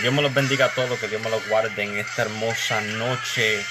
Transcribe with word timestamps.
Dios 0.00 0.14
me 0.14 0.22
los 0.22 0.32
bendiga 0.32 0.66
a 0.66 0.70
todos, 0.70 0.98
que 0.98 1.08
Dios 1.08 1.20
me 1.20 1.28
los 1.28 1.46
guarde 1.46 1.82
en 1.82 1.98
esta 1.98 2.22
hermosa 2.22 2.80
noche. 2.80 3.62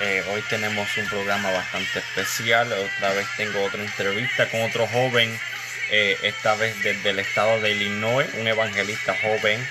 Eh, 0.00 0.24
hoy 0.32 0.42
tenemos 0.50 0.88
un 0.96 1.06
programa 1.06 1.52
bastante 1.52 2.00
especial. 2.00 2.72
Otra 2.72 3.12
vez 3.12 3.26
tengo 3.36 3.62
otra 3.62 3.80
entrevista 3.82 4.50
con 4.50 4.62
otro 4.62 4.88
joven, 4.88 5.38
eh, 5.90 6.18
esta 6.22 6.56
vez 6.56 6.82
desde 6.82 7.10
el 7.10 7.20
estado 7.20 7.60
de 7.60 7.70
Illinois, 7.70 8.26
un 8.34 8.48
evangelista 8.48 9.14
joven, 9.22 9.64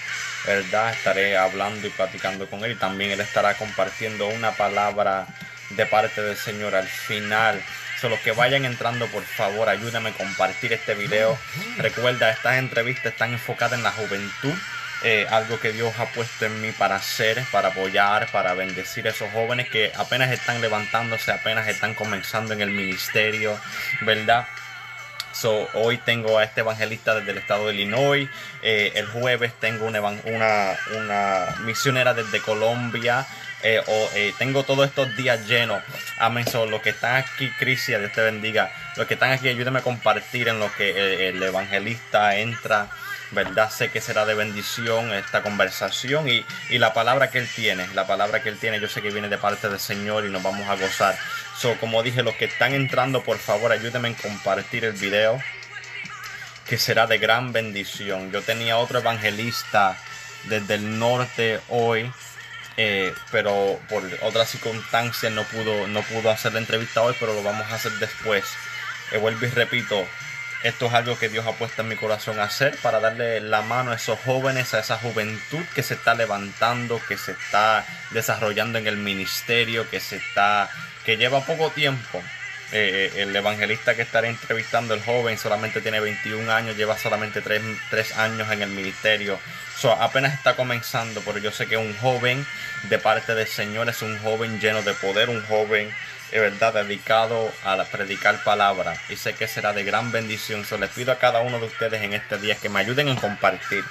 ¿verdad? 0.45 0.93
Estaré 0.93 1.35
hablando 1.37 1.85
y 1.85 1.89
platicando 1.89 2.49
con 2.49 2.63
él 2.63 2.71
y 2.71 2.75
también 2.75 3.11
él 3.11 3.19
estará 3.19 3.55
compartiendo 3.55 4.27
una 4.27 4.51
palabra 4.51 5.27
de 5.71 5.85
parte 5.85 6.21
del 6.21 6.37
Señor 6.37 6.75
al 6.75 6.87
final. 6.87 7.61
Solo 7.99 8.17
que 8.23 8.31
vayan 8.31 8.63
entrando, 8.63 9.07
por 9.07 9.23
favor, 9.23 9.67
ayúdame 9.67 10.11
a 10.11 10.13
compartir 10.13 10.71
este 10.71 10.93
video. 10.93 11.37
Recuerda, 11.77 12.29
estas 12.29 12.55
entrevistas 12.55 13.11
están 13.11 13.33
enfocadas 13.33 13.77
en 13.77 13.83
la 13.83 13.91
juventud 13.91 14.53
eh, 15.07 15.27
algo 15.29 15.59
que 15.59 15.71
Dios 15.71 15.93
ha 15.99 16.07
puesto 16.07 16.47
en 16.47 16.61
mí 16.61 16.71
para 16.71 16.95
hacer, 16.95 17.43
para 17.51 17.67
apoyar, 17.67 18.27
para 18.31 18.55
bendecir 18.55 19.05
a 19.05 19.11
esos 19.11 19.31
jóvenes 19.33 19.69
que 19.69 19.91
apenas 19.95 20.31
están 20.31 20.61
levantándose, 20.61 21.31
apenas 21.31 21.67
están 21.67 21.93
comenzando 21.93 22.55
en 22.55 22.61
el 22.61 22.71
ministerio, 22.71 23.55
¿verdad? 24.01 24.47
So, 25.31 25.69
hoy 25.75 25.99
tengo 25.99 26.39
a 26.39 26.43
este 26.43 26.61
evangelista 26.61 27.13
desde 27.13 27.33
el 27.33 27.37
estado 27.37 27.67
de 27.67 27.75
Illinois. 27.75 28.27
Eh, 28.63 28.93
el 28.95 29.05
jueves 29.05 29.53
tengo 29.59 29.85
una, 29.85 30.01
una, 30.01 30.75
una 30.97 31.55
misionera 31.65 32.15
desde 32.15 32.39
Colombia. 32.39 33.27
Eh, 33.61 34.33
tengo 34.39 34.63
todos 34.63 34.87
estos 34.87 35.15
días 35.15 35.47
llenos. 35.47 35.83
Amén. 36.17 36.47
So, 36.47 36.65
los 36.65 36.81
que 36.81 36.89
están 36.89 37.17
aquí, 37.17 37.51
Crisia, 37.59 37.99
Dios 37.99 38.11
te 38.11 38.21
bendiga. 38.21 38.71
Los 38.97 39.05
que 39.05 39.13
están 39.13 39.31
aquí, 39.31 39.49
ayúdenme 39.49 39.79
a 39.79 39.83
compartir 39.83 40.47
en 40.47 40.59
lo 40.59 40.71
que 40.73 41.29
el 41.29 41.43
evangelista 41.43 42.37
entra 42.37 42.89
¿verdad? 43.35 43.69
Sé 43.69 43.91
que 43.91 44.01
será 44.01 44.25
de 44.25 44.33
bendición 44.33 45.13
esta 45.13 45.43
conversación 45.43 46.27
y, 46.27 46.45
la 46.69 46.93
palabra 46.93 47.29
que 47.29 47.37
Él 47.39 47.47
tiene, 47.53 47.87
la 47.93 48.07
palabra 48.07 48.41
que 48.41 48.49
Él 48.49 48.57
tiene, 48.57 48.79
yo 48.79 48.87
sé 48.87 49.01
que 49.01 49.11
viene 49.11 49.29
de 49.29 49.37
parte 49.37 49.69
del 49.69 49.79
Señor 49.79 50.25
y 50.25 50.29
nos 50.29 50.41
vamos 50.41 50.67
a 50.67 50.75
gozar. 50.75 51.15
So, 51.57 51.75
como 51.79 52.01
dije, 52.01 52.23
los 52.23 52.35
que 52.35 52.45
están 52.45 52.73
entrando, 52.73 53.23
por 53.23 53.37
favor, 53.37 53.71
ayúdenme 53.71 54.07
en 54.07 54.15
compartir 54.15 54.85
el 54.85 54.93
video, 54.93 55.39
que 56.67 56.77
será 56.77 57.05
de 57.05 57.19
gran 57.19 57.53
bendición. 57.53 58.31
Yo 58.31 58.41
tenía 58.41 58.77
otro 58.77 58.99
evangelista 58.99 59.97
desde 60.45 60.75
el 60.75 60.97
norte 60.97 61.59
hoy. 61.69 62.11
Eh, 62.77 63.13
pero 63.31 63.79
por 63.87 64.03
otras 64.21 64.49
circunstancias 64.49 65.31
no 65.31 65.43
pudo, 65.43 65.87
no 65.87 66.01
pudo 66.01 66.29
hacer 66.29 66.51
la 66.51 66.59
entrevista 66.59 67.01
hoy, 67.03 67.15
pero 67.21 67.33
lo 67.33 67.41
vamos 67.41 67.71
a 67.71 67.75
hacer 67.75 67.93
después. 67.99 68.43
Eh, 69.11 69.17
vuelvo 69.17 69.45
y 69.45 69.49
repito, 69.49 70.05
esto 70.63 70.87
es 70.87 70.93
algo 70.93 71.17
que 71.17 71.29
Dios 71.29 71.45
ha 71.45 71.53
puesto 71.53 71.81
en 71.81 71.89
mi 71.89 71.95
corazón 71.95 72.39
a 72.39 72.43
hacer 72.43 72.75
para 72.81 72.99
darle 72.99 73.39
la 73.39 73.61
mano 73.61 73.91
a 73.91 73.95
esos 73.95 74.19
jóvenes, 74.19 74.73
a 74.73 74.79
esa 74.79 74.97
juventud 74.97 75.63
que 75.75 75.83
se 75.83 75.93
está 75.93 76.15
levantando, 76.15 76.99
que 77.07 77.17
se 77.17 77.33
está 77.33 77.85
desarrollando 78.11 78.79
en 78.79 78.87
el 78.87 78.97
ministerio, 78.97 79.89
que 79.89 79.99
se 79.99 80.17
está, 80.17 80.69
que 81.05 81.17
lleva 81.17 81.45
poco 81.45 81.69
tiempo. 81.69 82.21
Eh, 82.71 83.11
eh, 83.15 83.21
el 83.21 83.35
evangelista 83.35 83.95
que 83.95 84.01
estaré 84.01 84.27
entrevistando, 84.27 84.95
el 84.95 85.03
joven, 85.03 85.37
solamente 85.37 85.81
tiene 85.81 85.99
21 85.99 86.51
años, 86.51 86.75
lleva 86.75 86.97
solamente 86.97 87.41
3, 87.41 88.17
años 88.17 88.51
en 88.51 88.63
el 88.63 88.69
ministerio. 88.69 89.39
So, 89.77 89.91
apenas 89.91 90.33
está 90.33 90.55
comenzando, 90.55 91.21
pero 91.21 91.37
yo 91.37 91.51
sé 91.51 91.67
que 91.67 91.77
un 91.77 91.95
joven 91.97 92.45
de 92.89 92.97
parte 92.97 93.35
del 93.35 93.47
Señor 93.47 93.87
es 93.89 94.01
un 94.01 94.17
joven 94.19 94.59
lleno 94.59 94.81
de 94.81 94.93
poder, 94.93 95.29
un 95.29 95.45
joven 95.45 95.93
verdad 96.31 96.73
dedicado 96.73 97.51
a 97.63 97.81
predicar 97.85 98.43
palabra 98.43 98.95
y 99.09 99.15
sé 99.15 99.33
que 99.35 99.47
será 99.47 99.73
de 99.73 99.83
gran 99.83 100.11
bendición. 100.11 100.65
So, 100.65 100.77
les 100.77 100.89
pido 100.89 101.11
a 101.11 101.19
cada 101.19 101.41
uno 101.41 101.59
de 101.59 101.65
ustedes 101.65 102.01
en 102.01 102.13
este 102.13 102.37
día 102.37 102.55
que 102.55 102.69
me 102.69 102.79
ayuden 102.79 103.07
en 103.07 103.15
compartir. 103.15 103.83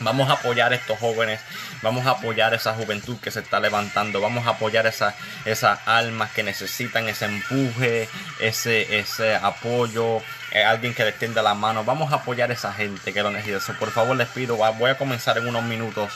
Vamos 0.00 0.28
a 0.28 0.34
apoyar 0.34 0.72
a 0.72 0.76
estos 0.76 0.98
jóvenes, 0.98 1.40
vamos 1.80 2.06
a 2.06 2.10
apoyar 2.10 2.52
esa 2.52 2.74
juventud 2.74 3.18
que 3.18 3.30
se 3.30 3.40
está 3.40 3.60
levantando, 3.60 4.20
vamos 4.20 4.46
a 4.46 4.50
apoyar 4.50 4.86
esas 4.86 5.14
esas 5.46 5.78
almas 5.86 6.30
que 6.32 6.42
necesitan 6.42 7.08
ese 7.08 7.24
empuje, 7.24 8.06
ese, 8.38 8.98
ese 8.98 9.36
apoyo, 9.36 10.20
eh, 10.52 10.62
alguien 10.64 10.92
que 10.92 11.04
les 11.04 11.18
tienda 11.18 11.40
la 11.40 11.54
mano. 11.54 11.82
Vamos 11.82 12.12
a 12.12 12.16
apoyar 12.16 12.50
a 12.50 12.54
esa 12.54 12.74
gente 12.74 13.14
que 13.14 13.22
lo 13.22 13.30
necesita. 13.30 13.78
por 13.78 13.90
favor, 13.90 14.14
les 14.16 14.28
pido, 14.28 14.56
voy 14.56 14.90
a 14.90 14.98
comenzar 14.98 15.38
en 15.38 15.48
unos 15.48 15.64
minutos, 15.64 16.12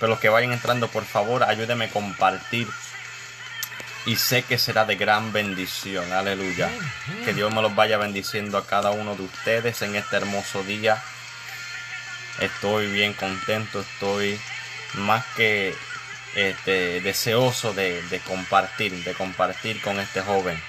pero 0.00 0.10
los 0.10 0.18
que 0.18 0.28
vayan 0.28 0.52
entrando, 0.52 0.88
por 0.88 1.04
favor, 1.04 1.44
ayúdenme 1.44 1.84
a 1.84 1.90
compartir 1.90 2.66
y 4.06 4.16
sé 4.16 4.42
que 4.42 4.58
será 4.58 4.84
de 4.84 4.96
gran 4.96 5.32
bendición. 5.32 6.12
Aleluya. 6.12 6.70
Que 7.24 7.34
Dios 7.34 7.52
me 7.52 7.62
los 7.62 7.74
vaya 7.74 7.98
bendiciendo 7.98 8.56
a 8.58 8.66
cada 8.66 8.90
uno 8.90 9.14
de 9.14 9.22
ustedes 9.22 9.82
en 9.82 9.96
este 9.96 10.16
hermoso 10.16 10.62
día. 10.62 11.02
Estoy 12.38 12.90
bien 12.90 13.12
contento, 13.12 13.80
estoy 13.80 14.40
más 14.94 15.24
que 15.36 15.74
este, 16.34 17.00
deseoso 17.00 17.74
de, 17.74 18.02
compartir, 18.26 18.92
de 19.04 19.14
compartir 19.14 19.80
con 19.82 20.00
este 20.00 20.22
joven. 20.22 20.60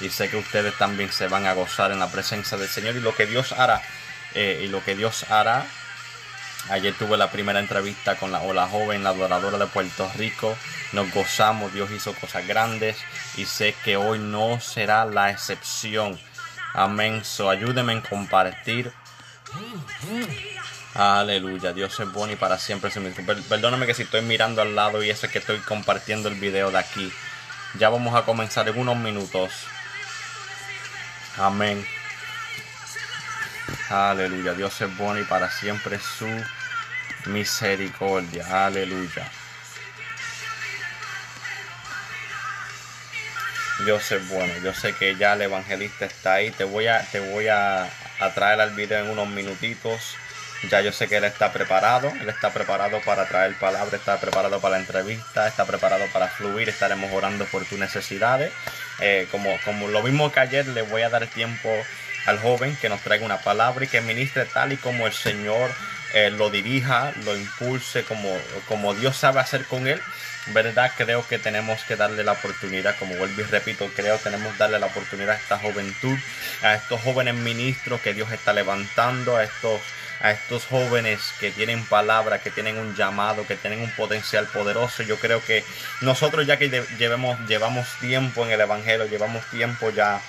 Y 0.00 0.08
sé 0.08 0.28
que 0.28 0.36
ustedes 0.36 0.76
también 0.78 1.12
se 1.12 1.28
van 1.28 1.46
a 1.46 1.52
gozar 1.52 1.92
en 1.92 2.00
la 2.00 2.10
presencia 2.10 2.58
del 2.58 2.68
Señor 2.68 2.96
y 2.96 3.00
lo 3.00 3.14
que 3.14 3.26
Dios 3.26 3.52
hará. 3.52 3.80
Eh, 4.34 4.62
y 4.64 4.68
lo 4.68 4.82
que 4.82 4.96
Dios 4.96 5.30
hará 5.30 5.66
Ayer 6.70 6.94
tuve 6.94 7.16
la 7.16 7.30
primera 7.30 7.58
entrevista 7.58 8.16
con 8.16 8.30
la 8.30 8.40
Ola 8.42 8.68
Joven, 8.68 9.02
la 9.02 9.10
adoradora 9.10 9.58
de 9.58 9.66
Puerto 9.66 10.10
Rico. 10.16 10.56
Nos 10.92 11.12
gozamos, 11.12 11.72
Dios 11.74 11.90
hizo 11.90 12.14
cosas 12.14 12.46
grandes 12.46 12.96
y 13.36 13.44
sé 13.44 13.74
que 13.84 13.96
hoy 13.96 14.18
no 14.18 14.60
será 14.60 15.04
la 15.04 15.30
excepción. 15.30 16.18
Amén. 16.72 17.24
So 17.24 17.50
ayúdeme 17.50 17.92
en 17.92 18.00
compartir. 18.00 18.92
Aleluya, 20.94 21.72
Dios 21.72 21.98
es 21.98 22.12
bueno 22.12 22.32
y 22.34 22.36
para 22.36 22.58
siempre 22.58 22.90
se 22.90 23.00
me... 23.00 23.10
Perdóname 23.10 23.86
que 23.86 23.94
si 23.94 24.02
estoy 24.02 24.22
mirando 24.22 24.62
al 24.62 24.74
lado 24.74 25.02
y 25.02 25.10
eso 25.10 25.26
es 25.26 25.32
que 25.32 25.38
estoy 25.38 25.58
compartiendo 25.58 26.28
el 26.28 26.36
video 26.36 26.70
de 26.70 26.78
aquí. 26.78 27.12
Ya 27.78 27.88
vamos 27.88 28.14
a 28.14 28.24
comenzar 28.24 28.68
en 28.68 28.78
unos 28.78 28.96
minutos. 28.96 29.52
Amén. 31.38 31.84
Aleluya. 33.88 34.54
Dios 34.54 34.80
es 34.80 34.96
bueno 34.96 35.20
y 35.20 35.24
para 35.24 35.50
siempre 35.50 35.98
su 35.98 36.28
misericordia. 37.26 38.66
Aleluya. 38.66 39.30
Dios 43.84 44.10
es 44.12 44.28
bueno. 44.28 44.52
Yo 44.62 44.72
sé 44.74 44.94
que 44.94 45.16
ya 45.16 45.34
el 45.34 45.42
evangelista 45.42 46.04
está 46.04 46.34
ahí. 46.34 46.50
Te 46.50 46.64
voy 46.64 46.86
a, 46.86 47.02
te 47.10 47.20
voy 47.20 47.48
a, 47.48 47.88
traer 48.34 48.60
al 48.60 48.70
video 48.70 49.04
en 49.04 49.10
unos 49.10 49.28
minutitos. 49.28 50.16
Ya 50.70 50.80
yo 50.80 50.92
sé 50.92 51.08
que 51.08 51.16
él 51.16 51.24
está 51.24 51.52
preparado, 51.52 52.12
él 52.20 52.28
está 52.28 52.52
preparado 52.52 53.00
para 53.00 53.26
traer 53.26 53.52
palabra, 53.58 53.96
está 53.96 54.20
preparado 54.20 54.60
para 54.60 54.76
la 54.76 54.80
entrevista, 54.80 55.48
está 55.48 55.64
preparado 55.64 56.04
para 56.12 56.28
fluir, 56.28 56.68
estaremos 56.68 57.10
orando 57.12 57.46
por 57.46 57.64
tus 57.64 57.80
necesidades. 57.80 58.52
Eh, 59.00 59.26
como, 59.32 59.58
como 59.64 59.88
lo 59.88 60.04
mismo 60.04 60.30
que 60.30 60.38
ayer, 60.38 60.68
le 60.68 60.82
voy 60.82 61.02
a 61.02 61.08
dar 61.08 61.26
tiempo 61.26 61.68
al 62.26 62.38
joven 62.38 62.76
que 62.80 62.88
nos 62.88 63.00
traiga 63.00 63.24
una 63.24 63.38
palabra 63.38 63.84
y 63.84 63.88
que 63.88 64.00
ministre 64.00 64.44
tal 64.46 64.72
y 64.72 64.76
como 64.76 65.06
el 65.06 65.12
Señor 65.12 65.70
eh, 66.14 66.30
lo 66.30 66.50
dirija, 66.50 67.12
lo 67.24 67.36
impulse, 67.36 68.04
como, 68.04 68.36
como 68.68 68.94
Dios 68.94 69.16
sabe 69.16 69.40
hacer 69.40 69.64
con 69.66 69.86
él. 69.86 70.00
¿Verdad? 70.48 70.90
Creo 70.96 71.24
que 71.28 71.38
tenemos 71.38 71.84
que 71.84 71.94
darle 71.94 72.24
la 72.24 72.32
oportunidad, 72.32 72.96
como 72.98 73.14
vuelvo 73.14 73.40
y 73.40 73.44
repito, 73.44 73.88
creo 73.94 74.16
que 74.18 74.24
tenemos 74.24 74.52
que 74.52 74.58
darle 74.58 74.80
la 74.80 74.86
oportunidad 74.86 75.36
a 75.36 75.38
esta 75.38 75.56
juventud, 75.56 76.18
a 76.62 76.74
estos 76.74 77.00
jóvenes 77.00 77.34
ministros 77.34 78.00
que 78.00 78.12
Dios 78.12 78.32
está 78.32 78.52
levantando, 78.52 79.36
a 79.36 79.44
estos 79.44 79.80
a 80.22 80.30
estos 80.30 80.66
jóvenes 80.66 81.20
que 81.40 81.50
tienen 81.50 81.84
palabra, 81.84 82.40
que 82.40 82.50
tienen 82.50 82.78
un 82.78 82.94
llamado, 82.94 83.44
que 83.46 83.56
tienen 83.56 83.80
un 83.80 83.90
potencial 83.90 84.46
poderoso. 84.46 85.02
Yo 85.02 85.16
creo 85.16 85.44
que 85.44 85.64
nosotros 86.00 86.46
ya 86.46 86.58
que 86.58 86.68
llevemos, 86.96 87.38
llevamos 87.48 87.88
tiempo 88.00 88.44
en 88.46 88.52
el 88.52 88.60
Evangelio, 88.60 89.06
llevamos 89.06 89.44
tiempo 89.50 89.90
ya 89.90 90.20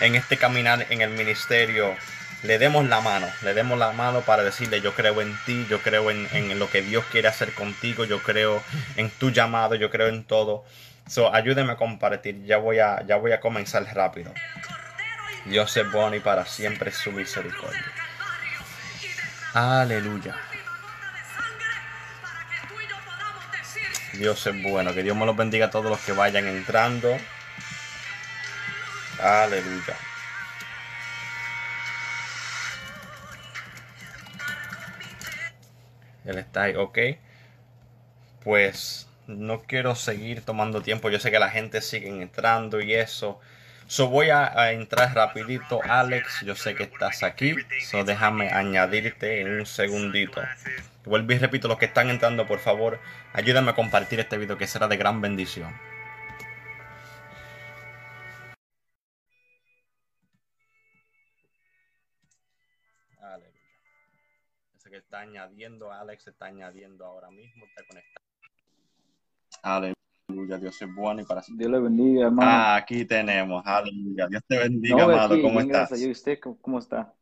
en 0.00 0.14
este 0.14 0.36
caminar 0.36 0.86
en 0.90 1.00
el 1.00 1.10
ministerio, 1.10 1.94
le 2.42 2.58
demos 2.58 2.86
la 2.88 3.00
mano, 3.00 3.28
le 3.42 3.54
demos 3.54 3.78
la 3.78 3.92
mano 3.92 4.22
para 4.22 4.42
decirle 4.42 4.80
yo 4.80 4.94
creo 4.94 5.20
en 5.20 5.36
ti, 5.46 5.66
yo 5.70 5.80
creo 5.80 6.10
en, 6.10 6.58
lo 6.58 6.68
que 6.68 6.82
Dios 6.82 7.04
quiere 7.12 7.28
hacer 7.28 7.52
contigo, 7.52 8.04
yo 8.04 8.20
creo 8.22 8.62
en 8.96 9.10
tu 9.10 9.30
llamado, 9.30 9.74
yo 9.76 9.90
creo 9.90 10.08
en 10.08 10.24
todo. 10.24 10.64
So, 11.08 11.34
ayúdenme 11.34 11.72
a 11.72 11.76
compartir. 11.76 12.44
Ya 12.44 12.58
voy 12.58 12.78
a, 12.78 13.04
ya 13.06 13.16
voy 13.16 13.32
a 13.32 13.40
comenzar 13.40 13.84
rápido. 13.94 14.32
Dios 15.44 15.76
es 15.76 15.90
bueno 15.90 16.14
y 16.16 16.20
para 16.20 16.46
siempre 16.46 16.90
es 16.90 16.96
su 16.96 17.12
misericordia. 17.12 17.84
Aleluya. 19.52 20.36
Dios 24.14 24.46
es 24.46 24.62
bueno. 24.62 24.94
Que 24.94 25.02
Dios 25.02 25.16
me 25.16 25.26
los 25.26 25.36
bendiga 25.36 25.66
a 25.66 25.70
todos 25.70 25.86
los 25.86 26.00
que 26.00 26.12
vayan 26.12 26.46
entrando. 26.46 27.16
Aleluya. 29.22 29.96
Él 36.24 36.38
está 36.38 36.62
ahí, 36.64 36.74
ok. 36.74 36.98
Pues 38.42 39.08
no 39.28 39.62
quiero 39.62 39.94
seguir 39.94 40.44
tomando 40.44 40.82
tiempo. 40.82 41.08
Yo 41.08 41.20
sé 41.20 41.30
que 41.30 41.38
la 41.38 41.50
gente 41.50 41.80
sigue 41.80 42.08
entrando 42.08 42.80
y 42.80 42.94
eso. 42.94 43.40
So 43.86 44.08
voy 44.08 44.30
a, 44.30 44.72
entrar 44.72 45.14
rapidito, 45.14 45.80
Alex. 45.84 46.42
Yo 46.44 46.56
sé 46.56 46.74
que 46.74 46.84
estás 46.84 47.22
aquí. 47.22 47.54
So 47.90 48.04
déjame 48.04 48.50
añadirte 48.50 49.40
en 49.40 49.60
un 49.60 49.66
segundito. 49.66 50.42
Vuelvo 51.04 51.32
y 51.32 51.38
repito, 51.38 51.68
los 51.68 51.78
que 51.78 51.86
están 51.86 52.10
entrando, 52.10 52.46
por 52.46 52.58
favor, 52.58 53.00
ayúdame 53.32 53.70
a 53.70 53.74
compartir 53.74 54.20
este 54.20 54.38
video 54.38 54.56
que 54.56 54.66
será 54.66 54.88
de 54.88 54.96
gran 54.96 55.20
bendición. 55.20 55.72
Está 65.12 65.20
añadiendo, 65.20 65.92
Alex 65.92 66.26
está 66.28 66.46
añadiendo 66.46 67.04
ahora 67.04 67.30
mismo, 67.30 67.66
está 67.66 67.84
conectado. 67.86 68.24
Aleluya, 69.62 70.56
Dios 70.56 70.80
es 70.80 70.94
bueno 70.94 71.20
y 71.20 71.26
para 71.26 71.42
siempre. 71.42 71.66
Dios 71.66 71.78
le 71.78 71.84
bendiga, 71.84 72.26
hermano. 72.28 72.50
Ah, 72.50 72.76
aquí 72.76 73.04
tenemos, 73.04 73.62
aleluya. 73.66 74.26
Dios 74.28 74.42
te 74.48 74.56
bendiga, 74.56 75.04
amado. 75.04 75.42
¿Cómo 75.42 75.60
estás? 75.60 76.00
¿Y 76.00 76.10
usted 76.10 76.38
cómo 76.62 76.78
está? 76.78 77.12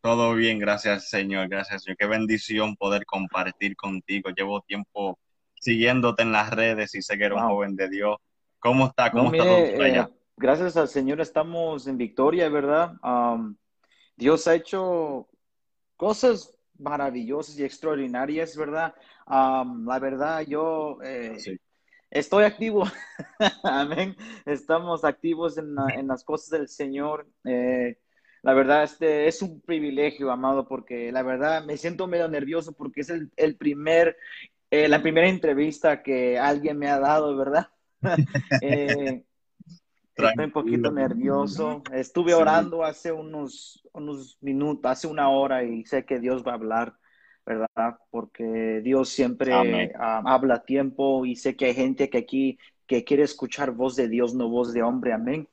Todo 0.00 0.34
bien, 0.34 0.58
gracias, 0.58 1.08
Señor. 1.08 1.48
Gracias, 1.48 1.84
Señor. 1.84 1.96
Qué 1.96 2.06
bendición 2.06 2.74
poder 2.74 3.06
compartir 3.06 3.76
contigo. 3.76 4.30
Llevo 4.30 4.62
tiempo 4.62 5.20
siguiéndote 5.54 6.22
en 6.22 6.32
las 6.32 6.50
redes 6.50 6.96
y 6.96 7.02
sé 7.02 7.16
que 7.16 7.26
eres 7.26 7.38
un 7.38 7.46
joven 7.46 7.76
de 7.76 7.88
Dios. 7.88 8.16
¿Cómo 8.58 8.86
está? 8.88 9.12
¿Cómo 9.12 9.32
está 9.32 9.44
todo 9.44 9.84
allá? 9.84 10.10
Eh, 10.10 10.18
gracias 10.36 10.76
al 10.76 10.88
Señor 10.88 11.20
estamos 11.20 11.86
en 11.86 11.96
victoria, 11.96 12.48
¿verdad? 12.48 12.94
Dios 14.16 14.48
ha 14.48 14.56
hecho 14.56 15.28
cosas 16.00 16.56
maravillosas 16.78 17.58
y 17.58 17.64
extraordinarias, 17.64 18.56
¿verdad? 18.56 18.94
la 19.28 19.98
verdad, 20.00 20.40
yo 20.48 20.96
eh, 21.04 21.36
estoy 22.10 22.44
activo. 22.44 22.84
Amén. 23.62 24.16
Estamos 24.46 25.04
activos 25.04 25.58
en, 25.58 25.74
las 26.06 26.24
cosas 26.24 26.48
del 26.48 26.68
Señor. 26.68 27.28
Eh, 27.44 27.98
la 28.42 28.54
verdad, 28.54 28.84
este 28.84 29.28
es 29.28 29.42
un 29.42 29.60
privilegio, 29.60 30.30
amado, 30.30 30.66
porque 30.66 31.12
la 31.12 31.22
verdad 31.22 31.66
me 31.66 31.76
siento 31.76 32.06
medio 32.06 32.28
nervioso 32.28 32.72
porque 32.72 33.02
es 33.02 33.10
el, 33.36 33.56
primer, 33.56 34.16
eh, 34.70 34.88
la 34.88 35.02
primera 35.02 35.28
entrevista 35.28 36.02
que 36.02 36.38
alguien 36.38 36.78
me 36.78 36.88
ha 36.88 36.98
dado, 36.98 37.36
¿verdad? 37.36 37.68
estoy 40.28 40.44
un 40.44 40.52
poquito 40.52 40.90
nervioso. 40.90 41.82
Estuve 41.92 42.34
orando 42.34 42.84
hace 42.84 43.12
unos, 43.12 43.86
unos 43.92 44.38
minutos, 44.40 44.90
hace 44.90 45.06
una 45.06 45.28
hora 45.28 45.64
y 45.64 45.84
sé 45.84 46.04
que 46.04 46.18
Dios 46.18 46.44
va 46.46 46.52
a 46.52 46.54
hablar. 46.54 46.94
¿verdad? 47.46 47.98
Porque 48.10 48.80
Dios 48.84 49.08
siempre 49.08 49.52
ah, 49.98 50.22
habla 50.24 50.56
a 50.56 50.62
tiempo 50.62 51.24
y 51.26 51.34
sé 51.36 51.56
que 51.56 51.66
hay 51.66 51.74
gente 51.74 52.08
que 52.08 52.18
aquí 52.18 52.58
que 52.86 53.04
quiere 53.04 53.22
escuchar 53.22 53.70
voz 53.70 53.94
de 53.94 54.08
Dios, 54.08 54.34
no 54.34 54.48
voz 54.48 54.72
de 54.72 54.82
hombre, 54.82 55.12
amén. 55.12 55.48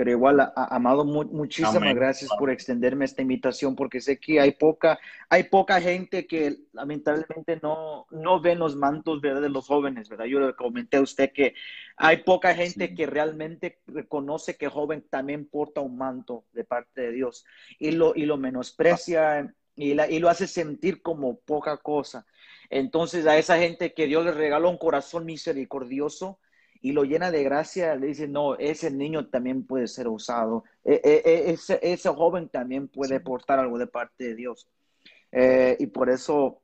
Pero 0.00 0.12
igual, 0.12 0.50
amado, 0.56 1.04
muchísimas 1.04 1.94
gracias 1.94 2.30
por 2.38 2.48
extenderme 2.48 3.04
esta 3.04 3.20
invitación, 3.20 3.76
porque 3.76 4.00
sé 4.00 4.18
que 4.18 4.40
hay 4.40 4.52
poca, 4.52 4.98
hay 5.28 5.42
poca 5.42 5.78
gente 5.78 6.26
que 6.26 6.56
lamentablemente 6.72 7.60
no, 7.62 8.06
no 8.10 8.40
ve 8.40 8.54
los 8.54 8.76
mantos 8.76 9.20
¿verdad? 9.20 9.42
de 9.42 9.50
los 9.50 9.66
jóvenes, 9.66 10.08
¿verdad? 10.08 10.24
Yo 10.24 10.40
le 10.40 10.54
comenté 10.54 10.96
a 10.96 11.02
usted 11.02 11.32
que 11.34 11.52
hay 11.98 12.22
poca 12.22 12.54
gente 12.54 12.94
que 12.94 13.04
realmente 13.04 13.82
reconoce 13.88 14.56
que 14.56 14.68
joven 14.68 15.04
también 15.10 15.46
porta 15.46 15.82
un 15.82 15.98
manto 15.98 16.46
de 16.54 16.64
parte 16.64 17.02
de 17.02 17.12
Dios 17.12 17.44
y 17.78 17.90
lo, 17.90 18.14
y 18.16 18.24
lo 18.24 18.38
menosprecia 18.38 19.54
y, 19.76 19.92
lo 19.92 20.30
hace 20.30 20.46
sentir 20.46 21.02
como 21.02 21.40
poca 21.40 21.76
cosa. 21.76 22.24
Entonces 22.70 23.26
a 23.26 23.36
esa 23.36 23.58
gente 23.58 23.92
que 23.92 24.06
Dios 24.06 24.24
le 24.24 24.32
regaló 24.32 24.70
un 24.70 24.78
corazón 24.78 25.26
misericordioso 25.26 26.38
y 26.82 26.92
lo 26.92 27.04
llena 27.04 27.30
de 27.30 27.44
gracia, 27.44 27.94
le 27.94 28.08
dice, 28.08 28.26
no, 28.26 28.56
ese 28.56 28.90
niño 28.90 29.28
también 29.28 29.66
puede 29.66 29.86
ser 29.86 30.08
usado, 30.08 30.64
e, 30.84 31.00
e, 31.04 31.22
e, 31.24 31.50
ese, 31.50 31.78
ese, 31.82 32.08
joven 32.08 32.48
también 32.48 32.88
puede 32.88 33.20
portar 33.20 33.58
algo 33.58 33.78
de 33.78 33.86
parte 33.86 34.24
de 34.24 34.34
Dios. 34.34 34.68
Eh, 35.32 35.76
y 35.78 35.86
por 35.86 36.08
eso 36.08 36.62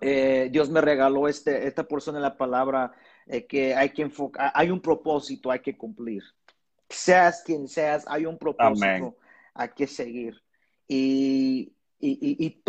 eh, 0.00 0.48
Dios 0.50 0.70
me 0.70 0.80
regaló 0.80 1.28
este, 1.28 1.66
esta 1.66 1.84
porción 1.84 2.14
de 2.14 2.22
la 2.22 2.36
palabra 2.36 2.92
eh, 3.26 3.46
que 3.46 3.74
hay 3.74 3.90
que 3.90 4.02
enfocar, 4.02 4.52
hay 4.54 4.70
un 4.70 4.80
propósito, 4.80 5.50
hay 5.50 5.60
que 5.60 5.76
cumplir. 5.76 6.22
Seas 6.88 7.42
quien 7.44 7.68
seas, 7.68 8.04
hay 8.08 8.26
un 8.26 8.38
propósito, 8.38 9.16
hay 9.54 9.68
que 9.70 9.86
seguir. 9.86 10.42
Y, 10.88 11.72
y, 12.00 12.46
y, 12.46 12.62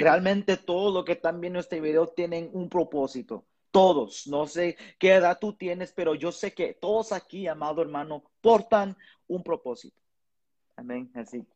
realmente 0.00 0.56
todo 0.56 0.92
lo 0.92 1.04
que 1.04 1.12
están 1.12 1.40
viendo 1.40 1.58
este 1.58 1.80
video 1.80 2.06
tienen 2.08 2.48
un 2.52 2.68
propósito. 2.68 3.44
Todos, 3.76 4.26
no 4.26 4.46
sé 4.46 4.74
qué 4.98 5.16
edad 5.16 5.36
tú 5.38 5.52
tienes, 5.52 5.92
pero 5.92 6.14
yo 6.14 6.32
sé 6.32 6.54
que 6.54 6.72
todos 6.72 7.12
aquí, 7.12 7.46
amado 7.46 7.82
hermano, 7.82 8.24
portan 8.40 8.96
un 9.26 9.42
propósito. 9.42 10.00
Amén, 10.76 11.10
así. 11.14 11.46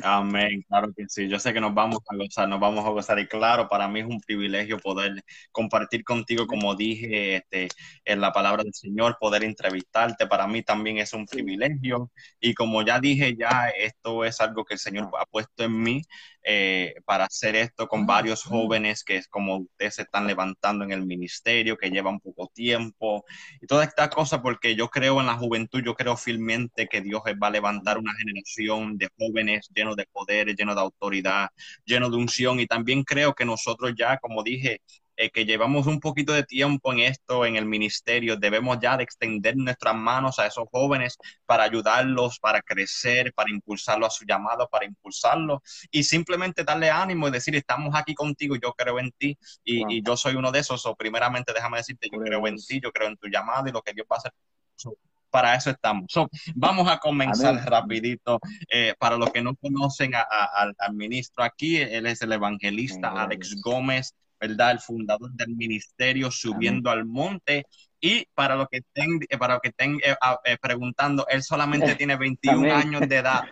Amén, 0.00 0.64
claro 0.68 0.92
que 0.96 1.06
sí. 1.08 1.28
Yo 1.28 1.40
sé 1.40 1.52
que 1.52 1.60
nos 1.60 1.74
vamos 1.74 1.98
a 2.08 2.14
gozar, 2.14 2.48
nos 2.48 2.60
vamos 2.60 2.86
a 2.86 2.90
gozar. 2.90 3.18
Y 3.18 3.26
claro, 3.26 3.68
para 3.68 3.88
mí 3.88 3.98
es 3.98 4.06
un 4.06 4.20
privilegio 4.20 4.78
poder 4.78 5.24
compartir 5.50 6.04
contigo, 6.04 6.46
como 6.46 6.76
dije, 6.76 7.38
este, 7.38 7.66
en 8.04 8.20
la 8.20 8.32
palabra 8.32 8.62
del 8.62 8.72
Señor, 8.72 9.16
poder 9.18 9.42
entrevistarte. 9.42 10.28
Para 10.28 10.46
mí 10.46 10.62
también 10.62 10.98
es 10.98 11.12
un 11.14 11.26
privilegio. 11.26 12.12
Y 12.38 12.54
como 12.54 12.82
ya 12.82 13.00
dije, 13.00 13.36
ya 13.36 13.70
esto 13.76 14.24
es 14.24 14.40
algo 14.40 14.64
que 14.64 14.74
el 14.74 14.80
Señor 14.80 15.10
ha 15.18 15.26
puesto 15.26 15.64
en 15.64 15.82
mí 15.82 16.02
eh, 16.42 16.94
para 17.04 17.24
hacer 17.24 17.56
esto 17.56 17.88
con 17.88 18.06
varios 18.06 18.42
jóvenes 18.42 19.04
que 19.04 19.16
es 19.16 19.28
como 19.28 19.58
ustedes 19.58 19.96
se 19.96 20.02
están 20.02 20.26
levantando 20.26 20.84
en 20.84 20.92
el 20.92 21.04
ministerio, 21.06 21.76
que 21.76 21.90
llevan 21.90 22.20
poco 22.20 22.48
tiempo. 22.54 23.24
Y 23.60 23.66
toda 23.66 23.84
esta 23.84 24.08
cosa, 24.10 24.42
porque 24.42 24.74
yo 24.74 24.88
creo 24.88 25.20
en 25.20 25.26
la 25.26 25.34
juventud, 25.36 25.82
yo 25.84 25.94
creo 25.94 26.16
firmemente 26.16 26.88
que 26.88 27.00
Dios 27.00 27.22
va 27.42 27.48
a 27.48 27.50
levantar 27.50 27.98
una 27.98 28.12
generación 28.14 28.96
de 28.98 29.08
jóvenes 29.18 29.68
lleno 29.74 29.94
de 29.94 30.06
poderes, 30.12 30.56
lleno 30.56 30.74
de 30.74 30.80
autoridad, 30.80 31.48
lleno 31.84 32.10
de 32.10 32.16
unción. 32.16 32.60
Y 32.60 32.66
también 32.66 33.04
creo 33.04 33.34
que 33.34 33.44
nosotros 33.44 33.92
ya, 33.96 34.18
como 34.18 34.42
dije, 34.42 34.80
eh, 35.20 35.30
que 35.30 35.44
llevamos 35.44 35.88
un 35.88 35.98
poquito 35.98 36.32
de 36.32 36.44
tiempo 36.44 36.92
en 36.92 37.00
esto, 37.00 37.44
en 37.44 37.56
el 37.56 37.66
ministerio, 37.66 38.36
debemos 38.36 38.78
ya 38.80 38.96
de 38.96 39.02
extender 39.02 39.56
nuestras 39.56 39.96
manos 39.96 40.38
a 40.38 40.46
esos 40.46 40.68
jóvenes 40.70 41.18
para 41.44 41.64
ayudarlos, 41.64 42.38
para 42.38 42.62
crecer, 42.62 43.34
para 43.34 43.50
impulsarlo 43.50 44.06
a 44.06 44.10
su 44.10 44.24
llamado, 44.24 44.68
para 44.68 44.84
impulsarlo 44.84 45.60
y 45.90 46.04
simplemente 46.04 46.62
darle 46.62 46.88
ánimo 46.88 47.26
y 47.26 47.32
decir, 47.32 47.56
estamos 47.56 47.96
aquí 47.96 48.14
contigo, 48.14 48.54
yo 48.62 48.72
creo 48.74 49.00
en 49.00 49.10
ti 49.10 49.36
y, 49.64 50.02
yo 50.04 50.16
soy 50.16 50.36
uno 50.36 50.52
de 50.52 50.60
esos. 50.60 50.86
O 50.86 50.94
primeramente, 50.94 51.52
déjame 51.52 51.78
decirte, 51.78 52.08
yo 52.12 52.20
creo 52.20 52.46
en 52.46 52.56
ti, 52.56 52.80
yo 52.80 52.92
creo 52.92 53.08
en 53.08 53.16
tu 53.16 53.26
llamado 53.26 53.68
y 53.68 53.72
lo 53.72 53.82
que 53.82 53.92
Dios 53.92 54.06
va 54.08 54.14
a 54.14 54.18
hacer 54.18 54.32
para 55.30 55.54
eso 55.56 55.70
estamos. 55.70 56.06
vamos 56.54 56.88
a 56.88 56.98
comenzar 56.98 57.56
rapidito. 57.68 58.38
Eh, 58.70 58.94
para 58.98 59.16
los 59.16 59.30
que 59.32 59.42
no 59.42 59.56
conocen 59.56 60.12
al 60.14 60.94
ministro 60.94 61.42
aquí, 61.42 61.76
él 61.76 62.06
es 62.06 62.22
el 62.22 62.32
evangelista 62.32 63.10
Alex 63.10 63.60
Gómez, 63.60 64.14
¿verdad? 64.40 64.72
El 64.72 64.80
fundador 64.80 65.32
del 65.32 65.54
ministerio 65.56 66.30
Subiendo 66.30 66.90
al 66.90 67.04
Monte. 67.04 67.66
Y 68.00 68.26
para 68.34 68.56
los 68.56 68.68
que 68.68 68.78
estén, 68.78 69.20
eh, 69.28 69.38
para 69.38 69.58
que 69.60 69.70
estén 69.70 69.98
eh, 70.04 70.56
preguntando, 70.60 71.26
él 71.28 71.42
solamente 71.42 71.94
tiene 71.96 72.16
21 72.18 72.74
años 72.74 73.08
de 73.08 73.16
edad. 73.16 73.42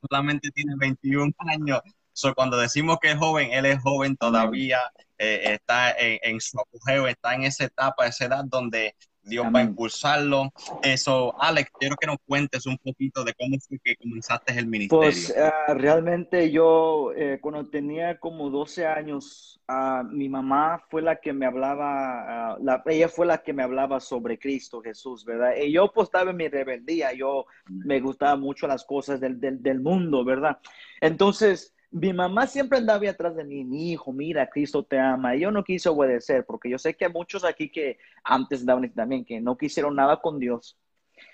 Solamente 0.00 0.50
tiene 0.50 0.74
21 0.78 1.32
años. 1.38 1.80
So, 2.12 2.34
cuando 2.34 2.56
decimos 2.56 2.98
que 3.00 3.12
es 3.12 3.16
joven, 3.16 3.52
él 3.52 3.66
es 3.66 3.80
joven 3.80 4.16
todavía, 4.16 4.80
está 5.16 5.92
en, 5.92 6.18
en, 6.22 6.40
su 6.40 6.58
apogeo, 6.58 7.06
está 7.06 7.34
en 7.34 7.44
esa 7.44 7.64
etapa, 7.64 8.06
esa 8.06 8.24
edad 8.24 8.44
donde 8.44 8.96
Dios 9.28 9.46
va 9.54 9.60
a 9.60 9.62
impulsarlo. 9.62 10.52
Eso, 10.82 11.34
Alex, 11.40 11.70
quiero 11.78 11.96
que 11.96 12.06
nos 12.06 12.16
cuentes 12.26 12.66
un 12.66 12.78
poquito 12.78 13.24
de 13.24 13.34
cómo 13.34 13.56
fue 13.60 13.78
que 13.82 13.96
comenzaste 13.96 14.58
el 14.58 14.66
ministerio. 14.66 15.02
Pues 15.02 15.34
ah, 15.36 15.74
realmente 15.74 16.50
yo, 16.50 17.12
eh, 17.14 17.38
cuando 17.40 17.68
tenía 17.68 18.18
como 18.18 18.50
12 18.50 18.86
años, 18.86 19.60
uh, 19.68 20.04
mi 20.04 20.28
mamá 20.28 20.82
fue 20.88 21.02
la 21.02 21.16
que 21.16 21.32
me 21.32 21.46
hablaba, 21.46 22.56
uh, 22.58 22.64
la, 22.64 22.82
ella 22.86 23.08
fue 23.08 23.26
la 23.26 23.38
que 23.38 23.52
me 23.52 23.62
hablaba 23.62 24.00
sobre 24.00 24.38
Cristo 24.38 24.80
Jesús, 24.80 25.24
¿verdad? 25.24 25.52
Y 25.56 25.72
yo 25.72 25.92
pues 25.92 26.06
estaba 26.06 26.30
en 26.30 26.36
mi 26.36 26.48
rebeldía, 26.48 27.12
yo 27.12 27.46
me 27.66 28.00
gustaban 28.00 28.40
mucho 28.40 28.66
las 28.66 28.84
cosas 28.84 29.20
del, 29.20 29.40
del, 29.40 29.62
del 29.62 29.80
mundo, 29.80 30.24
¿verdad? 30.24 30.58
Entonces, 31.00 31.74
mi 31.90 32.12
mamá 32.12 32.46
siempre 32.46 32.78
andaba 32.78 33.08
atrás 33.08 33.34
de 33.36 33.44
mí, 33.44 33.64
mi 33.64 33.92
hijo, 33.92 34.12
mira, 34.12 34.48
Cristo 34.48 34.82
te 34.82 34.98
ama. 34.98 35.34
Y 35.34 35.40
yo 35.40 35.50
no 35.50 35.64
quise 35.64 35.88
obedecer, 35.88 36.44
porque 36.44 36.68
yo 36.68 36.78
sé 36.78 36.94
que 36.94 37.06
hay 37.06 37.12
muchos 37.12 37.44
aquí 37.44 37.70
que 37.70 37.98
antes 38.24 38.64
daban 38.64 38.92
también, 38.92 39.24
que 39.24 39.40
no 39.40 39.56
quisieron 39.56 39.96
nada 39.96 40.20
con 40.20 40.38
Dios, 40.38 40.78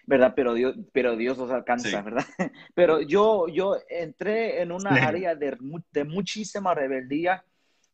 ¿verdad? 0.06 0.32
Pero 0.37 0.54
Dios, 0.54 0.76
pero 0.92 1.16
Dios 1.16 1.38
los 1.38 1.50
alcanza, 1.50 2.02
¿verdad? 2.02 2.25
Pero 2.75 3.00
yo, 3.00 3.49
yo 3.49 3.76
entré 3.88 4.62
en 4.62 4.70
una 4.73 4.90
área 4.90 5.34
de, 5.34 5.56
de, 5.92 6.04
muchísima 6.04 6.75
rebeldía 6.75 7.44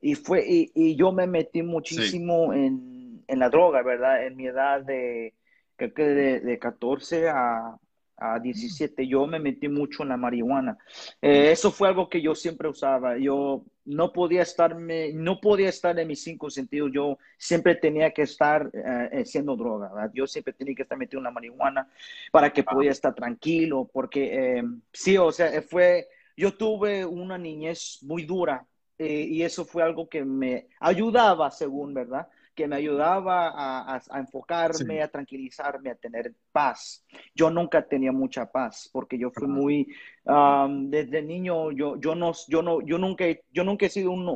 y, 0.00 0.14
fue, 0.14 0.44
y, 0.46 0.70
y 0.74 0.96
yo 0.96 1.12
me 1.12 1.26
metí 1.26 1.62
muchísimo 1.62 2.52
en, 2.52 3.24
en, 3.26 3.38
la 3.38 3.48
droga, 3.48 3.82
¿verdad? 3.82 4.26
En 4.26 4.36
mi 4.36 4.46
edad 4.46 4.82
de, 4.82 5.34
creo 5.76 5.94
que 5.94 6.04
de, 6.04 6.40
de 6.40 6.58
14 6.58 7.28
a, 7.28 7.76
a 8.20 8.38
17, 8.38 9.06
yo 9.06 9.26
me 9.26 9.40
metí 9.40 9.68
mucho 9.68 10.02
en 10.02 10.10
la 10.10 10.16
marihuana. 10.16 10.78
Eh, 11.22 11.50
eso 11.50 11.72
fue 11.72 11.88
algo 11.88 12.08
que 12.08 12.20
yo 12.20 12.34
siempre 12.34 12.68
usaba. 12.68 13.16
Yo 13.16 13.64
no 13.86 14.12
podía 14.12 14.42
estarme, 14.42 15.12
no 15.14 15.40
podía 15.40 15.70
estar 15.70 15.98
en 15.98 16.06
mis 16.06 16.22
cinco 16.22 16.50
sentidos. 16.50 16.90
Yo 16.92 17.18
siempre 17.38 17.74
tenía 17.74 18.10
que 18.12 18.22
estar 18.22 18.70
eh, 18.74 19.22
haciendo 19.22 19.56
droga. 19.56 19.92
¿verdad? 19.92 20.10
Yo 20.14 20.26
siempre 20.26 20.52
tenía 20.52 20.74
que 20.74 20.82
estar 20.82 20.98
metido 20.98 21.18
en 21.18 21.24
la 21.24 21.30
marihuana 21.30 21.88
para 22.30 22.52
que 22.52 22.62
pudiera 22.62 22.92
estar 22.92 23.14
tranquilo. 23.14 23.88
Porque 23.90 24.58
eh, 24.58 24.62
sí, 24.92 25.16
o 25.16 25.32
sea, 25.32 25.62
fue, 25.62 26.08
yo 26.36 26.54
tuve 26.54 27.04
una 27.04 27.38
niñez 27.38 28.00
muy 28.02 28.24
dura 28.24 28.66
y 29.02 29.42
eso 29.42 29.64
fue 29.64 29.82
algo 29.82 30.10
que 30.10 30.26
me 30.26 30.66
ayudaba, 30.78 31.50
según, 31.50 31.94
¿verdad? 31.94 32.28
Que 32.60 32.68
me 32.68 32.76
ayudaba 32.76 33.54
a, 33.56 34.18
enfocarme, 34.18 35.00
a 35.00 35.08
tranquilizarme, 35.08 35.88
a 35.88 35.94
tener 35.94 36.34
paz. 36.52 37.02
Yo 37.34 37.48
nunca 37.48 37.80
tenía 37.88 38.12
mucha 38.12 38.52
paz 38.52 38.90
porque 38.92 39.18
yo 39.18 39.30
fui 39.30 39.48
muy, 39.48 39.88
desde 40.90 41.22
niño, 41.22 41.72
yo, 41.72 41.98
yo, 41.98 42.14
no, 42.14 42.32
yo, 42.48 42.60
no, 42.60 42.82
yo, 42.82 42.98
nunca, 42.98 43.24
yo 43.50 43.64
nunca 43.64 43.86
he 43.86 43.88
sido 43.88 44.10
un, 44.10 44.28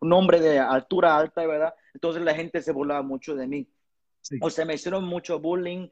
un, 0.00 0.12
hombre 0.14 0.40
de 0.40 0.58
altura 0.58 1.18
alta, 1.18 1.46
¿verdad? 1.46 1.74
Entonces 1.92 2.22
la 2.22 2.34
gente 2.34 2.62
se 2.62 2.72
volaba 2.72 3.02
mucho 3.02 3.36
de 3.36 3.46
mí. 3.46 3.68
O 4.40 4.48
sea, 4.48 4.64
me 4.64 4.72
hicieron 4.72 5.04
mucho 5.04 5.38
bullying 5.38 5.88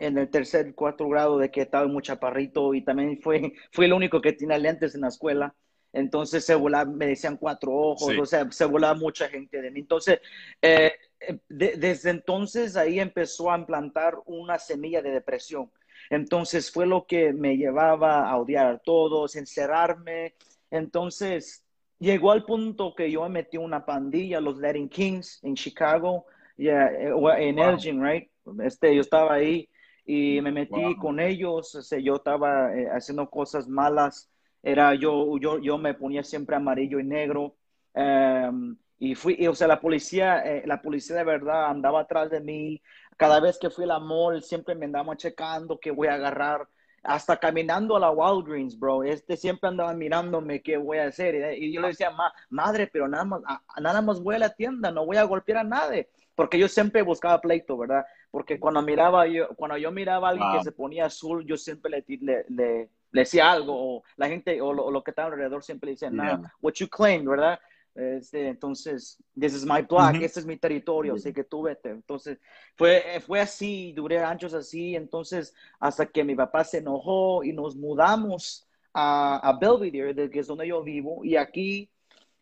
en 0.00 0.18
el 0.18 0.28
tercer, 0.30 0.74
cuarto 0.74 1.08
grado 1.08 1.38
de 1.38 1.52
que 1.52 1.60
estaba 1.60 1.86
muy 1.86 2.02
chaparrito 2.02 2.74
y 2.74 2.82
también 2.82 3.20
fue, 3.22 3.52
fue 3.70 3.84
el 3.84 3.92
único 3.92 4.20
que 4.20 4.32
tenía 4.32 4.58
lentes 4.58 4.96
en 4.96 5.02
la 5.02 5.08
escuela. 5.08 5.54
Entonces 5.92 6.44
se 6.44 6.54
volaba, 6.54 6.90
me 6.90 7.06
decían 7.06 7.36
cuatro 7.36 7.72
ojos, 7.72 8.14
o 8.18 8.26
sea, 8.26 8.50
se 8.50 8.64
volaba 8.64 8.94
mucha 8.94 9.28
gente 9.28 9.60
de 9.60 9.70
mí. 9.70 9.80
Entonces, 9.80 10.20
eh, 10.62 10.92
eh, 11.20 11.38
desde 11.48 12.10
entonces 12.10 12.76
ahí 12.76 13.00
empezó 13.00 13.50
a 13.50 13.58
implantar 13.58 14.16
una 14.26 14.58
semilla 14.58 15.02
de 15.02 15.10
depresión. 15.10 15.70
Entonces 16.08 16.70
fue 16.70 16.86
lo 16.86 17.06
que 17.06 17.32
me 17.32 17.56
llevaba 17.56 18.28
a 18.28 18.36
odiar 18.36 18.66
a 18.66 18.78
todos, 18.78 19.36
encerrarme. 19.36 20.34
Entonces 20.70 21.64
llegó 21.98 22.32
al 22.32 22.44
punto 22.44 22.94
que 22.94 23.10
yo 23.10 23.22
me 23.22 23.28
metí 23.28 23.58
una 23.58 23.84
pandilla, 23.84 24.40
los 24.40 24.58
Letting 24.58 24.88
Kings 24.88 25.40
en 25.42 25.54
Chicago, 25.54 26.24
yeah, 26.56 26.90
en 27.38 27.58
Elgin, 27.58 28.02
right? 28.02 28.30
Este, 28.62 28.94
yo 28.94 29.00
estaba 29.02 29.34
ahí 29.34 29.68
y 30.04 30.40
me 30.40 30.50
metí 30.50 30.96
con 30.96 31.20
ellos. 31.20 31.74
O 31.74 31.98
yo 31.98 32.16
estaba 32.16 32.74
eh, 32.76 32.88
haciendo 32.90 33.28
cosas 33.28 33.68
malas. 33.68 34.29
Era 34.62 34.94
yo, 34.94 35.38
yo, 35.38 35.58
yo 35.58 35.78
me 35.78 35.94
ponía 35.94 36.22
siempre 36.22 36.56
amarillo 36.56 37.00
y 37.00 37.04
negro. 37.04 37.56
Um, 37.94 38.76
y 38.98 39.14
fui, 39.14 39.46
o 39.46 39.54
sea, 39.54 39.66
la 39.66 39.80
policía, 39.80 40.40
eh, 40.40 40.62
la 40.66 40.82
policía 40.82 41.16
de 41.16 41.24
verdad 41.24 41.70
andaba 41.70 42.00
atrás 42.00 42.30
de 42.30 42.40
mí. 42.40 42.82
Cada 43.16 43.40
vez 43.40 43.58
que 43.58 43.70
fui 43.70 43.84
a 43.84 43.88
la 43.88 43.98
mall, 43.98 44.42
siempre 44.42 44.74
me 44.74 44.84
andaba 44.84 45.16
checando 45.16 45.80
qué 45.80 45.90
voy 45.90 46.08
a 46.08 46.14
agarrar. 46.14 46.68
Hasta 47.02 47.38
caminando 47.38 47.96
a 47.96 48.00
la 48.00 48.10
Walgreens, 48.10 48.78
bro. 48.78 49.02
Este 49.02 49.38
siempre 49.38 49.68
andaba 49.68 49.94
mirándome 49.94 50.60
qué 50.60 50.76
voy 50.76 50.98
a 50.98 51.06
hacer. 51.06 51.56
Y 51.58 51.72
yo 51.72 51.80
le 51.80 51.88
decía, 51.88 52.12
madre, 52.50 52.88
pero 52.92 53.08
nada 53.08 53.24
más, 53.24 53.40
nada 53.80 54.02
más 54.02 54.20
voy 54.20 54.34
a 54.34 54.40
la 54.40 54.54
tienda, 54.54 54.90
no 54.90 55.06
voy 55.06 55.16
a 55.16 55.24
golpear 55.24 55.58
a 55.58 55.64
nadie. 55.64 56.10
Porque 56.34 56.58
yo 56.58 56.68
siempre 56.68 57.00
buscaba 57.00 57.40
pleito, 57.40 57.78
¿verdad? 57.78 58.04
Porque 58.30 58.60
cuando 58.60 58.82
miraba 58.82 59.26
yo, 59.26 59.48
cuando 59.56 59.78
yo 59.78 59.90
miraba 59.90 60.28
a 60.28 60.30
alguien 60.32 60.52
que 60.58 60.64
se 60.64 60.72
ponía 60.72 61.06
azul, 61.06 61.44
yo 61.46 61.56
siempre 61.56 61.90
le, 61.90 62.04
le, 62.18 62.44
le, 62.48 62.90
decía 63.12 63.50
algo. 63.50 63.96
O 63.96 64.02
la 64.16 64.28
gente, 64.28 64.60
o 64.60 64.72
lo, 64.72 65.02
que 65.02 65.10
estaba 65.10 65.28
alrededor 65.28 65.62
siempre 65.62 65.88
le 65.88 65.92
decían, 65.92 66.16
nada, 66.16 66.54
what 66.60 66.74
you 66.74 66.88
claim, 66.88 67.24
¿verdad? 67.24 67.58
Este, 67.94 68.48
entonces, 68.48 69.22
this 69.38 69.52
is 69.52 69.66
my 69.66 69.82
block, 69.82 70.14
este 70.22 70.40
es 70.40 70.46
mi 70.46 70.56
territorio, 70.56 71.14
así 71.14 71.32
que 71.32 71.44
tú 71.44 71.62
vete. 71.62 71.90
Entonces, 71.90 72.38
fue, 72.76 73.20
fue 73.26 73.40
así, 73.40 73.92
duré 73.92 74.18
años 74.20 74.54
así, 74.54 74.94
entonces, 74.94 75.54
hasta 75.80 76.06
que 76.06 76.24
mi 76.24 76.34
papá 76.34 76.64
se 76.64 76.78
enojó 76.78 77.42
y 77.42 77.52
nos 77.52 77.76
mudamos 77.76 78.66
a, 78.94 79.36
a 79.36 79.58
Belvedere, 79.58 80.30
que 80.30 80.38
es 80.38 80.46
donde 80.46 80.68
yo 80.68 80.82
vivo, 80.82 81.24
y 81.24 81.36
aquí 81.36 81.90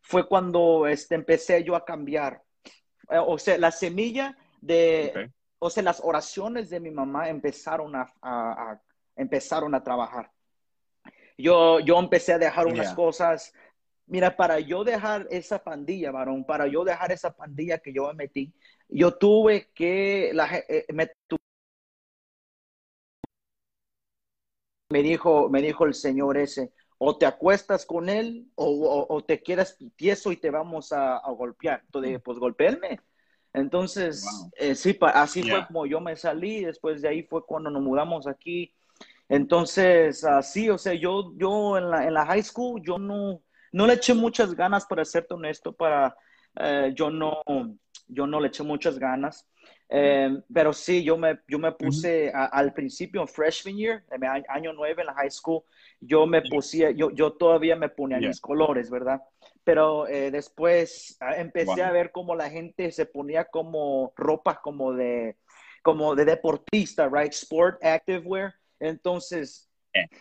fue 0.00 0.28
cuando 0.28 0.86
este, 0.86 1.14
empecé 1.14 1.64
yo 1.64 1.74
a 1.74 1.84
cambiar. 1.84 2.42
Eh, 3.10 3.18
o 3.18 3.38
sea, 3.38 3.58
la 3.58 3.70
semilla 3.70 4.36
de, 4.60 5.30
o 5.58 5.70
sea, 5.70 5.82
las 5.82 6.00
oraciones 6.02 6.70
de 6.70 6.80
mi 6.80 6.90
mamá 6.90 7.28
empezaron 7.28 7.96
a, 7.96 8.12
a, 8.22 8.80
empezaron 9.16 9.74
a 9.74 9.82
trabajar. 9.82 10.30
Yo, 11.38 11.80
yo 11.80 11.98
empecé 11.98 12.34
a 12.34 12.38
dejar 12.38 12.66
unas 12.66 12.92
cosas 12.94 13.54
Mira, 14.08 14.34
para 14.36 14.58
yo 14.58 14.84
dejar 14.84 15.26
esa 15.30 15.62
pandilla, 15.62 16.10
varón, 16.10 16.44
para 16.44 16.66
yo 16.66 16.82
dejar 16.82 17.12
esa 17.12 17.36
pandilla 17.36 17.78
que 17.78 17.92
yo 17.92 18.06
me 18.08 18.14
metí, 18.14 18.54
yo 18.88 19.14
tuve 19.18 19.70
que, 19.74 20.30
la, 20.32 20.48
eh, 20.66 20.86
me, 20.94 21.10
me, 24.88 25.02
dijo, 25.02 25.50
me 25.50 25.60
dijo 25.60 25.84
el 25.84 25.92
señor 25.92 26.38
ese, 26.38 26.72
o 26.96 27.18
te 27.18 27.26
acuestas 27.26 27.84
con 27.84 28.08
él 28.08 28.50
o, 28.54 29.22
te 29.26 29.42
quedas 29.42 29.76
tieso 29.94 30.32
y 30.32 30.38
te 30.38 30.50
vamos 30.50 30.90
a, 30.92 31.20
golpear. 31.36 31.82
Entonces 31.84 32.20
pues 32.24 32.38
golpeenme. 32.38 33.00
Entonces, 33.52 34.26
eh, 34.56 34.74
sí, 34.74 34.98
así 35.00 35.42
fue 35.42 35.66
como 35.66 35.86
yo 35.86 36.00
me 36.00 36.16
salí. 36.16 36.64
Después 36.64 37.02
de 37.02 37.08
ahí 37.08 37.22
fue 37.22 37.44
cuando 37.44 37.70
nos 37.70 37.82
mudamos 37.82 38.26
aquí. 38.26 38.74
Entonces, 39.28 40.24
así, 40.24 40.70
o 40.70 40.78
sea, 40.78 40.94
yo, 40.94 41.32
yo 41.36 41.76
en 41.76 41.90
la, 41.90 42.06
en 42.06 42.14
la 42.14 42.26
high 42.26 42.42
school, 42.42 42.80
yo 42.82 42.98
no, 42.98 43.42
no 43.72 43.86
le 43.86 43.94
eché 43.94 44.14
muchas 44.14 44.54
ganas, 44.54 44.86
para 44.86 45.04
serte 45.04 45.34
honesto, 45.34 45.72
para, 45.72 46.16
eh, 46.58 46.92
yo, 46.94 47.10
no, 47.10 47.42
yo 48.06 48.26
no 48.26 48.40
le 48.40 48.48
eché 48.48 48.62
muchas 48.62 48.98
ganas. 48.98 49.46
Eh, 49.90 50.30
pero 50.52 50.72
sí, 50.72 51.02
yo 51.02 51.16
me, 51.16 51.40
yo 51.46 51.58
me 51.58 51.72
puse 51.72 52.30
al 52.32 52.74
principio, 52.74 53.22
en 53.22 53.28
freshman 53.28 53.76
year, 53.76 54.04
en 54.10 54.24
año 54.48 54.72
9 54.72 55.00
en 55.00 55.06
la 55.06 55.14
high 55.14 55.30
school, 55.30 55.62
yo 56.00 56.26
me 56.26 56.42
puse, 56.42 56.94
yo, 56.94 57.10
yo 57.10 57.32
todavía 57.32 57.74
me 57.76 57.88
ponía 57.88 58.18
mis 58.18 58.40
colores, 58.40 58.90
¿verdad? 58.90 59.22
Pero 59.64 60.06
eh, 60.06 60.30
después 60.30 61.18
empecé 61.36 61.82
a 61.82 61.92
ver 61.92 62.12
cómo 62.12 62.34
la 62.34 62.50
gente 62.50 62.90
se 62.92 63.06
ponía 63.06 63.44
como 63.46 64.12
ropa 64.16 64.60
como 64.62 64.92
de, 64.92 65.36
como 65.82 66.14
de 66.14 66.24
deportista, 66.24 67.08
right? 67.08 67.32
Sport 67.32 67.82
active 67.82 68.20
Entonces, 68.80 69.68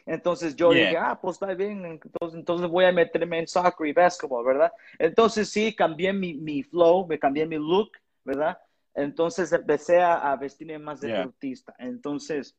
entonces 0.06 0.56
yo 0.56 0.72
dije, 0.72 0.98
ah, 0.98 1.20
pues 1.22 1.36
está 1.36 1.54
bien, 1.54 1.86
entonces, 1.86 2.40
entonces 2.40 2.68
voy 2.68 2.86
a 2.86 2.92
meterme 2.92 3.40
en 3.40 3.48
soccer 3.48 3.88
y 3.88 3.94
basketball, 3.94 4.46
¿verdad? 4.46 4.72
Entonces 4.98 5.50
sí, 5.50 5.76
cambié 5.76 6.14
mi, 6.14 6.34
mi 6.34 6.64
flow, 6.64 7.06
me 7.06 7.20
cambié 7.20 7.46
mi 7.46 7.58
look, 7.58 7.92
¿verdad? 8.24 8.58
Entonces 8.94 9.52
empecé 9.54 10.02
a, 10.02 10.36
vestirme 10.36 10.80
más 10.80 11.02
de 11.02 11.12
deportista. 11.12 11.76
Entonces, 11.78 12.58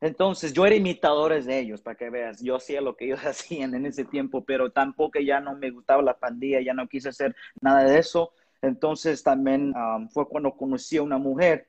entonces 0.00 0.52
yo 0.52 0.64
era 0.64 0.76
imitadores 0.76 1.44
de 1.44 1.58
ellos, 1.58 1.80
para 1.82 1.96
que 1.96 2.08
veas, 2.08 2.40
yo 2.40 2.54
hacía 2.54 2.80
lo 2.80 2.96
que 2.96 3.06
ellos 3.06 3.20
hacían 3.24 3.74
en 3.74 3.86
ese 3.86 4.04
tiempo, 4.04 4.44
pero 4.44 4.70
tampoco 4.70 5.18
ya 5.18 5.40
no 5.40 5.56
me 5.56 5.70
gustaba 5.70 6.02
la 6.02 6.16
pandilla, 6.16 6.60
ya 6.60 6.74
no 6.74 6.88
quise 6.88 7.08
hacer 7.08 7.34
nada 7.60 7.84
de 7.84 7.98
eso. 7.98 8.32
Entonces 8.62 9.22
también 9.22 9.74
um, 9.76 10.08
fue 10.08 10.28
cuando 10.28 10.56
conocí 10.56 10.96
a 10.96 11.02
una 11.02 11.18
mujer 11.18 11.68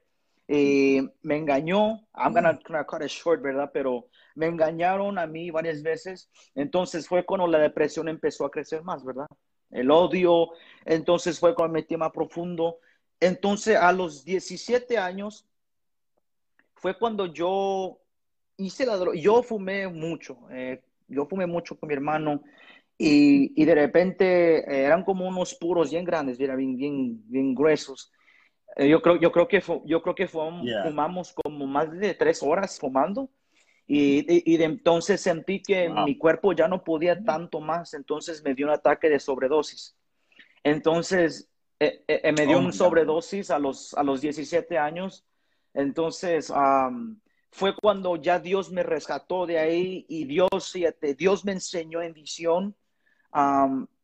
y 0.52 1.08
me 1.22 1.38
engañó, 1.38 2.08
I'm 2.16 2.34
gonna, 2.34 2.58
cut 2.88 3.04
it 3.04 3.10
short, 3.10 3.40
¿verdad? 3.40 3.70
Pero 3.72 4.08
me 4.34 4.48
engañaron 4.48 5.20
a 5.20 5.28
mí 5.28 5.52
varias 5.52 5.84
veces. 5.84 6.28
Entonces 6.56 7.08
fue 7.08 7.24
cuando 7.24 7.46
la 7.46 7.60
depresión 7.60 8.10
empezó 8.10 8.46
a 8.46 8.50
crecer 8.50 8.82
más, 8.82 9.06
¿verdad? 9.06 9.28
El 9.70 9.92
odio, 9.92 10.50
entonces 10.86 11.40
fue 11.40 11.54
cuando 11.54 11.74
me 11.74 11.82
metí 11.82 11.96
más 11.96 12.10
profundo. 12.12 12.80
Entonces 13.20 13.78
a 13.78 13.92
los 13.92 14.26
17 14.26 14.98
años 14.98 15.46
fue 16.74 16.98
cuando 16.98 17.28
yo 17.28 18.00
hice 18.58 18.88
la 18.88 18.98
droga. 18.98 19.20
Yo 19.20 19.44
fumé 19.44 19.88
mucho, 19.88 20.48
eh, 20.50 20.82
yo 21.08 21.28
fumé 21.28 21.46
mucho 21.46 21.80
con 21.80 21.90
mi 21.90 21.94
hermano. 21.94 22.42
Y, 22.98 23.54
y 23.56 23.66
de 23.66 23.76
repente 23.76 24.60
eh, 24.62 24.86
eran 24.86 25.04
como 25.04 25.28
unos 25.28 25.54
puros 25.54 25.92
bien 25.92 26.06
grandes, 26.06 26.40
bien, 26.40 26.76
bien, 26.76 27.22
bien 27.30 27.54
gruesos. 27.54 28.12
Eh, 28.76 28.88
yo 28.88 29.02
creo, 29.02 29.18
yo 29.18 29.32
creo 29.32 29.48
que, 29.48 29.62
yo 29.86 30.02
creo 30.02 30.16
que 30.16 30.28
fumamos 30.28 31.34
como 31.34 31.68
más 31.68 31.92
de 31.92 32.14
tres 32.14 32.44
horas 32.44 32.80
fumando. 32.80 33.30
Y, 33.88 34.54
y, 34.54 34.58
de 34.58 34.66
entonces 34.66 35.20
sentí 35.20 35.64
que 35.64 35.90
mi 35.90 36.16
cuerpo 36.16 36.54
ya 36.54 36.68
no 36.68 36.84
podía 36.84 37.24
tanto 37.24 37.60
más, 37.60 37.96
entonces 37.96 38.44
me 38.44 38.54
dio 38.54 38.68
un 38.68 38.74
ataque 38.74 39.10
de 39.10 39.20
sobredosis. 39.20 39.98
Entonces 40.64 41.50
eh, 41.80 42.04
eh, 42.08 42.32
me 42.34 42.46
dio 42.46 42.58
oh, 42.58 42.62
un 42.62 42.72
sobredosis 42.74 43.50
a 43.50 43.58
los, 43.58 43.96
a 43.96 44.04
los 44.04 44.22
17 44.22 44.78
años. 44.78 45.26
Entonces 45.74 46.54
fue 47.52 47.76
cuando 47.76 48.16
ya 48.18 48.40
Dios 48.40 48.72
me 48.72 48.84
rescató 48.84 49.48
de 49.48 49.58
ahí 49.58 50.06
y 50.08 50.26
Dios, 50.26 50.76
Dios 51.18 51.46
me 51.46 51.54
enseñó 51.54 52.02
en 52.02 52.14
visión 52.14 52.76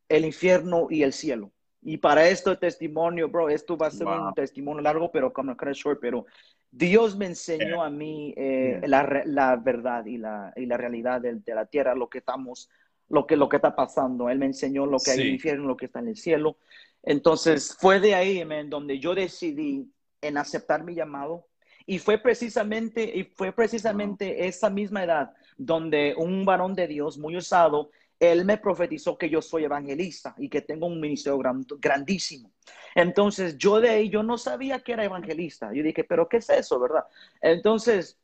el 0.08 0.24
infierno 0.24 0.88
y 0.90 1.02
el 1.02 1.12
cielo. 1.12 1.52
Y 1.88 1.98
para 1.98 2.28
esto 2.28 2.58
testimonio, 2.58 3.28
bro, 3.28 3.48
esto 3.48 3.76
va 3.76 3.86
a 3.86 3.90
ser 3.92 4.08
un 4.08 4.34
testimonio 4.34 4.82
largo, 4.82 5.08
pero 5.12 5.32
como 5.32 5.54
short, 5.54 6.00
pero 6.00 6.26
Dios 6.68 7.16
me 7.16 7.26
enseñó 7.26 7.80
a 7.80 7.90
mí 7.90 8.34
eh, 8.36 8.80
la, 8.88 9.22
la, 9.24 9.54
verdad 9.54 10.04
y 10.04 10.18
la, 10.18 10.52
y 10.56 10.66
la 10.66 10.76
realidad 10.76 11.20
de, 11.20 11.36
de, 11.36 11.54
la 11.54 11.64
tierra, 11.66 11.94
lo 11.94 12.08
que 12.08 12.18
estamos, 12.18 12.68
lo 13.08 13.24
que, 13.24 13.36
lo 13.36 13.48
que 13.48 13.56
está 13.56 13.76
pasando. 13.76 14.28
Él 14.28 14.40
me 14.40 14.46
enseñó 14.46 14.84
lo 14.84 14.98
que 14.98 15.12
hay 15.12 15.20
en 15.20 15.26
el 15.28 15.32
infierno, 15.34 15.68
lo 15.68 15.76
que 15.76 15.86
está 15.86 16.00
en 16.00 16.08
el 16.08 16.16
cielo. 16.16 16.58
Entonces 17.04 17.76
fue 17.78 18.00
de 18.00 18.16
ahí, 18.16 18.44
man, 18.44 18.68
donde 18.68 18.98
yo 18.98 19.14
decidí 19.14 19.88
en 20.22 20.38
aceptar 20.38 20.82
mi 20.82 20.96
llamado. 20.96 21.46
Y 21.86 22.00
fue 22.00 22.18
precisamente, 22.18 23.16
y 23.16 23.22
fue 23.22 23.52
precisamente 23.52 24.48
esa 24.48 24.70
misma 24.70 25.04
edad 25.04 25.34
donde 25.56 26.16
un 26.18 26.44
varón 26.44 26.74
de 26.74 26.88
Dios 26.88 27.16
muy 27.16 27.36
usado 27.36 27.90
él 28.18 28.44
me 28.44 28.58
profetizó 28.58 29.18
que 29.18 29.28
yo 29.28 29.42
soy 29.42 29.64
evangelista 29.64 30.34
y 30.38 30.48
que 30.48 30.62
tengo 30.62 30.86
un 30.86 31.00
ministerio 31.00 31.38
grandísimo. 31.78 32.50
Entonces, 32.94 33.58
yo 33.58 33.80
de 33.80 33.90
ahí, 33.90 34.08
yo 34.08 34.22
no 34.22 34.38
sabía 34.38 34.80
que 34.80 34.92
era 34.92 35.04
evangelista. 35.04 35.72
Yo 35.72 35.82
dije, 35.82 36.04
pero 36.04 36.28
¿qué 36.28 36.38
es 36.38 36.48
eso, 36.48 36.80
verdad? 36.80 37.04
Entonces, 37.40 38.18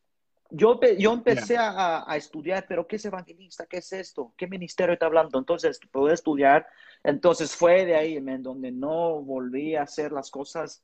yo, 0.49 0.79
yo 0.97 1.13
empecé 1.13 1.57
a, 1.57 2.05
estudiar, 2.15 2.65
pero 2.67 2.87
¿qué 2.87 2.95
es 2.95 3.05
evangelista? 3.05 3.65
¿Qué 3.65 3.77
es 3.77 3.93
esto? 3.93 4.33
¿Qué 4.35 4.47
ministerio 4.47 4.93
está 4.93 5.05
hablando? 5.05 5.37
Entonces, 5.37 5.79
pude 5.91 6.13
estudiar. 6.13 6.67
Entonces, 7.03 7.55
fue 7.55 7.85
de 7.85 7.95
ahí, 7.95 8.17
en 8.17 8.43
donde 8.43 8.71
no 8.71 9.21
volví 9.21 9.75
a 9.75 9.83
hacer 9.83 10.11
las 10.11 10.31
cosas 10.31 10.83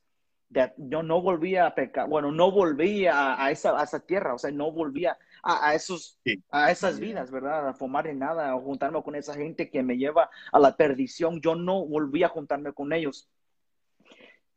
yo 0.78 1.04
no 1.04 1.22
volvía 1.22 1.68
a 1.68 1.76
pecar, 1.76 2.10
bueno, 2.10 2.32
no 2.32 2.52
volvía 2.52 3.44
a, 3.44 3.52
esa, 3.52 3.80
a 3.80 3.84
esa 3.84 4.00
tierra, 4.00 4.34
o 4.34 4.40
sea, 4.40 4.52
no 4.52 4.72
volvía 4.72 5.18
a, 5.44 5.76
esos, 5.76 6.20
a 6.52 6.72
esas 6.72 7.00
vidas, 7.00 7.32
¿verdad? 7.32 7.70
A 7.70 7.74
fumar 7.74 8.08
en 8.08 8.20
nada, 8.20 8.52
a 8.52 8.60
juntarme 8.60 9.02
con 9.04 9.16
esa 9.16 9.36
gente 9.36 9.70
que 9.70 9.84
me 9.84 9.98
lleva 9.98 10.30
a 10.52 10.60
la 10.60 10.76
perdición. 10.76 11.40
Yo 11.42 11.56
no 11.56 11.86
volví 11.86 12.24
a 12.24 12.30
juntarme 12.30 12.74
con 12.74 12.92
ellos. 12.94 13.30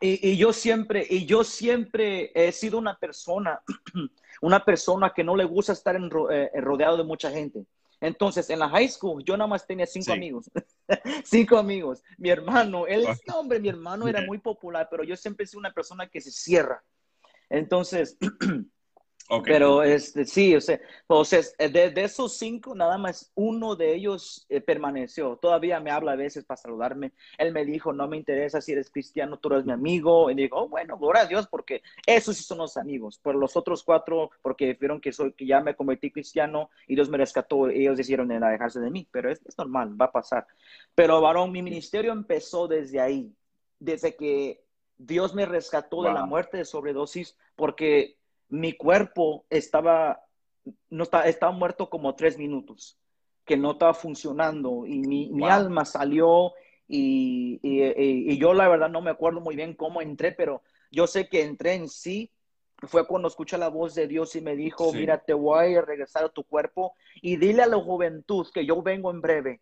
Y, 0.01 0.31
y, 0.31 0.37
yo 0.37 0.53
siempre, 0.53 1.07
y 1.09 1.27
yo 1.27 1.45
siempre 1.45 2.33
he 2.35 2.51
sido 2.51 2.79
una 2.79 2.99
persona, 2.99 3.63
una 4.43 4.65
persona 4.65 5.13
que 5.15 5.23
no 5.23 5.37
le 5.37 5.45
gusta 5.45 5.73
estar 5.73 5.95
en, 5.95 6.11
eh, 6.31 6.51
rodeado 6.61 6.97
de 6.97 7.05
mucha 7.05 7.31
gente. 7.31 7.65
Entonces, 8.03 8.51
en 8.51 8.59
la 8.59 8.69
high 8.69 8.89
school, 8.89 9.23
yo 9.25 9.37
nada 9.37 9.47
más 9.47 9.65
tenía 9.65 9.87
cinco 9.87 10.13
amigos. 10.13 10.51
cinco 11.25 11.57
amigos. 11.57 12.03
Mi 12.19 12.31
hermano, 12.31 12.85
él, 12.89 13.07
hombre, 13.33 13.61
mi 13.61 13.69
hermano 13.69 14.09
era 14.09 14.23
muy 14.23 14.39
popular, 14.39 14.89
pero 14.91 15.05
yo 15.05 15.17
siempre 15.17 15.47
sido 15.47 15.61
una 15.61 15.73
persona 15.73 16.09
que 16.09 16.21
se 16.21 16.33
cierra. 16.33 16.83
Entonces, 17.49 18.19
Pero 19.41 19.83
este, 19.83 20.27
sí, 20.27 20.55
o 20.55 20.61
sea, 20.61 20.79
de, 21.59 21.93
esos 21.97 22.37
cinco, 22.37 22.75
nada 22.75 22.99
más 22.99 23.33
uno 23.35 23.77
de 23.77 23.95
ellos 23.95 24.45
eh, 24.49 24.61
permaneció. 24.61 25.37
Todavía 25.37 25.81
me 25.81 25.91
habla 25.91 26.13
a 26.13 26.17
veces 26.17 26.45
para 26.45 26.61
saludarme. 26.61 27.13
Él 27.39 27.53
me 27.53 27.65
dijo, 27.65 27.93
no 27.93 28.09
me 28.09 28.19
interesa 28.19 28.61
si 28.61 28.73
eres 28.73 28.91
cristiano, 28.91 29.39
tú 29.39 29.53
eres 29.53 29.65
mi 29.65 29.73
amigo. 29.73 30.31
Y 30.31 30.35
digo, 30.35 30.59
oh, 30.59 30.69
bueno, 30.69 30.99
gloria 30.99 31.23
a 31.23 31.27
Dios, 31.27 31.47
porque 31.47 31.83
esos 32.07 32.37
sí 32.37 32.45
son 32.45 32.59
los 32.59 32.77
amigos. 32.77 33.21
Pero 33.23 33.39
los 33.39 33.57
otros 33.57 33.83
cuatro, 33.83 34.31
porque 34.43 34.75
vieron 34.75 35.01
que, 35.01 35.13
soy, 35.13 35.33
que 35.33 35.47
ya 35.47 35.61
me 35.61 35.75
convertí 35.75 36.11
cristiano 36.11 36.71
y 36.87 36.95
Dios 36.95 37.09
me 37.09 37.19
rescató, 37.19 37.69
ellos 37.69 37.97
decidieron 37.97 38.31
alejarse 38.33 38.81
de 38.81 38.91
mí. 38.91 39.09
Pero 39.11 39.31
es, 39.31 39.41
es 39.47 39.57
normal, 39.57 39.99
va 39.99 40.07
a 40.07 40.13
pasar. 40.13 40.47
Pero, 40.95 41.21
varón, 41.21 41.53
mi 41.53 41.63
ministerio 41.63 42.13
empezó 42.13 42.69
desde 42.69 43.01
ahí, 43.01 43.35
desde 43.79 44.15
que 44.15 44.63
Dios 44.99 45.35
me 45.35 45.47
rescató 45.47 46.03
de 46.03 46.13
la 46.13 46.27
muerte 46.27 46.59
de 46.59 46.65
sobredosis, 46.65 47.37
porque 47.57 48.19
mi 48.53 48.75
cuerpo 48.75 49.47
estaba, 49.49 50.21
no 50.91 51.05
estaba, 51.05 51.25
estaba 51.25 51.53
muerto 51.53 51.89
como 51.89 52.15
tres 52.15 52.37
minutos, 52.37 52.99
que 53.47 53.57
no 53.57 53.73
estaba 53.73 53.95
funcionando 53.95 54.87
y 54.87 54.99
mi, 54.99 55.31
mi 55.31 55.49
alma 55.49 55.87
salió 55.87 56.53
y, 56.87 57.59
y, 57.63 58.37
yo 58.37 58.53
la 58.53 58.69
verdad 58.69 58.91
no 58.91 59.01
me 59.01 59.11
acuerdo 59.11 59.41
muy 59.41 59.57
bien 59.57 59.73
cómo 59.75 60.03
entré, 60.03 60.33
pero 60.33 60.63
yo 60.91 61.07
sé 61.07 61.29
que 61.29 61.43
entré 61.43 61.75
en 61.75 61.89
sí. 61.89 62.31
Fue 62.89 63.07
cuando 63.07 63.29
escuché 63.29 63.57
la 63.57 63.69
voz 63.69 63.95
de 63.95 64.07
Dios 64.07 64.37
y 64.37 64.43
me 64.43 64.55
dijo, 64.55 64.93
mira, 64.93 65.19
te 65.19 65.33
voy 65.33 65.77
a 65.77 65.83
regresar 65.83 66.25
a 66.25 66.29
tu 66.29 66.45
cuerpo 66.45 66.95
y 67.23 67.37
dile 67.37 67.63
a 67.63 67.69
la 67.69 67.79
juventud 67.79 68.47
que 68.53 68.67
yo 68.67 68.83
vengo 68.83 69.11
en 69.11 69.21
breve 69.21 69.61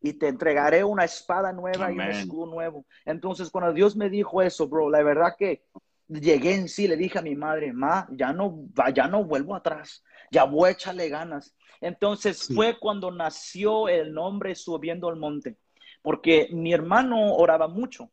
y 0.00 0.12
te 0.12 0.28
entregaré 0.28 0.84
una 0.84 1.04
espada 1.04 1.52
nueva 1.52 1.90
y 1.90 1.94
un 1.94 2.02
escudo 2.02 2.46
nuevo. 2.46 2.84
Entonces, 3.06 3.50
cuando 3.50 3.72
Dios 3.72 3.96
me 3.96 4.08
dijo 4.08 4.40
eso, 4.42 4.68
bro, 4.68 4.88
la 4.88 5.02
verdad 5.02 5.34
que 5.36 5.64
llegué 6.10 6.54
en 6.54 6.68
sí, 6.68 6.88
le 6.88 6.96
dije 6.96 7.18
a 7.18 7.22
mi 7.22 7.36
madre, 7.36 7.72
ma, 7.72 8.08
ya 8.10 8.32
no, 8.32 8.66
ya 8.94 9.06
no 9.06 9.24
vuelvo 9.24 9.54
atrás, 9.54 10.02
ya 10.30 10.44
voy 10.44 10.68
a 10.68 10.72
echarle 10.72 11.08
ganas. 11.08 11.54
Entonces 11.80 12.48
fue 12.54 12.78
cuando 12.78 13.10
nació 13.10 13.88
el 13.88 14.12
nombre 14.12 14.54
Subiendo 14.54 15.08
al 15.08 15.16
Monte, 15.16 15.56
porque 16.02 16.48
mi 16.52 16.72
hermano 16.72 17.34
oraba 17.34 17.68
mucho. 17.68 18.10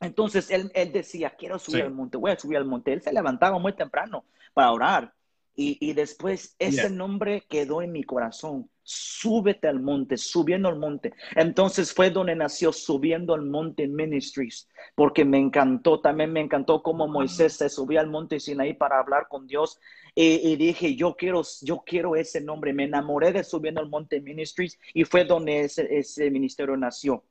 Entonces 0.00 0.50
él, 0.50 0.70
él 0.74 0.92
decía, 0.92 1.34
quiero 1.38 1.58
subir 1.58 1.82
al 1.84 1.92
monte, 1.92 2.18
voy 2.18 2.30
a 2.30 2.38
subir 2.38 2.58
al 2.58 2.66
monte. 2.66 2.92
Él 2.92 3.00
se 3.00 3.14
levantaba 3.14 3.58
muy 3.58 3.72
temprano 3.72 4.26
para 4.52 4.72
orar. 4.72 5.14
Y, 5.54 5.78
y 5.80 5.94
después 5.94 6.54
ese 6.58 6.90
nombre 6.90 7.46
quedó 7.48 7.80
en 7.80 7.92
mi 7.92 8.04
corazón 8.04 8.68
súbete 8.86 9.66
al 9.66 9.80
monte, 9.80 10.16
subiendo 10.16 10.68
al 10.68 10.78
monte. 10.78 11.12
Entonces 11.34 11.92
fue 11.92 12.10
donde 12.10 12.36
nació 12.36 12.72
Subiendo 12.72 13.34
al 13.34 13.42
Monte 13.42 13.88
Ministries, 13.88 14.68
porque 14.94 15.24
me 15.24 15.38
encantó, 15.38 16.00
también 16.00 16.32
me 16.32 16.40
encantó 16.40 16.82
cómo 16.82 17.08
Moisés 17.08 17.54
se 17.54 17.68
subía 17.68 18.00
al 18.00 18.06
monte 18.06 18.38
Sinaí 18.38 18.74
para 18.74 19.00
hablar 19.00 19.26
con 19.28 19.46
Dios. 19.46 19.80
Y, 20.14 20.56
dije, 20.56 20.94
yo 20.94 21.14
quiero, 21.14 21.42
yo 21.60 21.82
quiero 21.84 22.16
ese 22.16 22.40
nombre. 22.40 22.72
Me 22.72 22.84
enamoré 22.84 23.32
de 23.32 23.44
Subiendo 23.44 23.80
al 23.80 23.88
Monte 23.88 24.20
Ministries 24.20 24.78
y 24.94 25.04
fue 25.04 25.24
donde 25.24 25.60
ese, 25.60 25.86
ese 25.94 26.30
ministerio 26.30 26.76
nació. 26.76 27.24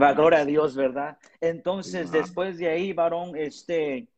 Va, 0.00 0.12
gloria 0.12 0.40
a 0.40 0.44
Dios, 0.44 0.76
¿verdad? 0.76 1.18
Entonces, 1.40 2.12
después 2.12 2.58
de 2.58 2.68
ahí, 2.68 2.92
varón, 2.92 3.36
este, 3.36 4.08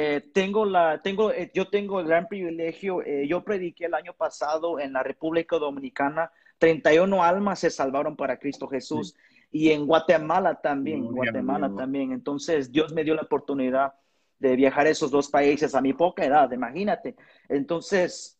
eh, 0.00 0.20
tengo 0.32 0.64
la, 0.64 1.02
tengo, 1.02 1.32
eh, 1.32 1.50
yo 1.52 1.70
tengo 1.70 1.98
el 1.98 2.06
gran 2.06 2.28
privilegio, 2.28 3.02
eh, 3.02 3.26
yo 3.26 3.42
prediqué 3.42 3.86
el 3.86 3.94
año 3.94 4.12
pasado 4.12 4.78
en 4.78 4.92
la 4.92 5.02
República 5.02 5.58
Dominicana, 5.58 6.30
31 6.58 7.24
almas 7.24 7.58
se 7.58 7.68
salvaron 7.68 8.14
para 8.14 8.38
Cristo 8.38 8.68
Jesús 8.68 9.16
y 9.50 9.72
en 9.72 9.86
Guatemala 9.86 10.54
también, 10.60 11.04
Guatemala 11.10 11.74
también. 11.76 12.12
Entonces 12.12 12.70
Dios 12.70 12.92
me 12.92 13.02
dio 13.02 13.16
la 13.16 13.22
oportunidad 13.22 13.94
de 14.38 14.54
viajar 14.54 14.86
a 14.86 14.90
esos 14.90 15.10
dos 15.10 15.28
países 15.28 15.74
a 15.74 15.80
mi 15.80 15.92
poca 15.94 16.24
edad, 16.24 16.48
imagínate. 16.52 17.16
Entonces, 17.48 18.38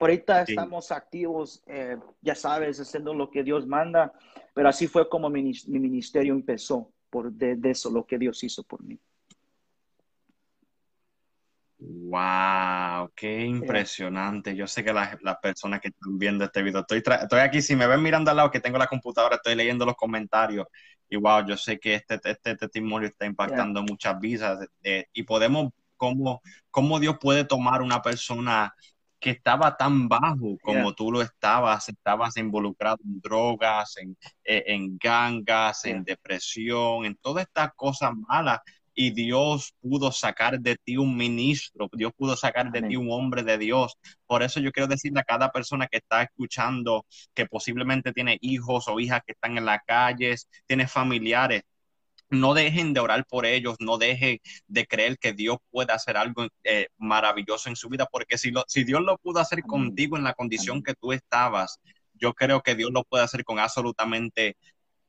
ahorita 0.00 0.42
estamos 0.42 0.90
activos, 0.90 1.62
ya 2.20 2.34
sabes, 2.34 2.80
haciendo 2.80 3.14
lo 3.14 3.30
que 3.30 3.44
Dios 3.44 3.64
manda, 3.64 4.12
pero 4.54 4.68
así 4.68 4.88
fue 4.88 5.08
como 5.08 5.30
mi, 5.30 5.52
ministerio 5.68 6.34
empezó, 6.34 6.90
por 7.10 7.30
de 7.30 7.70
eso, 7.70 7.92
lo 7.92 8.04
que 8.04 8.18
Dios 8.18 8.42
hizo 8.42 8.64
por 8.64 8.82
mí. 8.82 8.98
Wow, 11.78 13.12
qué 13.14 13.44
impresionante. 13.44 14.56
Yo 14.56 14.66
sé 14.66 14.82
que 14.82 14.92
las, 14.92 15.16
personas 15.42 15.80
que 15.80 15.88
están 15.88 16.18
viendo 16.18 16.44
este 16.44 16.62
video, 16.62 16.80
estoy, 16.80 17.02
estoy 17.06 17.40
aquí, 17.40 17.60
si 17.60 17.76
me 17.76 17.86
ven 17.86 18.02
mirando 18.02 18.30
al 18.30 18.38
lado 18.38 18.50
que 18.50 18.60
tengo 18.60 18.78
la 18.78 18.86
computadora, 18.86 19.36
estoy 19.36 19.54
leyendo 19.54 19.84
los 19.84 19.96
comentarios. 19.96 20.66
Y 21.08 21.16
wow, 21.16 21.46
yo 21.46 21.56
sé 21.56 21.78
que 21.78 21.96
este, 21.96 22.18
este 22.24 22.56
testimonio 22.56 23.08
está 23.08 23.26
impactando 23.26 23.82
muchas 23.82 24.18
vidas 24.18 24.66
y 24.82 25.22
podemos, 25.24 25.70
cómo, 25.96 26.40
cómo 26.70 26.98
Dios 26.98 27.18
puede 27.20 27.44
tomar 27.44 27.82
una 27.82 28.00
persona 28.00 28.74
que 29.18 29.30
estaba 29.30 29.76
tan 29.76 30.08
bajo 30.08 30.58
como 30.62 30.94
tú 30.94 31.10
lo 31.12 31.22
estabas, 31.22 31.88
estabas 31.88 32.36
involucrado 32.36 32.98
en 33.04 33.20
drogas, 33.20 33.96
en, 33.98 34.16
e, 34.44 34.64
en 34.66 34.96
gangas, 34.98 35.84
en 35.84 36.04
depresión, 36.04 37.04
en 37.04 37.16
todas 37.16 37.46
estas 37.46 37.72
cosas 37.74 38.12
malas 38.14 38.60
y 38.96 39.10
Dios 39.10 39.74
pudo 39.80 40.10
sacar 40.10 40.58
de 40.58 40.76
ti 40.76 40.96
un 40.96 41.16
ministro, 41.16 41.88
Dios 41.92 42.12
pudo 42.16 42.34
sacar 42.34 42.72
de 42.72 42.82
ti 42.82 42.96
un 42.96 43.12
hombre 43.12 43.42
de 43.42 43.58
Dios. 43.58 43.94
Por 44.26 44.42
eso 44.42 44.58
yo 44.58 44.72
quiero 44.72 44.88
decirle 44.88 45.20
a 45.20 45.24
cada 45.24 45.52
persona 45.52 45.86
que 45.86 45.98
está 45.98 46.22
escuchando, 46.22 47.04
que 47.34 47.46
posiblemente 47.46 48.12
tiene 48.12 48.38
hijos 48.40 48.88
o 48.88 48.98
hijas 48.98 49.20
que 49.26 49.32
están 49.32 49.58
en 49.58 49.66
las 49.66 49.80
calles, 49.86 50.48
tiene 50.66 50.88
familiares, 50.88 51.62
no 52.30 52.54
dejen 52.54 52.94
de 52.94 53.00
orar 53.00 53.26
por 53.26 53.44
ellos, 53.44 53.76
no 53.80 53.98
dejen 53.98 54.38
de 54.66 54.86
creer 54.86 55.18
que 55.18 55.34
Dios 55.34 55.58
puede 55.70 55.92
hacer 55.92 56.16
algo 56.16 56.46
eh, 56.64 56.88
maravilloso 56.96 57.68
en 57.68 57.76
su 57.76 57.90
vida, 57.90 58.06
porque 58.10 58.38
si, 58.38 58.50
lo, 58.50 58.64
si 58.66 58.82
Dios 58.84 59.02
lo 59.02 59.18
pudo 59.18 59.40
hacer 59.40 59.62
contigo 59.62 60.16
en 60.16 60.24
la 60.24 60.32
condición 60.32 60.82
que 60.82 60.94
tú 60.94 61.12
estabas, 61.12 61.80
yo 62.14 62.32
creo 62.32 62.62
que 62.62 62.74
Dios 62.74 62.90
lo 62.92 63.04
puede 63.04 63.24
hacer 63.24 63.44
con 63.44 63.58
absolutamente 63.58 64.56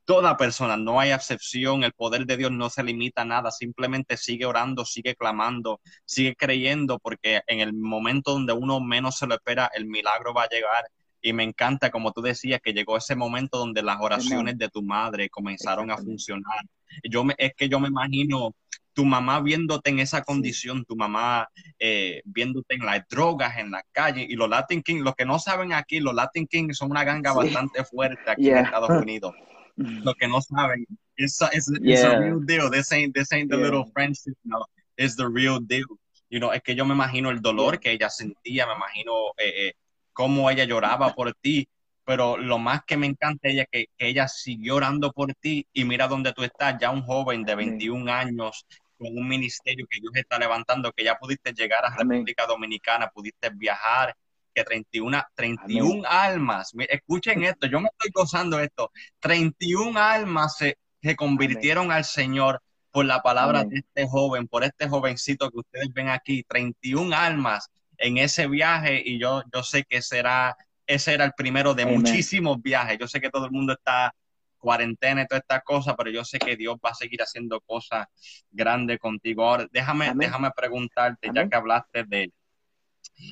toda 0.07 0.37
persona, 0.37 0.77
no 0.77 1.01
hay 1.01 1.11
excepción, 1.11 1.83
el 1.83 1.91
poder 1.91 2.25
de 2.25 2.37
Dios 2.37 2.49
no 2.49 2.69
se 2.69 2.81
limita 2.81 3.23
a 3.23 3.25
nada, 3.25 3.51
simplemente 3.51 4.15
sigue 4.15 4.45
orando, 4.45 4.85
sigue 4.85 5.15
clamando, 5.15 5.81
sigue 6.05 6.33
creyendo, 6.33 6.97
porque 6.97 7.41
en 7.45 7.59
el 7.59 7.73
momento 7.73 8.31
donde 8.31 8.53
uno 8.53 8.79
menos 8.79 9.17
se 9.17 9.27
lo 9.27 9.35
espera, 9.35 9.69
el 9.75 9.85
milagro 9.85 10.33
va 10.33 10.43
a 10.43 10.49
llegar. 10.49 10.85
Y 11.21 11.33
me 11.33 11.43
encanta, 11.43 11.91
como 11.91 12.13
tú 12.13 12.21
decías, 12.21 12.61
que 12.63 12.71
llegó 12.71 12.95
ese 12.95 13.17
momento 13.17 13.57
donde 13.57 13.83
las 13.83 13.97
oraciones 13.99 14.57
de 14.57 14.69
tu 14.69 14.81
madre 14.81 15.29
comenzaron 15.29 15.91
a 15.91 15.97
funcionar. 15.97 16.61
Yo 17.03 17.25
me, 17.25 17.35
es 17.37 17.51
que 17.53 17.67
yo 17.67 17.81
me 17.81 17.89
imagino 17.89 18.55
tu 18.93 19.03
mamá 19.03 19.41
viéndote 19.41 19.89
en 19.89 19.99
esa 19.99 20.21
condición, 20.21 20.85
tu 20.85 20.95
mamá 20.95 21.49
eh, 21.79 22.21
viéndote 22.23 22.75
en 22.75 22.85
las 22.85 23.05
drogas, 23.09 23.57
en 23.57 23.71
la 23.71 23.83
calle, 23.91 24.25
y 24.27 24.35
los 24.37 24.47
Latin 24.47 24.81
Kings, 24.81 25.01
los 25.01 25.15
que 25.15 25.25
no 25.25 25.37
saben 25.37 25.73
aquí, 25.73 25.99
los 25.99 26.13
Latin 26.13 26.47
Kings 26.47 26.77
son 26.77 26.91
una 26.91 27.03
ganga 27.03 27.33
bastante 27.33 27.83
fuerte 27.83 28.31
aquí 28.31 28.49
en 28.49 28.59
Estados 28.59 29.01
Unidos. 29.01 29.35
Lo 29.77 30.13
que 30.15 30.27
no 30.27 30.41
saben, 30.41 30.85
it's, 31.15 31.41
it's, 31.53 31.69
it's 31.81 32.03
a 32.03 32.19
real 32.19 32.39
deal. 32.39 32.69
This 32.69 32.91
ain't, 32.91 33.13
this 33.13 33.31
ain't 33.31 33.49
the 33.49 33.57
little 33.57 33.85
friendship, 33.93 34.35
no. 34.43 34.65
It's 34.97 35.15
the 35.15 35.27
real 35.27 35.59
deal. 35.59 35.87
You 36.29 36.39
know, 36.39 36.51
es 36.51 36.61
que 36.61 36.75
yo 36.75 36.85
me 36.85 36.93
imagino 36.93 37.29
el 37.29 37.41
dolor 37.41 37.79
que 37.79 37.91
ella 37.91 38.09
sentía, 38.09 38.65
me 38.65 38.73
imagino 38.73 39.13
eh, 39.37 39.67
eh, 39.67 39.73
cómo 40.13 40.49
ella 40.49 40.65
lloraba 40.65 41.13
por 41.13 41.33
ti, 41.33 41.67
pero 42.03 42.37
lo 42.37 42.57
más 42.57 42.83
que 42.85 42.97
me 42.97 43.07
encanta 43.07 43.47
ella 43.47 43.65
que, 43.71 43.85
que 43.97 44.07
ella 44.07 44.27
siguió 44.27 44.75
orando 44.75 45.11
por 45.11 45.33
ti 45.35 45.67
y 45.71 45.85
mira 45.85 46.07
dónde 46.07 46.33
tú 46.33 46.43
estás, 46.43 46.77
ya 46.79 46.89
un 46.89 47.03
joven 47.03 47.43
de 47.43 47.55
21 47.55 48.11
años 48.11 48.65
con 48.97 49.15
un 49.15 49.27
ministerio 49.27 49.85
que 49.89 49.99
Dios 50.01 50.11
está 50.15 50.39
levantando, 50.39 50.91
que 50.91 51.03
ya 51.03 51.15
pudiste 51.17 51.53
llegar 51.53 51.85
a 51.85 51.95
República 51.95 52.45
Dominicana, 52.45 53.09
pudiste 53.09 53.49
viajar, 53.51 54.15
que 54.57 54.63
31, 54.63 55.23
31 55.35 56.03
almas, 56.09 56.71
escuchen 56.89 57.43
esto, 57.43 57.67
yo 57.67 57.79
me 57.79 57.89
estoy 57.89 58.09
gozando 58.11 58.59
esto, 58.59 58.91
31 59.19 59.99
almas 59.99 60.57
se, 60.57 60.79
se 60.99 61.15
convirtieron 61.15 61.91
al 61.91 62.03
Señor 62.03 62.59
por 62.89 63.05
la 63.05 63.21
palabra 63.21 63.63
de 63.63 63.77
este 63.77 64.07
joven, 64.07 64.47
por 64.47 64.63
este 64.63 64.89
jovencito 64.89 65.51
que 65.51 65.59
ustedes 65.59 65.93
ven 65.93 66.09
aquí, 66.09 66.43
31 66.43 67.15
almas 67.15 67.69
en 67.99 68.17
ese 68.17 68.47
viaje 68.47 68.99
y 69.05 69.19
yo, 69.19 69.43
yo 69.53 69.61
sé 69.61 69.83
que 69.83 70.01
será, 70.01 70.57
ese 70.87 71.13
era 71.13 71.25
el 71.25 71.33
primero 71.37 71.75
de 71.75 71.85
muchísimos 71.85 72.59
viajes, 72.59 72.97
yo 72.97 73.07
sé 73.07 73.21
que 73.21 73.29
todo 73.29 73.45
el 73.45 73.51
mundo 73.51 73.73
está 73.73 74.11
cuarentena 74.57 75.21
y 75.21 75.27
todas 75.27 75.43
estas 75.43 75.63
cosas, 75.63 75.93
pero 75.95 76.09
yo 76.09 76.25
sé 76.25 76.39
que 76.39 76.55
Dios 76.55 76.77
va 76.83 76.89
a 76.89 76.95
seguir 76.95 77.21
haciendo 77.21 77.61
cosas 77.61 78.07
grandes 78.49 78.97
contigo. 78.97 79.43
Ahora, 79.43 79.67
déjame, 79.71 80.11
déjame 80.15 80.49
preguntarte, 80.55 81.29
ya 81.31 81.47
que 81.47 81.55
hablaste 81.55 82.05
de, 82.05 82.31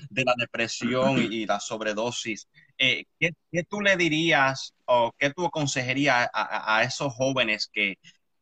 de 0.09 0.23
la 0.23 0.33
depresión 0.37 1.21
y, 1.31 1.45
la 1.45 1.59
sobredosis, 1.59 2.47
eh, 2.77 3.05
¿qué, 3.19 3.33
tú 3.69 3.81
le 3.81 3.97
dirías 3.97 4.73
o 4.85 5.11
qué 5.17 5.31
tú 5.31 5.45
aconsejarías 5.45 6.29
a, 6.33 6.83
esos 6.83 7.13
jóvenes 7.13 7.69
que, 7.71 7.97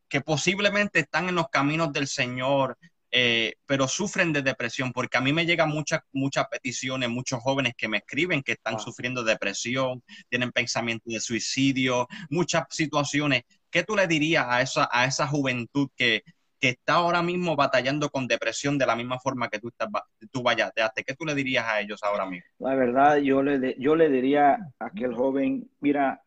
que, 0.08 0.22
posiblemente 0.22 1.00
están 1.00 1.30
en 1.30 1.36
los 1.36 1.50
caminos 1.50 1.92
del 1.94 2.08
Señor, 2.08 2.78
eh, 3.12 3.54
pero 3.66 3.88
sufren 3.88 4.34
de 4.34 4.42
depresión? 4.42 4.92
Porque 4.92 5.18
a 5.18 5.22
mí 5.22 5.34
me 5.34 5.46
llegan 5.46 5.70
muchas 5.70 6.02
muchas 6.12 6.48
peticiones, 6.50 7.10
muchos 7.10 7.42
jóvenes 7.42 7.74
que 7.78 7.88
me 7.88 7.98
escriben 7.98 8.44
que 8.44 8.54
están 8.54 8.80
sufriendo 8.80 9.24
depresión, 9.24 10.04
tienen 10.30 10.52
pensamientos 10.52 11.14
de 11.14 11.20
suicidio, 11.20 12.08
muchas 12.30 12.64
situaciones. 12.70 13.44
¿Qué 13.70 13.84
tú 13.84 13.96
le 13.96 14.08
dirías 14.08 14.46
a 14.48 14.62
esa, 14.62 14.90
a 14.92 15.06
esa 15.06 15.28
juventud 15.28 15.90
que, 15.96 16.24
que 16.64 16.70
está 16.70 16.94
ahora 16.94 17.22
mismo 17.22 17.58
batallando 17.58 18.10
con 18.10 18.26
depresión 18.26 18.78
de 18.78 18.86
la 18.86 18.96
misma 18.96 19.20
forma 19.20 19.50
que 19.50 19.60
tú, 19.60 19.68
estás, 19.68 19.90
tú 20.32 20.42
vayateaste, 20.42 21.04
¿qué 21.04 21.14
tú 21.14 21.26
le 21.26 21.36
dirías 21.36 21.66
a 21.68 21.82
ellos 21.82 22.02
ahora 22.02 22.26
mismo? 22.26 22.48
La 22.60 22.74
verdad, 22.74 23.18
yo 23.18 23.44
le, 23.44 23.76
yo 23.78 23.98
le 23.98 24.08
diría 24.08 24.54
a 24.80 24.86
aquel 24.86 25.14
joven, 25.14 25.70
mira, 25.82 26.24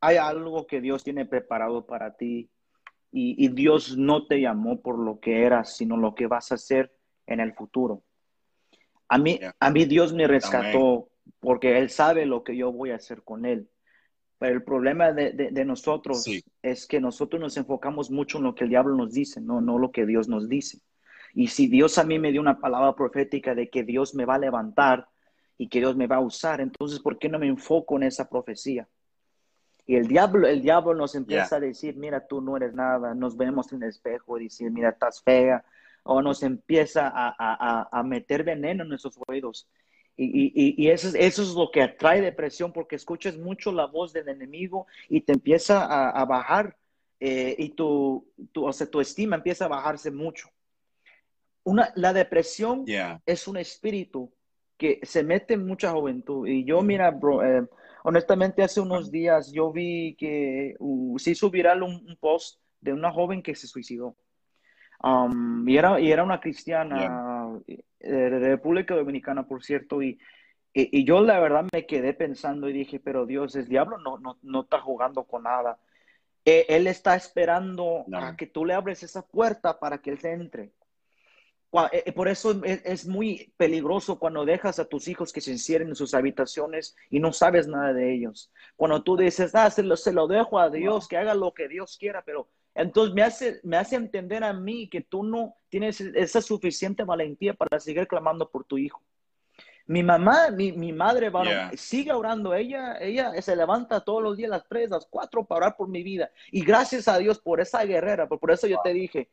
hay 0.00 0.16
algo 0.16 0.66
que 0.66 0.80
Dios 0.80 1.04
tiene 1.04 1.26
preparado 1.26 1.84
para 1.84 2.16
ti 2.16 2.48
y, 3.10 3.48
Dios 3.48 3.98
no 3.98 4.26
te 4.26 4.40
llamó 4.40 4.80
por 4.80 4.98
lo 4.98 5.20
que 5.20 5.44
eras, 5.44 5.76
sino 5.76 5.98
lo 5.98 6.14
que 6.14 6.26
vas 6.26 6.50
a 6.50 6.54
hacer 6.54 6.90
en 7.26 7.38
el 7.38 7.52
futuro. 7.52 8.04
A 9.06 9.18
mí, 9.18 9.38
a 9.60 9.70
mí 9.70 9.84
Dios 9.84 10.14
me 10.14 10.26
rescató 10.26 11.10
porque 11.40 11.76
Él 11.76 11.90
sabe 11.90 12.24
lo 12.24 12.42
que 12.42 12.56
yo 12.56 12.72
voy 12.72 12.92
a 12.92 12.96
hacer 12.96 13.22
con 13.22 13.44
Él. 13.44 13.68
Pero 14.42 14.56
el 14.56 14.64
problema 14.64 15.12
de, 15.12 15.64
nosotros 15.64 16.26
es 16.62 16.88
que 16.88 17.00
nosotros 17.00 17.40
nos 17.40 17.56
enfocamos 17.56 18.10
mucho 18.10 18.38
en 18.38 18.44
lo 18.44 18.56
que 18.56 18.64
el 18.64 18.70
diablo 18.70 18.96
nos 18.96 19.12
dice, 19.12 19.40
no, 19.40 19.60
no 19.60 19.78
lo 19.78 19.92
que 19.92 20.04
Dios 20.04 20.26
nos 20.26 20.48
dice. 20.48 20.80
Y 21.32 21.46
si 21.46 21.68
Dios 21.68 21.96
a 21.96 22.02
mí 22.02 22.18
me 22.18 22.32
dio 22.32 22.40
una 22.40 22.58
palabra 22.58 22.96
profética 22.96 23.54
de 23.54 23.70
que 23.70 23.84
Dios 23.84 24.16
me 24.16 24.24
va 24.24 24.34
a 24.34 24.40
levantar 24.40 25.06
y 25.56 25.68
que 25.68 25.78
Dios 25.78 25.94
me 25.94 26.08
va 26.08 26.16
a 26.16 26.20
usar, 26.20 26.60
entonces 26.60 26.98
¿por 26.98 27.20
qué 27.20 27.28
no 27.28 27.38
me 27.38 27.46
enfoco 27.46 27.94
en 27.98 28.02
esa 28.02 28.28
profecía? 28.28 28.88
Y 29.86 29.94
el 29.94 30.08
diablo, 30.08 30.48
el 30.48 30.60
diablo 30.60 30.92
nos 30.96 31.14
empieza 31.14 31.54
a 31.54 31.60
decir, 31.60 31.94
mira, 31.96 32.26
tú 32.26 32.40
no 32.40 32.56
eres 32.56 32.74
nada, 32.74 33.14
nos 33.14 33.36
vemos 33.36 33.72
en 33.72 33.84
el 33.84 33.90
espejo 33.90 34.40
y 34.40 34.44
decir, 34.44 34.72
mira, 34.72 34.88
estás 34.88 35.22
fea, 35.22 35.64
o 36.02 36.20
nos 36.20 36.42
empieza 36.42 37.06
a, 37.06 37.32
a, 37.38 37.88
a 37.92 38.02
meter 38.02 38.42
veneno 38.42 38.82
en 38.82 38.88
nuestros 38.88 39.16
oídos. 39.28 39.68
Y, 40.24 40.88
eso, 40.88 41.10
es, 41.16 41.38
lo 41.54 41.70
que 41.70 41.82
atrae 41.82 42.20
depresión 42.20 42.72
porque 42.72 42.96
escuchas 42.96 43.36
mucho 43.36 43.72
la 43.72 43.86
voz 43.86 44.12
del 44.12 44.28
enemigo 44.28 44.86
y 45.08 45.22
te 45.22 45.32
empieza 45.32 46.10
a, 46.10 46.24
bajar 46.24 46.76
eh, 47.20 47.54
y 47.58 47.70
tu, 47.70 48.26
tu, 48.52 48.66
o 48.66 48.72
sea, 48.72 48.88
tu 48.88 49.00
estima 49.00 49.36
empieza 49.36 49.64
a 49.64 49.68
bajarse 49.68 50.10
mucho. 50.10 50.48
Una, 51.64 51.92
la 51.94 52.12
depresión 52.12 52.84
es 53.24 53.46
un 53.46 53.56
espíritu 53.56 54.32
que 54.76 55.00
se 55.04 55.22
mete 55.22 55.54
en 55.54 55.66
mucha 55.66 55.92
juventud. 55.92 56.46
Y 56.46 56.64
yo, 56.64 56.82
mira, 56.82 57.10
bro, 57.10 57.44
eh, 57.44 57.64
honestamente 58.02 58.62
hace 58.62 58.80
unos 58.80 59.10
días 59.10 59.52
yo 59.52 59.70
vi 59.70 60.16
que 60.16 60.74
uh, 60.78 61.18
se 61.18 61.30
hizo 61.30 61.50
viral 61.50 61.82
un, 61.84 62.16
post 62.20 62.60
de 62.80 62.92
una 62.92 63.12
joven 63.12 63.42
que 63.42 63.54
se 63.54 63.68
suicidó. 63.68 64.16
Um, 65.02 65.68
y, 65.68 65.76
era, 65.76 66.00
y 66.00 66.10
era 66.10 66.24
una 66.24 66.40
cristiana 66.40 67.60
de 68.02 68.30
República 68.38 68.94
Dominicana, 68.94 69.46
por 69.46 69.64
cierto, 69.64 70.02
y, 70.02 70.18
y, 70.74 71.04
yo 71.04 71.20
la 71.20 71.38
verdad 71.38 71.66
me 71.72 71.86
quedé 71.86 72.14
pensando 72.14 72.68
y 72.68 72.72
dije, 72.72 72.98
pero 72.98 73.26
Dios, 73.26 73.54
el 73.56 73.68
diablo 73.68 73.98
no, 73.98 74.18
no, 74.18 74.38
no 74.42 74.62
está 74.62 74.80
jugando 74.80 75.24
con 75.24 75.42
nada. 75.44 75.78
E, 76.44 76.66
él 76.68 76.86
está 76.86 77.14
esperando 77.14 78.04
a 78.12 78.36
que 78.36 78.46
tú 78.46 78.64
le 78.64 78.74
abres 78.74 79.02
esa 79.02 79.26
puerta 79.26 79.78
para 79.78 79.98
que 79.98 80.10
él 80.10 80.18
se 80.18 80.32
entre. 80.32 80.72
E, 81.92 82.04
e, 82.06 82.12
por 82.12 82.28
eso 82.28 82.60
es, 82.64 83.06
muy 83.06 83.52
peligroso 83.56 84.18
cuando 84.18 84.44
dejas 84.44 84.78
a 84.78 84.86
tus 84.86 85.08
hijos 85.08 85.32
que 85.32 85.40
se 85.40 85.52
encierren 85.52 85.88
en 85.88 85.96
sus 85.96 86.14
habitaciones 86.14 86.96
y 87.10 87.20
no 87.20 87.32
sabes 87.32 87.68
nada 87.68 87.92
de 87.92 88.12
ellos. 88.14 88.50
Cuando 88.76 89.02
tú 89.02 89.16
dices, 89.16 89.54
ah, 89.54 89.70
se 89.70 89.82
lo, 89.82 89.96
se 89.96 90.12
lo 90.12 90.26
dejo 90.26 90.58
a 90.58 90.70
Dios, 90.70 91.06
que 91.06 91.16
haga 91.16 91.34
lo 91.34 91.54
que 91.54 91.68
Dios 91.68 91.96
quiera, 91.98 92.22
pero 92.24 92.48
entonces 92.74 93.14
me 93.14 93.22
hace, 93.22 93.60
me 93.62 93.76
hace 93.76 93.96
entender 93.96 94.42
a 94.44 94.52
mí 94.52 94.88
que 94.88 95.02
tú 95.02 95.22
no 95.22 95.56
tienes 95.68 96.00
esa 96.00 96.40
suficiente 96.40 97.04
valentía 97.04 97.54
para 97.54 97.78
seguir 97.78 98.06
clamando 98.06 98.50
por 98.50 98.64
tu 98.64 98.78
hijo. 98.78 99.02
Mi 99.86 100.02
mamá, 100.02 100.50
mi, 100.50 100.72
mi 100.72 100.92
madre, 100.92 101.30
sigue 101.76 102.12
orando. 102.12 102.54
Ella, 102.54 102.98
ella 102.98 103.42
se 103.42 103.56
levanta 103.56 104.00
todos 104.00 104.22
los 104.22 104.36
días 104.36 104.50
a 104.50 104.56
las 104.56 104.68
3, 104.68 104.92
a 104.92 104.94
las 104.94 105.06
4 105.06 105.44
para 105.44 105.58
orar 105.58 105.76
por 105.76 105.88
mi 105.88 106.02
vida. 106.02 106.30
Y 106.50 106.64
gracias 106.64 107.08
a 107.08 107.18
Dios 107.18 107.40
por 107.40 107.60
esa 107.60 107.84
guerrera. 107.84 108.28
Por, 108.28 108.50
eso 108.50 108.66
yo 108.66 108.78
te 108.82 108.94
dije, 108.94 109.28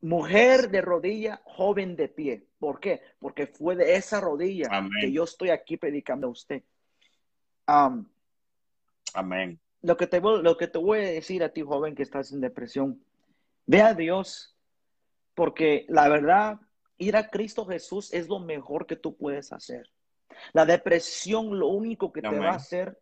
mujer 0.00 0.70
de 0.70 0.82
rodilla, 0.82 1.40
joven 1.44 1.96
de 1.96 2.08
pie. 2.08 2.46
¿Por 2.58 2.78
qué? 2.78 3.00
Porque 3.18 3.46
fue 3.46 3.74
de 3.74 3.96
esa 3.96 4.20
rodilla 4.20 4.68
que 5.00 5.10
yo 5.10 5.24
estoy 5.24 5.50
aquí 5.50 5.78
predicando 5.78 6.28
a 6.28 6.30
usted. 6.30 6.62
Amén 9.14 9.58
lo 9.82 9.96
que, 9.96 10.06
te, 10.06 10.20
lo 10.20 10.56
que 10.56 10.68
te 10.68 10.78
voy 10.78 11.00
a 11.00 11.10
decir 11.10 11.42
a 11.42 11.50
ti, 11.50 11.62
joven, 11.62 11.94
que 11.94 12.02
estás 12.02 12.32
en 12.32 12.40
depresión, 12.40 13.04
ve 13.66 13.82
a 13.82 13.94
Dios, 13.94 14.56
porque 15.34 15.86
la 15.88 16.08
verdad, 16.08 16.60
ir 16.98 17.16
a 17.16 17.28
Cristo 17.28 17.66
Jesús 17.66 18.12
es 18.12 18.28
lo 18.28 18.38
mejor 18.38 18.86
que 18.86 18.96
tú 18.96 19.16
puedes 19.16 19.52
hacer. 19.52 19.90
La 20.52 20.64
depresión, 20.64 21.58
lo 21.58 21.68
único 21.68 22.12
que 22.12 22.22
te 22.22 22.38
va 22.38 22.50
a 22.50 22.56
hacer, 22.56 22.98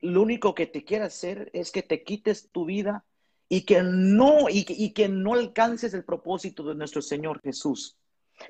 lo 0.00 0.22
único 0.22 0.54
que 0.54 0.66
te 0.66 0.84
quiere 0.84 1.04
hacer 1.04 1.50
es 1.52 1.70
que 1.70 1.82
te 1.82 2.02
quites 2.02 2.50
tu 2.50 2.64
vida 2.64 3.04
y 3.48 3.64
que 3.64 3.82
no, 3.82 4.48
y, 4.48 4.64
y 4.68 4.92
que 4.92 5.08
no 5.08 5.34
alcances 5.34 5.94
el 5.94 6.04
propósito 6.04 6.64
de 6.64 6.74
nuestro 6.74 7.02
Señor 7.02 7.40
Jesús. 7.42 7.98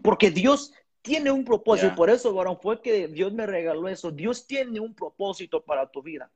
Porque 0.03 0.31
Dios 0.31 0.73
tiene 1.03 1.33
un 1.33 1.45
propósito, 1.45 1.95
por 1.97 2.09
eso, 2.09 2.33
varón, 2.33 2.59
fue 2.63 2.81
que 2.81 3.09
Dios 3.09 3.33
me 3.33 3.45
regaló 3.45 3.89
eso. 3.89 4.13
Dios 4.13 4.47
tiene 4.47 4.79
un 4.79 4.95
propósito 4.95 5.63
para 5.65 5.91
tu 5.91 6.01
vida. 6.01 6.31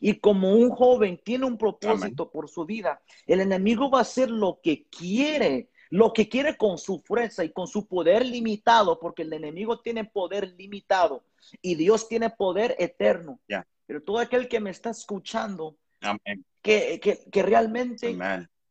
Y 0.00 0.18
como 0.18 0.52
un 0.52 0.70
joven 0.70 1.20
tiene 1.22 1.46
un 1.46 1.58
propósito 1.58 2.30
por 2.30 2.48
su 2.48 2.64
vida, 2.64 3.00
el 3.26 3.40
enemigo 3.40 3.90
va 3.90 3.98
a 3.98 4.02
hacer 4.02 4.30
lo 4.30 4.60
que 4.62 4.86
quiere, 4.86 5.70
lo 5.90 6.12
que 6.12 6.28
quiere 6.28 6.56
con 6.56 6.78
su 6.78 7.00
fuerza 7.00 7.44
y 7.44 7.50
con 7.50 7.66
su 7.66 7.86
poder 7.86 8.24
limitado, 8.24 8.98
porque 8.98 9.22
el 9.22 9.32
enemigo 9.32 9.80
tiene 9.80 10.04
poder 10.04 10.54
limitado 10.56 11.24
y 11.62 11.74
Dios 11.74 12.08
tiene 12.08 12.30
poder 12.30 12.74
eterno. 12.78 13.40
Pero 13.86 14.02
todo 14.02 14.18
aquel 14.18 14.48
que 14.48 14.60
me 14.60 14.70
está 14.70 14.90
escuchando, 14.90 15.76
Que, 16.62 17.00
que, 17.00 17.42
realmente 17.42 18.16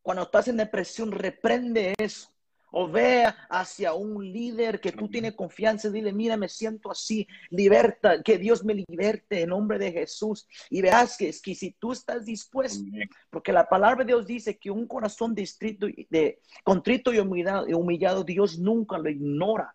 cuando 0.01 0.23
estás 0.23 0.49
en 0.49 0.57
depresión, 0.57 1.11
reprende 1.11 1.93
eso 1.97 2.34
o 2.77 2.89
vea 2.89 3.47
hacia 3.49 3.93
un 3.93 4.21
líder 4.33 4.81
que 4.81 4.91
tú 4.91 5.07
tienes 5.07 5.33
confianza, 5.33 5.89
dile, 5.89 6.11
mira, 6.11 6.35
me 6.35 6.49
siento 6.49 6.91
así, 6.91 7.25
liberta, 7.49 8.21
que 8.21 8.37
Dios 8.37 8.65
me 8.65 8.73
liberte 8.73 9.43
en 9.43 9.49
nombre 9.51 9.79
de 9.79 9.93
Jesús. 9.93 10.45
Y 10.69 10.81
veas 10.81 11.15
que, 11.17 11.29
es 11.29 11.41
que 11.41 11.55
si 11.55 11.71
tú 11.71 11.93
estás 11.93 12.25
dispuesto, 12.25 12.83
porque 13.29 13.53
la 13.53 13.69
palabra 13.69 14.03
de 14.03 14.07
Dios 14.07 14.27
dice 14.27 14.57
que 14.57 14.71
un 14.71 14.87
corazón 14.87 15.33
distrito, 15.33 15.87
de, 16.09 16.41
contrito 16.65 17.13
y 17.13 17.19
humillado, 17.19 17.65
humillado, 17.77 18.25
Dios 18.25 18.59
nunca 18.59 18.97
lo 18.97 19.09
ignora. 19.09 19.73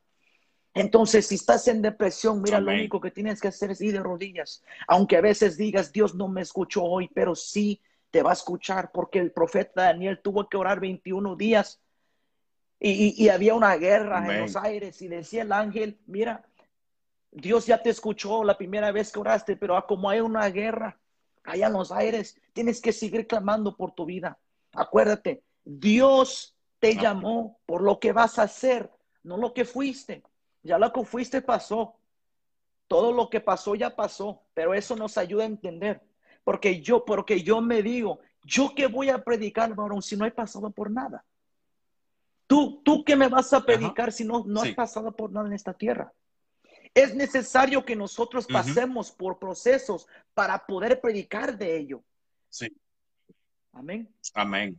Entonces, 0.75 1.27
si 1.27 1.37
estás 1.37 1.69
en 1.69 1.81
depresión, 1.81 2.43
mira, 2.43 2.61
lo 2.61 2.71
único 2.71 3.01
que 3.01 3.11
tienes 3.11 3.41
que 3.41 3.49
hacer 3.49 3.71
es 3.71 3.81
ir 3.81 3.95
de 3.95 4.01
rodillas. 4.01 4.63
Aunque 4.87 5.17
a 5.17 5.23
veces 5.23 5.57
digas, 5.57 5.91
Dios 5.91 6.15
no 6.15 6.29
me 6.29 6.43
escuchó 6.43 6.85
hoy, 6.85 7.09
pero 7.15 7.35
sí 7.35 7.81
te 8.11 8.23
va 8.23 8.29
a 8.29 8.35
escuchar, 8.35 8.91
porque 8.93 9.21
el 9.21 9.33
profeta 9.33 9.85
Daniel 9.85 10.21
tuvo 10.23 10.51
que 10.51 10.59
orar 10.59 10.81
21 10.81 11.35
días 11.37 11.81
y, 12.81 13.29
había 13.29 13.55
una 13.55 13.77
guerra 13.77 14.27
en 14.27 14.40
los 14.40 14.57
aires 14.57 15.03
y 15.03 15.09
decía 15.09 15.43
el 15.43 15.53
ángel, 15.53 15.99
mira, 16.07 16.45
Dios 17.31 17.66
ya 17.66 17.83
te 17.83 17.90
escuchó 17.90 18.43
la 18.43 18.57
primera 18.57 18.90
vez 18.90 19.12
que 19.12 19.19
oraste, 19.19 19.57
pero 19.57 19.85
como 19.87 20.09
hay 20.09 20.21
una 20.21 20.49
guerra, 20.49 20.99
allá 21.45 21.66
en 21.66 21.73
los 21.73 21.93
aires. 21.93 22.40
Tienes 22.53 22.81
que 22.81 22.93
seguir 22.93 23.27
clamando 23.27 23.77
por 23.77 23.93
tu 23.93 24.05
vida. 24.05 24.38
Acuérdate, 24.73 25.43
Dios 25.64 26.57
te 26.79 26.97
llamó 26.97 27.59
por 27.66 27.83
lo 27.83 27.99
que 28.01 28.12
vas 28.12 28.38
a 28.38 28.43
hacer, 28.43 28.90
no 29.23 29.37
lo 29.37 29.53
que 29.53 29.64
fuiste. 29.64 30.23
Ya 30.62 30.79
lo 30.79 30.93
que 30.93 31.05
fuiste 31.05 31.43
pasó. 31.43 31.97
Todo 32.88 33.12
lo 33.12 33.31
que 33.31 33.40
pasó 33.40 33.75
ya 33.75 33.95
pasó, 33.95 34.43
pero 34.53 34.75
eso 34.75 34.97
nos 34.97 35.16
ayuda 35.16 35.45
a 35.45 35.47
entender. 35.47 36.01
Porque 36.43 36.81
yo, 36.81 37.05
porque 37.05 37.43
yo 37.43 37.61
me 37.61 37.83
digo, 37.83 38.21
yo 38.45 38.75
que 38.75 38.87
voy 38.87 39.11
a 39.11 39.23
predicar, 39.23 39.75
varón, 39.75 40.03
si 40.03 40.16
no 40.16 40.27
he 40.27 40.31
pasado 40.31 40.71
por 40.71 40.90
nada. 40.90 41.25
Tú, 42.51 42.83
tú 42.85 43.05
que 43.05 43.15
me 43.15 43.29
vas 43.29 43.53
a 43.53 43.65
predicar 43.65 44.11
si 44.11 44.25
no, 44.25 44.43
no 44.45 44.63
has 44.63 44.75
pasado 44.75 45.15
por 45.15 45.31
nada 45.31 45.47
en 45.47 45.53
esta 45.53 45.73
tierra. 45.73 46.13
Es 46.93 47.15
necesario 47.15 47.85
que 47.85 47.95
nosotros 47.95 48.49
pasemos 48.49 49.13
por 49.13 49.39
procesos 49.39 50.09
para 50.35 50.67
poder 50.67 51.01
predicar 51.01 51.57
de 51.57 51.77
ello. 51.77 52.03
Sí. 52.49 52.67
Amén. 53.71 54.13
Amén. 54.35 54.77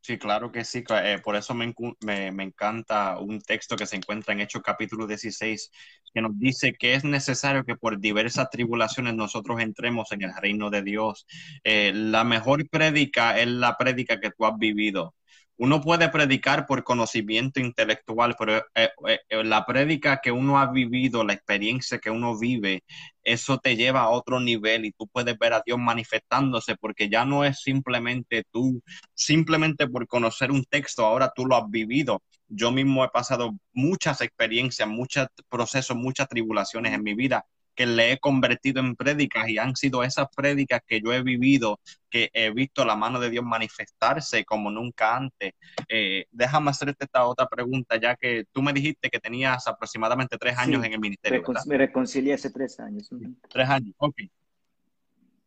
Sí, 0.00 0.16
claro 0.16 0.50
que 0.50 0.64
sí. 0.64 0.82
Eh, 0.88 1.18
por 1.22 1.36
eso 1.36 1.52
me, 1.52 1.74
me, 2.00 2.44
encanta 2.44 3.18
un 3.18 3.38
texto 3.42 3.76
que 3.76 3.84
se 3.84 3.96
encuentra 3.96 4.32
en 4.32 4.40
Hechos 4.40 4.62
capítulo 4.62 5.06
16, 5.06 5.70
que 6.14 6.22
nos 6.22 6.38
dice 6.38 6.72
que 6.72 6.94
es 6.94 7.04
necesario 7.04 7.66
que 7.66 7.76
por 7.76 8.00
diversas 8.00 8.48
tribulaciones 8.48 9.14
nosotros 9.16 9.60
entremos 9.60 10.10
en 10.12 10.22
el 10.22 10.34
reino 10.34 10.70
de 10.70 10.80
Dios. 10.80 11.26
Eh, 11.62 11.92
la 11.94 12.24
mejor 12.24 12.66
prédica 12.70 13.38
es 13.38 13.48
la 13.48 13.76
prédica 13.76 14.18
que 14.18 14.30
tú 14.30 14.46
has 14.46 14.56
vivido 14.56 15.14
uno 15.60 15.82
puede 15.82 16.08
predicar 16.08 16.64
por 16.66 16.82
conocimiento 16.84 17.60
intelectual, 17.60 18.34
pero 18.38 18.64
eh, 18.74 18.88
eh, 19.06 19.20
eh, 19.28 19.44
la 19.44 19.66
prédica 19.66 20.18
que 20.22 20.32
uno 20.32 20.58
ha 20.58 20.72
vivido, 20.72 21.22
la 21.22 21.34
experiencia 21.34 21.98
que 21.98 22.08
uno 22.08 22.38
vive, 22.38 22.82
eso 23.22 23.58
te 23.58 23.76
lleva 23.76 24.00
a 24.00 24.08
otro 24.08 24.40
nivel 24.40 24.86
y 24.86 24.92
tú 24.92 25.06
puedes 25.06 25.38
ver 25.38 25.52
a 25.52 25.62
Dios 25.64 25.78
manifestándose 25.78 26.76
porque 26.76 27.10
ya 27.10 27.26
no 27.26 27.44
es 27.44 27.60
simplemente 27.60 28.44
tú, 28.50 28.80
simplemente 29.12 29.86
por 29.86 30.06
conocer 30.06 30.50
un 30.50 30.64
texto, 30.64 31.04
ahora 31.04 31.30
tú 31.36 31.44
lo 31.44 31.56
has 31.56 31.68
vivido. 31.68 32.22
Yo 32.48 32.72
mismo 32.72 33.04
he 33.04 33.10
pasado 33.10 33.52
muchas 33.74 34.22
experiencias, 34.22 34.88
muchos 34.88 35.26
procesos, 35.50 35.94
muchas 35.94 36.26
tribulaciones 36.26 36.94
en 36.94 37.02
mi 37.02 37.12
vida 37.12 37.44
que 37.80 37.86
le 37.86 38.12
he 38.12 38.18
convertido 38.18 38.80
en 38.80 38.94
prédicas 38.94 39.48
y 39.48 39.56
han 39.56 39.74
sido 39.74 40.02
esas 40.02 40.26
prédicas 40.36 40.82
que 40.86 41.00
yo 41.00 41.14
he 41.14 41.22
vivido, 41.22 41.80
que 42.10 42.28
he 42.34 42.50
visto 42.50 42.84
la 42.84 42.94
mano 42.94 43.18
de 43.18 43.30
Dios 43.30 43.42
manifestarse 43.42 44.44
como 44.44 44.70
nunca 44.70 45.16
antes. 45.16 45.54
Eh, 45.88 46.26
déjame 46.30 46.72
hacerte 46.72 47.06
esta 47.06 47.24
otra 47.24 47.46
pregunta, 47.46 47.96
ya 47.96 48.16
que 48.16 48.44
tú 48.52 48.60
me 48.60 48.74
dijiste 48.74 49.08
que 49.08 49.18
tenías 49.18 49.66
aproximadamente 49.66 50.36
tres 50.36 50.58
años 50.58 50.84
en 50.84 50.92
el 50.92 51.00
ministerio. 51.00 51.42
me 51.64 51.78
reconcilié 51.78 52.34
hace 52.34 52.50
tres 52.50 52.78
años. 52.80 53.08
Tres 53.48 53.68
años, 53.70 53.94
ok. 53.96 54.16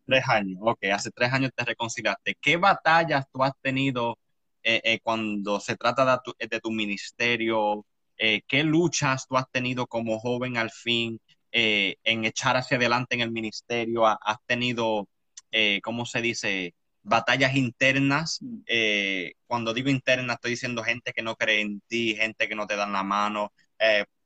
Tres 0.08 0.24
años, 0.28 0.58
ok. 0.60 0.86
Hace 0.92 1.12
tres 1.12 1.32
años 1.32 1.52
te 1.56 1.64
reconciliaste. 1.66 2.36
¿Qué 2.42 2.58
batallas 2.58 3.28
tú 3.32 3.44
has 3.44 3.54
tenido 3.62 4.18
eh, 4.64 4.82
eh, 4.84 5.00
cuando 5.04 5.60
se 5.60 5.76
trata 5.78 6.04
de 6.04 6.18
tu, 6.26 6.34
de 6.40 6.60
tu 6.60 6.72
ministerio? 6.72 7.86
¿Qué 8.18 8.64
luchas 8.64 9.28
tú 9.28 9.38
has 9.38 9.52
tenido 9.52 9.86
como 9.86 10.18
joven 10.18 10.58
al 10.58 10.72
fin? 10.72 11.20
Eh, 11.56 11.98
en 12.04 12.26
echar 12.26 12.58
hacia 12.58 12.78
adelante 12.78 13.14
en 13.14 13.22
el 13.22 13.32
ministerio? 13.32 14.08
¿Has 14.08 14.38
tenido, 14.48 15.08
eh, 15.52 15.82
¿cómo 15.84 16.04
se 16.08 16.20
dice? 16.20 16.74
Batallas 17.04 17.56
internas. 17.56 18.40
Eh, 18.66 19.34
cuando 19.46 19.72
digo 19.72 19.90
internas, 19.90 20.38
estoy 20.38 20.52
diciendo 20.52 20.84
gente 20.84 21.14
que 21.14 21.22
no 21.22 21.36
cree 21.36 21.62
en 21.62 21.80
ti, 21.82 22.16
gente 22.16 22.50
que 22.50 22.56
no 22.56 22.66
te 22.66 22.76
dan 22.76 22.92
la 22.92 23.04
mano, 23.04 23.54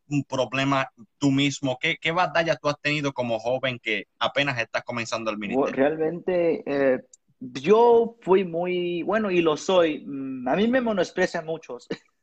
un 0.10 0.24
problema 0.24 0.90
tú 1.18 1.32
mismo. 1.32 1.78
¿Qué, 1.82 1.98
¿Qué 2.00 2.12
batallas 2.12 2.60
tú 2.62 2.70
has 2.70 2.80
tenido 2.80 3.12
como 3.12 3.40
joven 3.40 3.78
que 3.78 4.06
apenas 4.20 4.58
estás 4.58 4.84
comenzando 4.84 5.30
el 5.30 5.38
ministerio? 5.38 5.76
Realmente, 5.76 6.63
yo 7.40 8.16
fui 8.22 8.46
muy, 8.46 9.04
bueno, 9.04 9.32
y 9.32 9.42
lo 9.42 9.58
soy. 9.58 10.06
Mm, 10.06 10.48
a 10.48 10.56
mí 10.56 10.68
me 10.70 10.80
menosprecian 10.80 11.46
muchos. 11.46 11.88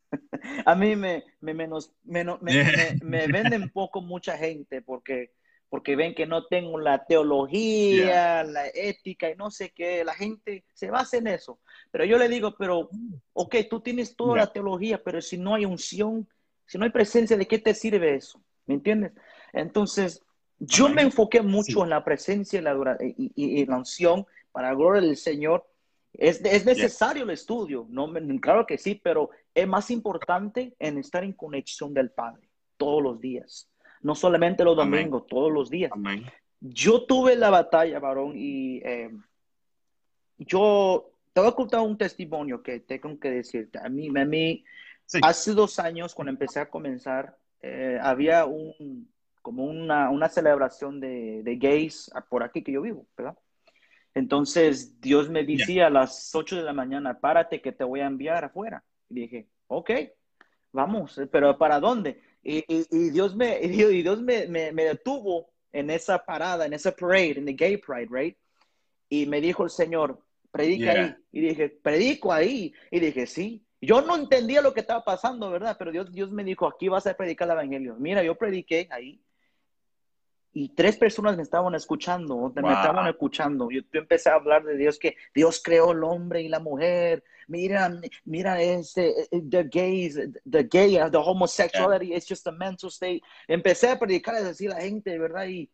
a 0.64 0.74
mí 0.74 0.96
me, 0.96 1.24
me, 1.40 1.54
menos, 1.54 1.92
me, 2.04 2.24
me, 3.02 3.26
venden 3.26 3.70
poco 3.70 4.00
mucha 4.00 4.36
gente 4.36 4.82
porque, 4.82 5.32
porque 5.68 5.96
ven 5.96 6.14
que 6.14 6.26
no 6.26 6.46
tengo 6.46 6.78
la 6.78 7.04
teología, 7.04 8.44
la 8.44 8.66
ética 8.68 9.30
y 9.30 9.36
no 9.36 9.50
sé 9.50 9.70
qué. 9.70 10.04
La 10.04 10.14
gente 10.14 10.64
se 10.72 10.90
basa 10.90 11.16
en 11.16 11.28
eso. 11.28 11.60
Pero 11.90 12.04
yo 12.04 12.18
le 12.18 12.28
digo, 12.28 12.54
pero, 12.56 12.90
ok, 13.32 13.56
tú 13.68 13.80
tienes 13.80 14.16
toda 14.16 14.36
la 14.36 14.52
teología, 14.52 15.02
pero 15.02 15.20
si 15.20 15.38
no 15.38 15.54
hay 15.54 15.64
unción, 15.64 16.28
si 16.66 16.78
no 16.78 16.84
hay 16.84 16.90
presencia, 16.90 17.36
¿de 17.36 17.46
qué 17.46 17.58
te 17.58 17.74
sirve 17.74 18.14
eso? 18.14 18.42
¿Me 18.66 18.74
entiendes? 18.74 19.12
Entonces, 19.52 20.22
yo 20.58 20.88
me 20.88 21.02
enfoqué 21.02 21.42
mucho 21.42 21.84
en 21.84 21.90
la 21.90 22.04
presencia 22.04 22.58
y 22.58 22.62
la, 22.62 22.96
y, 23.00 23.66
la 23.66 23.76
unción 23.76 24.26
para 24.52 24.68
la 24.68 24.74
gloria 24.74 25.02
del 25.02 25.16
Señor. 25.16 25.66
Es, 26.12 26.40
es 26.44 26.64
necesario 26.64 27.24
el 27.24 27.30
estudio, 27.30 27.86
no, 27.90 28.12
claro 28.40 28.66
que 28.66 28.78
sí, 28.78 29.00
pero 29.02 29.30
es 29.54 29.68
más 29.68 29.90
importante 29.90 30.74
en 30.78 30.98
estar 30.98 31.22
en 31.24 31.32
conexión 31.32 31.94
del 31.94 32.10
Padre 32.10 32.48
todos 32.76 33.02
los 33.02 33.20
días, 33.20 33.70
no 34.02 34.14
solamente 34.14 34.64
los 34.64 34.76
domingos, 34.76 35.26
todos 35.28 35.52
los 35.52 35.70
días. 35.70 35.92
Yo 36.60 37.04
tuve 37.04 37.36
la 37.36 37.50
batalla, 37.50 38.00
varón, 38.00 38.32
y 38.34 38.78
eh, 38.78 39.10
yo 40.38 41.10
te 41.32 41.40
voy 41.40 41.50
a 41.50 41.54
contar 41.54 41.80
un 41.80 41.96
testimonio 41.96 42.62
que 42.62 42.80
tengo 42.80 43.18
que 43.18 43.30
decirte. 43.30 43.78
A 43.78 43.88
mí, 43.88 44.08
a 44.08 44.24
mí 44.24 44.64
hace 45.22 45.52
dos 45.52 45.78
años, 45.78 46.14
cuando 46.14 46.30
empecé 46.30 46.60
a 46.60 46.70
comenzar, 46.70 47.36
eh, 47.60 47.98
había 48.02 48.44
un, 48.46 49.08
como 49.40 49.64
una, 49.64 50.10
una 50.10 50.28
celebración 50.28 51.00
de, 51.00 51.42
de, 51.42 51.56
gays 51.56 52.10
por 52.28 52.42
aquí 52.42 52.62
que 52.62 52.72
yo 52.72 52.82
vivo, 52.82 53.06
¿verdad? 53.16 53.38
Entonces 54.14 55.00
Dios 55.00 55.28
me 55.28 55.44
decía 55.44 55.88
a 55.88 55.90
las 55.90 56.34
8 56.34 56.56
de 56.56 56.62
la 56.62 56.72
mañana, 56.72 57.20
párate 57.20 57.60
que 57.60 57.72
te 57.72 57.84
voy 57.84 58.00
a 58.00 58.06
enviar 58.06 58.44
afuera 58.44 58.84
dije, 59.08 59.48
ok, 59.68 59.90
vamos, 60.72 61.20
pero 61.30 61.56
¿para 61.56 61.80
dónde? 61.80 62.20
Y, 62.42 62.64
y, 62.68 63.10
Dios, 63.10 63.34
me, 63.34 63.58
y 63.62 64.02
Dios 64.02 64.20
me, 64.20 64.46
me, 64.46 64.84
detuvo 64.84 65.50
en 65.72 65.90
esa 65.90 66.24
parada, 66.24 66.66
en 66.66 66.72
esa 66.72 66.94
parade, 66.94 67.38
en 67.38 67.46
the 67.46 67.52
gay 67.52 67.76
pride, 67.76 68.08
right? 68.10 68.36
Y 69.08 69.26
me 69.26 69.40
dijo 69.40 69.64
el 69.64 69.70
Señor, 69.70 70.18
predica 70.50 70.92
ahí. 70.92 71.14
Y 71.32 71.40
dije, 71.40 71.68
predico 71.68 72.32
ahí. 72.32 72.72
Y 72.90 73.00
dije, 73.00 73.26
sí. 73.26 73.64
Yo 73.80 74.00
no 74.00 74.16
entendía 74.16 74.62
lo 74.62 74.72
que 74.72 74.80
estaba 74.80 75.04
pasando, 75.04 75.50
¿verdad? 75.50 75.76
Pero 75.78 75.92
Dios, 75.92 76.10
Dios 76.10 76.30
me 76.30 76.42
dijo, 76.42 76.66
aquí 76.66 76.88
vas 76.88 77.06
a 77.06 77.14
predicar 77.14 77.48
el 77.48 77.52
Evangelio. 77.52 77.96
Mira, 77.98 78.22
yo 78.22 78.34
prediqué 78.34 78.88
ahí 78.90 79.20
y 80.56 80.68
tres 80.68 80.96
personas 80.96 81.36
me 81.36 81.42
estaban 81.42 81.74
escuchando, 81.74 82.52
me 82.54 82.72
estaban 82.72 83.08
escuchando. 83.08 83.68
Yo, 83.72 83.80
empecé 83.92 84.30
a 84.30 84.36
hablar 84.36 84.62
de 84.62 84.76
Dios, 84.76 85.00
que 85.00 85.16
Dios 85.34 85.60
creó 85.62 85.90
el 85.90 86.04
hombre 86.04 86.42
y 86.42 86.48
la 86.48 86.60
mujer. 86.60 87.24
Mira, 87.48 87.92
mira, 88.24 88.62
este, 88.62 89.12
the 89.30 89.64
gays, 89.64 90.14
the 90.48 90.62
gay, 90.62 90.96
the 91.10 91.18
homosexuality, 91.18 92.14
it's 92.14 92.26
just 92.26 92.46
a 92.46 92.52
mental 92.52 92.88
state. 92.88 93.20
Empecé 93.48 93.90
a 93.90 93.98
predicar 93.98 94.40
y 94.40 94.44
decir 94.44 94.70
a 94.70 94.76
la 94.76 94.82
gente, 94.82 95.18
¿verdad? 95.18 95.46
Y, 95.48 95.68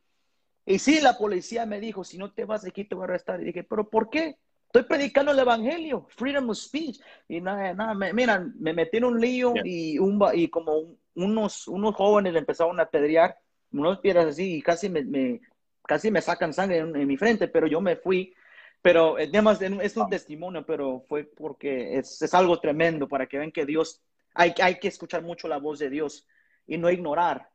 y 0.65 0.79
sí, 0.79 1.03
la 1.03 1.19
policía 1.19 1.67
me 1.67 1.79
dijo, 1.79 2.03
si 2.03 2.17
no 2.17 2.33
te 2.33 2.47
vas 2.47 2.65
aquí 2.65 2.85
te 2.85 2.95
voy 2.95 3.03
a 3.03 3.05
arrestar. 3.05 3.43
Y 3.43 3.45
dije, 3.45 3.65
¿pero 3.65 3.91
por 3.91 4.09
qué? 4.09 4.39
Estoy 4.65 4.85
predicando 4.85 5.33
el 5.33 5.39
evangelio, 5.41 6.07
freedom 6.09 6.49
of 6.49 6.57
speech. 6.57 6.99
Y 7.29 7.43
nada, 7.43 7.75
nada, 7.75 7.93
me, 7.93 8.15
mira, 8.15 8.51
me 8.59 8.73
metí 8.73 8.97
en 8.97 9.05
un 9.05 9.21
lío 9.21 9.53
y, 9.63 9.99
un, 9.99 10.19
y 10.33 10.49
como 10.49 10.97
unos, 11.17 11.69
unos 11.69 11.95
jóvenes 11.95 12.35
empezaron 12.35 12.81
a 12.81 12.89
pedrear 12.89 13.37
unos 13.73 13.99
piedras 13.99 14.27
así 14.27 14.57
y 14.57 14.63
casi 14.63 14.89
me, 14.89 15.41
casi 15.87 16.11
me 16.11 16.21
sacan 16.21 16.53
sangre 16.53 16.79
en, 16.79 17.07
mi 17.07 17.17
frente, 17.17 17.49
pero 17.49 17.67
yo 17.67 17.81
me 17.81 17.97
fui. 17.97 18.35
Pero 18.83 19.17
además 19.17 19.61
es 19.61 19.97
un 19.97 20.09
testimonio, 20.09 20.65
pero 20.65 21.05
fue 21.07 21.25
porque 21.25 21.99
es, 21.99 22.23
es, 22.23 22.33
algo 22.33 22.59
tremendo 22.61 23.07
para 23.07 23.27
que 23.27 23.39
vean 23.39 23.53
que 23.53 23.67
Dios, 23.67 24.03
hay, 24.33 24.55
hay 24.63 24.79
que 24.79 24.89
escuchar 24.89 25.23
mucho 25.23 25.49
la 25.49 25.59
voz 25.59 25.79
de 25.81 25.91
Dios 25.91 26.27
y 26.67 26.79
no 26.79 26.91
ignorar. 26.91 27.51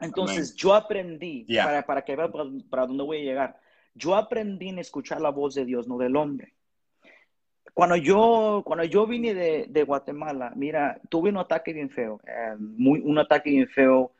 Entonces 0.00 0.54
yo 0.54 0.74
aprendí, 0.74 1.44
para, 1.54 1.84
para, 1.84 2.02
que 2.02 2.16
vean 2.16 2.32
para, 2.70 2.86
dónde 2.86 3.04
voy 3.04 3.18
a 3.18 3.24
llegar, 3.24 3.60
yo 3.94 4.14
aprendí 4.14 4.70
en 4.70 4.78
escuchar 4.78 5.20
la 5.20 5.28
voz 5.28 5.54
de 5.54 5.66
Dios, 5.66 5.86
no 5.86 5.98
del 5.98 6.16
hombre. 6.16 6.54
Cuando 7.74 7.96
yo, 7.96 8.62
cuando 8.64 8.84
yo 8.84 9.06
vine 9.06 9.34
de, 9.34 9.66
de 9.68 9.82
Guatemala, 9.84 10.52
mira, 10.56 10.98
tuve 11.10 11.28
un 11.28 11.36
ataque 11.36 11.74
bien 11.74 11.90
feo, 11.90 12.18
eh, 12.26 12.56
muy, 12.58 13.00
un 13.00 13.18
ataque 13.18 13.50
bien 13.50 13.68
feo 13.68 14.12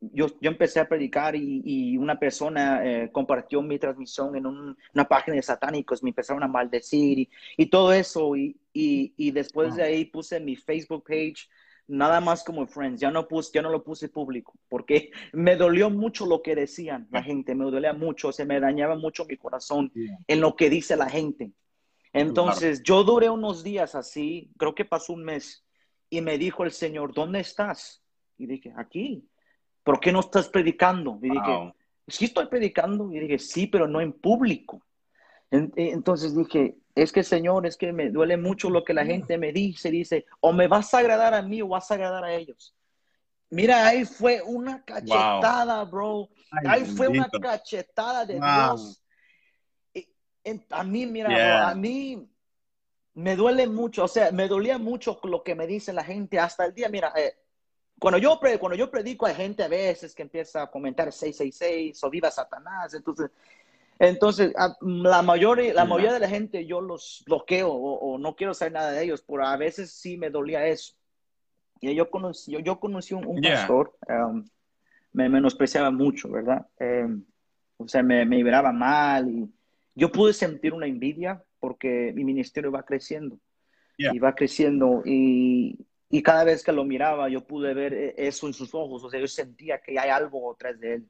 yo, 0.00 0.26
yo, 0.40 0.50
empecé 0.50 0.80
a 0.80 0.88
predicar 0.88 1.36
y, 1.36 1.96
una 1.96 2.18
persona 2.18 2.84
eh, 2.84 3.10
compartió 3.12 3.60
mi 3.62 3.78
transmisión 3.78 4.36
en 4.36 4.46
una 4.46 5.04
página 5.08 5.36
de 5.36 5.42
satánicos, 5.42 6.02
me 6.02 6.10
empezaron 6.10 6.42
a 6.42 6.48
maldecir 6.48 7.28
y, 7.56 7.66
todo 7.66 7.92
eso. 7.92 8.36
Y, 8.36 8.56
y 8.72 9.30
después 9.32 9.74
de 9.76 9.82
ahí 9.82 10.04
puse 10.06 10.40
mi 10.40 10.56
Facebook 10.56 11.04
page, 11.06 11.48
nada 11.90 12.20
más 12.20 12.44
como 12.44 12.66
friends, 12.66 13.00
ya 13.00 13.10
no, 13.10 13.26
puse, 13.26 13.50
ya 13.52 13.62
no 13.62 13.70
lo 13.70 13.82
puse 13.82 14.08
público, 14.08 14.54
porque 14.68 15.10
me 15.32 15.56
dolió 15.56 15.90
mucho 15.90 16.24
lo 16.24 16.40
que 16.40 16.54
decían 16.54 17.08
la 17.10 17.22
gente, 17.22 17.54
me 17.54 17.64
dolía 17.64 17.92
mucho, 17.92 18.32
se 18.32 18.44
me 18.44 18.60
dañaba 18.60 18.96
mucho 18.96 19.24
mi 19.26 19.36
corazón 19.36 19.92
en 20.26 20.40
lo 20.40 20.56
que 20.56 20.70
dice 20.70 20.96
la 20.96 21.10
gente. 21.10 21.52
Entonces 22.12 22.82
yo 22.82 23.04
duré 23.04 23.28
unos 23.28 23.62
días 23.62 23.94
así, 23.94 24.50
creo 24.56 24.74
que 24.74 24.84
pasó 24.84 25.12
un 25.12 25.24
mes, 25.24 25.64
y 26.08 26.20
me 26.20 26.38
dijo 26.38 26.64
el 26.64 26.72
Señor, 26.72 27.12
¿dónde 27.12 27.40
estás? 27.40 28.02
Y 28.40 28.46
dije, 28.46 28.72
aquí. 28.76 29.28
¿Por 29.84 30.00
qué 30.00 30.12
no 30.12 30.20
estás 30.20 30.48
predicando? 30.48 31.18
Y 31.22 31.30
dije, 31.30 31.74
sí 32.08 32.24
estoy 32.26 32.46
predicando. 32.46 33.12
Y 33.12 33.20
dije, 33.20 33.38
sí, 33.38 33.66
pero 33.66 33.86
no 33.86 34.00
en 34.00 34.12
público. 34.12 34.82
Entonces 35.50 36.36
dije, 36.36 36.76
es 36.94 37.12
que 37.12 37.22
Señor, 37.24 37.66
es 37.66 37.76
que 37.76 37.92
me 37.92 38.10
duele 38.10 38.36
mucho 38.36 38.70
lo 38.70 38.84
que 38.84 38.94
la 38.94 39.04
gente 39.04 39.36
me 39.36 39.52
dice, 39.52 39.90
dice, 39.90 40.26
o 40.40 40.52
me 40.52 40.68
vas 40.68 40.94
a 40.94 40.98
agradar 40.98 41.34
a 41.34 41.42
mí 41.42 41.60
o 41.60 41.68
vas 41.68 41.90
a 41.90 41.94
agradar 41.94 42.24
a 42.24 42.32
ellos. 42.32 42.74
Mira, 43.50 43.88
ahí 43.88 44.04
fue 44.04 44.40
una 44.42 44.84
cachetada, 44.84 45.84
bro. 45.84 46.28
ahí 46.66 46.84
fue 46.84 47.08
una 47.08 47.28
cachetada 47.28 48.24
de 48.24 48.34
Dios. 48.34 49.02
a 50.70 50.84
mí, 50.84 51.06
mira, 51.06 51.68
a 51.68 51.74
mí 51.74 52.30
me 53.14 53.34
duele 53.34 53.66
mucho, 53.66 54.04
o 54.04 54.08
sea, 54.08 54.30
me 54.30 54.46
dolía 54.46 54.78
mucho 54.78 55.20
lo 55.24 55.42
que 55.42 55.56
me 55.56 55.66
dice 55.66 55.92
la 55.92 56.04
gente 56.04 56.38
hasta 56.38 56.64
el 56.64 56.74
día, 56.74 56.88
mira, 56.88 57.12
eh, 57.16 57.34
cuando 58.00 58.18
yo, 58.18 58.40
cuando 58.58 58.76
yo 58.76 58.90
predico 58.90 59.26
hay 59.26 59.34
gente 59.34 59.62
a 59.62 59.68
veces 59.68 60.14
que 60.14 60.22
empieza 60.22 60.62
a 60.62 60.70
comentar 60.70 61.12
666 61.12 62.02
o 62.02 62.10
viva 62.10 62.30
Satanás, 62.30 62.92
entonces 62.94 63.30
entonces, 64.00 64.54
la 64.80 65.20
mayoría, 65.20 65.74
la 65.74 65.84
mayoría 65.84 66.14
de 66.14 66.20
la 66.20 66.28
gente 66.28 66.64
yo 66.64 66.80
los 66.80 67.22
bloqueo 67.26 67.70
o, 67.70 68.16
no 68.16 68.34
quiero 68.34 68.54
saber 68.54 68.72
nada 68.72 68.92
de 68.92 69.04
ellos, 69.04 69.22
pero 69.28 69.46
a 69.46 69.58
veces 69.58 69.92
sí 69.92 70.16
me 70.16 70.30
dolía 70.30 70.66
eso. 70.66 70.94
Y 71.82 71.94
yo 71.94 72.10
conocí, 72.10 72.50
yo, 72.50 72.60
yo 72.60 72.80
conocí 72.80 73.12
un, 73.12 73.42
pastor, 73.42 73.94
um, 74.08 74.42
me 75.12 75.28
menospreciaba 75.28 75.90
mucho, 75.90 76.30
¿verdad? 76.30 76.66
Um, 76.80 77.24
o 77.76 77.88
sea, 77.88 78.02
me, 78.02 78.24
me 78.24 78.42
miraba 78.42 78.72
mal 78.72 79.28
y 79.28 79.52
yo 79.94 80.10
pude 80.10 80.32
sentir 80.32 80.72
una 80.72 80.86
envidia 80.86 81.44
porque 81.58 82.10
mi 82.14 82.24
ministerio 82.24 82.72
va 82.72 82.82
creciendo. 82.84 83.38
Y 83.98 84.18
va 84.18 84.34
creciendo 84.34 85.02
y, 85.04 85.78
y 86.10 86.22
cada 86.22 86.44
vez 86.44 86.62
que 86.64 86.72
lo 86.72 86.84
miraba 86.84 87.28
yo 87.28 87.46
pude 87.46 87.72
ver 87.72 87.94
e, 87.94 88.14
eso 88.16 88.46
en 88.46 88.52
sus 88.52 88.74
ojos, 88.74 89.04
o 89.04 89.10
sea, 89.10 89.20
yo 89.20 89.28
sentía 89.28 89.80
que 89.80 89.98
hay 89.98 90.10
algo 90.10 90.52
detrás 90.52 90.78
de 90.80 90.94
él. 90.94 91.08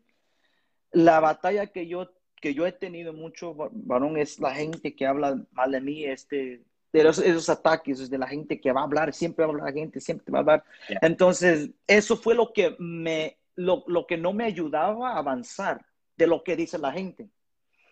La 0.93 1.21
batalla 1.21 1.67
que 1.69 1.87
yo 1.87 2.11
que 2.41 2.55
yo 2.55 2.67
he 2.67 2.73
tenido 2.73 3.13
mucho, 3.13 3.55
varón, 3.55 4.17
es 4.17 4.41
la 4.41 4.55
gente 4.55 4.95
que 4.97 5.07
habla 5.07 5.39
mal 5.53 5.73
de 5.73 5.81
mí, 5.81 6.05
este, 6.05 6.63
de 6.93 7.09
esos 7.09 7.49
ataques, 7.49 8.09
de 8.09 8.19
la 8.19 8.27
gente 8.27 8.61
que 8.61 8.73
va 8.73 8.81
a 8.81 8.85
hablar, 8.85 9.13
siempre 9.13 9.45
va 9.45 9.51
a 9.51 9.53
hablar 9.53 9.67
la 9.67 9.81
gente, 9.81 10.01
siempre 10.01 10.33
va 10.33 10.39
a 10.39 10.41
hablar. 10.41 10.65
Entonces, 11.03 11.71
eso 11.87 12.17
fue 12.17 12.35
lo 12.35 12.53
que 12.53 12.75
me, 12.79 13.39
lo, 13.57 13.85
lo, 13.87 14.07
que 14.07 14.17
no 14.17 14.33
me 14.33 14.45
ayudaba 14.45 15.13
a 15.13 15.19
avanzar 15.19 15.85
de 16.17 16.27
lo 16.27 16.43
que 16.43 16.57
dice 16.57 16.79
la 16.79 16.93
gente. 16.93 17.29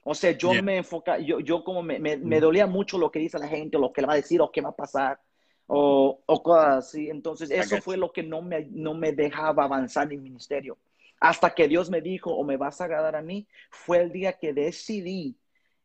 O 0.03 0.15
sea, 0.15 0.31
yo 0.31 0.51
me 0.63 0.79
enfoca, 0.79 1.19
yo, 1.19 1.41
yo 1.41 1.63
como 1.63 1.83
me, 1.83 1.99
me, 1.99 2.17
me, 2.17 2.41
dolía 2.41 2.67
mucho 2.67 2.97
lo 2.97 3.11
que 3.11 3.19
dice 3.19 3.39
la 3.39 3.49
gente, 3.49 3.79
lo 3.79 3.93
que 3.93 4.01
le 4.01 4.07
va 4.07 4.15
a 4.15 4.17
decir, 4.17 4.41
o 4.41 4.51
qué 4.51 4.63
va 4.63 4.71
a 4.71 4.77
pasar, 4.77 5.21
o, 5.69 6.21
o 6.27 6.43
cosas 6.43 6.87
así. 6.87 7.09
Entonces, 7.09 7.51
eso 7.51 7.81
fue 7.81 7.97
lo 7.97 8.11
que 8.13 8.25
no 8.25 8.43
me, 8.43 8.67
no 8.73 8.95
me 8.95 9.13
dejaba 9.13 9.65
avanzar 9.65 10.13
en 10.13 10.23
ministerio 10.23 10.77
hasta 11.21 11.55
que 11.55 11.69
Dios 11.69 11.91
me 11.91 12.01
dijo, 12.01 12.33
o 12.33 12.45
me 12.45 12.57
vas 12.57 12.81
a 12.81 12.85
agradar 12.85 13.17
a 13.17 13.23
mí, 13.23 13.49
fue 13.71 13.99
el 13.99 14.13
día 14.13 14.35
que 14.35 14.53
decidí 14.53 15.37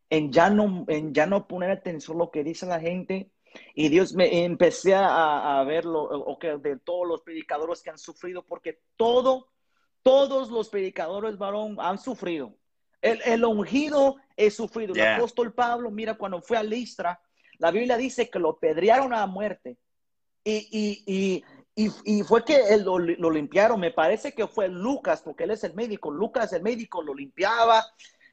en 0.10 0.32
ya 0.32 0.50
no, 0.50 0.86
en 0.88 1.14
ya 1.14 1.26
no 1.26 1.48
poner 1.48 1.72
atención 1.72 2.18
a 2.18 2.20
lo 2.20 2.32
que 2.32 2.44
dice 2.44 2.66
la 2.66 2.80
gente. 2.80 3.32
Y 3.76 3.90
Dios 3.90 4.14
me 4.14 4.46
empecé 4.46 4.96
a, 4.96 5.60
a 5.60 5.64
verlo, 5.64 6.04
o 6.04 6.40
que 6.40 6.58
de 6.58 6.78
todos 6.78 7.08
los 7.08 7.22
predicadores 7.22 7.82
que 7.82 7.92
han 7.92 7.98
sufrido, 7.98 8.44
porque 8.44 8.80
todo, 8.96 9.48
todos 10.02 10.50
los 10.50 10.70
predicadores, 10.70 11.38
varón, 11.38 11.78
han 11.80 12.00
sufrido. 12.00 12.56
El, 13.02 13.22
el 13.26 13.44
ungido 13.46 14.18
es 14.38 14.56
sufrido. 14.56 14.94
El 14.94 15.02
apóstol 15.02 15.54
Pablo, 15.54 15.92
mira, 15.92 16.16
cuando 16.16 16.42
fue 16.42 16.58
a 16.58 16.64
Listra, 16.64 17.20
la 17.64 17.72
Biblia 17.72 17.96
dice 17.96 18.30
que 18.30 18.40
lo 18.40 18.60
pedrearon 18.60 19.14
a 19.14 19.26
muerte. 19.26 19.78
Y, 20.44 20.68
y, 21.06 21.46
y, 21.76 21.92
y, 22.04 22.24
fue 22.24 22.44
que 22.44 22.58
él 22.58 22.84
lo, 22.84 23.00
limpiaron, 23.32 23.80
me 23.80 23.92
parece 23.92 24.34
que 24.34 24.50
fue 24.50 24.68
Lucas, 24.68 25.22
porque 25.22 25.46
él 25.46 25.52
es 25.52 25.64
el 25.64 25.74
médico, 25.74 26.12
Lucas 26.12 26.52
el 26.52 26.62
médico 26.62 27.02
lo 27.02 27.14
limpiaba. 27.16 27.86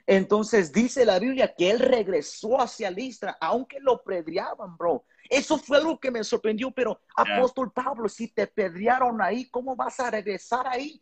Entonces 0.04 0.72
dice 0.72 1.04
la 1.04 1.20
Biblia 1.20 1.54
que 1.56 1.70
él 1.70 1.78
regresó 1.78 2.60
hacia 2.60 2.90
Listra, 2.90 3.38
aunque 3.40 3.78
lo 3.78 4.02
pedreaban, 4.02 4.76
bro. 4.76 5.04
Eso 5.28 5.58
fue 5.58 5.76
algo 5.76 6.00
que 6.00 6.10
me 6.10 6.24
sorprendió, 6.24 6.72
pero 6.72 7.00
apóstol 7.14 7.70
Pablo, 7.70 8.08
si 8.08 8.32
te 8.32 8.48
pedrearon 8.48 9.22
ahí, 9.22 9.48
¿cómo 9.48 9.76
vas 9.76 10.00
a 10.00 10.10
regresar 10.10 10.66
ahí? 10.66 11.00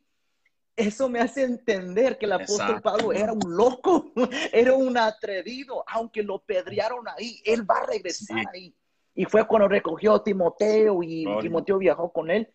Eso 0.79 1.09
me 1.09 1.19
hace 1.19 1.43
entender 1.43 2.17
que 2.19 2.27
el 2.27 2.35
apóstol 2.35 2.81
Pablo 2.81 3.13
era 3.13 3.33
un 3.33 3.57
loco, 3.57 4.13
era 4.53 4.75
un 4.75 4.97
atrevido, 4.97 5.83
aunque 5.89 6.23
lo 6.23 6.39
pedrearon 6.39 7.05
ahí, 7.09 7.43
él 7.45 7.69
va 7.69 7.79
a 7.79 7.87
regresar 7.87 8.45
ahí. 8.55 8.73
Y 9.13 9.25
fue 9.25 9.45
cuando 9.45 9.67
recogió 9.67 10.15
a 10.15 10.23
Timoteo 10.23 11.03
y 11.03 11.27
Timoteo 11.41 11.79
viajó 11.79 12.13
con 12.13 12.31
él. 12.31 12.49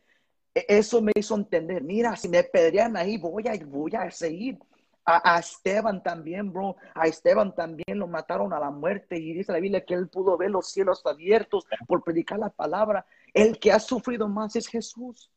E, 0.55 0.65
eso 0.69 1.01
me 1.01 1.11
hizo 1.13 1.35
entender, 1.35 1.83
mira, 1.83 2.15
si 2.15 2.29
me 2.29 2.45
pedían 2.45 2.95
ahí, 2.95 3.17
voy 3.17 3.45
a, 3.49 3.59
voy 3.65 3.93
a 3.93 4.09
seguir. 4.09 4.57
A, 5.03 5.37
Esteban 5.37 6.01
también, 6.01 6.53
bro. 6.53 6.77
A 6.95 7.07
Esteban 7.07 7.53
también 7.53 7.99
lo 7.99 8.07
mataron 8.07 8.53
a 8.53 8.59
la 8.61 8.71
muerte 8.71 9.17
y 9.17 9.33
dice 9.33 9.51
la 9.51 9.59
Biblia 9.59 9.83
que 9.83 9.95
él 9.95 10.07
pudo 10.07 10.37
ver 10.37 10.49
los 10.49 10.69
cielos 10.69 11.05
abiertos 11.05 11.65
por 11.85 12.01
predicar 12.01 12.39
la 12.39 12.49
palabra. 12.49 13.05
El 13.33 13.59
que 13.59 13.73
ha 13.73 13.81
sufrido 13.81 14.29
más 14.29 14.55
es 14.55 14.65
Jesús. 14.65 15.29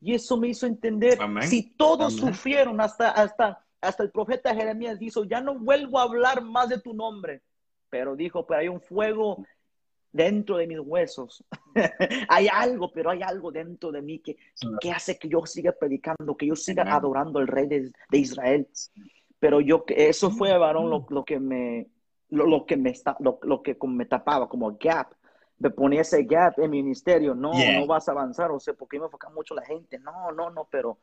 Y 0.00 0.14
eso 0.14 0.36
me 0.36 0.48
hizo 0.48 0.66
entender, 0.66 1.18
si 1.42 1.70
todos 1.76 2.14
sufrieron, 2.14 2.80
hasta, 2.80 3.10
hasta, 3.10 3.64
hasta 3.80 4.02
el 4.02 4.10
profeta 4.10 4.54
Jeremías 4.54 4.98
dijo, 4.98 5.24
ya 5.24 5.40
no 5.40 5.58
vuelvo 5.58 5.98
a 5.98 6.04
hablar 6.04 6.42
más 6.42 6.68
de 6.68 6.80
tu 6.80 6.94
nombre. 6.94 7.42
Pero 7.90 8.14
dijo, 8.14 8.46
pero 8.46 8.60
hay 8.60 8.68
un 8.68 8.80
fuego 8.80 9.44
dentro 10.12 10.58
de 10.58 10.66
mis 10.66 10.78
huesos. 10.80 11.44
hay 12.28 12.48
algo, 12.48 12.92
pero 12.92 13.10
hay 13.10 13.22
algo 13.22 13.50
dentro 13.50 13.90
de 13.90 14.02
mí 14.02 14.20
que, 14.20 14.36
que 14.80 14.92
hace 14.92 15.18
que 15.18 15.28
yo 15.28 15.44
siga 15.46 15.72
predicando, 15.72 16.36
que 16.36 16.46
yo 16.46 16.56
siga 16.56 16.84
adorando 16.84 17.38
al 17.38 17.48
rey 17.48 17.66
de, 17.66 17.92
Israel. 18.12 18.68
Pero 19.38 19.60
yo, 19.60 19.84
eso 19.88 20.30
fue, 20.30 20.56
varón, 20.56 20.90
lo, 20.90 21.06
lo 21.10 21.24
que 21.24 21.40
me, 21.40 21.88
lo, 22.30 22.66
que 22.66 22.76
me 22.76 22.90
está, 22.90 23.16
lo, 23.20 23.62
que 23.62 23.76
me 23.86 24.06
tapaba 24.06 24.48
como 24.48 24.76
gap. 24.78 25.12
Me 25.58 25.70
ponía 25.70 26.02
ese 26.02 26.22
gap 26.22 26.58
en 26.58 26.70
mi 26.70 26.82
ministerio. 26.82 27.34
No, 27.34 27.52
no 27.52 27.86
vas 27.86 28.08
a 28.08 28.12
avanzar. 28.12 28.50
O 28.50 28.60
sea, 28.60 28.74
porque 28.74 28.98
me 28.98 29.06
enfoca 29.06 29.28
mucho 29.30 29.54
la 29.54 29.64
gente. 29.64 29.98
No, 29.98 30.30
no, 30.32 30.50
no, 30.50 30.68
pero 30.70 30.98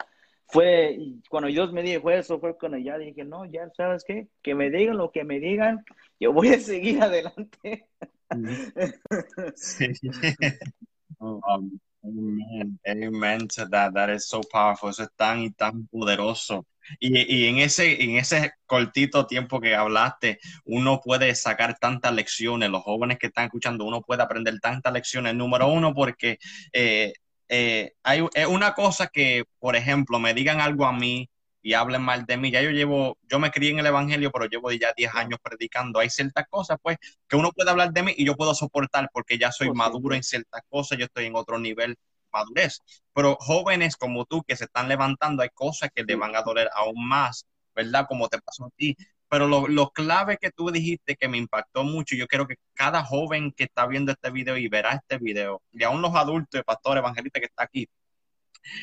fue 0.48 0.98
cuando 1.30 1.48
Dios 1.48 1.74
me 1.74 1.82
dijo 1.82 2.10
eso, 2.12 2.40
fue 2.40 2.58
cuando 2.58 2.78
ya 2.78 2.98
dije, 2.98 3.24
no, 3.24 3.46
ya 3.46 3.70
sabes 3.76 4.04
qué, 4.06 4.28
que 4.42 4.56
me 4.56 4.70
digan 4.70 4.98
lo 4.98 5.12
que 5.12 5.24
me 5.24 5.40
digan, 5.40 5.84
yo 6.20 6.34
voy 6.34 6.50
a 6.50 6.60
seguir 6.60 7.02
adelante. 7.02 7.88
oh, 11.20 11.42
um, 11.56 11.80
amen, 12.06 12.80
amen 12.88 13.48
to 13.48 13.68
that. 13.70 14.10
Is 14.10 14.28
so 14.28 14.42
powerful. 14.42 14.90
Eso 14.90 15.04
es 15.04 15.10
tan 15.16 15.42
y 15.42 15.52
tan 15.52 15.88
poderoso. 15.88 16.66
Y, 17.00 17.18
y, 17.36 17.48
en, 17.48 17.58
ese, 17.58 18.04
en 18.04 18.18
ese 18.18 18.54
cortito 18.66 19.26
tiempo 19.26 19.60
que 19.60 19.76
hablaste, 19.76 20.40
uno 20.66 21.02
puede 21.04 21.34
sacar 21.36 21.78
tantas 21.80 22.14
lecciones. 22.14 22.70
Los 22.70 22.84
jóvenes 22.84 23.18
que 23.18 23.28
están 23.28 23.46
escuchando, 23.46 23.86
uno 23.86 24.02
puede 24.02 24.24
aprender 24.24 24.60
tantas 24.60 24.94
lecciones. 24.94 25.36
Número 25.36 25.68
uno, 25.68 25.94
porque 25.94 26.38
eh, 26.74 27.14
eh, 27.50 27.94
hay 28.04 28.22
una 28.48 28.74
cosa 28.74 29.08
que, 29.08 29.46
por 29.60 29.76
ejemplo, 29.76 30.20
me 30.20 30.34
digan 30.34 30.62
algo 30.62 30.86
a 30.86 30.94
mí 30.94 31.30
y 31.66 31.74
hablen 31.74 32.04
mal 32.04 32.26
de 32.28 32.38
mí. 32.38 32.52
Ya 32.52 32.62
yo 32.62 32.70
llevo, 32.70 33.18
yo 33.24 33.40
me 33.40 33.50
crié 33.50 33.72
en 33.72 33.80
el 33.80 33.88
Evangelio, 33.88 34.32
pero 34.32 34.46
llevo 34.46 34.72
ya 34.72 34.94
10 34.96 35.16
años 35.16 35.40
predicando. 35.42 36.00
Hay 36.00 36.12
ciertas 36.12 36.46
cosas, 36.48 36.78
pues, 36.80 36.98
que 37.28 37.36
uno 37.36 37.52
puede 37.52 37.72
hablar 37.72 37.92
de 37.92 38.04
mí 38.04 38.14
y 38.16 38.24
yo 38.24 38.36
puedo 38.36 38.54
soportar 38.54 39.10
porque 39.12 39.40
ya 39.40 39.52
soy 39.52 39.72
maduro 39.74 40.14
en 40.14 40.22
ciertas 40.22 40.62
cosas, 40.70 41.00
yo 41.00 41.06
estoy 41.06 41.26
en 41.26 41.36
otro 41.36 41.58
nivel 41.58 41.96
madurez. 42.32 42.82
Pero 43.14 43.36
jóvenes 43.40 43.98
como 43.98 44.26
tú 44.26 44.44
que 44.44 44.56
se 44.56 44.66
están 44.66 44.88
levantando, 44.88 45.42
hay 45.42 45.50
cosas 45.56 45.90
que 45.94 46.04
le 46.04 46.16
van 46.16 46.36
a 46.36 46.44
doler 46.44 46.70
aún 46.76 47.08
más, 47.08 47.48
¿verdad? 47.76 48.06
Como 48.08 48.28
te 48.30 48.40
pasó 48.40 48.66
a 48.66 48.70
ti. 48.78 48.96
Pero 49.28 49.48
lo, 49.48 49.68
lo 49.68 49.90
clave 49.90 50.38
que 50.38 50.52
tú 50.52 50.70
dijiste 50.70 51.16
que 51.16 51.28
me 51.28 51.40
impactó 51.40 51.84
mucho, 51.84 52.16
yo 52.16 52.28
quiero 52.28 52.46
que 52.46 52.58
cada 52.76 53.04
joven 53.04 53.52
que 53.52 53.64
está 53.64 53.88
viendo 53.88 54.12
este 54.12 54.30
video 54.30 54.56
y 54.56 54.68
verá 54.68 54.92
este 54.92 55.18
video, 55.18 55.64
y 55.72 55.84
aún 55.84 56.04
los 56.04 56.14
adultos, 56.14 56.62
pastores, 56.64 57.02
evangelistas 57.02 57.40
que 57.40 57.48
está 57.48 57.64
aquí, 57.64 57.88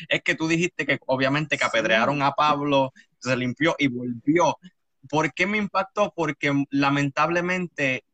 es 0.09 0.23
que 0.23 0.35
tú 0.35 0.49
dijiste 0.49 0.87
que 0.87 0.99
obviamente 1.07 1.59
que 1.59 1.65
apedrearon 1.65 2.23
a 2.23 2.33
Pablo, 2.33 2.93
se 3.19 3.37
limpió 3.37 3.75
y 3.79 3.89
volvió. 3.89 4.57
¿Por 5.09 5.33
qué 5.33 5.47
me 5.47 5.59
impactó? 5.59 6.13
Porque 6.15 6.53
lamentablemente 6.71 8.05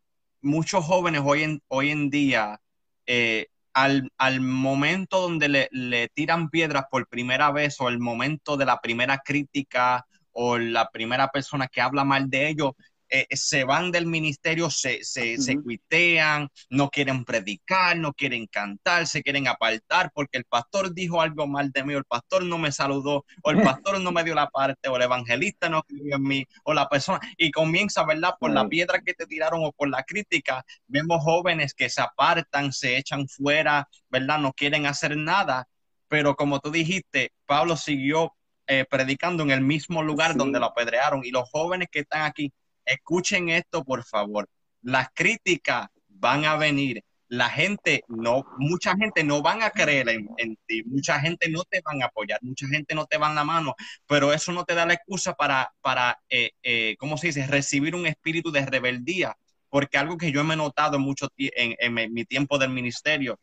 muchos 0.40 0.84
jóvenes 0.84 1.22
hoy 1.24 1.42
en, 1.42 1.62
hoy 1.68 1.90
en 1.90 2.10
día, 2.10 2.60
eh, 3.06 3.48
al, 3.72 4.10
al, 4.18 4.40
momento 4.40 5.20
donde 5.20 5.48
le, 5.48 5.68
le, 5.70 6.08
tiran 6.08 6.50
piedras 6.50 6.84
por 6.90 7.06
primera 7.06 7.52
vez 7.52 7.80
o 7.80 7.88
el 7.88 7.98
momento 7.98 8.56
de 8.56 8.64
la 8.64 8.80
primera 8.80 9.18
crítica 9.18 10.06
o 10.32 10.58
la 10.58 10.90
primera 10.90 11.28
persona 11.28 11.68
que 11.68 11.80
habla 11.80 12.04
mal 12.04 12.30
de 12.30 12.48
ellos, 12.48 12.72
eh, 13.10 13.26
se 13.30 13.64
van 13.64 13.90
del 13.90 14.06
ministerio, 14.06 14.70
se, 14.70 15.02
se, 15.02 15.38
se, 15.38 15.60
cuitean, 15.62 16.48
no 16.70 16.90
quieren 16.90 17.24
predicar, 17.24 17.96
no 17.96 18.12
quieren 18.12 18.46
cantar, 18.46 19.06
se 19.06 19.22
quieren 19.22 19.48
apartar 19.48 20.10
porque 20.12 20.38
el 20.38 20.44
pastor 20.44 20.92
dijo 20.92 21.20
algo 21.20 21.46
mal 21.46 21.70
de 21.72 21.84
mí, 21.84 21.94
o 21.94 21.98
el 21.98 22.04
pastor 22.04 22.44
no 22.44 22.58
me 22.58 22.72
saludó, 22.72 23.24
o 23.42 23.50
el 23.50 23.56
pastor 23.82 24.00
no 24.00 24.12
me 24.12 24.24
dio 24.24 24.34
la 24.34 24.48
parte, 24.48 24.88
o 24.88 24.96
el 24.96 25.02
evangelista 25.02 25.68
no 25.68 25.82
creyó 25.82 26.16
en 26.16 26.22
mí, 26.22 26.46
o 26.64 26.74
la 26.74 26.88
persona, 26.88 27.20
y 27.36 27.50
comienza, 27.50 28.04
¿verdad? 28.04 28.34
Por 28.38 28.50
la 28.50 28.68
piedra 28.68 29.00
que 29.00 29.14
te 29.14 29.26
tiraron 29.26 29.64
o 29.64 29.72
por 29.72 29.88
la 29.88 30.02
crítica, 30.02 30.64
vemos 30.86 31.22
jóvenes 31.22 31.74
que 31.74 31.88
se 31.88 32.00
apartan, 32.00 32.72
se 32.72 32.96
echan 32.96 33.28
fuera, 33.28 33.88
¿verdad? 34.08 34.38
No 34.38 34.52
quieren 34.52 34.86
hacer 34.86 35.16
nada, 35.16 35.66
pero 36.08 36.36
como 36.36 36.60
tú 36.60 36.70
dijiste, 36.70 37.32
Pablo 37.46 37.76
siguió 37.76 38.32
eh, 38.70 38.84
predicando 38.84 39.42
en 39.42 39.50
el 39.50 39.62
mismo 39.62 40.02
lugar 40.02 40.36
donde 40.36 40.60
lo 40.60 40.66
apedrearon. 40.66 41.24
Y 41.24 41.30
los 41.30 41.48
jóvenes 41.50 41.88
que 41.90 42.00
están 42.00 42.22
aquí, 42.22 42.52
escuchen 42.88 43.48
esto, 43.50 43.84
por 43.84 44.04
favor. 44.04 44.48
Las 44.82 45.08
críticas 45.14 45.88
van 46.08 46.44
a 46.44 46.56
venir. 46.56 47.02
La 47.28 47.50
gente 47.50 48.02
no, 48.08 48.42
mucha 48.58 48.96
gente 48.96 49.22
no 49.22 49.42
van 49.42 49.62
a 49.62 49.70
creer 49.70 50.08
en, 50.08 50.56
ti, 50.66 50.82
mucha 50.84 51.20
gente 51.20 51.50
no 51.50 51.62
te 51.64 51.82
van 51.84 52.02
a 52.02 52.06
apoyar, 52.06 52.38
mucha 52.40 52.66
gente 52.68 52.94
no 52.94 53.04
te 53.04 53.18
va 53.18 53.30
a 53.30 53.34
la 53.34 53.44
mano, 53.44 53.74
pero 54.06 54.32
eso 54.32 54.50
no 54.50 54.64
te 54.64 54.74
da 54.74 54.86
la 54.86 54.94
excusa 54.94 55.34
para, 55.34 55.70
para 55.82 56.18
eh, 56.30 56.52
eh, 56.62 56.96
¿cómo 56.98 57.18
se 57.18 57.26
dice?, 57.26 57.46
recibir 57.46 57.94
un 57.94 58.06
espíritu 58.06 58.50
de 58.50 58.64
rebeldía, 58.64 59.36
porque 59.68 59.98
algo 59.98 60.16
que 60.16 60.32
yo 60.32 60.42
me 60.42 60.54
he 60.54 60.56
notado 60.56 60.98
mucho 60.98 61.28
en, 61.36 61.76
en 61.78 62.14
mi 62.14 62.24
tiempo 62.24 62.56
del 62.56 62.70
ministerio 62.70 63.38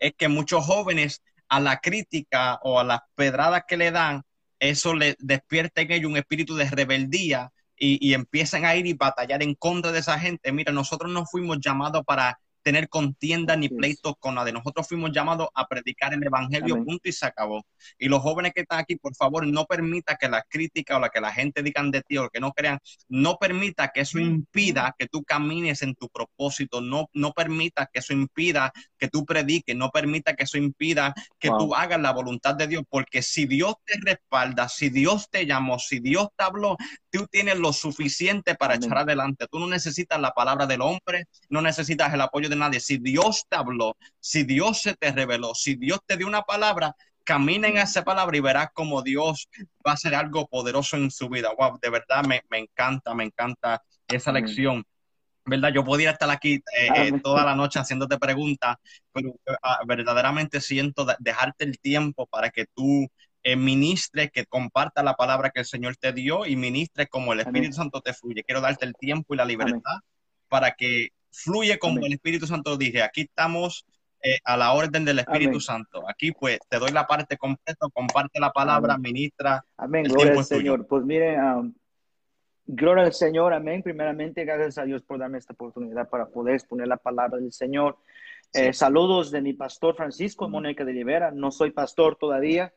es 0.00 0.14
que 0.16 0.28
muchos 0.28 0.64
jóvenes 0.64 1.22
a 1.50 1.60
la 1.60 1.80
crítica 1.80 2.58
o 2.62 2.80
a 2.80 2.84
las 2.84 3.00
pedradas 3.14 3.64
que 3.68 3.76
le 3.76 3.90
dan, 3.90 4.22
eso 4.58 4.94
le 4.94 5.14
despierta 5.18 5.82
en 5.82 5.92
ellos 5.92 6.10
un 6.10 6.16
espíritu 6.16 6.56
de 6.56 6.70
rebeldía 6.70 7.52
y, 7.78 7.98
y, 8.08 8.14
empiezan 8.14 8.64
a 8.64 8.76
ir 8.76 8.86
y 8.86 8.94
batallar 8.94 9.42
en 9.42 9.54
contra 9.54 9.92
de 9.92 10.00
esa 10.00 10.18
gente. 10.18 10.52
Mira, 10.52 10.72
nosotros 10.72 11.10
no 11.10 11.26
fuimos 11.26 11.58
llamados 11.60 12.04
para 12.04 12.38
tener 12.68 12.90
contienda 12.90 13.56
ni 13.56 13.70
pleitos 13.70 14.12
con 14.20 14.34
nadie. 14.34 14.52
Nosotros. 14.52 14.86
Fuimos 14.86 15.10
llamados 15.10 15.48
a 15.54 15.66
predicar 15.66 16.12
el 16.12 16.22
evangelio, 16.22 16.84
punto 16.84 17.08
y 17.08 17.12
se 17.12 17.24
acabó. 17.24 17.64
Y 17.98 18.08
los 18.08 18.20
jóvenes 18.20 18.52
que 18.54 18.60
están 18.60 18.80
aquí, 18.80 18.96
por 18.96 19.14
favor, 19.14 19.46
no 19.46 19.64
permita 19.64 20.16
que 20.16 20.28
la 20.28 20.42
crítica 20.42 20.98
o 20.98 21.00
la 21.00 21.08
que 21.08 21.20
la 21.20 21.32
gente 21.32 21.62
digan 21.62 21.90
de 21.90 22.02
ti 22.02 22.18
o 22.18 22.28
que 22.28 22.40
no 22.40 22.52
crean, 22.52 22.78
no 23.08 23.38
permita 23.38 23.88
que 23.88 24.02
eso 24.02 24.18
impida 24.18 24.94
que 24.98 25.06
tú 25.06 25.24
camines 25.24 25.80
en 25.80 25.94
tu 25.94 26.10
propósito, 26.10 26.82
no, 26.82 27.08
no 27.14 27.32
permita 27.32 27.88
que 27.90 28.00
eso 28.00 28.12
impida 28.12 28.70
que 28.98 29.08
tú 29.08 29.24
prediques, 29.24 29.74
no 29.74 29.90
permita 29.90 30.34
que 30.34 30.44
eso 30.44 30.58
impida 30.58 31.14
que 31.38 31.48
tú 31.48 31.74
hagas 31.74 32.00
la 32.00 32.12
voluntad 32.12 32.54
de 32.54 32.66
Dios, 32.66 32.82
porque 32.90 33.22
si 33.22 33.46
Dios 33.46 33.76
te 33.86 33.94
respalda, 34.04 34.68
si 34.68 34.90
Dios 34.90 35.30
te 35.30 35.46
llamó, 35.46 35.78
si 35.78 36.00
Dios 36.00 36.28
te 36.36 36.44
habló, 36.44 36.76
tú 37.10 37.26
tienes 37.30 37.58
lo 37.58 37.72
suficiente 37.72 38.54
para 38.54 38.74
echar 38.74 38.98
adelante. 38.98 39.46
Tú 39.50 39.58
no 39.58 39.66
necesitas 39.66 40.20
la 40.20 40.32
palabra 40.32 40.66
del 40.66 40.82
hombre, 40.82 41.24
no 41.48 41.62
necesitas 41.62 42.12
el 42.12 42.20
apoyo 42.20 42.50
de 42.50 42.56
nadie. 42.58 42.80
Si 42.80 42.98
Dios 42.98 43.46
te 43.48 43.56
habló, 43.56 43.96
si 44.20 44.44
Dios 44.44 44.82
se 44.82 44.94
te 44.94 45.12
reveló, 45.12 45.54
si 45.54 45.76
Dios 45.76 46.00
te 46.06 46.16
dio 46.16 46.26
una 46.26 46.42
palabra, 46.42 46.94
camina 47.24 47.68
en 47.68 47.76
esa 47.76 48.04
palabra 48.04 48.36
y 48.36 48.40
verás 48.40 48.68
como 48.72 49.02
Dios 49.02 49.48
va 49.86 49.90
a 49.90 49.94
hacer 49.94 50.14
algo 50.14 50.46
poderoso 50.46 50.96
en 50.96 51.10
su 51.10 51.28
vida. 51.28 51.50
Wow, 51.56 51.78
de 51.80 51.90
verdad 51.90 52.24
me, 52.24 52.42
encanta, 52.50 53.14
me 53.14 53.24
encanta 53.24 53.82
esa 54.08 54.32
lección. 54.32 54.84
¿Verdad? 55.44 55.72
Yo 55.74 55.84
podía 55.84 56.10
estar 56.10 56.30
aquí 56.30 56.54
eh, 56.54 56.88
eh, 56.94 57.20
toda 57.22 57.44
la 57.44 57.54
noche 57.54 57.78
haciéndote 57.78 58.18
preguntas, 58.18 58.76
pero 59.12 59.34
ah, 59.62 59.80
verdaderamente 59.86 60.60
siento 60.60 61.06
dejarte 61.18 61.64
el 61.64 61.78
tiempo 61.78 62.26
para 62.26 62.50
que 62.50 62.66
tú 62.74 63.08
eh, 63.42 63.56
ministre, 63.56 64.30
que 64.30 64.46
comparta 64.46 65.02
la 65.02 65.14
palabra 65.14 65.50
que 65.50 65.60
el 65.60 65.66
Señor 65.66 65.96
te 65.96 66.12
dio 66.12 66.44
y 66.44 66.56
ministre 66.56 67.06
como 67.06 67.32
el 67.32 67.40
Espíritu 67.40 67.74
Santo 67.74 68.00
te 68.00 68.12
fluye. 68.12 68.42
Quiero 68.42 68.60
darte 68.60 68.84
el 68.84 68.94
tiempo 68.94 69.32
y 69.32 69.36
la 69.36 69.44
libertad 69.44 70.00
para 70.48 70.72
que 70.72 71.08
fluye 71.30 71.78
como 71.78 72.04
el 72.04 72.12
Espíritu 72.12 72.46
Santo 72.46 72.76
dije. 72.76 73.02
Aquí 73.02 73.22
estamos 73.22 73.86
eh, 74.22 74.38
a 74.44 74.56
la 74.56 74.72
orden 74.72 75.04
del 75.04 75.20
Espíritu 75.20 75.60
Santo. 75.60 76.02
Aquí 76.08 76.32
pues 76.32 76.58
te 76.68 76.78
doy 76.78 76.90
la 76.90 77.06
parte 77.06 77.36
completa, 77.36 77.86
comparte 77.92 78.40
la 78.40 78.50
palabra, 78.50 78.98
ministra. 78.98 79.64
Amén, 79.76 80.04
gloria 80.04 80.32
al 80.32 80.44
Señor. 80.44 80.86
Pues 80.86 81.04
mire, 81.04 81.40
um, 81.40 81.72
gloria 82.66 83.04
al 83.04 83.12
Señor, 83.12 83.52
amén. 83.52 83.82
Primeramente, 83.82 84.44
gracias 84.44 84.78
a 84.78 84.84
Dios 84.84 85.02
por 85.02 85.18
darme 85.18 85.38
esta 85.38 85.52
oportunidad 85.52 86.08
para 86.08 86.26
poder 86.26 86.54
exponer 86.54 86.88
la 86.88 86.96
palabra 86.96 87.38
del 87.38 87.52
Señor. 87.52 87.98
Eh, 88.54 88.72
saludos 88.72 89.30
de 89.30 89.42
mi 89.42 89.52
pastor 89.52 89.94
Francisco 89.94 90.48
Mónica 90.48 90.84
de 90.84 90.92
Rivera. 90.92 91.30
No 91.30 91.52
soy 91.52 91.70
pastor 91.70 92.16
todavía, 92.16 92.72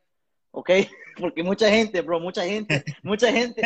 ¿ok? 0.52 0.70
Porque 1.20 1.44
mucha 1.44 1.70
gente, 1.70 2.02
bro, 2.02 2.20
mucha 2.20 2.44
gente, 2.44 2.84
mucha 3.04 3.32
gente, 3.32 3.62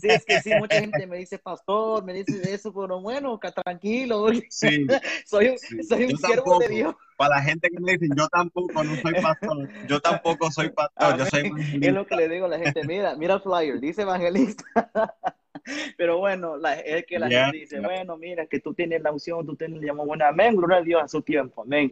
sí, 0.00 0.08
es 0.08 0.24
que 0.24 0.40
sí, 0.40 0.50
mucha 0.58 0.80
gente 0.80 1.06
me 1.06 1.18
dice, 1.18 1.38
pastor, 1.38 2.02
me 2.04 2.14
dice 2.14 2.54
eso, 2.54 2.72
pero 2.72 3.00
bueno, 3.00 3.38
tranquilo, 3.38 4.26
sí, 4.50 4.86
soy, 5.26 5.56
soy 5.86 6.04
un 6.04 6.16
siervo 6.16 6.58
de 6.58 6.68
Dios. 6.68 6.94
Para 7.16 7.36
la 7.36 7.42
gente 7.42 7.68
que 7.70 7.80
me 7.80 7.92
dice, 7.96 8.08
yo 8.16 8.28
tampoco, 8.28 8.82
no 8.82 8.96
soy 8.96 9.14
pastor, 9.20 9.68
yo 9.86 10.00
tampoco 10.00 10.50
soy 10.50 10.70
pastor, 10.70 11.18
yo 11.18 11.26
soy 11.26 11.52
Es 11.80 11.92
lo 11.92 12.06
que 12.06 12.16
le 12.16 12.28
digo 12.28 12.46
a 12.46 12.48
la 12.48 12.58
gente, 12.58 12.84
mira, 12.86 13.14
mira 13.14 13.34
el 13.34 13.40
flyer, 13.40 13.80
dice 13.80 14.02
evangelista. 14.02 14.64
Pero 15.96 16.18
bueno, 16.18 16.56
la, 16.56 16.74
es 16.74 17.06
que 17.06 17.18
la 17.18 17.28
gente 17.28 17.58
dice, 17.58 17.80
bueno, 17.80 18.16
mira, 18.16 18.46
que 18.46 18.60
tú 18.60 18.72
tienes 18.72 19.02
la 19.02 19.12
unción, 19.12 19.44
tú 19.44 19.56
tienes 19.56 19.80
el 19.80 19.86
llamado, 19.86 20.06
bueno, 20.06 20.24
amén, 20.26 20.54
gloria 20.56 20.78
a 20.78 20.82
Dios 20.82 21.02
a 21.02 21.08
su 21.08 21.22
tiempo, 21.22 21.62
amén. 21.62 21.90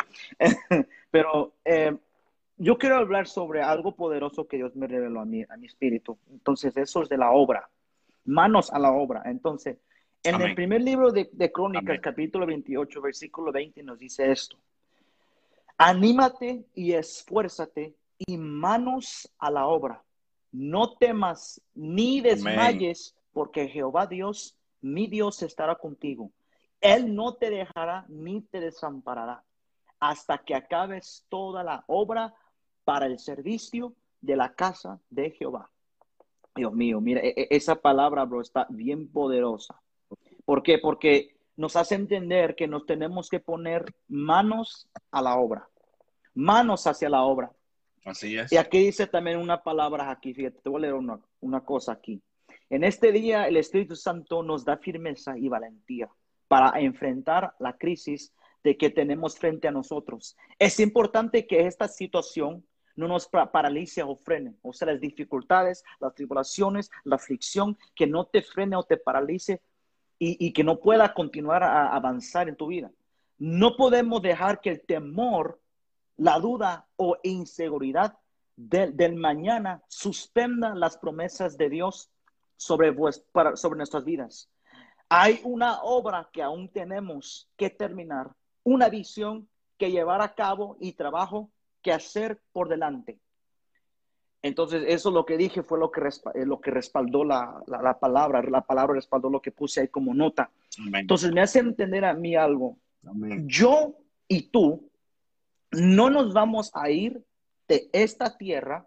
Pero 1.11 1.55
eh, 1.65 1.97
yo 2.57 2.79
quiero 2.79 2.97
hablar 2.97 3.27
sobre 3.27 3.63
algo 3.63 3.97
poderoso 3.97 4.47
que 4.47 4.57
Dios 4.57 4.77
me 4.77 4.87
reveló 4.87 5.21
a 5.21 5.25
mí, 5.25 5.45
a 5.49 5.57
mi 5.57 5.67
espíritu. 5.67 6.19
Entonces, 6.31 6.77
eso 6.77 7.03
es 7.03 7.09
de 7.09 7.19
la 7.19 7.33
obra. 7.33 7.69
Manos 8.25 8.73
a 8.73 8.79
la 8.79 8.93
obra. 8.93 9.23
Entonces, 9.27 9.79
en 10.23 10.41
el 10.41 10.55
primer 10.55 10.81
libro 10.83 11.11
de, 11.11 11.53
Crónicas, 11.53 12.01
capítulo 12.01 12.47
28, 12.47 13.03
versículo 13.03 13.53
20, 13.53 13.83
nos 13.83 13.99
dice 13.99 14.31
esto. 14.31 14.57
Anímate 15.77 16.65
y 16.75 16.93
esfuérzate 16.93 17.95
y 18.19 18.39
manos 18.39 19.31
a 19.39 19.51
la 19.51 19.67
obra. 19.67 20.03
No 20.53 20.97
temas 20.97 21.61
ni 21.75 22.21
desmayes, 22.21 23.17
porque 23.33 23.69
Jehová 23.69 24.07
Dios, 24.07 24.57
mi 24.81 25.09
Dios, 25.09 25.43
estará 25.43 25.75
contigo. 25.75 26.31
Él 26.81 27.15
no 27.15 27.35
te 27.35 27.51
dejará 27.51 28.07
ni 28.09 28.43
te 28.43 28.61
desamparará 28.61 29.43
hasta 29.99 30.39
que 30.39 30.55
acabes 30.55 31.25
toda 31.29 31.65
la 31.65 31.85
obra 31.87 32.35
para 32.85 33.07
el 33.07 33.19
servicio 33.19 33.95
de 34.21 34.37
la 34.37 34.55
casa 34.55 35.01
de 35.11 35.31
Jehová. 35.31 35.71
Dios 36.55 36.73
mío, 36.73 37.01
mira, 37.01 37.21
e, 37.21 37.35
e, 37.37 37.49
esa 37.51 37.77
palabra, 37.77 38.25
bro, 38.25 38.41
está 38.41 38.67
bien 38.71 39.09
poderosa. 39.09 39.81
¿Por 40.45 40.63
qué? 40.63 40.79
Porque 40.79 41.37
nos 41.57 41.77
hace 41.77 41.95
entender 41.95 42.55
que 42.55 42.69
nos 42.69 42.87
tenemos 42.87 43.29
que 43.29 43.41
poner 43.41 43.85
manos 44.09 44.89
a 45.11 45.23
la 45.23 45.37
obra, 45.37 45.69
manos 46.35 46.87
hacia 46.87 47.09
la 47.09 47.23
obra. 47.23 47.53
Así 48.05 48.37
es. 48.37 48.53
Y 48.53 48.57
aquí 48.57 48.79
dice 48.79 49.07
también 49.07 49.39
una 49.39 49.63
palabra 49.63 50.11
aquí, 50.11 50.35
fíjate, 50.35 50.61
te 50.61 50.69
voy 50.69 50.79
a 50.79 50.83
leer 50.83 50.95
una, 50.95 51.19
una 51.41 51.65
cosa 51.65 51.93
aquí. 51.93 52.23
En 52.71 52.85
este 52.85 53.13
día 53.13 53.47
el 53.49 53.57
Espíritu 53.57 53.97
Santo 53.97 54.43
nos 54.43 54.65
da 54.65 54.77
firmeza 54.77 55.39
y 55.39 55.49
valentía 55.49 56.09
para 56.49 56.79
enfrentar 56.81 57.55
la 57.59 57.77
crisis 57.77 58.33
de 58.63 58.77
que 58.77 58.91
tenemos 58.91 59.39
frente 59.39 59.69
a 59.69 59.73
nosotros. 59.73 60.37
Es 60.59 60.81
importante 60.81 61.47
que 61.47 61.67
esta 61.67 61.89
situación 61.89 62.65
no 62.97 63.09
nos 63.09 63.29
paralice 63.29 64.03
o 64.03 64.15
frene. 64.17 64.55
O 64.63 64.73
sea, 64.73 64.87
las 64.87 65.01
dificultades, 65.01 65.85
las 66.01 66.15
tribulaciones, 66.15 66.91
la 67.05 67.17
aflicción, 67.17 67.77
que 67.95 68.07
no 68.07 68.27
te 68.27 68.43
frene 68.43 68.77
o 68.77 68.83
te 68.83 68.97
paralice 68.97 69.63
y, 70.19 70.53
que 70.53 70.65
no 70.65 70.81
pueda 70.81 71.13
continuar 71.13 71.63
a 71.63 71.95
avanzar 71.95 72.49
en 72.49 72.57
tu 72.57 72.69
vida. 72.69 72.91
No 73.39 73.77
podemos 73.77 74.23
dejar 74.23 74.61
que 74.61 74.71
el 74.71 74.81
temor, 74.81 75.61
la 76.17 76.39
duda 76.39 76.87
o 76.97 77.19
inseguridad 77.23 78.17
del, 78.57 79.17
mañana 79.17 79.83
suspenda 79.89 80.75
las 80.75 80.97
promesas 80.97 81.57
de 81.59 81.69
Dios 81.69 82.11
sobre, 82.57 82.95
sobre 83.57 83.77
nuestras 83.77 84.05
vidas. 84.05 84.49
Hay 85.09 85.41
una 85.45 85.83
obra 85.83 86.29
que 86.33 86.43
aún 86.43 86.69
tenemos 86.69 87.51
que 87.57 87.71
terminar, 87.71 88.33
una 88.63 88.89
visión 88.89 89.49
que 89.77 89.91
llevar 89.91 90.23
a 90.23 90.35
cabo 90.35 90.77
y 90.81 90.93
trabajo 90.93 91.51
que 91.85 91.93
hacer 91.93 92.41
por 92.53 92.69
delante. 92.69 93.21
Entonces, 94.43 94.85
eso 94.89 95.11
lo 95.11 95.25
que 95.25 95.37
dije 95.37 95.63
fue 95.63 95.79
lo 95.79 95.91
que, 95.91 96.01
eh, 96.01 96.45
lo 96.45 96.61
que 96.61 96.71
respaldó 96.71 97.25
la, 97.25 97.63
palabra, 98.01 98.43
la 98.43 98.63
palabra 98.63 98.95
respaldó 98.95 99.31
lo 99.31 99.41
que 99.41 99.53
puse 99.53 99.83
ahí 99.83 99.89
como 99.89 100.13
nota. 100.13 100.51
Entonces, 100.93 101.33
me 101.33 101.41
hace 101.41 101.61
entender 101.61 102.05
a 102.05 102.15
mí 102.15 102.35
algo. 102.35 102.77
Yo 103.47 103.97
y 104.27 104.49
tú 104.49 104.91
no 105.71 106.11
nos 106.11 106.33
vamos 106.33 106.71
a 106.75 106.91
ir 106.91 107.23
de 107.69 107.89
esta 107.93 108.37
tierra 108.37 108.87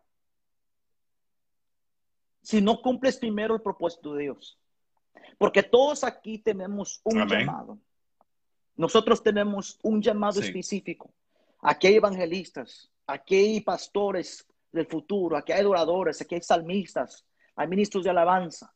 si 2.41 2.61
no 2.61 2.81
cumples 2.81 3.17
primero 3.17 3.55
el 3.55 3.61
propósito 3.61 4.13
de 4.13 4.23
Dios. 4.23 4.57
Porque 5.37 5.63
todos 5.63 6.03
aquí 6.03 6.39
tenemos 6.39 7.01
un 7.03 7.27
llamado. 7.27 7.77
Nosotros 8.75 9.21
tenemos 9.21 9.79
un 9.83 10.01
llamado 10.01 10.39
específico. 10.39 11.11
Aquí 11.61 11.87
hay 11.87 11.95
evangelistas, 11.95 12.91
aquí 13.05 13.35
hay 13.35 13.61
pastores 13.61 14.45
del 14.71 14.85
futuro, 14.85 15.37
aquí 15.37 15.51
hay 15.51 15.61
adoradores, 15.61 16.21
aquí 16.21 16.35
hay 16.35 16.41
salmistas, 16.41 17.25
hay 17.55 17.67
ministros 17.67 18.03
de 18.03 18.09
alabanza. 18.11 18.73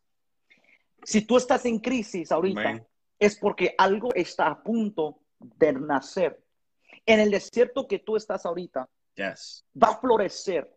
Si 1.03 1.21
tú 1.25 1.37
estás 1.37 1.65
en 1.65 1.79
crisis 1.79 2.31
ahorita, 2.31 2.85
es 3.19 3.37
porque 3.37 3.75
algo 3.77 4.13
está 4.13 4.47
a 4.47 4.63
punto 4.63 5.19
de 5.39 5.73
nacer. 5.73 6.43
En 7.05 7.19
el 7.19 7.31
desierto 7.31 7.87
que 7.87 7.99
tú 7.99 8.15
estás 8.15 8.45
ahorita, 8.45 8.89
va 9.19 9.87
a 9.87 9.97
florecer. 9.97 10.73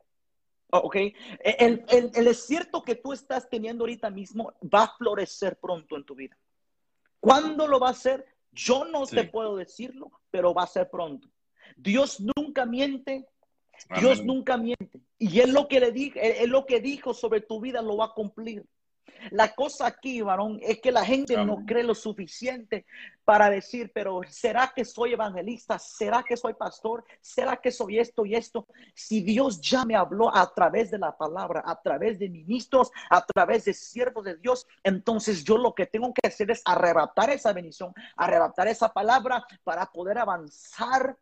¿Ok? 0.71 0.97
El, 1.41 1.85
el, 1.89 2.25
desierto 2.25 2.83
que 2.83 2.97
tú 2.97 3.13
estás 3.13 3.49
teniendo 3.49 3.85
ahorita 3.85 4.11
mismo 4.11 4.53
va 4.63 4.85
a 4.85 4.97
florecer 4.97 5.57
pronto 5.57 5.97
en 5.97 6.05
tu 6.05 6.15
vida. 6.15 6.37
¿Cuándo 7.21 7.67
lo 7.67 7.79
va 7.79 7.89
a 7.89 7.93
hacer? 7.93 8.25
Yo 8.51 8.85
no 8.85 9.07
te 9.07 9.25
puedo 9.25 9.57
decirlo, 9.57 10.11
pero 10.31 10.53
va 10.53 10.65
a 10.65 10.67
ser 10.67 10.91
pronto. 10.91 11.29
Dios 11.77 12.23
nunca 12.37 12.67
miente, 12.67 13.27
Dios 13.99 14.25
nunca 14.25 14.57
miente. 14.57 15.01
Y 15.19 15.41
él 15.41 15.53
lo 15.53 15.69
que 15.69 15.81
le 15.81 15.93
dijo, 15.93 16.19
él, 16.21 16.51
lo 16.51 16.67
que 16.67 16.81
dijo 16.81 17.15
sobre 17.15 17.41
tu 17.41 17.61
vida 17.61 17.83
lo 17.83 17.97
va 17.97 18.07
a 18.07 18.15
cumplir. 18.15 18.65
La 19.31 19.55
cosa 19.55 19.87
aquí, 19.87 20.21
varón, 20.21 20.59
es 20.63 20.81
que 20.81 20.93
la 20.93 21.05
gente 21.05 21.37
no 21.37 21.65
cree 21.65 21.83
lo 21.83 21.95
suficiente 21.95 22.85
para 23.25 23.49
decir, 23.49 23.91
pero 23.95 24.21
¿será 24.29 24.73
que 24.75 24.85
soy 24.85 25.13
evangelista? 25.13 25.79
¿Será 25.79 26.23
que 26.23 26.37
soy 26.37 26.55
pastor? 26.55 27.05
¿Será 27.21 27.57
que 27.57 27.71
soy 27.71 27.99
esto 27.99 28.27
y 28.27 28.35
esto? 28.35 28.67
Si 28.95 29.23
Dios 29.23 29.61
ya 29.61 29.85
me 29.85 29.97
habló 29.97 30.35
a 30.35 30.53
través 30.53 30.91
de 30.91 30.99
la 30.99 31.17
palabra, 31.17 31.63
a 31.65 31.81
través 31.81 32.19
de 32.19 32.29
ministros, 32.29 32.91
a 33.09 33.25
través 33.25 33.65
de 33.65 33.73
siervos 33.73 34.25
de 34.25 34.37
Dios, 34.37 34.67
entonces 34.83 35.43
yo 35.43 35.57
lo 35.57 35.75
que 35.75 35.87
tengo 35.87 36.13
que 36.13 36.29
hacer 36.29 36.51
es 36.51 36.63
arrebatar 36.65 37.31
esa 37.31 37.53
bendición, 37.53 37.95
arrebatar 38.17 38.69
esa 38.69 38.93
palabra 38.93 39.47
para 39.65 39.87
poder 39.87 40.19
avanzar 40.19 41.17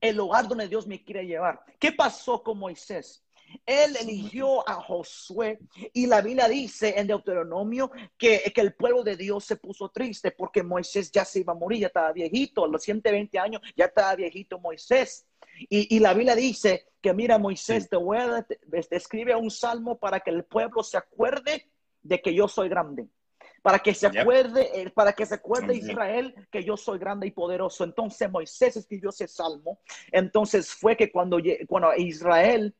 el 0.00 0.16
lugar 0.16 0.48
donde 0.48 0.68
Dios 0.68 0.86
me 0.86 1.02
quiere 1.02 1.26
llevar. 1.26 1.62
¿Qué 1.78 1.92
pasó 1.92 2.42
con 2.42 2.58
Moisés? 2.58 3.22
Él 3.64 3.96
eligió 4.00 4.68
a 4.68 4.74
Josué 4.74 5.60
y 5.92 6.06
la 6.06 6.20
Biblia 6.20 6.48
dice 6.48 6.94
en 6.98 7.06
Deuteronomio 7.06 7.90
que, 8.18 8.52
que, 8.54 8.60
el 8.60 8.74
pueblo 8.74 9.02
de 9.02 9.16
Dios 9.16 9.44
se 9.44 9.56
puso 9.56 9.88
triste 9.88 10.32
porque 10.32 10.62
Moisés 10.62 11.10
ya 11.10 11.24
se 11.24 11.40
iba 11.40 11.52
a 11.52 11.56
morir, 11.56 11.80
ya 11.80 11.86
estaba 11.86 12.12
viejito, 12.12 12.64
a 12.64 12.68
los 12.68 12.82
120 12.82 13.38
años 13.38 13.62
ya 13.76 13.86
estaba 13.86 14.14
viejito 14.16 14.58
Moisés. 14.58 15.26
Y, 15.68 15.98
la 16.00 16.12
Biblia 16.12 16.34
dice 16.34 16.88
que 17.00 17.14
mira 17.14 17.38
Moisés, 17.38 17.88
te 17.88 17.96
voy 17.96 18.18
a 18.18 18.46
escribe 18.90 19.34
un 19.34 19.50
salmo 19.50 19.98
para 19.98 20.20
que 20.20 20.30
el 20.30 20.44
pueblo 20.44 20.82
se 20.82 20.98
acuerde 20.98 21.70
de 22.02 22.20
que 22.20 22.34
yo 22.34 22.46
soy 22.46 22.68
grande 22.68 23.08
para 23.66 23.80
que 23.80 23.94
se 23.94 24.06
acuerde, 24.06 24.70
eh, 24.80 24.90
para 24.90 25.12
que 25.12 25.26
se 25.26 25.34
acuerde 25.34 25.74
Israel 25.74 26.32
que 26.52 26.62
yo 26.62 26.76
soy 26.76 27.00
grande 27.00 27.26
y 27.26 27.32
poderoso. 27.32 27.82
Entonces 27.82 28.30
Moisés 28.30 28.76
escribió 28.76 29.10
ese 29.10 29.26
salmo. 29.26 29.80
Entonces 30.12 30.72
fue 30.72 30.96
que 30.96 31.10
cuando, 31.10 31.40
cuando 31.66 31.92
Israel 31.96 32.72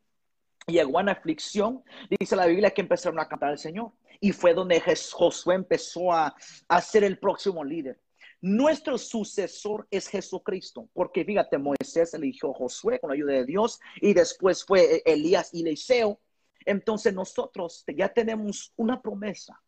llegó 0.65 1.01
a 1.01 1.03
una 1.03 1.11
aflicción, 1.11 1.83
dice 2.09 2.37
la 2.37 2.47
Biblia 2.47 2.71
que 2.71 2.83
empezaron 2.83 3.19
a 3.19 3.27
cantar 3.27 3.49
al 3.49 3.59
Señor. 3.59 3.91
Y 4.21 4.31
fue 4.31 4.55
donde 4.55 4.81
Josué 4.81 5.57
empezó 5.57 6.13
a, 6.13 6.33
a 6.69 6.81
ser 6.81 7.03
el 7.03 7.19
próximo 7.19 7.65
líder. 7.65 7.99
Nuestro 8.41 8.97
sucesor 8.97 9.89
es 9.91 10.07
Jesucristo, 10.07 10.89
porque 10.95 11.25
fíjate, 11.25 11.59
Moisés 11.59 12.15
eligió 12.15 12.53
a 12.53 12.59
Josué 12.59 13.01
con 13.01 13.11
la 13.11 13.15
ayuda 13.15 13.33
de 13.33 13.45
Dios 13.45 13.81
y 14.01 14.15
después 14.15 14.65
fue 14.65 15.03
Elías 15.05 15.53
y 15.53 15.63
Eliseo. 15.63 16.21
Entonces 16.65 17.13
nosotros 17.13 17.85
ya 17.89 18.09
tenemos 18.09 18.73
una 18.77 19.03
promesa 19.03 19.61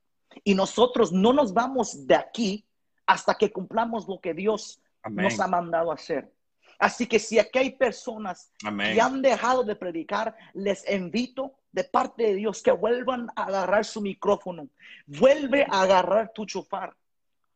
y 0.45 0.55
nosotros 0.55 1.13
no 1.13 1.33
nos 1.33 1.53
vamos 1.53 2.07
de 2.07 2.15
aquí 2.15 2.67
hasta 3.07 3.35
que 3.35 3.53
cumplamos 3.53 4.07
lo 4.09 4.21
que 4.21 4.35
Dios 4.35 4.81
nos 5.11 5.41
ha 5.41 5.47
mandado 5.47 5.93
hacer. 5.93 6.33
Así 6.79 7.07
que 7.07 7.19
si 7.19 7.39
aquí 7.39 7.59
hay 7.59 7.71
personas 7.73 8.53
que 8.61 9.01
han 9.01 9.21
dejado 9.21 9.65
de 9.65 9.75
predicar, 9.75 10.37
les 10.55 10.89
invito 10.91 11.55
de 11.73 11.85
parte 11.85 12.23
de 12.23 12.35
Dios 12.35 12.63
que 12.63 12.71
vuelvan 12.71 13.29
a 13.35 13.45
agarrar 13.45 13.85
su 13.85 14.01
micrófono. 14.01 14.69
Vuelve 15.07 15.67
a 15.69 15.83
agarrar 15.83 16.33
tu 16.33 16.47
chufar. 16.47 16.95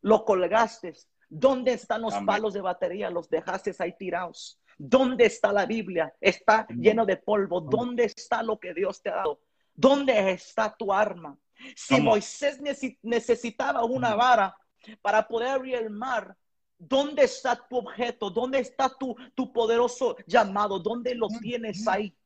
Lo 0.00 0.24
colgaste. 0.24 0.94
¿Dónde 1.28 1.72
están 1.74 2.02
los 2.02 2.14
palos 2.26 2.52
de 2.52 2.60
batería? 2.60 3.10
Los 3.10 3.28
dejaste 3.28 3.74
ahí 3.78 3.94
tirados. 3.96 4.58
¿Dónde 4.76 5.26
está 5.26 5.52
la 5.52 5.66
Biblia? 5.66 6.12
Está 6.20 6.66
lleno 6.68 7.06
de 7.06 7.16
polvo. 7.16 7.60
¿Dónde 7.60 8.04
está 8.04 8.42
lo 8.42 8.58
que 8.58 8.74
Dios 8.74 9.00
te 9.00 9.10
ha 9.10 9.16
dado? 9.16 9.40
¿Dónde 9.74 10.32
está 10.32 10.74
tu 10.74 10.92
arma? 10.92 11.38
Si 11.76 12.00
Moisés 12.00 12.60
necesitaba 13.02 13.84
una 13.84 14.14
vara 14.14 14.56
para 15.00 15.26
poder 15.26 15.48
abrir 15.48 15.76
el 15.76 15.90
mar, 15.90 16.36
¿dónde 16.78 17.24
está 17.24 17.56
tu 17.56 17.78
objeto? 17.78 18.30
¿Dónde 18.30 18.58
está 18.58 18.88
tu, 18.88 19.14
tu 19.34 19.52
poderoso 19.52 20.16
llamado? 20.26 20.78
¿Dónde 20.78 21.14
lo 21.14 21.28
tienes 21.40 21.86
ahí? 21.86 22.16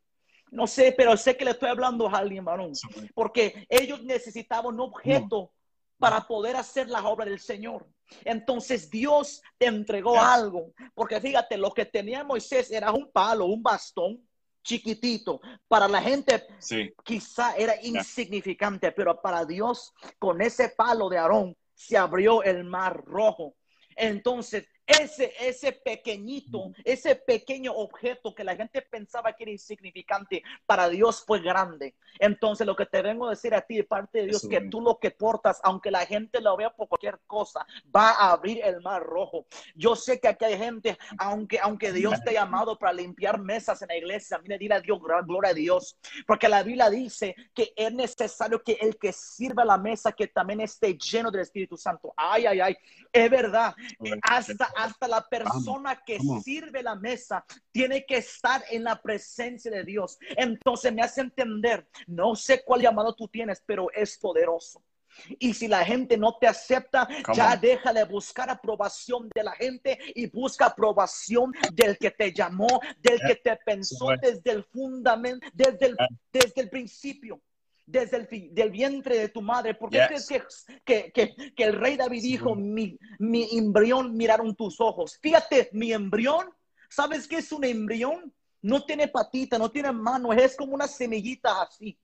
No 0.50 0.66
sé, 0.66 0.94
pero 0.96 1.16
sé 1.16 1.36
que 1.36 1.44
le 1.44 1.50
estoy 1.50 1.68
hablando 1.68 2.08
a 2.08 2.18
alguien, 2.18 2.44
varón, 2.44 2.72
porque 3.14 3.66
ellos 3.68 4.02
necesitaban 4.04 4.74
un 4.74 4.80
objeto 4.80 5.52
para 5.98 6.26
poder 6.26 6.56
hacer 6.56 6.88
la 6.88 7.06
obra 7.06 7.24
del 7.24 7.40
Señor. 7.40 7.86
Entonces 8.24 8.88
Dios 8.88 9.42
te 9.58 9.66
entregó 9.66 10.20
algo, 10.20 10.72
porque 10.94 11.20
fíjate, 11.20 11.56
lo 11.56 11.72
que 11.72 11.84
tenía 11.84 12.22
Moisés 12.22 12.70
era 12.70 12.92
un 12.92 13.10
palo, 13.10 13.46
un 13.46 13.62
bastón, 13.62 14.25
chiquitito. 14.66 15.40
Para 15.68 15.86
la 15.88 16.02
gente 16.02 16.44
quizá 17.04 17.54
era 17.56 17.74
insignificante, 17.82 18.92
pero 18.92 19.20
para 19.22 19.44
Dios 19.44 19.94
con 20.18 20.42
ese 20.42 20.70
palo 20.70 21.08
de 21.08 21.18
Aarón 21.18 21.56
se 21.72 21.96
abrió 21.96 22.42
el 22.42 22.64
mar 22.64 23.02
rojo. 23.04 23.54
Entonces, 23.94 24.66
ese, 24.86 25.32
ese 25.40 25.72
pequeñito, 25.72 26.72
ese 26.84 27.16
pequeño 27.16 27.72
objeto 27.72 28.34
que 28.34 28.44
la 28.44 28.54
gente 28.54 28.82
pensaba 28.82 29.32
que 29.32 29.44
era 29.44 29.52
insignificante, 29.52 30.42
para 30.64 30.88
Dios 30.88 31.24
fue 31.26 31.40
grande. 31.40 31.94
Entonces, 32.18 32.66
lo 32.66 32.76
que 32.76 32.86
te 32.86 33.02
vengo 33.02 33.26
a 33.26 33.30
decir 33.30 33.54
a 33.54 33.60
ti 33.60 33.76
de 33.76 33.84
parte 33.84 34.20
de 34.20 34.26
Dios, 34.26 34.46
que 34.48 34.60
tú 34.62 34.80
lo 34.80 34.98
que 34.98 35.10
portas, 35.10 35.60
aunque 35.64 35.90
la 35.90 36.06
gente 36.06 36.40
lo 36.40 36.56
vea 36.56 36.70
por 36.70 36.88
cualquier 36.88 37.18
cosa, 37.26 37.66
va 37.94 38.10
a 38.10 38.32
abrir 38.32 38.60
el 38.64 38.80
mar 38.80 39.02
rojo. 39.02 39.46
Yo 39.74 39.96
sé 39.96 40.20
que 40.20 40.28
aquí 40.28 40.44
hay 40.44 40.56
gente, 40.56 40.96
aunque, 41.18 41.58
aunque 41.58 41.92
Dios 41.92 42.14
te 42.22 42.30
ha 42.30 42.44
llamado 42.44 42.78
para 42.78 42.92
limpiar 42.92 43.40
mesas 43.40 43.82
en 43.82 43.88
la 43.88 43.96
iglesia, 43.96 44.38
mire, 44.38 44.58
dile 44.58 44.76
a 44.76 44.80
Dios, 44.80 45.00
gloria 45.00 45.50
a 45.50 45.54
Dios, 45.54 45.96
porque 46.26 46.48
la 46.48 46.62
Biblia 46.62 46.90
dice 46.90 47.34
que 47.54 47.72
es 47.76 47.92
necesario 47.92 48.62
que 48.62 48.72
el 48.80 48.96
que 48.98 49.12
sirva 49.12 49.64
la 49.64 49.78
mesa, 49.78 50.12
que 50.12 50.28
también 50.28 50.60
esté 50.60 50.96
lleno 50.96 51.30
del 51.30 51.42
Espíritu 51.42 51.76
Santo. 51.76 52.14
Ay, 52.16 52.46
ay, 52.46 52.60
ay, 52.60 52.76
es 53.12 53.30
verdad. 53.30 53.74
Hasta 54.22 54.70
hasta 54.76 55.08
la 55.08 55.26
persona 55.26 56.00
que 56.04 56.18
sirve 56.44 56.82
la 56.82 56.94
mesa 56.94 57.44
tiene 57.72 58.04
que 58.04 58.18
estar 58.18 58.62
en 58.70 58.84
la 58.84 59.00
presencia 59.00 59.70
de 59.70 59.82
Dios. 59.82 60.18
Entonces 60.36 60.92
me 60.92 61.02
hace 61.02 61.22
entender, 61.22 61.88
no 62.06 62.36
sé 62.36 62.62
cuál 62.62 62.82
llamado 62.82 63.14
tú 63.14 63.26
tienes, 63.26 63.62
pero 63.66 63.90
es 63.92 64.18
poderoso. 64.18 64.82
Y 65.38 65.54
si 65.54 65.66
la 65.66 65.82
gente 65.82 66.18
no 66.18 66.36
te 66.36 66.46
acepta, 66.46 67.08
ya 67.34 67.56
deja 67.56 67.90
de 67.92 68.04
buscar 68.04 68.50
aprobación 68.50 69.30
de 69.34 69.42
la 69.42 69.52
gente 69.52 69.98
y 70.14 70.28
busca 70.28 70.66
aprobación 70.66 71.52
del 71.72 71.96
que 71.96 72.10
te 72.10 72.34
llamó, 72.34 72.80
del 73.00 73.18
que 73.26 73.36
te 73.36 73.56
pensó 73.64 74.08
desde 74.20 74.50
el 74.50 74.64
fundamento, 74.64 75.46
desde 75.54 75.86
el, 75.86 75.96
desde 76.30 76.60
el 76.60 76.68
principio 76.68 77.40
desde 77.86 78.16
el 78.16 78.54
del 78.54 78.70
vientre 78.70 79.18
de 79.18 79.28
tu 79.28 79.40
madre. 79.40 79.74
¿Por 79.74 79.90
qué 79.90 80.02
crees 80.08 80.28
que, 80.84 81.12
que, 81.12 81.34
que, 81.54 81.64
el 81.64 81.74
rey 81.74 81.96
David 81.96 82.22
dijo, 82.22 82.54
mi, 82.54 82.98
mi 83.18 83.48
embrión 83.56 84.16
miraron 84.16 84.54
tus 84.54 84.80
ojos? 84.80 85.18
Fíjate, 85.22 85.70
mi 85.72 85.92
embrión, 85.92 86.48
¿sabes 86.90 87.26
qué 87.28 87.36
es 87.36 87.52
un 87.52 87.64
embrión? 87.64 88.34
No 88.62 88.84
tiene 88.84 89.08
patita, 89.08 89.58
no 89.58 89.70
tiene 89.70 89.92
mano, 89.92 90.32
es 90.32 90.56
como 90.56 90.74
una 90.74 90.88
semillita 90.88 91.62
así. 91.62 91.96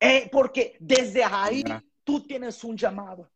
Eh, 0.00 0.30
porque 0.32 0.76
desde 0.80 1.22
ahí 1.22 1.62
tú 2.02 2.22
tienes 2.22 2.64
un 2.64 2.76
llamado. 2.76 3.30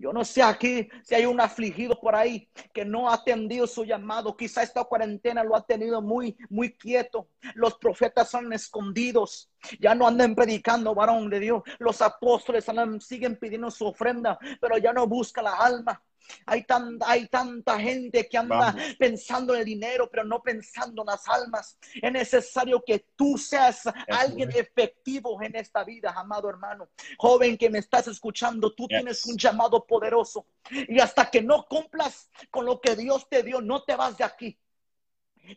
Yo 0.00 0.14
no 0.14 0.24
sé 0.24 0.42
aquí 0.42 0.88
si 1.02 1.14
hay 1.14 1.26
un 1.26 1.42
afligido 1.42 2.00
por 2.00 2.16
ahí 2.16 2.48
que 2.72 2.86
no 2.86 3.10
ha 3.10 3.14
atendido 3.14 3.66
su 3.66 3.84
llamado. 3.84 4.34
Quizá 4.34 4.62
esta 4.62 4.82
cuarentena 4.82 5.44
lo 5.44 5.54
ha 5.54 5.66
tenido 5.66 6.00
muy, 6.00 6.38
muy 6.48 6.72
quieto. 6.72 7.28
Los 7.54 7.74
profetas 7.74 8.30
son 8.30 8.50
escondidos. 8.54 9.50
Ya 9.78 9.94
no 9.94 10.06
andan 10.06 10.34
predicando, 10.34 10.94
varón 10.94 11.28
de 11.28 11.40
Dios. 11.40 11.62
Los 11.78 12.00
apóstoles 12.00 12.64
siguen 13.00 13.36
pidiendo 13.36 13.70
su 13.70 13.86
ofrenda, 13.86 14.38
pero 14.58 14.78
ya 14.78 14.94
no 14.94 15.06
busca 15.06 15.42
la 15.42 15.56
alma. 15.56 16.02
Hay, 16.46 16.64
hay 17.06 17.26
tanta 17.28 17.78
gente 17.78 18.28
que 18.28 18.38
anda 18.38 18.74
pensando 18.98 19.54
en 19.54 19.60
el 19.60 19.66
dinero, 19.66 20.08
pero 20.10 20.24
no 20.24 20.42
pensando 20.42 21.02
en 21.02 21.06
las 21.06 21.28
almas. 21.28 21.78
Es 22.00 22.12
necesario 22.12 22.82
que 22.84 23.06
tú 23.16 23.36
seas 23.38 23.82
alguien 24.08 24.50
efectivo 24.50 25.40
en 25.42 25.56
esta 25.56 25.84
vida, 25.84 26.12
amado 26.16 26.48
hermano. 26.48 26.88
Joven 27.18 27.56
que 27.56 27.70
me 27.70 27.78
estás 27.78 28.08
escuchando, 28.08 28.74
tú 28.74 28.86
tienes 28.86 29.24
un 29.26 29.36
llamado 29.36 29.84
poderoso. 29.86 30.46
Y 30.70 31.00
hasta 31.00 31.30
que 31.30 31.42
no 31.42 31.66
cumplas 31.66 32.30
con 32.50 32.64
lo 32.64 32.80
que 32.80 32.96
Dios 32.96 33.28
te 33.28 33.42
dio, 33.42 33.60
no 33.60 33.82
te 33.82 33.96
vas 33.96 34.16
de 34.16 34.24
aquí. 34.24 34.58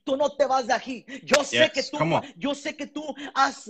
Tú 0.03 0.17
no 0.17 0.29
te 0.31 0.45
vas 0.45 0.67
de 0.67 0.73
aquí. 0.73 1.05
Yo 1.23 1.43
sé 1.43 1.71
que 1.71 1.83
tú, 1.83 1.97
yo 2.35 2.55
sé 2.55 2.75
que 2.75 2.87
tú 2.87 3.15
has, 3.33 3.69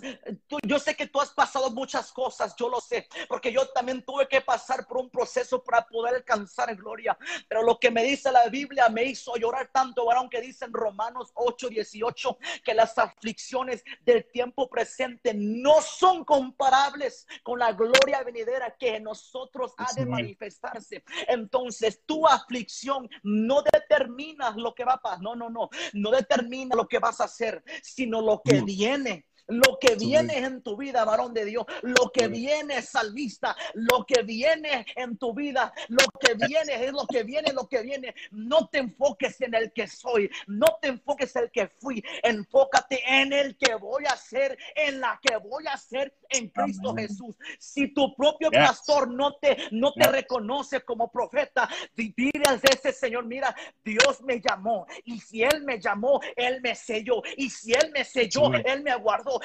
yo 0.65 0.79
sé 0.79 0.95
que 0.95 1.07
tú 1.07 1.19
has 1.19 1.31
pasado 1.31 1.69
muchas 1.71 2.11
cosas. 2.11 2.55
Yo 2.57 2.69
lo 2.69 2.79
sé, 2.79 3.07
porque 3.27 3.51
yo 3.51 3.67
también 3.69 4.03
tuve 4.03 4.27
que 4.27 4.41
pasar 4.41 4.87
por 4.87 4.97
un 4.97 5.09
proceso 5.09 5.63
para 5.63 5.85
poder 5.85 6.15
alcanzar 6.15 6.69
en 6.69 6.77
gloria. 6.77 7.17
Pero 7.47 7.63
lo 7.63 7.79
que 7.79 7.91
me 7.91 8.03
dice 8.03 8.31
la 8.31 8.47
Biblia 8.47 8.89
me 8.89 9.03
hizo 9.03 9.35
llorar 9.35 9.69
tanto, 9.73 10.05
varón, 10.05 10.29
que 10.29 10.41
dice 10.41 10.65
en 10.65 10.73
Romanos 10.73 11.31
8, 11.35 11.69
18, 11.69 12.37
que 12.63 12.73
las 12.73 12.97
aflicciones 12.97 13.83
del 14.01 14.25
tiempo 14.31 14.69
presente 14.69 15.33
no 15.33 15.81
son 15.81 16.23
comparables 16.23 17.27
con 17.43 17.59
la 17.59 17.73
gloria 17.73 18.23
venidera 18.23 18.75
que 18.77 18.95
en 18.95 19.03
nosotros 19.03 19.73
ha 19.77 19.91
de 19.93 20.05
manifestarse. 20.05 21.03
Entonces, 21.27 22.01
tu 22.05 22.27
aflicción 22.27 23.09
no 23.23 23.61
determina 23.61 24.51
lo 24.51 24.73
que 24.73 24.85
va 24.85 24.93
a 24.93 25.01
pasar. 25.01 25.21
No, 25.21 25.35
no, 25.35 25.49
no 25.49 25.69
no 26.03 26.11
determina 26.11 26.75
lo 26.75 26.87
que 26.87 26.99
vas 26.99 27.21
a 27.21 27.23
hacer, 27.23 27.63
sino 27.81 28.21
lo 28.21 28.41
que 28.43 28.61
viene 28.61 29.25
Lo 29.47 29.77
que 29.79 29.95
viene 29.95 30.37
en 30.37 30.61
tu 30.61 30.77
vida, 30.77 31.03
varón 31.03 31.33
de 31.33 31.45
Dios, 31.45 31.65
lo 31.81 32.11
que 32.11 32.27
viene, 32.27 32.81
salmista, 32.81 33.55
lo 33.73 34.05
que 34.05 34.23
viene 34.23 34.85
en 34.95 35.17
tu 35.17 35.33
vida, 35.33 35.73
lo 35.89 36.05
que 36.19 36.33
viene 36.33 36.85
es 36.85 36.93
lo 36.93 37.05
que 37.05 37.23
viene, 37.23 37.51
lo 37.51 37.67
que 37.67 37.81
viene. 37.81 38.15
No 38.31 38.67
te 38.67 38.79
enfoques 38.79 39.41
en 39.41 39.53
el 39.53 39.73
que 39.73 39.87
soy, 39.87 40.29
no 40.47 40.77
te 40.81 40.87
enfoques 40.89 41.35
en 41.35 41.43
el 41.43 41.51
que 41.51 41.67
fui, 41.67 42.03
enfócate 42.23 43.01
en 43.05 43.33
el 43.33 43.57
que 43.57 43.75
voy 43.75 44.05
a 44.05 44.15
ser, 44.15 44.57
en 44.75 45.01
la 45.01 45.19
que 45.21 45.35
voy 45.37 45.65
a 45.67 45.77
ser 45.77 46.15
en 46.29 46.49
Cristo 46.49 46.95
Jesús. 46.95 47.35
Si 47.59 47.93
tu 47.93 48.15
propio 48.15 48.49
pastor 48.49 49.09
no 49.09 49.35
te, 49.35 49.57
no 49.71 49.93
te 49.93 50.07
reconoce 50.07 50.81
como 50.81 51.11
profeta, 51.11 51.69
dile 51.95 52.43
a 52.47 52.55
ese 52.55 52.91
Señor, 52.93 53.25
mira, 53.25 53.55
Dios 53.83 54.21
me 54.21 54.39
llamó 54.39 54.85
y 55.03 55.19
si 55.19 55.43
Él 55.43 55.63
me 55.63 55.79
llamó, 55.79 56.21
Él 56.35 56.61
me 56.61 56.75
selló 56.75 57.21
y 57.37 57.49
si 57.49 57.73
Él 57.73 57.91
me 57.93 58.03
selló, 58.03 58.53
Él 58.53 58.83
me 58.83 58.91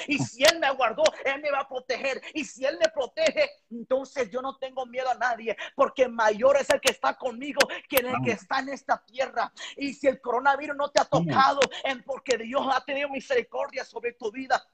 y 0.07 0.19
si 0.19 0.45
Él 0.45 0.59
me 0.59 0.67
aguardó, 0.67 1.03
Él 1.25 1.41
me 1.41 1.51
va 1.51 1.61
a 1.61 1.69
proteger. 1.69 2.21
Y 2.35 2.45
si 2.45 2.65
Él 2.65 2.79
me 2.81 2.89
protege, 2.89 3.51
entonces 3.71 4.31
yo 4.31 4.43
no 4.43 4.57
tengo 4.57 4.87
miedo 4.87 5.11
a 5.11 5.15
nadie, 5.15 5.57
porque 5.75 6.09
mayor 6.09 6.57
es 6.57 6.71
el 6.71 6.81
que 6.81 6.93
está 6.93 7.15
conmigo 7.15 7.61
que 7.89 7.97
el 7.97 8.15
que 8.25 8.33
está 8.33 8.61
en 8.61 8.71
esta 8.71 9.03
tierra. 9.05 9.53
Y 9.77 9.95
si 9.95 10.07
el 10.07 10.21
coronavirus 10.21 10.77
no 10.77 10.91
te 10.91 11.01
ha 11.01 11.05
tocado, 11.05 11.61
es 11.85 12.03
porque 12.05 12.39
Dios 12.39 12.67
ha 12.73 12.85
tenido 12.85 13.09
misericordia 13.09 13.85
sobre 13.85 14.13
tu 14.13 14.31
vida. 14.31 14.65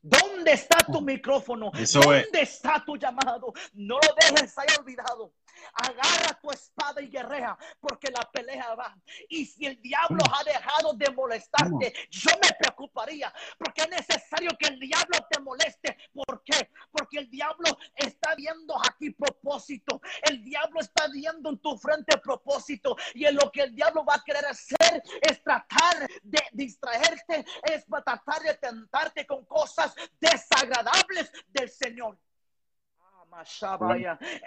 ¿Dónde 0.00 0.52
está 0.52 0.78
tu 0.78 1.00
micrófono? 1.00 1.70
¿Dónde 1.92 2.42
está 2.42 2.82
tu 2.84 2.96
llamado? 2.96 3.52
No 3.72 3.96
lo 3.96 4.14
dejes 4.14 4.56
ahí 4.58 4.68
olvidado. 4.78 5.32
Agarra 5.74 6.38
tu 6.40 6.52
espada 6.52 7.02
y 7.02 7.08
guerrea, 7.08 7.58
porque 7.80 8.12
la 8.12 8.30
pelea 8.30 8.74
va. 8.76 8.96
Y 9.28 9.44
si 9.44 9.66
el 9.66 9.80
diablo 9.82 10.22
ha 10.32 10.44
dejado 10.44 10.94
de 10.94 11.10
molestarte, 11.10 11.92
yo 12.10 12.30
me 12.40 12.48
preocuparía, 12.60 13.32
porque 13.58 13.82
es 13.82 13.88
necesario 13.90 14.50
que 14.58 14.68
el 14.68 14.78
diablo 14.78 15.18
te 15.28 15.40
moleste. 15.40 15.96
¿Por 16.12 16.44
qué? 16.44 16.70
Porque 16.92 17.18
el 17.18 17.30
diablo 17.30 17.76
está 17.96 18.36
viendo 18.36 18.76
aquí 18.88 19.10
propósito. 19.10 20.00
El 20.22 20.44
diablo 20.44 20.80
está 20.80 21.08
viendo 21.08 21.50
en 21.50 21.58
tu 21.58 21.76
frente 21.76 22.16
propósito. 22.18 22.96
Y 23.14 23.24
en 23.24 23.34
lo 23.34 23.50
que 23.50 23.62
el 23.62 23.74
diablo 23.74 24.04
va 24.04 24.14
a 24.14 24.24
querer 24.24 24.46
hacer 24.46 25.02
es 25.22 25.42
tratar 25.42 26.08
de 26.22 26.42
distraerte, 26.52 27.44
es 27.64 27.84
tratar 27.86 28.42
de 28.42 28.54
tentarte 28.54 29.26
con 29.26 29.44
cosas 29.44 29.87
desagradables 30.20 31.30
del 31.48 31.70
Señor. 31.70 32.18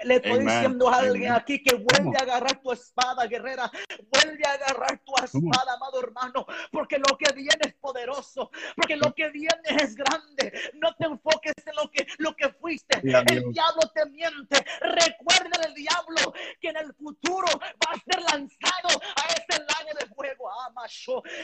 Le 0.04 0.16
estoy 0.16 0.40
diciendo 0.40 0.90
a 0.90 0.98
alguien 0.98 1.32
aquí 1.32 1.64
que 1.64 1.76
vuelve 1.76 2.18
a 2.18 2.24
agarrar 2.24 2.62
tu 2.62 2.72
espada, 2.72 3.26
guerrera. 3.28 3.72
Vuelve 4.10 4.44
a 4.46 4.54
agarrar 4.54 5.00
tu 5.06 5.14
espada, 5.24 5.74
amado 5.76 6.02
hermano, 6.02 6.46
porque 6.72 6.98
lo 6.98 7.18
que 7.18 7.32
viene 7.34 7.60
es 7.62 7.74
poderoso, 7.76 8.52
porque 8.76 8.98
lo 8.98 9.14
que 9.14 9.30
viene 9.30 9.62
es 9.82 9.96
grande. 9.96 10.52
No 10.74 10.94
te 10.96 11.06
enfoques 11.06 11.54
en 11.66 11.76
lo 11.76 11.90
que, 11.90 12.06
lo 12.18 12.36
que 12.36 12.50
fuiste. 12.54 12.98
El 12.98 13.52
diablo 13.54 13.82
te 13.94 14.06
miente. 14.08 14.66
Recuerda 14.82 15.68
el 15.68 15.74
diablo 15.74 16.34
que 16.60 16.70
en 16.70 16.78
el 16.78 16.94
futuro 16.96 17.48
va 17.60 17.92
a 17.92 18.00
ser 18.00 18.22
lanzado 18.24 19.02
a 19.16 19.28
ese 19.28 19.62
lago 19.62 20.00
de 20.00 20.06
fuego. 20.16 20.50
Ah, 20.50 20.70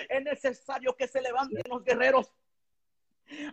es 0.09 0.23
necesario 0.23 0.95
que 0.95 1.07
se 1.07 1.21
levanten 1.21 1.61
los 1.69 1.83
guerreros 1.83 2.33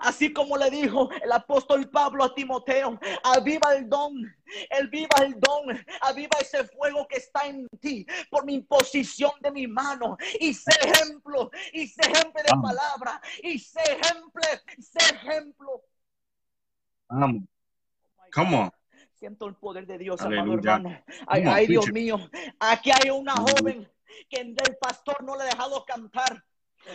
Así 0.01 0.33
como 0.33 0.57
le 0.57 0.71
dijo 0.71 1.11
el 1.23 1.33
apóstol 1.33 1.89
Pablo 1.91 2.25
a 2.25 2.35
Timoteo, 2.35 2.99
aviva 3.23 3.75
el 3.75 3.89
don, 3.89 4.15
el 4.71 4.89
viva 4.89 5.17
el 5.23 5.39
don, 5.41 5.85
aviva 6.01 6.39
ese 6.41 6.65
fuego 6.65 7.07
que 7.09 7.17
está 7.17 7.47
en 7.47 7.69
ti 7.81 8.07
por 8.31 8.45
mi 8.45 8.55
imposición 8.55 9.33
de 9.41 9.51
mi 9.51 9.67
mano 9.67 10.17
y 10.39 10.55
sé 10.55 10.73
ejemplo, 10.83 11.51
y 11.73 11.89
sé 11.89 12.03
ejemplo 12.03 12.43
de 12.43 12.63
palabra, 12.63 13.21
y 13.43 13.59
sé 13.59 13.81
ejemplo, 13.81 14.43
sé 14.79 15.15
ejemplo. 15.15 15.83
Vamos. 17.09 17.43
Come 18.33 18.71
Siento 19.15 19.47
el 19.47 19.55
poder 19.55 19.87
de 19.87 19.97
Dios, 19.97 20.21
amado 20.21 20.55
hermano. 20.55 21.03
Ay, 21.27 21.67
Dios 21.67 21.91
mío, 21.93 22.19
aquí 22.59 22.91
hay 22.91 23.11
una 23.11 23.35
joven 23.35 23.89
que 24.29 24.41
el 24.41 24.77
pastor 24.81 25.23
no 25.23 25.37
le 25.37 25.45
ha 25.45 25.47
dejado 25.47 25.85
cantar. 25.85 26.45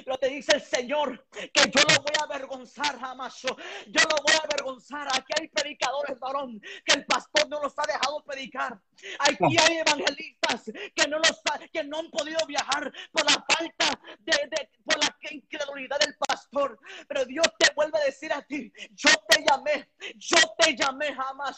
Lo 0.06 0.18
te 0.18 0.30
dice 0.30 0.56
el 0.56 0.62
Señor, 0.62 1.28
que 1.32 1.62
yo 1.70 1.82
lo 1.82 2.02
voy 2.02 2.14
a 2.20 2.24
avergonzar 2.24 3.00
jamás. 3.00 3.42
Yo, 3.42 3.50
lo 3.50 4.16
voy 4.24 4.36
a 4.36 4.46
avergonzar. 4.46 5.08
Aquí 5.08 5.34
hay 5.40 5.48
predicadores, 5.48 6.20
varón, 6.20 6.62
que 6.86 6.94
el 6.94 7.06
pastor 7.06 7.50
no 7.50 7.62
los 7.62 7.74
ha 7.78 7.84
dejado 7.84 8.24
predicar. 8.24 8.80
Aquí 9.20 9.58
hay 9.58 9.78
evangelistas 9.78 10.72
que 10.96 11.08
no 11.08 11.18
los 11.20 11.42
que 11.72 11.84
no 11.84 12.00
han 12.00 12.10
podido 12.12 12.40
viajar 12.48 12.92
por 13.12 13.24
la 13.26 13.46
falta 13.48 14.00
de, 14.20 14.32
de 14.32 14.70
por 14.84 14.98
la 14.98 15.16
incredulidad 15.32 16.00
del 16.00 16.16
pastor. 16.28 16.80
Pero 17.08 17.26
Dios 17.26 17.48
te 17.58 17.74
vuelve 17.76 17.98
a 18.00 18.06
decir 18.06 18.32
a 18.34 18.42
ti, 18.42 18.72
yo 18.92 19.10
te 19.28 19.44
llamé, 19.44 19.90
yo 20.16 20.38
te 20.58 20.76
llamé 20.76 21.14
jamás, 21.14 21.58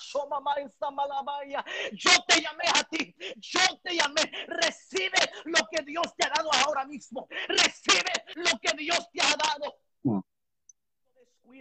yo 1.94 2.12
te 2.28 2.42
llamé 2.42 2.64
a 2.74 2.84
ti, 2.86 3.16
yo 3.38 3.62
te 3.84 3.96
llamé. 3.96 4.22
Recibe 4.48 5.20
lo 5.46 5.60
que 5.72 5.84
Dios 5.84 6.16
te 6.18 6.26
ha 6.26 6.32
dado 6.36 6.50
ahora 6.66 6.86
mismo. 6.86 7.28
Recibe 7.48 8.12
lo 8.36 8.60
que 8.62 8.78
Dios 8.78 9.10
te 9.12 9.22
ha 9.22 9.36
dado. 9.36 9.78
No 10.04 10.24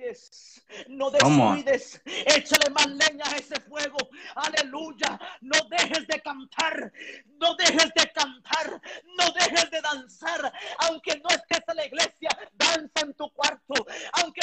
descuides, 0.01 0.63
no 0.89 1.11
descuides, 1.11 2.01
échale 2.05 2.71
más 2.71 2.87
leña 2.87 3.25
a 3.27 3.37
ese 3.37 3.61
fuego, 3.61 3.97
aleluya, 4.37 5.19
no 5.41 5.59
dejes 5.69 6.07
de 6.07 6.21
cantar, 6.21 6.93
no 7.41 7.55
dejes 7.57 7.91
de 7.95 8.13
cantar, 8.13 8.81
no 9.19 9.25
dejes 9.33 9.71
de 9.71 9.81
danzar, 9.81 10.53
aunque 10.89 11.17
no 11.19 11.29
estés 11.31 11.63
en 11.67 11.77
la 11.77 11.87
iglesia, 11.87 12.31
danza 12.53 13.01
en 13.03 13.15
tu 13.15 13.31
cuarto, 13.33 13.75
aunque 14.23 14.40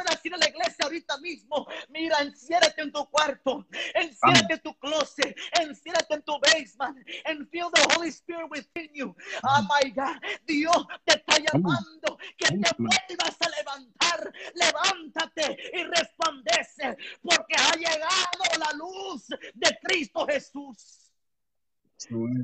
puedas 0.00 0.24
ir 0.24 0.34
a 0.34 0.38
la 0.38 0.48
iglesia 0.48 0.84
ahorita 0.84 1.18
mismo, 1.18 1.66
mira, 1.88 2.20
enciérrate 2.20 2.82
en 2.82 2.92
tu 2.92 3.04
cuarto, 3.10 3.66
enciérrate 3.94 4.54
en 4.54 4.60
tu 4.60 4.74
closet, 4.78 5.36
enciérrate 5.60 6.14
en 6.14 6.22
tu 6.22 6.38
basement, 6.40 6.96
and 7.26 7.48
feel 7.50 7.70
the 7.72 7.82
Holy 7.94 8.08
Spirit 8.08 8.50
within 8.50 8.90
you. 8.94 9.14
Oh 9.44 9.62
my 9.62 9.90
God, 9.90 10.16
Dios 10.46 10.86
te 11.04 11.16
está 11.16 11.36
llamando 11.38 12.18
que 12.38 12.48
te 12.48 12.70
vuelvas 12.78 13.36
a 13.40 13.48
levantar, 13.58 14.32
levántate 14.54 15.56
y 15.74 15.84
resplandece, 15.84 16.96
porque 17.22 17.54
ha 17.58 17.76
llegado 17.76 18.58
la 18.58 18.72
luz 18.76 19.28
de 19.54 19.78
Cristo 19.82 20.26
Jesús. 20.26 21.09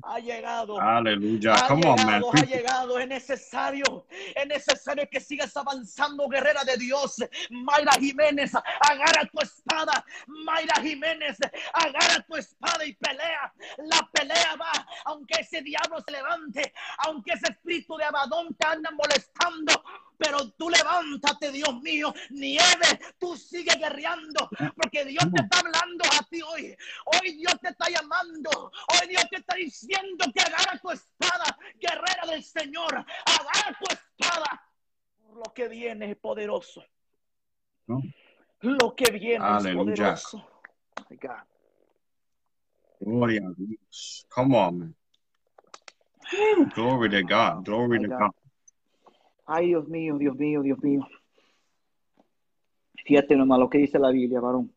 Ha 0.02 0.18
llegado. 0.18 0.80
Aleluya. 0.80 1.54
Ha 1.54 1.74
llegado, 1.74 2.30
ha 2.32 2.44
llegado. 2.44 2.98
Es 2.98 3.08
necesario. 3.08 4.06
Es 4.34 4.46
necesario 4.46 5.08
que 5.10 5.20
sigas 5.20 5.56
avanzando, 5.56 6.28
guerrera 6.28 6.62
de 6.64 6.76
Dios. 6.76 7.16
Mayra 7.50 7.92
Jiménez, 7.92 8.52
agarra 8.54 9.28
tu 9.32 9.40
espada. 9.40 10.04
Mayra 10.26 10.76
Jiménez, 10.82 11.38
agarra 11.72 12.24
tu 12.26 12.36
espada 12.36 12.84
y 12.84 12.94
pelea. 12.94 13.52
La 13.78 14.08
pelea 14.12 14.56
va, 14.60 14.72
aunque 15.06 15.40
ese 15.40 15.62
diablo 15.62 16.00
se 16.04 16.12
levante, 16.12 16.72
aunque 16.98 17.32
ese 17.32 17.52
espíritu 17.52 17.96
de 17.96 18.04
Abadón 18.04 18.54
te 18.54 18.66
anda 18.66 18.90
molestando 18.90 19.82
pero 20.18 20.50
tú 20.52 20.70
levántate, 20.70 21.50
Dios 21.52 21.80
mío. 21.82 22.12
Nieve, 22.30 23.00
tú 23.18 23.36
sigue 23.36 23.74
guerreando, 23.76 24.48
porque 24.76 25.04
Dios 25.04 25.24
te 25.32 25.42
está 25.42 25.58
hablando 25.60 26.04
a 26.04 26.24
ti 26.24 26.40
hoy. 26.42 26.76
Hoy 27.06 27.32
Dios 27.36 27.58
te 27.60 27.68
está 27.68 27.88
llamando. 27.88 28.72
Hoy 28.92 29.08
Dios 29.08 29.24
te 29.30 29.36
está 29.36 29.56
diciendo 29.56 30.24
que 30.34 30.40
agarra 30.40 30.78
tu 30.80 30.90
espada, 30.90 31.58
guerrera 31.78 32.26
del 32.30 32.42
Señor. 32.42 32.94
Agarra 32.94 33.78
tu 33.78 33.94
espada. 33.94 34.62
Lo 35.34 35.52
que 35.54 35.68
viene 35.68 36.10
es 36.12 36.16
poderoso. 36.16 36.84
Lo 38.60 38.94
que 38.94 39.10
viene 39.10 39.44
es 39.58 39.74
poderoso. 39.74 40.48
Gloria 42.98 43.42
a 43.46 43.52
Dios. 43.56 44.26
Come 44.30 44.56
on, 44.56 44.78
man. 44.78 44.94
Glory 46.74 47.10
to 47.10 47.22
God. 47.22 47.64
Glory 47.64 48.00
to 48.00 48.08
God. 48.08 48.30
Ay, 49.46 49.68
Dios 49.68 49.88
mío, 49.88 50.18
Dios 50.18 50.36
mío, 50.36 50.62
Dios 50.62 50.82
mío. 50.82 51.06
Fíjate 53.04 53.36
nomás 53.36 53.60
lo 53.60 53.70
que 53.70 53.78
dice 53.78 53.98
la 53.98 54.10
Biblia, 54.10 54.40
varón. 54.40 54.74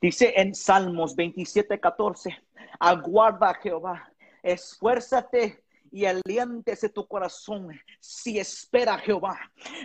Dice 0.00 0.32
en 0.36 0.54
Salmos 0.54 1.16
27, 1.16 1.80
14, 1.80 2.36
aguarda 2.78 3.50
a 3.50 3.54
Jehová, 3.54 4.12
esfuérzate 4.42 5.64
y 5.90 6.04
aliéntese 6.04 6.90
tu 6.90 7.08
corazón 7.08 7.68
si 7.98 8.38
espera 8.38 8.94
a 8.94 8.98
Jehová. 8.98 9.38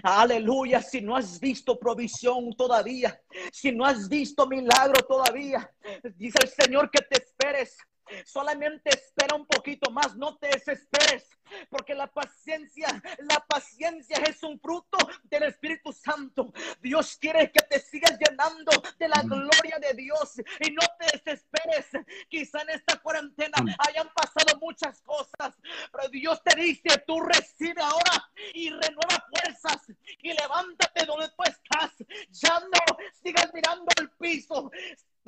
Aleluya, 0.04 0.82
si 0.82 1.02
no 1.02 1.16
has 1.16 1.40
visto 1.40 1.80
provisión 1.80 2.52
todavía, 2.54 3.20
si 3.52 3.72
no 3.72 3.86
has 3.86 4.08
visto 4.08 4.46
milagro 4.46 5.02
todavía, 5.08 5.72
dice 6.16 6.38
el 6.44 6.50
Señor 6.50 6.92
que 6.92 7.02
te 7.02 7.24
esperes. 7.24 7.78
Solamente 8.26 8.90
espera 8.90 9.36
un 9.36 9.46
poquito 9.46 9.92
más, 9.92 10.16
no 10.16 10.38
te 10.38 10.48
desesperes, 10.48 11.30
porque 11.70 11.96
la 11.96 12.08
paciencia, 12.08 13.02
la 13.20 13.40
paciencia 13.48 14.18
es 14.28 14.42
un 14.44 14.60
fruto 14.60 14.98
del 15.24 15.44
Espíritu 15.44 15.92
Santo. 15.92 16.54
Dios 16.82 17.18
quiere 17.20 17.52
que 17.52 17.64
te 17.70 17.80
sigas 17.80 18.18
llenando 18.18 18.72
de 18.98 19.08
la 19.08 19.22
gloria 19.22 19.80
de 19.80 19.94
Dios 19.94 20.40
y 20.60 20.72
no 20.72 20.82
te 21.00 21.18
desesperes. 21.18 21.88
Quizá 22.30 22.62
en 22.62 22.72
esta 22.72 22.98
cuarentena 22.98 23.58
hayan 23.88 24.10
pasado 24.14 24.60
muchas 24.60 25.02
cosas, 25.02 25.56
pero 25.92 26.10
Dios 26.10 26.42
te 26.44 26.56
dice, 26.56 27.04
tú 27.06 27.20
recibe 27.20 27.82
ahora 27.82 28.30
y 28.54 28.70
renueva 28.70 29.26
fuerzas 29.30 29.92
y 30.22 30.34
levántate 30.34 31.06
donde 31.06 31.30
tú 31.30 31.44
estás. 31.44 31.92
Ya 32.30 32.60
no 32.60 32.98
sigas 33.24 33.52
mirando 33.54 33.86
al 34.00 34.10
piso, 34.12 34.72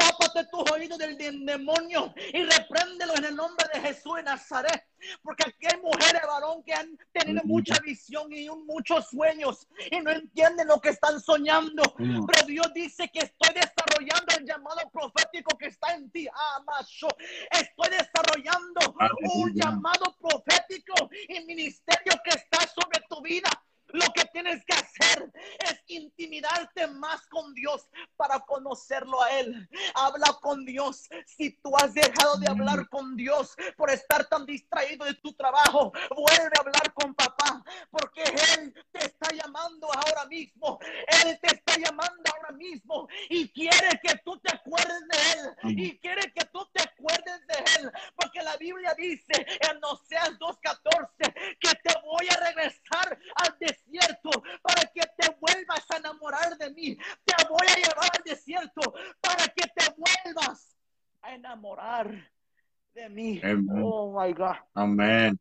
Tápate 0.04 0.46
tus 0.52 0.70
oídos 0.72 0.98
del 0.98 1.18
demonio 1.18 2.14
y 2.34 2.44
repréndelo 2.44 3.16
en 3.16 3.26
el 3.26 3.36
nombre 3.36 3.66
de 3.74 3.80
Jesús 3.80 4.16
de 4.18 4.24
Nazaret. 4.24 4.84
Porque 5.22 5.44
aquí 5.48 5.68
hay 5.68 5.82
mujeres, 5.82 6.22
varón, 6.28 6.64
que 6.64 6.74
han 6.74 6.98
tenido 7.14 7.42
mucha 7.46 7.80
visión 7.80 8.32
y 8.32 8.50
muchos 8.50 9.10
sueños 9.10 9.68
y 9.92 10.00
no 10.02 10.12
entienden 10.12 10.68
lo 10.68 10.80
que 10.80 10.90
están 10.90 11.22
soñando. 11.22 11.84
Pero 11.98 12.48
Dios 12.48 12.68
dice 12.74 13.10
que 13.14 13.20
estoy 13.20 13.54
desarrollando 13.54 14.36
el 14.38 14.46
llamado 14.46 14.90
profético 14.92 15.58
que 15.58 15.68
está 15.68 15.94
en 15.94 16.10
ti. 16.12 16.28
Ah, 16.34 16.64
macho. 16.66 17.08
Estoy 17.52 17.90
desarrollando 17.98 18.96
un 19.36 19.54
llamado 19.54 20.16
profético 20.20 21.10
y 21.30 21.46
ministerio 21.46 22.14
que 22.24 22.32
está 22.32 22.60
sobre 22.68 23.06
tu 23.10 23.22
vida. 23.22 23.50
Lo 23.94 24.12
que 24.12 24.26
tienes 24.34 24.66
que 24.66 24.74
hacer 24.74 25.32
es 25.60 25.84
intimidarte 25.86 26.88
más 26.88 27.28
con 27.28 27.54
Dios 27.54 27.88
para 28.16 28.40
conocerlo 28.40 29.22
a 29.22 29.40
Él. 29.40 29.70
Habla 29.94 30.36
con 30.42 30.66
Dios. 30.66 31.08
Si 31.28 31.52
tú 31.62 31.72
has 31.78 31.94
dejado 31.94 32.38
de 32.38 32.50
hablar 32.50 32.90
con 32.90 33.16
Dios 33.16 33.56
por 33.78 33.92
estar 33.92 34.26
tan 34.26 34.48
distraído 34.48 35.06
de 35.06 35.14
tu 35.16 35.32
trabajo, 35.34 35.94
vuelve 36.10 36.52
a 36.58 36.62
hablar 36.62 36.94
con 36.96 37.14
papá, 37.14 37.64
porque 37.92 38.24
Él 38.58 38.74
te 38.92 39.06
está 39.06 39.30
llamando 39.32 39.88
ahora 39.94 40.26
mismo. 40.26 40.80
Él 41.24 41.40
te 41.40 41.56
está 41.56 41.78
llamando 41.78 42.24
ahora 42.36 42.52
mismo 42.54 43.08
y 43.30 43.48
quiere 43.50 44.02
que 44.02 44.16
tú 44.26 44.40
te 44.40 44.56
acuerdes 44.56 45.02
de 45.08 45.40
Él. 45.40 45.80
Y 45.80 46.00
quiere 46.00 46.34
que 46.34 46.46
tú 46.46 46.68
te 46.74 46.82
acuerdes 46.82 47.46
de 47.46 47.80
Él, 47.80 47.92
porque 48.16 48.42
la 48.42 48.58
Biblia 48.58 48.96
dice 48.98 49.46
en 49.70 49.84
Oseas 49.84 50.32
2.14 50.40 51.58
que 51.60 51.76
te 51.84 51.94
voy 52.04 52.28
a 52.28 52.44
regresar 52.44 53.20
al 53.36 53.56
desierto 53.60 53.83
desierto 53.86 54.30
para 54.62 54.82
que 54.94 55.02
te 55.18 55.36
vuelvas 55.40 55.86
a 55.90 55.98
enamorar 55.98 56.58
de 56.58 56.70
mí. 56.72 56.98
Te 57.24 57.48
voy 57.50 57.68
a 57.70 57.76
llevar 57.76 58.10
al 58.18 58.24
desierto 58.24 58.94
para 59.22 59.46
que 59.48 59.68
te 59.76 59.86
vuelvas 59.98 60.76
a 61.22 61.34
enamorar 61.34 62.32
de 62.94 63.10
mí. 63.10 63.42
Oh 63.82 64.20
my 64.20 64.34
God. 64.34 64.56
Amén. 64.74 65.40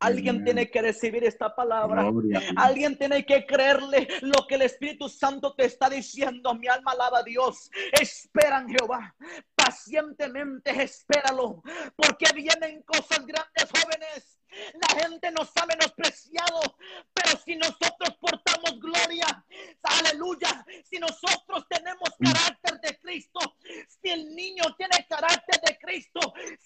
Alguien 0.00 0.44
tiene 0.44 0.70
que 0.70 0.82
recibir 0.82 1.24
esta 1.24 1.54
palabra. 1.54 2.10
Alguien 2.56 2.98
tiene 2.98 3.24
que 3.24 3.46
creerle 3.46 4.06
lo 4.22 4.46
que 4.46 4.56
el 4.56 4.62
Espíritu 4.62 5.08
Santo 5.08 5.54
te 5.54 5.64
está 5.64 5.88
diciendo. 5.88 6.54
Mi 6.54 6.68
alma 6.68 6.92
alaba 6.92 7.20
a 7.20 7.22
Dios. 7.22 7.70
Espera 7.92 8.58
en 8.58 8.68
Jehová. 8.68 9.14
Pacientemente 9.54 10.70
espéralo. 10.82 11.62
Porque 11.96 12.26
vienen 12.34 12.82
cosas 12.82 13.24
grandes, 13.24 13.70
jóvenes. 13.70 14.40
La 14.74 15.00
gente 15.00 15.30
nos 15.30 15.50
ha 15.56 15.66
menospreciado, 15.66 16.76
pero 17.12 17.38
si 17.44 17.56
nosotros 17.56 18.16
portamos 18.20 18.80
gloria, 18.80 19.44
aleluya, 19.82 20.64
si 20.84 20.98
nosotros 20.98 21.64
tenemos 21.68 22.10
mm. 22.18 22.24
carácter 22.24 22.80
de 22.80 22.98
Cristo, 22.98 23.40
si 23.88 24.10
el 24.10 24.34
niño 24.34 24.64
tiene 24.76 25.06
carácter 25.08 25.60
de 25.60 25.78
Cristo, 25.78 26.20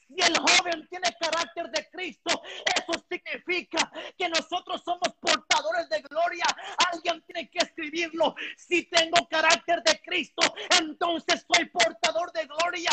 si 0.07 0.14
el 0.22 0.36
joven 0.39 0.86
tiene 0.89 1.09
carácter 1.20 1.70
de 1.70 1.89
Cristo, 1.91 2.43
eso 2.64 3.05
significa 3.09 3.91
que 4.16 4.28
nosotros 4.28 4.82
somos 4.84 5.09
portadores 5.20 5.89
de 5.89 6.01
gloria. 6.03 6.45
Alguien 6.93 7.22
tiene 7.22 7.51
que 7.51 7.59
escribirlo. 7.59 8.34
Si 8.57 8.84
tengo 8.84 9.26
carácter 9.28 9.82
de 9.82 10.01
Cristo, 10.03 10.43
entonces 10.80 11.45
soy 11.53 11.66
portador 11.66 12.32
de 12.32 12.47
gloria, 12.47 12.91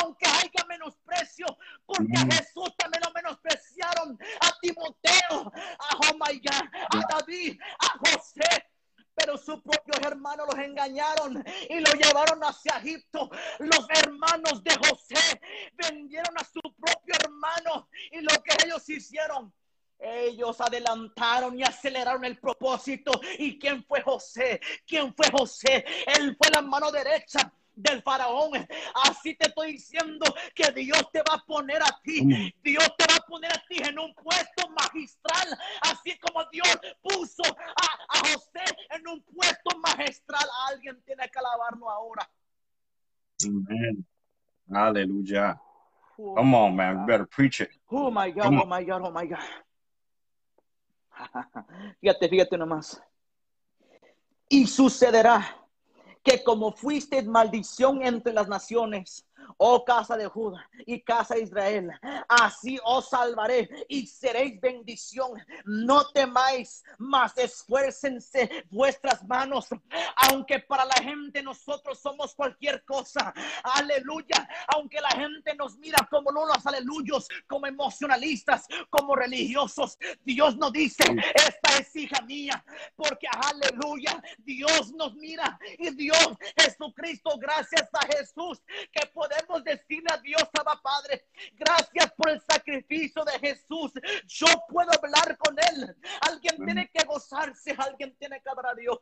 aunque 0.00 0.26
haya 0.26 0.64
menosprecio, 0.68 1.46
porque 1.86 2.12
a 2.18 2.24
mm. 2.24 2.30
Jesús 2.30 2.57
a 4.40 4.52
Timoteo, 4.60 5.52
a 5.78 5.96
oh 5.96 6.18
a 6.22 7.00
David, 7.10 7.58
a 7.80 7.98
José 7.98 8.68
pero 9.18 9.36
sus 9.36 9.60
propios 9.62 9.98
hermanos 10.06 10.46
los 10.48 10.64
engañaron 10.64 11.44
y 11.68 11.80
lo 11.80 11.92
llevaron 11.92 12.40
hacia 12.44 12.78
Egipto. 12.78 13.28
Los 13.58 13.86
hermanos 13.90 14.62
de 14.62 14.74
José 14.76 15.40
vendieron 15.72 16.38
a 16.38 16.44
su 16.44 16.60
propio 16.60 17.14
hermano 17.24 17.88
y 18.12 18.20
lo 18.20 18.42
que 18.42 18.56
ellos 18.64 18.88
hicieron. 18.88 19.52
Ellos 19.98 20.60
adelantaron 20.60 21.58
y 21.58 21.64
aceleraron 21.64 22.24
el 22.24 22.38
propósito. 22.38 23.10
¿Y 23.38 23.58
quién 23.58 23.84
fue 23.84 24.00
José? 24.02 24.60
¿Quién 24.86 25.12
fue 25.12 25.28
José? 25.32 25.84
Él 26.06 26.36
fue 26.40 26.50
la 26.52 26.62
mano 26.62 26.92
derecha 26.92 27.52
del 27.78 28.02
faraón. 28.02 28.66
Así 29.04 29.34
te 29.36 29.48
estoy 29.48 29.72
diciendo 29.72 30.26
que 30.54 30.70
Dios 30.72 31.02
te 31.12 31.20
va 31.20 31.34
a 31.36 31.44
poner 31.46 31.82
a 31.82 32.00
ti. 32.02 32.52
Dios 32.62 32.88
te 32.98 33.04
va 33.08 33.16
a 33.16 33.26
poner 33.26 33.52
a 33.52 33.62
ti 33.68 33.80
en 33.82 33.98
un 33.98 34.12
puesto 34.14 34.68
magistral. 34.70 35.58
Así 35.82 36.18
como 36.18 36.44
Dios 36.50 36.78
puso 37.02 37.42
a, 37.44 38.18
José 38.18 38.64
en 38.90 39.06
un 39.08 39.22
puesto 39.22 39.78
magistral. 39.78 40.46
Alguien 40.68 41.00
tiene 41.04 41.28
que 41.28 41.38
alabarlo 41.38 41.88
ahora. 41.88 42.28
Amén. 43.44 44.04
Aleluya. 44.70 45.60
Oh 46.18 46.34
Come 46.34 46.56
on, 46.56 46.74
man. 46.74 46.98
We 46.98 47.06
better 47.06 47.26
preach 47.26 47.60
it. 47.60 47.70
Oh 47.90 48.10
my 48.10 48.32
God, 48.32 48.52
oh 48.54 48.66
my 48.66 48.84
God, 48.84 49.02
oh 49.04 49.12
my 49.12 49.26
God. 49.26 49.38
Fíjate, 52.00 52.28
fíjate 52.28 52.58
nomás. 52.58 53.00
Y 54.48 54.66
sucederá 54.66 55.67
que 56.22 56.42
como 56.42 56.72
fuiste 56.72 57.22
maldición 57.22 58.02
entre 58.02 58.32
las 58.32 58.48
naciones, 58.48 59.27
oh 59.56 59.84
casa 59.84 60.16
de 60.16 60.26
Judá 60.26 60.68
y 60.86 61.00
casa 61.00 61.34
de 61.34 61.42
Israel, 61.42 61.90
así 62.28 62.78
os 62.84 63.08
salvaré 63.08 63.68
y 63.88 64.06
seréis 64.06 64.60
bendición. 64.60 65.32
No 65.64 66.08
temáis, 66.10 66.84
mas 66.98 67.36
esfuércense 67.38 68.66
vuestras 68.70 69.26
manos, 69.26 69.68
aunque 70.16 70.60
para 70.60 70.84
la 70.84 70.96
gente 71.02 71.42
nosotros 71.42 71.98
somos 71.98 72.34
cualquier 72.34 72.84
cosa. 72.84 73.32
Aleluya, 73.62 74.48
aunque 74.68 75.00
la 75.00 75.10
gente 75.10 75.54
nos 75.54 75.78
mira 75.78 76.06
como 76.10 76.30
unos 76.30 76.66
aleluyos, 76.66 77.28
como 77.46 77.66
emocionalistas, 77.66 78.66
como 78.90 79.16
religiosos, 79.16 79.98
Dios 80.24 80.56
nos 80.56 80.72
dice, 80.72 81.04
esta 81.34 81.78
es 81.78 81.94
hija 81.96 82.20
mía, 82.22 82.64
porque 82.96 83.26
aleluya, 83.48 84.22
Dios 84.38 84.92
nos 84.92 85.14
mira 85.14 85.58
y 85.78 85.90
Dios 85.90 86.28
Jesucristo, 86.56 87.30
gracias 87.38 87.88
a 87.92 88.06
Jesús 88.06 88.62
que 88.92 89.06
podemos 89.08 89.37
decirle 89.64 90.08
a 90.10 90.18
Dios, 90.18 90.42
Abba 90.58 90.80
Padre, 90.82 91.26
gracias 91.54 92.12
por 92.16 92.30
el 92.30 92.40
sacrificio 92.40 93.24
de 93.24 93.38
Jesús. 93.38 93.92
Yo 94.26 94.46
puedo 94.68 94.90
hablar 94.92 95.36
con 95.38 95.56
Él. 95.58 95.96
Alguien 96.22 96.64
tiene 96.64 96.90
que 96.92 97.04
gozarse, 97.04 97.74
alguien 97.78 98.16
tiene 98.18 98.40
que 98.40 98.48
hablar 98.48 98.66
a 98.66 98.74
Dios. 98.74 98.98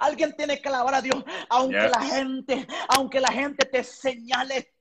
Alguien 0.00 0.34
tiene 0.36 0.60
que 0.60 0.68
alabar 0.68 0.94
a 0.94 1.02
Dios, 1.02 1.24
aunque 1.48 1.88
la 1.88 2.02
gente, 2.02 2.66
aunque 2.88 3.20
la 3.20 3.32
gente 3.32 3.66
te 3.66 3.82
señale, 3.82 4.74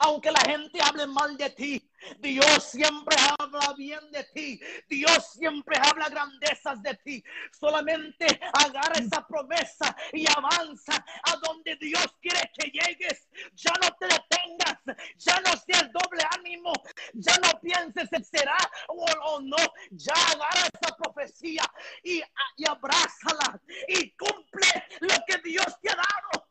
aunque 0.00 0.32
la 0.32 0.40
gente 0.40 0.80
hable 0.82 1.06
mal 1.06 1.36
de 1.36 1.50
ti, 1.50 1.89
Dios 2.18 2.64
siempre 2.64 3.16
habla 3.38 3.74
bien 3.76 4.10
de 4.12 4.24
ti. 4.34 4.60
Dios 4.88 5.32
siempre 5.32 5.76
habla 5.78 6.08
grandezas 6.08 6.82
de 6.82 6.94
ti. 6.96 7.24
Solamente 7.58 8.26
agarra 8.52 8.98
esa 8.98 9.26
promesa 9.26 9.96
y 10.12 10.24
avanza 10.30 11.04
a 11.24 11.36
donde 11.36 11.76
Dios 11.76 12.06
quiere 12.20 12.50
que 12.58 12.70
llegues. 12.70 13.28
Ya 13.54 13.72
no 13.82 13.88
te 13.98 14.06
detengas. 14.06 14.96
Ya 15.16 15.40
no 15.40 15.52
seas 15.66 15.90
doble 15.92 16.22
ánimo. 16.38 16.72
Ya 17.14 17.34
no 17.42 17.60
pienses 17.60 18.12
en 18.12 18.24
será 18.24 18.56
o, 18.88 19.40
no. 19.40 19.56
Ya 19.90 20.14
agarra 20.14 20.68
esa 20.72 20.96
profecía 20.96 21.62
y, 22.02 22.22
y 22.56 22.68
abrázala 22.68 23.60
y 23.88 24.10
cumple 24.12 24.68
lo 25.00 25.14
que 25.26 25.38
Dios 25.42 25.66
te 25.80 25.90
ha 25.90 25.96
dado. 25.96 26.48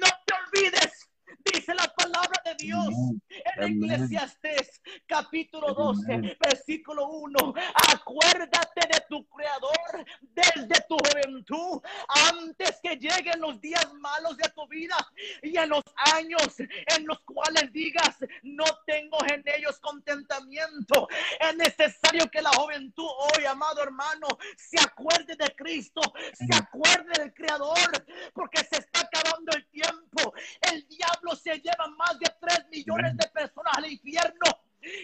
No 0.00 0.08
te 0.24 0.34
olvides 0.34 1.07
Dice 1.52 1.74
la 1.74 1.86
palabra 1.94 2.42
de 2.44 2.54
Dios 2.58 2.88
en 3.56 3.82
Eclesiastes 3.82 4.80
capítulo 5.06 5.74
12, 5.74 6.36
versículo 6.40 7.08
1. 7.08 7.54
Acuérdate 7.92 8.80
de 8.92 9.00
tu 9.08 9.26
creador 9.28 10.04
desde 10.20 10.84
tu 10.88 10.96
juventud, 10.96 11.80
antes 12.30 12.78
que 12.82 12.96
lleguen 12.96 13.40
los 13.40 13.60
días 13.60 13.92
malos 13.94 14.36
de 14.36 14.48
tu 14.50 14.66
vida 14.68 14.96
y 15.42 15.56
en 15.56 15.68
los 15.70 15.82
años 16.14 16.58
en 16.58 17.06
los 17.06 17.20
cuales 17.20 17.72
digas, 17.72 18.16
no 18.42 18.64
tengo 18.86 19.18
en 19.32 19.42
ellos 19.46 19.78
contentamiento. 19.80 21.08
Es 21.40 21.56
necesario 21.56 22.26
que 22.30 22.42
la 22.42 22.50
juventud 22.50 23.08
hoy, 23.36 23.44
amado 23.44 23.82
hermano, 23.82 24.28
se 24.56 24.80
acuerde 24.80 25.36
de 25.36 25.54
Cristo, 25.56 26.00
se 26.34 26.54
acuerde 26.54 27.12
del 27.18 27.34
creador, 27.34 28.04
porque 28.32 28.58
se 28.64 28.78
está 28.78 28.97
acabando 29.18 29.52
el 29.56 29.66
tiempo. 29.68 30.34
El 30.60 30.86
diablo 30.88 31.34
se 31.36 31.58
lleva 31.60 31.88
más 31.96 32.18
de 32.18 32.32
3 32.40 32.66
millones 32.70 33.16
de 33.16 33.28
personas 33.28 33.72
al 33.76 33.90
infierno 33.90 34.46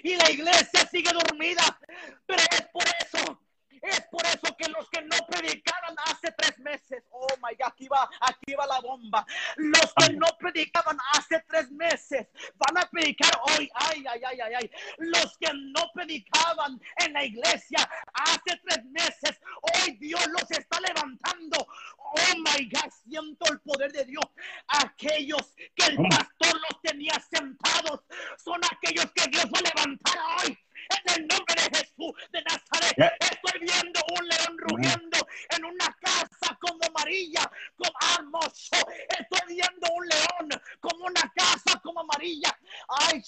y 0.03 0.17
la 0.17 0.31
iglesia 0.31 0.87
sigue 0.91 1.11
dormida. 1.13 1.79
Pero 2.27 2.43
es 2.51 2.63
por 2.73 2.85
eso, 2.85 3.41
es 3.83 4.01
por 4.11 4.25
eso 4.27 4.57
que 4.57 4.69
los 4.71 4.89
que 4.91 5.03
no 5.03 5.17
predicaron 5.29 5.97
hace 6.07 6.33
tres 6.33 6.59
meses, 6.59 7.05
oh 7.11 7.27
my 7.43 7.55
God, 7.57 7.69
aquí 7.69 7.89
va, 7.89 8.09
aquí 8.21 8.55
va 8.55 8.67
la 8.67 8.81
bomba. 8.81 9.27
Los 9.57 9.93
que 9.95 10.13
no 10.15 10.27
predicaban 10.39 10.99
hace 11.13 11.43
tres 11.49 11.71
meses 11.71 12.27
van 12.55 12.79
a 12.79 12.89
predicar 12.91 13.31
hoy. 13.51 13.71
Ay, 13.75 14.05
ay, 14.09 14.21
ay, 14.25 14.41
ay, 14.41 14.55
ay. 14.55 14.71
Los 14.99 15.37
que 15.39 15.51
no 15.53 15.91
predicaban 15.95 16.81
en 16.99 17.13
la 17.13 17.25
iglesia 17.25 17.89
hace 18.15 18.61
tres 18.65 18.85
meses, 18.87 19.41
hoy 19.63 19.97
Dios 19.99 20.25
los 20.29 20.51
está 20.51 20.81
levantando. 20.81 21.67
Oh 21.99 22.37
my 22.39 22.69
God, 22.71 22.91
siento 23.09 23.53
el 23.53 23.61
poder 23.61 23.93
de 23.93 24.05
Dios. 24.05 24.25
Aquellos 24.69 25.55
que 25.75 25.87
el 25.87 25.97
pastor 25.97 26.61
los 26.61 26.83
tenía 26.83 27.15
sentados 27.31 28.01
son 28.37 28.61
aquellos 28.71 29.07
que 29.13 29.29
Dios 29.31 29.45
va 29.47 29.59
a 29.59 29.75
levantar 29.75 30.19
hoy. 30.39 30.59
En 31.05 31.23
el 31.23 31.29
nombre 31.29 31.55
de 31.55 31.79
Jesús 31.79 32.13
de 32.33 32.43
Nazaret, 32.43 33.17
estoy 33.21 33.61
viendo 33.61 34.01
un 34.19 34.29
león 34.29 34.59
rugiendo 34.59 35.19
en 35.51 35.65
una 35.65 35.97
casa 36.01 36.59
como 36.61 36.79
amarilla, 36.85 37.51
como 37.77 37.93
hermoso. 38.19 38.77
Estoy 39.09 39.57
viendo 39.57 39.89
un 39.95 40.07
león 40.09 40.63
como 40.81 41.07
una 41.07 41.33
casa 41.35 41.81
como 41.83 42.01
amarilla. 42.01 42.51
Ay, 42.89 43.23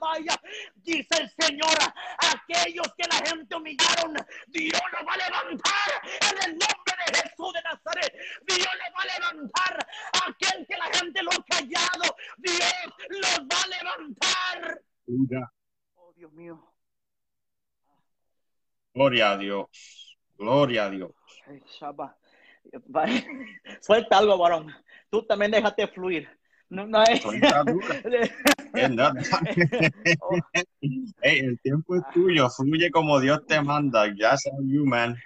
vaya, 0.00 0.40
dice 0.76 1.08
el 1.20 1.30
Señor, 1.38 1.76
aquellos 2.18 2.86
que 2.96 3.06
la 3.08 3.26
gente 3.26 3.54
humillaron, 3.54 4.14
Dios 4.48 4.80
los 4.92 5.06
va 5.06 5.14
a 5.14 5.16
levantar 5.16 5.90
en 6.04 6.50
el 6.50 6.58
nombre 6.58 7.04
de 7.12 7.18
Jesús 7.18 7.52
de 7.52 7.62
Nazaret. 7.62 8.12
Dios 8.46 8.58
los 8.58 8.90
va 8.96 9.02
a 9.02 9.18
levantar. 9.18 9.86
Aquel 10.26 10.66
que 10.66 10.76
la 10.76 10.98
gente 10.98 11.22
lo 11.22 11.30
ha 11.30 11.44
callado, 11.48 12.16
Dios 12.38 12.74
los 13.08 13.40
va 13.40 13.62
a 13.62 13.68
levantar. 13.68 14.80
Dios 16.20 16.32
mío. 16.34 16.60
Gloria 18.92 19.30
a 19.30 19.38
Dios. 19.38 20.18
Gloria 20.36 20.84
a 20.84 20.90
Dios. 20.90 21.12
Suelta 23.80 24.18
algo, 24.18 24.36
varón. 24.36 24.70
Tú 25.08 25.22
también 25.22 25.50
déjate 25.50 25.88
fluir. 25.88 26.28
No, 26.68 26.86
no 26.86 27.02
es. 27.04 27.22
hey, 31.22 31.38
el 31.40 31.58
tiempo 31.60 31.96
es 31.96 32.02
tuyo. 32.12 32.50
Fluye 32.50 32.90
como 32.90 33.18
Dios 33.18 33.46
te 33.46 33.62
manda. 33.62 34.04
Just 34.08 34.46
you, 34.62 34.84
man. 34.84 35.16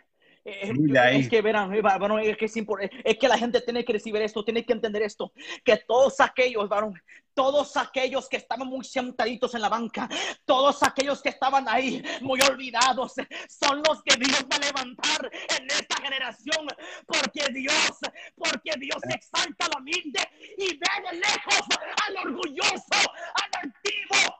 Eh, 0.47 0.73
es 1.13 1.29
que 1.31 1.41
verán, 1.41 1.71
varón, 1.81 2.21
es 2.21 2.37
que 2.37 2.45
es, 2.45 2.55
es 2.55 3.19
que 3.19 3.29
la 3.29 3.39
gente 3.39 3.63
tiene 3.63 3.83
que 3.83 3.95
recibir 3.95 4.21
esto, 4.21 4.45
tiene 4.45 4.65
que 4.65 4.75
entender 4.75 5.01
esto, 5.01 5.33
que 5.65 5.79
todos 5.79 6.21
aquellos, 6.21 6.69
varón, 6.69 7.01
todos 7.33 7.75
aquellos 7.79 8.29
que 8.29 8.37
estaban 8.37 8.69
muy 8.69 8.85
sentaditos 8.85 9.55
en 9.55 9.63
la 9.63 9.71
banca, 9.71 10.07
todos 10.45 10.83
aquellos 10.83 11.23
que 11.23 11.31
estaban 11.31 11.67
ahí 11.67 12.05
muy 12.21 12.41
olvidados, 12.43 13.15
son 13.49 13.83
los 13.89 14.03
que 14.03 14.17
Dios 14.17 14.45
va 14.53 14.57
a 14.57 14.67
levantar 14.67 15.31
en 15.59 15.65
esta 15.65 15.97
generación, 16.03 16.67
porque 17.07 17.51
Dios, 17.51 17.99
porque 18.37 18.73
Dios 18.79 19.03
exalta 19.15 19.65
al 19.65 19.81
humilde 19.81 20.21
y 20.59 20.77
ve 20.77 21.11
de 21.11 21.17
lejos 21.21 21.63
al 22.07 22.17
orgulloso, 22.19 22.99
al 23.35 23.63
antiguo, 23.63 24.37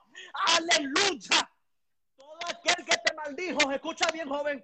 aleluya. 0.49 1.51
Todo 2.15 2.39
aquel 2.47 2.85
que 2.85 2.97
te 3.03 3.15
maldijo, 3.15 3.73
escucha 3.73 4.07
bien, 4.13 4.29
joven 4.29 4.63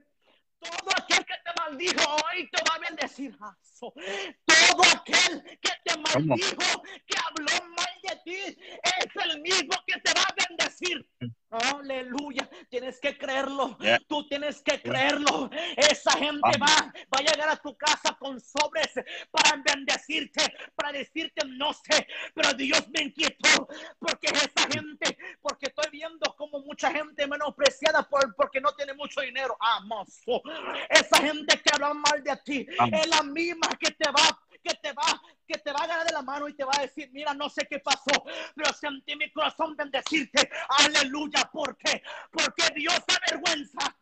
todo 0.60 0.90
aquel 0.96 1.24
que 1.24 1.34
te 1.34 1.50
maldijo 1.58 2.16
hoy 2.16 2.48
te 2.50 2.62
va 2.68 2.74
a 2.74 2.78
bendecir. 2.78 3.36
Todo 3.78 4.82
aquel 4.94 5.42
que 5.60 5.72
te 5.84 5.96
maldijo, 5.98 6.82
que 7.06 7.18
habló 7.18 7.68
mal 7.76 7.94
de 8.02 8.16
ti, 8.24 8.58
es 8.82 9.24
el 9.24 9.40
mismo 9.40 9.76
que 9.86 9.98
te 10.00 10.12
va 10.14 10.22
a 10.22 10.34
bendecir. 10.48 11.06
Aleluya, 11.50 12.48
tienes 12.68 13.00
que 13.00 13.18
creerlo. 13.18 13.76
Tú 14.06 14.26
tienes 14.28 14.62
que 14.62 14.80
creerlo. 14.80 15.50
Esa 15.76 16.12
gente 16.12 16.58
va, 16.60 16.92
va 17.12 17.18
a 17.18 17.22
llegar 17.22 17.48
a 17.48 17.56
tu 17.56 17.76
casa 17.76 18.16
con 18.18 18.40
sobres 18.40 18.92
para 19.30 19.56
bendecirte, 19.56 20.42
para 20.76 20.92
decirte 20.92 21.42
no 21.46 21.72
sé, 21.72 22.06
pero 22.34 22.52
Dios 22.54 22.88
me 22.90 23.02
inquietó 23.02 23.68
porque 23.98 24.28
esa 24.28 24.68
gente, 24.72 25.18
porque 25.42 25.66
estoy 25.66 25.90
viendo 25.90 26.34
como 26.36 26.60
mucha 26.60 26.90
gente 26.92 27.26
menospreciada 27.26 28.02
por, 28.04 28.34
porque 28.36 28.60
no 28.60 28.72
tiene 28.74 28.94
mucho 28.94 29.20
dinero. 29.20 29.56
Amazo. 29.58 30.42
Esa 30.88 31.18
gente 31.18 31.60
que 31.60 31.70
habla 31.74 31.94
mal 31.94 32.22
de 32.22 32.36
ti 32.44 32.66
es 32.92 33.06
la 33.08 33.22
misma 33.22 33.68
que 33.78 33.90
te 33.90 34.10
va 34.10 34.38
que 34.62 34.74
te 34.74 34.92
va, 34.92 35.20
que 35.46 35.58
te 35.58 35.72
va 35.72 35.80
a 35.80 35.84
agarrar 35.84 36.06
de 36.06 36.12
la 36.12 36.22
mano 36.22 36.48
y 36.48 36.54
te 36.54 36.64
va 36.64 36.72
a 36.76 36.82
decir, 36.82 37.10
mira, 37.12 37.34
no 37.34 37.48
sé 37.48 37.66
qué 37.68 37.78
pasó, 37.78 38.24
pero 38.54 38.72
sentí 38.72 39.16
mi 39.16 39.30
corazón 39.30 39.76
bendecirte. 39.76 40.50
Aleluya. 40.68 41.48
¿Por 41.52 41.76
qué? 41.76 42.02
Porque 42.30 42.72
Dios 42.74 43.00
avergüenza. 43.26 43.96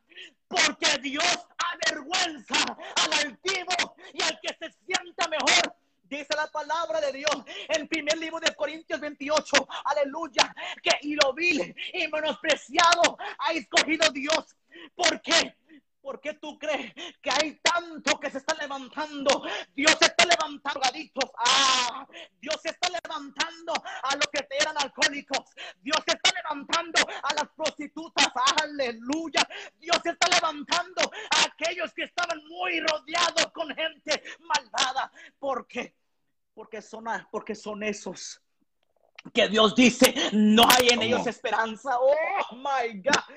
Porque 0.49 0.99
Dios 1.03 1.47
avergüenza 1.59 2.77
al 2.97 3.13
altivo 3.27 3.97
y 4.15 4.23
al 4.23 4.41
que 4.41 4.49
se 4.59 4.73
sienta 4.85 5.29
mejor. 5.29 5.77
Dice 6.05 6.35
la 6.35 6.47
palabra 6.47 7.03
de 7.03 7.13
Dios 7.13 7.31
en 7.69 7.87
primer 7.87 8.17
libro 8.17 8.41
de 8.41 8.55
Corintios 8.55 8.99
28. 8.99 9.69
Aleluya. 9.85 10.55
Que 10.83 10.93
y 11.03 11.15
lo 11.15 11.35
vil 11.35 11.75
y 11.93 12.09
menospreciado 12.09 13.19
ha 13.39 13.53
escogido 13.53 14.09
Dios. 14.11 14.57
¿Por 14.95 15.21
qué? 15.21 15.58
¿Por 16.29 16.35
qué 16.35 16.41
tú 16.41 16.59
crees 16.59 16.93
que 17.23 17.31
hay 17.31 17.59
tanto 17.63 18.21
que 18.21 18.31
se 18.31 18.39
está 18.39 18.55
levantando? 18.61 19.45
Dios 19.75 19.97
está 19.99 20.27
levantando 20.27 20.81
gaditos. 20.81 21.31
Ah, 21.39 22.07
Dios 22.39 22.61
está 22.65 22.89
levantando 22.91 23.73
a 24.03 24.15
los 24.15 24.27
que 24.31 24.47
eran 24.61 24.77
alcohólicos. 24.77 25.55
Dios 25.81 26.03
está 26.07 26.31
levantando 26.35 27.01
a 27.23 27.35
las 27.35 27.49
prostitutas. 27.57 28.29
Aleluya. 28.63 29.49
Dios 29.79 30.01
está 30.05 30.29
levantando 30.29 31.11
a 31.31 31.45
aquellos 31.47 31.95
que 31.95 32.05
estaban 32.05 32.47
muy 32.47 32.81
rodeados 32.81 33.51
con 33.55 33.75
gente 33.75 34.23
malvada. 34.41 35.11
¿Por 35.39 35.67
qué? 35.67 35.95
Porque 36.53 36.83
son, 36.83 37.07
porque 37.31 37.55
son 37.55 37.83
esos 37.83 38.43
que 39.33 39.49
Dios 39.49 39.75
dice, 39.75 40.15
no 40.33 40.69
hay 40.71 40.89
en 40.89 41.03
ellos 41.03 41.27
esperanza. 41.27 41.99
Oh 41.99 42.57
my 42.57 43.01
God. 43.01 43.37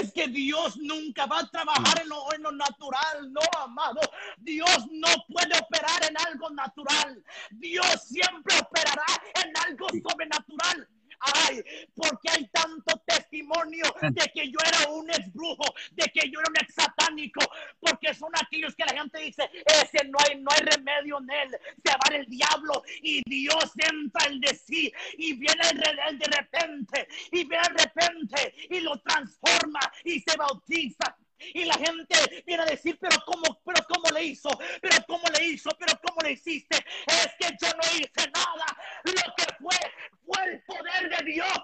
Es 0.00 0.12
que 0.12 0.28
Dios 0.28 0.76
nunca 0.76 1.26
va 1.26 1.40
a 1.40 1.50
trabajar 1.50 2.00
en 2.02 2.08
lo, 2.08 2.32
en 2.34 2.42
lo, 2.42 2.52
natural. 2.52 3.32
No, 3.32 3.40
amado. 3.58 4.00
Dios 4.38 4.86
no 4.90 5.08
puede 5.28 5.58
operar 5.58 6.02
en 6.08 6.16
algo 6.26 6.50
natural. 6.50 7.24
Dios 7.50 8.02
siempre 8.08 8.54
operará 8.58 9.06
en 9.42 9.52
algo 9.66 9.86
sobrenatural. 9.88 10.88
Ay, 11.20 11.62
porque 11.94 12.30
hay 12.30 12.46
tanto 12.48 13.02
testimonio 13.06 13.84
de 14.02 14.30
que 14.32 14.50
yo 14.50 14.58
era 14.66 14.90
un 14.90 15.10
ex 15.10 15.32
brujo, 15.32 15.64
de 15.92 16.04
que 16.06 16.30
yo 16.30 16.40
era 16.40 16.48
un 16.48 16.56
ex 16.62 16.74
satánico, 16.74 17.40
porque 17.78 18.14
son 18.14 18.30
aquellos 18.34 18.74
que 18.74 18.84
la 18.84 18.98
gente 18.98 19.20
dice, 19.20 19.50
ese 19.66 20.06
no 20.08 20.18
hay, 20.26 20.40
no 20.40 20.50
hay 20.50 20.60
remedio 20.60 21.18
en 21.18 21.30
él, 21.30 21.58
se 21.84 21.92
va 21.92 22.16
el 22.16 22.26
diablo 22.26 22.82
y 23.02 23.22
Dios 23.26 23.72
entra 23.76 24.26
en 24.26 24.40
de 24.40 24.54
sí 24.54 24.92
y 25.18 25.34
viene 25.34 25.62
el, 26.08 26.18
de 26.18 26.26
repente 26.26 27.08
y 27.32 27.44
viene 27.44 27.68
de 27.76 27.84
repente 27.84 28.54
y 28.70 28.80
lo 28.80 28.98
transforma 29.00 29.80
y 30.04 30.20
se 30.20 30.36
bautiza. 30.36 31.16
Y 31.54 31.64
la 31.64 31.74
gente 31.74 32.14
viene 32.46 32.62
a 32.62 32.66
decir, 32.66 32.98
pero 33.00 33.16
¿cómo, 33.24 33.60
pero 33.64 33.84
cómo 33.88 34.10
le 34.10 34.24
hizo? 34.24 34.50
Pero 34.80 34.96
¿cómo 35.06 35.24
le 35.36 35.46
hizo? 35.46 35.70
Pero 35.78 35.98
¿cómo 36.02 36.20
le 36.22 36.32
hiciste? 36.32 36.76
Es 37.06 37.30
que 37.38 37.56
yo 37.60 37.72
no 37.72 37.98
hice 37.98 38.30
nada. 38.32 38.66
Lo 39.04 39.34
que 39.36 39.54
fue, 39.58 39.76
fue 40.24 40.52
el 40.52 40.62
poder 40.62 41.18
de 41.18 41.32
Dios. 41.32 41.58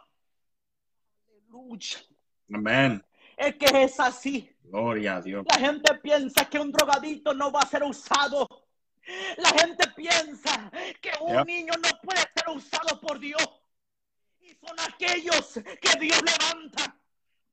Aleluya. 1.28 1.98
Amén. 2.52 3.04
Es 3.36 3.56
que 3.56 3.82
es 3.82 4.00
así. 4.00 4.50
Gloria 4.62 5.16
a 5.16 5.20
Dios. 5.20 5.44
La 5.48 5.58
gente 5.58 5.94
piensa 5.96 6.48
que 6.48 6.58
un 6.58 6.72
drogadito 6.72 7.34
no 7.34 7.52
va 7.52 7.60
a 7.60 7.66
ser 7.66 7.82
usado. 7.82 8.66
La 9.36 9.50
gente 9.50 9.86
piensa 9.94 10.70
que 11.00 11.12
un 11.20 11.46
niño 11.46 11.74
no 11.74 12.00
puede 12.02 12.20
ser 12.34 12.48
usado 12.48 13.00
por 13.00 13.20
Dios. 13.20 13.46
Y 14.40 14.54
son 14.54 14.76
aquellos 14.80 15.60
que 15.80 15.98
Dios 16.00 16.20
levanta 16.22 16.96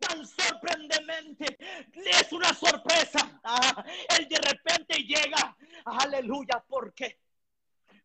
tan 0.07 0.25
sorprendentemente. 0.25 1.57
Es 2.05 2.31
una 2.31 2.53
sorpresa. 2.53 3.39
Ah, 3.43 3.83
el 4.17 4.27
de 4.27 4.37
repente 4.37 5.03
llega. 5.03 5.55
Aleluya. 5.85 6.63
¿Por 6.67 6.93
qué? 6.93 7.19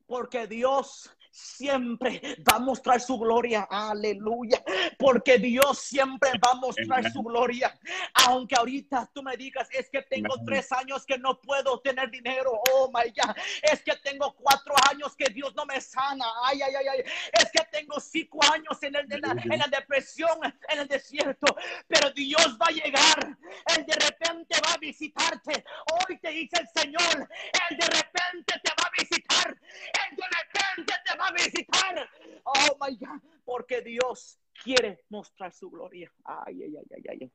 Porque 0.06 0.46
Dios 0.46 1.10
siempre 1.38 2.20
va 2.48 2.56
a 2.56 2.58
mostrar 2.58 3.00
su 3.00 3.18
gloria. 3.18 3.66
Aleluya. 3.70 4.62
Porque 4.98 5.38
Dios 5.38 5.78
siempre 5.78 6.30
va 6.44 6.52
a 6.52 6.54
mostrar 6.54 7.10
su 7.10 7.22
gloria. 7.22 7.78
Aunque 8.26 8.56
ahorita 8.56 9.10
tú 9.14 9.22
me 9.22 9.36
digas, 9.36 9.68
es 9.72 9.88
que 9.88 10.02
tengo 10.02 10.34
tres 10.44 10.70
años 10.72 11.04
que 11.06 11.18
no 11.18 11.40
puedo 11.40 11.80
tener 11.80 12.10
dinero. 12.10 12.60
Oh 12.72 12.90
my 12.92 13.10
God. 13.10 13.36
Es 13.62 13.82
que 13.82 13.94
tengo 13.96 14.34
cuatro 14.34 14.74
años 14.90 15.14
que 15.16 15.26
Dios 15.32 15.54
no 15.54 15.64
me 15.66 15.80
sana. 15.80 16.26
Ay, 16.44 16.60
ay, 16.62 16.74
ay, 16.74 16.86
ay. 16.88 17.04
Es 17.32 17.50
que 17.52 17.64
tengo 17.70 18.00
cinco 18.00 18.40
años 18.52 18.82
en, 18.82 18.96
el, 18.96 19.06
la, 19.20 19.36
en 19.42 19.58
la 19.58 19.68
depresión, 19.68 20.38
en 20.68 20.78
el 20.78 20.88
desierto. 20.88 21.56
Pero 21.86 22.10
Dios 22.10 22.58
va 22.60 22.66
a 22.66 22.72
llegar. 22.72 23.36
Él 23.76 23.86
de 23.86 23.94
repente 23.94 24.56
va 24.66 24.74
a 24.74 24.78
visitarte. 24.78 25.64
Hoy 25.92 26.18
te 26.18 26.30
dice 26.30 26.56
el 26.60 26.82
Señor. 26.82 27.28
Él 27.70 27.78
de 27.78 27.86
repente 27.86 28.60
te 28.62 28.70
va 28.70 28.86
a 28.86 28.90
visitar. 28.90 29.07
Él 29.46 30.16
de 30.16 30.24
repente 30.24 30.94
te 31.04 31.18
va 31.18 31.26
a 31.28 31.32
visitar. 31.32 32.10
Oh 32.44 32.78
my 32.80 32.96
God, 32.96 33.20
porque 33.44 33.82
Dios 33.82 34.38
quiere 34.62 35.04
mostrar 35.08 35.52
su 35.52 35.70
gloria. 35.70 36.12
Ay, 36.24 36.62
ay, 36.62 36.76
ay, 36.76 37.02
ay, 37.08 37.18
ay. 37.22 37.32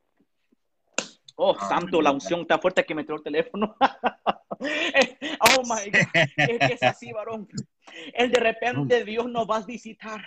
Oh, 1.36 1.58
santo, 1.58 2.02
la 2.02 2.12
unción 2.12 2.42
está 2.42 2.60
fuerte 2.60 2.86
que 2.86 2.94
me 2.94 3.04
tiró 3.04 3.16
el 3.16 3.24
teléfono. 3.24 3.76
oh 4.60 5.64
my 5.64 5.90
God. 5.90 6.08
Es 6.38 6.72
es 6.72 6.84
así, 6.84 7.12
varón. 7.12 7.48
El 8.14 8.32
de 8.32 8.40
repente 8.40 9.04
Dios 9.04 9.28
nos 9.28 9.50
va 9.50 9.58
a 9.58 9.66
visitar. 9.66 10.22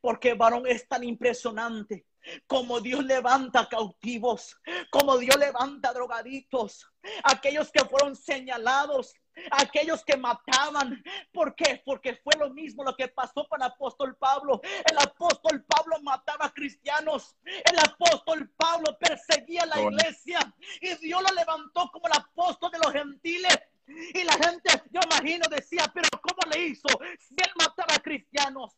Porque 0.00 0.34
varón 0.34 0.66
es 0.66 0.86
tan 0.86 1.04
impresionante. 1.04 2.06
Como 2.46 2.80
Dios 2.80 3.04
levanta 3.04 3.68
cautivos, 3.68 4.56
como 4.90 5.18
Dios 5.18 5.36
levanta 5.36 5.92
drogaditos, 5.92 6.88
aquellos 7.24 7.72
que 7.72 7.84
fueron 7.84 8.14
señalados, 8.14 9.12
aquellos 9.50 10.04
que 10.04 10.16
mataban. 10.16 11.02
¿Por 11.32 11.54
qué? 11.54 11.82
Porque 11.84 12.16
fue 12.16 12.34
lo 12.38 12.50
mismo 12.50 12.84
lo 12.84 12.96
que 12.96 13.08
pasó 13.08 13.46
con 13.48 13.60
el 13.60 13.66
apóstol 13.66 14.16
Pablo. 14.16 14.60
El 14.62 14.98
apóstol 14.98 15.64
Pablo 15.64 16.00
mataba 16.02 16.46
a 16.46 16.52
cristianos. 16.52 17.36
El 17.44 17.78
apóstol 17.78 18.50
Pablo 18.56 18.96
perseguía 18.98 19.62
a 19.62 19.66
la 19.66 19.80
iglesia 19.80 20.54
y 20.80 20.94
Dios 20.96 21.22
lo 21.22 21.34
levantó 21.34 21.90
como 21.92 22.06
el 22.06 22.14
apóstol 22.14 22.70
de 22.70 22.78
los 22.78 22.92
gentiles. 22.92 23.58
Y 23.86 24.22
la 24.22 24.34
gente, 24.34 24.70
yo 24.90 25.00
imagino, 25.04 25.46
decía, 25.50 25.90
pero 25.92 26.08
¿cómo 26.20 26.50
le 26.52 26.66
hizo? 26.66 26.88
Si 27.18 27.34
él 27.34 27.50
mataba 27.56 27.94
a 27.94 28.02
cristianos. 28.02 28.72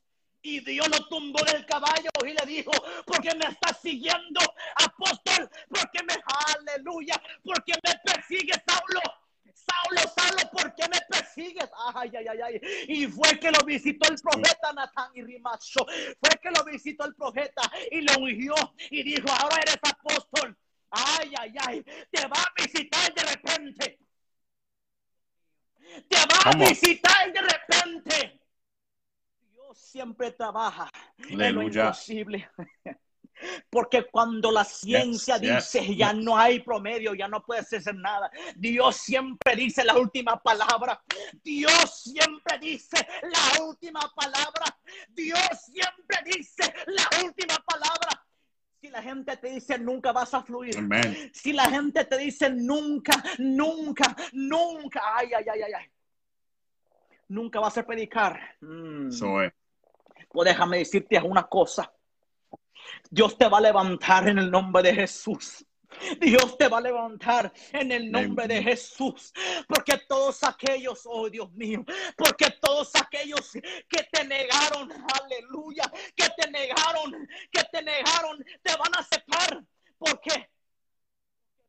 Y 0.46 0.60
Dios 0.60 0.86
lo 0.90 1.08
tumbó 1.08 1.42
del 1.44 1.64
caballo 1.64 2.10
y 2.22 2.34
le 2.34 2.46
dijo, 2.46 2.70
porque 3.06 3.34
me 3.34 3.46
está 3.46 3.72
siguiendo, 3.72 4.40
apóstol, 4.74 5.48
porque 5.70 6.02
me, 6.06 6.14
aleluya, 6.58 7.20
porque 7.42 7.72
me 7.82 7.94
persigue 8.04 8.52
Saulo. 8.66 9.00
Saulo, 9.54 10.00
Saulo, 10.14 10.50
¿por 10.52 10.74
qué 10.74 10.84
me 10.88 11.00
persigues? 11.08 11.70
Ay, 11.94 12.10
ay, 12.16 12.26
ay, 12.28 12.40
ay. 12.42 12.60
Y 12.88 13.06
fue 13.06 13.38
que 13.38 13.50
lo 13.50 13.64
visitó 13.64 14.10
el 14.10 14.16
profeta 14.20 14.72
Natán 14.74 15.10
y 15.14 15.22
Rimacho. 15.22 15.86
Fue 16.20 16.30
que 16.42 16.50
lo 16.50 16.64
visitó 16.64 17.04
el 17.06 17.14
profeta 17.14 17.62
y 17.90 18.00
lo 18.00 18.12
ungió 18.18 18.54
y 18.90 19.02
dijo, 19.02 19.28
ahora 19.30 19.56
eres 19.62 19.78
apóstol. 19.82 20.56
Ay, 20.90 21.32
ay, 21.38 21.54
ay. 21.66 21.84
Te 22.10 22.26
va 22.26 22.36
a 22.36 22.62
visitar 22.62 23.14
de 23.14 23.22
repente. 23.22 23.98
Te 26.08 26.16
va 26.16 26.50
a 26.50 26.56
visitar 26.56 27.32
de 27.32 27.40
repente 27.40 28.40
siempre 29.74 30.30
trabaja 30.32 30.90
en 31.18 31.54
lo 31.54 31.62
imposible. 31.62 32.48
Porque 33.70 34.06
cuando 34.06 34.50
la 34.50 34.64
ciencia 34.64 35.38
dice 35.38 35.94
ya 35.96 36.12
no 36.12 36.36
hay 36.36 36.60
promedio, 36.60 37.14
ya 37.14 37.28
no 37.28 37.42
puedes 37.42 37.72
hacer 37.72 37.94
nada, 37.94 38.30
Dios 38.56 38.96
siempre 38.96 39.56
dice 39.56 39.84
la 39.84 39.96
última 39.96 40.40
palabra. 40.40 41.02
Dios 41.42 42.02
siempre 42.02 42.58
dice 42.60 43.06
la 43.22 43.64
última 43.64 44.00
palabra. 44.14 44.78
Dios 45.08 45.48
siempre 45.64 46.18
dice 46.24 46.72
la 46.86 47.24
última 47.24 47.56
palabra. 47.66 48.24
Si 48.80 48.90
la 48.90 49.02
gente 49.02 49.36
te 49.38 49.48
dice 49.48 49.78
nunca 49.78 50.12
vas 50.12 50.34
a 50.34 50.42
fluir. 50.42 50.76
Si 51.32 51.52
la 51.52 51.70
gente 51.70 52.04
te 52.04 52.18
dice 52.18 52.50
nunca, 52.50 53.22
nunca, 53.38 54.14
nunca, 54.32 55.00
ay, 55.16 55.32
ay, 55.34 55.44
ay, 55.50 55.62
ay, 55.62 55.72
ay. 55.72 55.90
Nunca 57.28 57.60
vas 57.60 57.78
a 57.78 57.86
predicar. 57.86 58.38
Mm. 58.60 59.08
Pues 60.28 60.48
déjame 60.48 60.78
decirte 60.78 61.18
una 61.18 61.44
cosa. 61.44 61.90
Dios 63.10 63.36
te 63.36 63.48
va 63.48 63.58
a 63.58 63.60
levantar 63.60 64.28
en 64.28 64.38
el 64.38 64.50
nombre 64.50 64.82
de 64.82 64.94
Jesús. 64.94 65.64
Dios 66.20 66.56
te 66.58 66.68
va 66.68 66.78
a 66.78 66.80
levantar 66.80 67.52
en 67.72 67.92
el 67.92 68.10
nombre 68.10 68.46
de 68.48 68.62
Jesús. 68.62 69.32
Porque 69.68 69.98
todos 70.08 70.42
aquellos, 70.44 71.02
oh 71.04 71.28
Dios 71.30 71.52
mío, 71.52 71.84
porque 72.16 72.50
todos 72.60 72.90
aquellos 72.96 73.52
que 73.52 74.02
te 74.10 74.24
negaron, 74.24 74.90
aleluya, 75.22 75.90
que 76.16 76.28
te 76.36 76.50
negaron, 76.50 77.28
que 77.50 77.62
te 77.70 77.82
negaron, 77.82 78.44
te 78.62 78.76
van 78.76 78.94
a 78.94 78.98
aceptar. 78.98 79.64
¿Por 79.98 80.20
qué? 80.20 80.50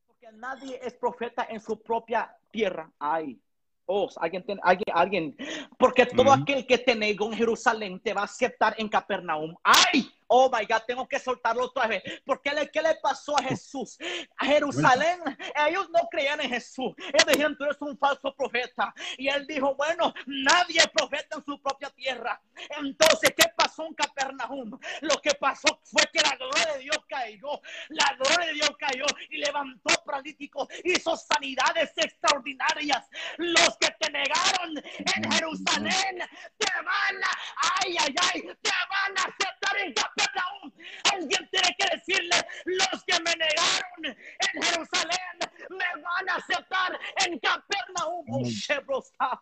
Porque 0.08 0.32
nadie 0.34 0.80
es 0.84 0.94
profeta 0.94 1.48
en 1.50 1.60
su 1.60 1.82
propia 1.82 2.36
tierra. 2.52 2.92
Ay, 3.00 3.40
Oh, 3.88 4.10
alguien, 4.18 4.44
alguien, 4.64 4.96
alguien, 4.96 5.38
porque 5.78 6.08
todo 6.08 6.32
aquel 6.32 6.66
que 6.66 6.80
te 6.80 6.96
negó 6.96 7.28
en 7.28 7.38
Jerusalén 7.38 8.00
te 8.00 8.14
va 8.14 8.22
a 8.22 8.26
aceptar 8.26 8.74
en 8.80 8.90
Capernaum. 8.90 9.56
¡Ay! 9.64 10.12
Oh 10.28 10.50
my 10.52 10.66
God, 10.66 10.84
tengo 10.88 11.08
que 11.08 11.20
soltarlo 11.20 11.66
otra 11.66 11.88
vez. 11.88 12.04
Porque 12.26 12.52
le, 12.52 12.70
¿qué 12.72 12.82
le 12.82 12.96
pasó 12.96 13.38
a 13.38 13.44
Jesús? 13.44 13.98
A 14.38 14.46
Jerusalén, 14.46 15.20
ellos 15.68 15.90
no 15.92 16.08
creían 16.10 16.42
en 16.42 16.50
Jesús. 16.50 16.94
Ellos 16.98 17.26
dijeron, 17.28 17.58
tú 17.58 17.66
eres 17.66 17.82
un 17.82 17.98
falso 17.98 18.34
profeta. 18.36 18.94
Y 19.18 19.28
él 19.28 19.46
dijo, 19.48 19.76
bueno, 19.76 20.14
nadie 20.26 20.80
es 20.80 20.88
profeta 20.88 21.38
en 21.38 21.46
su 21.46 21.62
propia 21.62 21.90
tierra. 21.92 22.42
Entonces, 22.78 23.34
¿qué 23.36 23.46
pasó 23.56 23.86
en 23.86 23.94
Capernaum? 23.94 24.80
Lo 25.02 25.22
que 25.22 25.34
pasó 25.36 25.80
fue 25.84 26.04
que 26.12 26.22
la 26.22 26.36
gloria 26.36 26.74
de 26.74 26.80
Dios 26.80 26.98
cayó. 27.08 27.62
La 27.90 28.16
gloria 28.18 28.48
de 28.48 28.54
Dios 28.54 28.72
cayó 28.80 29.06
y 29.30 29.38
levantó 29.38 29.94
paralíticos. 30.06 30.68
Hizo 30.84 31.16
sanidades 31.16 31.92
extraordinarias. 31.98 33.08
Los 33.38 33.78
que 33.78 33.90
te 34.00 34.12
negaron 34.12 34.78
en 34.78 35.32
Jerusalén 35.32 36.20
te 36.58 36.72
van 36.78 37.24
a, 37.24 37.82
ay, 37.84 37.96
ay, 38.00 38.16
ay, 38.34 38.42
te 38.42 38.72
van 38.90 39.18
a 39.18 39.22
aceptar 39.22 39.65
en 39.84 39.94
Capernaum. 39.94 40.72
Alguien 41.14 41.50
tiene 41.52 41.76
que 41.78 41.96
decirle, 41.96 42.36
los 42.66 43.04
que 43.06 43.14
me 43.24 43.32
negaron 43.36 44.06
en 44.06 44.62
Jerusalén 44.62 45.36
me 45.70 46.02
van 46.02 46.30
a 46.30 46.36
aceptar 46.36 47.00
en 47.26 47.40
Capernaum. 47.40 48.26
Oh, 48.30 49.40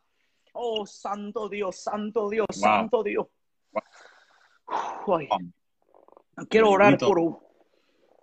oh 0.54 0.86
santo 0.86 1.50
Dios, 1.50 1.82
santo 1.82 2.30
Dios, 2.30 2.48
santo 2.52 3.04
Dios. 3.04 3.28
quiero 6.50 6.72
orar 6.72 6.98
por, 6.98 7.42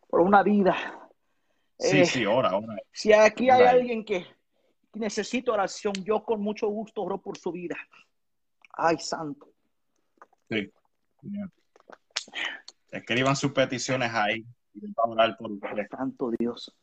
por 0.09 0.21
una 0.21 0.43
vida. 0.43 0.77
Sí, 1.79 2.01
eh, 2.01 2.07
sí, 2.07 2.27
ora, 2.27 2.57
ora. 2.57 2.77
Si 2.93 3.13
aquí 3.13 3.49
hay 3.49 3.63
alguien 3.63 4.05
que 4.05 4.27
necesita 4.95 5.53
oración, 5.53 5.95
yo 6.05 6.23
con 6.23 6.43
mucho 6.43 6.69
gusto 6.69 7.03
oro 7.03 7.21
por 7.21 7.39
su 7.39 7.53
vida. 7.53 7.77
Ay, 8.73 8.99
santo. 8.99 9.49
Sí. 10.49 10.71
Escriban 12.91 13.37
sus 13.37 13.53
peticiones 13.53 14.13
ahí. 14.13 14.45
Santo 15.91 16.31
Dios. 16.39 16.75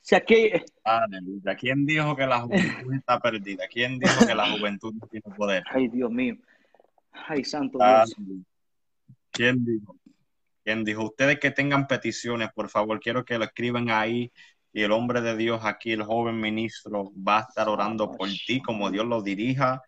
Si 0.00 0.14
aquí... 0.14 0.50
Aleluya. 0.82 1.56
¿Quién 1.56 1.86
dijo 1.86 2.14
que 2.14 2.26
la 2.26 2.40
juventud 2.40 2.94
está 2.94 3.18
perdida? 3.20 3.66
¿Quién 3.68 3.98
dijo 3.98 4.26
que 4.26 4.34
la 4.34 4.50
juventud 4.50 4.92
no 4.94 5.06
tiene 5.06 5.34
poder? 5.36 5.64
Ay, 5.70 5.88
Dios 5.88 6.10
mío. 6.10 6.36
Ay, 7.12 7.44
santo 7.44 7.78
Dios. 7.78 8.14
¿Quién 9.30 9.64
dijo? 9.64 9.96
¿Quién 10.62 10.84
dijo? 10.84 11.04
Ustedes 11.04 11.38
que 11.38 11.50
tengan 11.50 11.86
peticiones, 11.86 12.50
por 12.54 12.68
favor, 12.68 13.00
quiero 13.00 13.24
que 13.24 13.38
lo 13.38 13.44
escriban 13.44 13.90
ahí. 13.90 14.32
Y 14.72 14.82
el 14.82 14.92
hombre 14.92 15.20
de 15.20 15.36
Dios 15.36 15.60
aquí, 15.64 15.92
el 15.92 16.02
joven 16.02 16.40
ministro, 16.40 17.12
va 17.16 17.38
a 17.38 17.42
estar 17.42 17.68
orando 17.68 18.10
por 18.10 18.28
ti 18.28 18.60
como 18.60 18.90
Dios 18.90 19.06
lo 19.06 19.22
dirija 19.22 19.82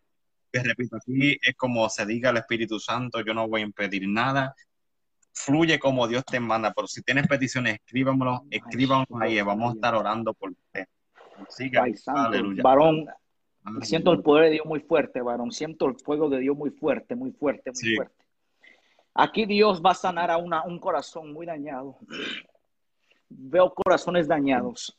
repito, 0.63 0.97
aquí 0.97 1.39
es 1.43 1.55
como 1.57 1.89
se 1.89 2.07
diga 2.07 2.31
el 2.31 2.39
Espíritu 2.39 2.79
Santo, 2.79 3.21
yo 3.21 3.35
no 3.35 3.49
voy 3.49 3.63
a 3.63 3.65
impedir 3.65 4.09
nada. 4.09 4.55
Fluye 5.33 5.79
como 5.79 6.09
Dios 6.09 6.25
te 6.25 6.41
manda, 6.41 6.73
pero 6.73 6.87
si 6.87 7.03
tienes 7.03 7.27
peticiones, 7.27 7.75
escríbamelo, 7.75 8.45
escríbamelo 8.51 9.19
ahí, 9.21 9.41
vamos 9.43 9.73
a 9.73 9.75
estar 9.75 9.95
orando 9.95 10.33
por 10.33 10.51
usted. 10.51 10.87
Siga, 11.49 11.85
aleluya. 12.07 12.63
Varón, 12.63 13.07
siento 13.83 14.13
el 14.13 14.23
poder 14.23 14.45
de 14.45 14.51
Dios 14.53 14.67
muy 14.67 14.81
fuerte, 14.81 15.21
varón, 15.21 15.53
siento 15.53 15.87
el 15.87 15.97
fuego 15.97 16.31
de 16.31 16.39
Dios 16.39 16.57
muy 16.57 16.71
fuerte, 16.71 17.15
muy 17.15 17.33
fuerte, 17.33 17.71
muy 17.71 17.97
fuerte. 17.97 18.25
Aquí 19.15 19.47
Dios 19.47 19.83
va 19.85 19.93
a 19.93 19.95
sanar 19.95 20.31
a 20.31 20.37
una, 20.37 20.65
un 20.65 20.79
corazón 20.79 21.33
muy 21.33 21.47
dañado. 21.47 21.99
Veo 23.29 23.73
corazones 23.73 24.29
dañados. 24.29 24.97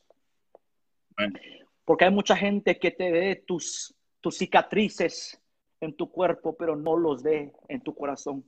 Porque 1.84 2.04
hay 2.04 2.10
mucha 2.10 2.36
gente 2.36 2.78
que 2.78 2.90
te 2.90 3.10
ve 3.10 3.44
tus, 3.46 3.94
tus 4.20 4.36
cicatrices 4.36 5.40
en 5.80 5.96
tu 5.96 6.10
cuerpo, 6.10 6.56
pero 6.56 6.76
no 6.76 6.96
los 6.96 7.22
ve 7.22 7.52
en 7.68 7.80
tu 7.80 7.94
corazón. 7.94 8.44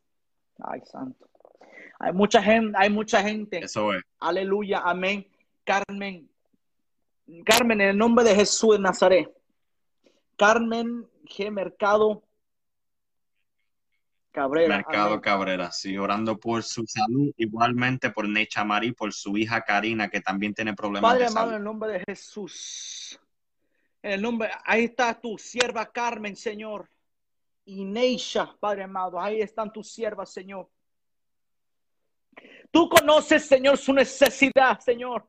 Ay, 0.63 0.81
santo. 0.85 1.29
Hay 1.99 2.13
mucha 2.13 2.43
gente, 2.43 2.77
hay 2.79 2.91
mucha 2.91 3.23
gente. 3.23 3.59
Eso 3.59 3.93
es. 3.95 4.03
Aleluya, 4.19 4.81
amén. 4.85 5.27
Carmen, 5.65 6.29
Carmen, 7.45 7.81
en 7.81 7.91
el 7.91 7.99
nombre 7.99 8.25
de 8.25 8.35
Jesús 8.35 8.77
de 8.77 8.83
Nazaret. 8.83 9.31
Carmen 10.37 11.07
G. 11.25 11.51
Mercado 11.51 12.23
Cabrera. 14.33 14.77
Mercado 14.77 15.21
Cabrera, 15.21 15.71
sí, 15.71 15.99
orando 15.99 16.39
por 16.39 16.63
su 16.63 16.87
salud, 16.87 17.33
igualmente 17.37 18.11
por 18.11 18.29
Necha 18.29 18.65
Marí, 18.65 18.93
por 18.93 19.13
su 19.13 19.37
hija 19.37 19.63
Karina, 19.63 20.09
que 20.09 20.21
también 20.21 20.55
tiene 20.55 20.75
problemas 20.75 21.13
Padre 21.13 21.29
de 21.29 21.49
en 21.49 21.55
el 21.55 21.65
nombre 21.65 21.93
de 21.93 22.05
Jesús. 22.07 23.21
En 24.03 24.13
el 24.13 24.23
nombre, 24.23 24.51
ahí 24.65 24.85
está 24.85 25.21
tu 25.21 25.37
sierva 25.37 25.85
Carmen, 25.87 26.35
Señor 26.35 26.89
y 27.71 27.85
Neisha, 27.85 28.57
Padre 28.59 28.83
amado. 28.83 29.21
Ahí 29.21 29.41
están 29.41 29.73
tus 29.73 29.93
siervas, 29.93 30.33
Señor. 30.33 30.69
Tú 32.73 32.89
conoces, 32.89 33.47
Señor, 33.47 33.79
su 33.79 33.93
necesidad, 33.93 34.81
Señor. 34.81 35.29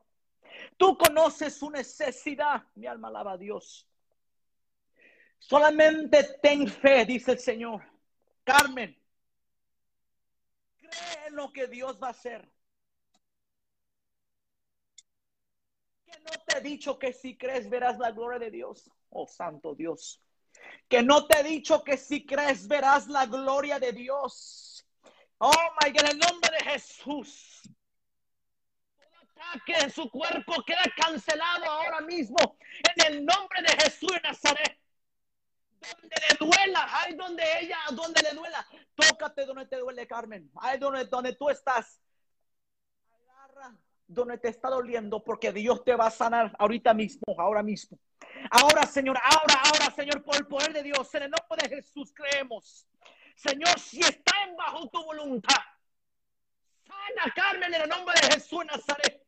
Tú 0.76 0.98
conoces 0.98 1.56
su 1.56 1.70
necesidad. 1.70 2.64
Mi 2.74 2.88
alma 2.88 3.08
alaba 3.08 3.32
a 3.32 3.38
Dios. 3.38 3.88
Solamente 5.38 6.24
ten 6.42 6.66
fe, 6.66 7.04
dice 7.04 7.32
el 7.32 7.38
Señor. 7.38 7.80
Carmen, 8.42 9.00
cree 10.78 11.26
en 11.28 11.36
lo 11.36 11.52
que 11.52 11.68
Dios 11.68 12.02
va 12.02 12.08
a 12.08 12.10
hacer. 12.10 12.50
Que 16.04 16.18
no 16.18 16.30
te 16.44 16.58
he 16.58 16.60
dicho 16.60 16.98
que 16.98 17.12
si 17.12 17.36
crees 17.36 17.70
verás 17.70 18.00
la 18.00 18.10
gloria 18.10 18.40
de 18.40 18.50
Dios. 18.50 18.90
Oh, 19.10 19.28
santo 19.28 19.76
Dios. 19.76 20.20
Que 20.88 21.02
no 21.02 21.26
te 21.26 21.40
he 21.40 21.42
dicho 21.42 21.82
que 21.82 21.96
si 21.96 22.26
crees 22.26 22.68
verás 22.68 23.06
la 23.08 23.26
gloria 23.26 23.78
de 23.78 23.92
Dios. 23.92 24.86
Oh, 25.38 25.52
my 25.82 25.90
God, 25.90 26.00
en 26.00 26.06
el 26.08 26.18
nombre 26.18 26.50
de 26.58 26.70
Jesús. 26.70 27.62
Todo 28.96 29.20
ataque 29.22 29.74
en 29.84 29.90
su 29.90 30.08
cuerpo 30.10 30.62
queda 30.64 30.84
cancelado 30.96 31.64
ahora 31.64 32.00
mismo. 32.00 32.56
En 32.96 33.14
el 33.14 33.24
nombre 33.24 33.62
de 33.62 33.82
Jesús 33.82 34.10
de 34.12 34.20
Nazaret. 34.20 34.78
Donde 35.80 36.16
le 36.28 36.46
duela, 36.46 36.88
ahí 36.90 37.14
donde 37.14 37.42
ella, 37.60 37.78
donde 37.90 38.22
le 38.22 38.30
duela. 38.34 38.66
Tócate 38.94 39.44
donde 39.46 39.66
te 39.66 39.78
duele, 39.78 40.06
Carmen. 40.06 40.50
Ahí 40.60 40.78
donde, 40.78 41.06
donde 41.06 41.34
tú 41.34 41.50
estás. 41.50 42.00
Agarra 43.10 43.76
donde 44.06 44.38
te 44.38 44.48
está 44.48 44.68
doliendo, 44.68 45.24
porque 45.24 45.52
Dios 45.52 45.84
te 45.84 45.96
va 45.96 46.06
a 46.06 46.10
sanar 46.10 46.54
ahorita 46.58 46.94
mismo, 46.94 47.22
ahora 47.38 47.62
mismo. 47.62 47.98
Ahora, 48.54 48.86
Señor, 48.86 49.18
ahora, 49.22 49.62
ahora, 49.64 49.94
Señor, 49.94 50.22
por 50.22 50.36
el 50.36 50.46
poder 50.46 50.74
de 50.74 50.82
Dios, 50.82 51.14
en 51.14 51.22
el 51.22 51.30
nombre 51.30 51.66
de 51.66 51.76
Jesús 51.76 52.12
creemos. 52.14 52.86
Señor, 53.34 53.80
si 53.80 54.00
está 54.00 54.42
en 54.44 54.54
bajo 54.56 54.90
tu 54.90 55.02
voluntad, 55.02 55.56
sana 56.86 57.32
Carmen 57.34 57.72
en 57.72 57.80
el 57.80 57.88
nombre 57.88 58.14
de 58.20 58.34
Jesús 58.34 58.62
Nazaret. 58.66 59.26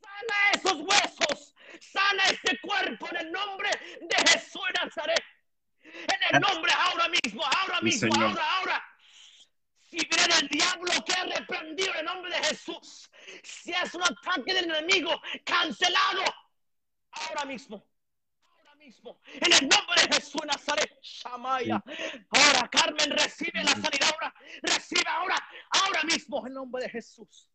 Sana 0.00 0.50
esos 0.54 0.74
huesos, 0.74 1.54
sana 1.80 2.22
este 2.30 2.60
cuerpo 2.60 3.08
en 3.10 3.16
el 3.16 3.32
nombre 3.32 3.70
de 4.02 4.30
Jesús 4.30 4.62
Nazaret. 4.84 5.24
En 5.82 6.36
el 6.36 6.40
nombre 6.40 6.70
ahora 6.76 7.08
mismo, 7.08 7.42
ahora 7.44 7.80
mismo, 7.80 8.14
ahora, 8.22 8.58
ahora. 8.58 8.84
Si 9.80 9.96
viene 9.96 10.34
el 10.42 10.48
diablo 10.48 10.92
que 11.04 11.12
ha 11.12 11.24
reprendido 11.24 11.90
en 11.94 11.98
el 11.98 12.04
nombre 12.04 12.30
de 12.30 12.44
Jesús, 12.44 13.10
si 13.42 13.72
es 13.72 13.92
un 13.96 14.02
ataque 14.04 14.54
del 14.54 14.70
enemigo, 14.70 15.20
cancelado 15.44 16.22
ahora 17.10 17.44
mismo. 17.44 17.84
En 19.40 19.52
el 19.52 19.68
nombre 19.68 20.02
de 20.08 20.14
Jesús 20.14 20.40
Nazaret, 20.46 20.90
Shamaya. 21.02 21.82
Ahora, 22.30 22.68
Carmen, 22.70 23.10
recibe 23.10 23.62
la 23.62 23.72
sanidad 23.72 24.10
ahora. 24.12 24.34
Recibe 24.62 25.04
ahora, 25.08 25.36
ahora 25.70 26.04
mismo, 26.04 26.40
en 26.40 26.46
el 26.48 26.54
nombre 26.54 26.82
de 26.84 26.90
Jesús. 26.90 27.50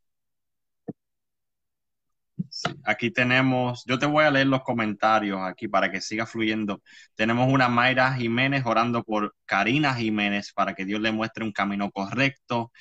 Aquí 2.83 3.09
tenemos, 3.09 3.83
yo 3.85 3.97
te 3.97 4.05
voy 4.05 4.25
a 4.25 4.31
leer 4.31 4.47
los 4.47 4.61
comentarios 4.61 5.39
aquí 5.41 5.67
para 5.67 5.91
que 5.91 6.01
siga 6.01 6.25
fluyendo. 6.25 6.81
Tenemos 7.15 7.51
una 7.51 7.67
Mayra 7.67 8.13
Jiménez 8.13 8.63
orando 8.65 9.03
por 9.03 9.35
Karina 9.45 9.95
Jiménez 9.95 10.53
para 10.53 10.75
que 10.75 10.85
Dios 10.85 11.01
le 11.01 11.11
muestre 11.11 11.43
un 11.43 11.51
camino 11.51 11.89
correcto. 11.91 12.71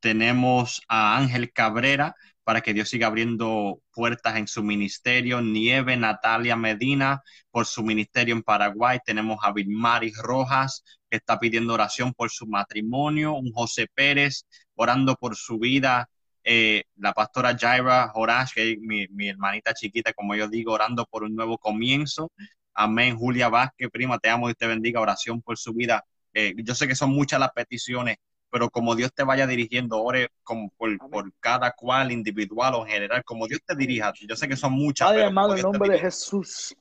Tenemos 0.00 0.82
a 0.88 1.16
Ángel 1.16 1.52
Cabrera 1.52 2.14
para 2.44 2.60
que 2.60 2.74
Dios 2.74 2.88
siga 2.88 3.06
abriendo 3.06 3.80
puertas 3.92 4.36
en 4.36 4.48
su 4.48 4.62
ministerio. 4.62 5.40
Nieve 5.40 5.96
Natalia 5.96 6.56
Medina 6.56 7.22
por 7.50 7.66
su 7.66 7.82
ministerio 7.82 8.34
en 8.34 8.42
Paraguay. 8.42 8.98
Tenemos 9.04 9.38
a 9.42 9.52
Vilmaris 9.52 10.16
Rojas 10.18 10.82
que 11.10 11.18
está 11.18 11.38
pidiendo 11.38 11.74
oración 11.74 12.12
por 12.14 12.30
su 12.30 12.46
matrimonio. 12.46 13.34
Un 13.34 13.52
José 13.52 13.86
Pérez 13.94 14.46
orando 14.74 15.14
por 15.16 15.36
su 15.36 15.58
vida 15.58 16.08
eh, 16.44 16.84
la 16.96 17.12
pastora 17.12 17.56
Jaira 17.58 18.10
Horash, 18.14 18.52
que 18.54 18.72
es 18.72 18.78
mi, 18.80 19.06
hermanita 19.28 19.74
chiquita, 19.74 20.12
como 20.12 20.34
yo 20.34 20.48
digo, 20.48 20.72
orando 20.72 21.06
por 21.06 21.22
un 21.22 21.34
nuevo 21.34 21.58
comienzo. 21.58 22.32
Amén. 22.74 23.16
Julia 23.16 23.48
Vázquez, 23.48 23.88
prima, 23.90 24.18
te 24.18 24.30
amo 24.30 24.50
y 24.50 24.54
te 24.54 24.66
bendiga. 24.66 25.00
Oración 25.00 25.42
por 25.42 25.58
su 25.58 25.72
vida. 25.74 26.04
Eh, 26.34 26.54
yo 26.56 26.74
sé 26.74 26.88
que 26.88 26.94
son 26.94 27.10
muchas 27.10 27.38
las 27.40 27.52
peticiones, 27.52 28.16
pero 28.52 28.68
como 28.68 28.94
Dios 28.94 29.14
te 29.14 29.24
vaya 29.24 29.46
dirigiendo, 29.46 29.98
ore 30.02 30.30
como 30.44 30.68
por, 30.76 31.32
cada 31.40 31.72
cual, 31.72 32.12
individual 32.12 32.74
o 32.74 32.86
en 32.86 32.92
general, 32.92 33.24
como 33.24 33.48
Dios 33.48 33.62
te 33.66 33.74
dirija. 33.74 34.12
Yo 34.28 34.36
sé 34.36 34.46
que 34.46 34.56
son 34.56 34.74
muchas. 34.74 35.08
Padre 35.08 35.24
amado, 35.24 35.56
en 35.56 35.62
nombre 35.62 35.94
de 35.94 35.98
Jesús, 35.98 36.76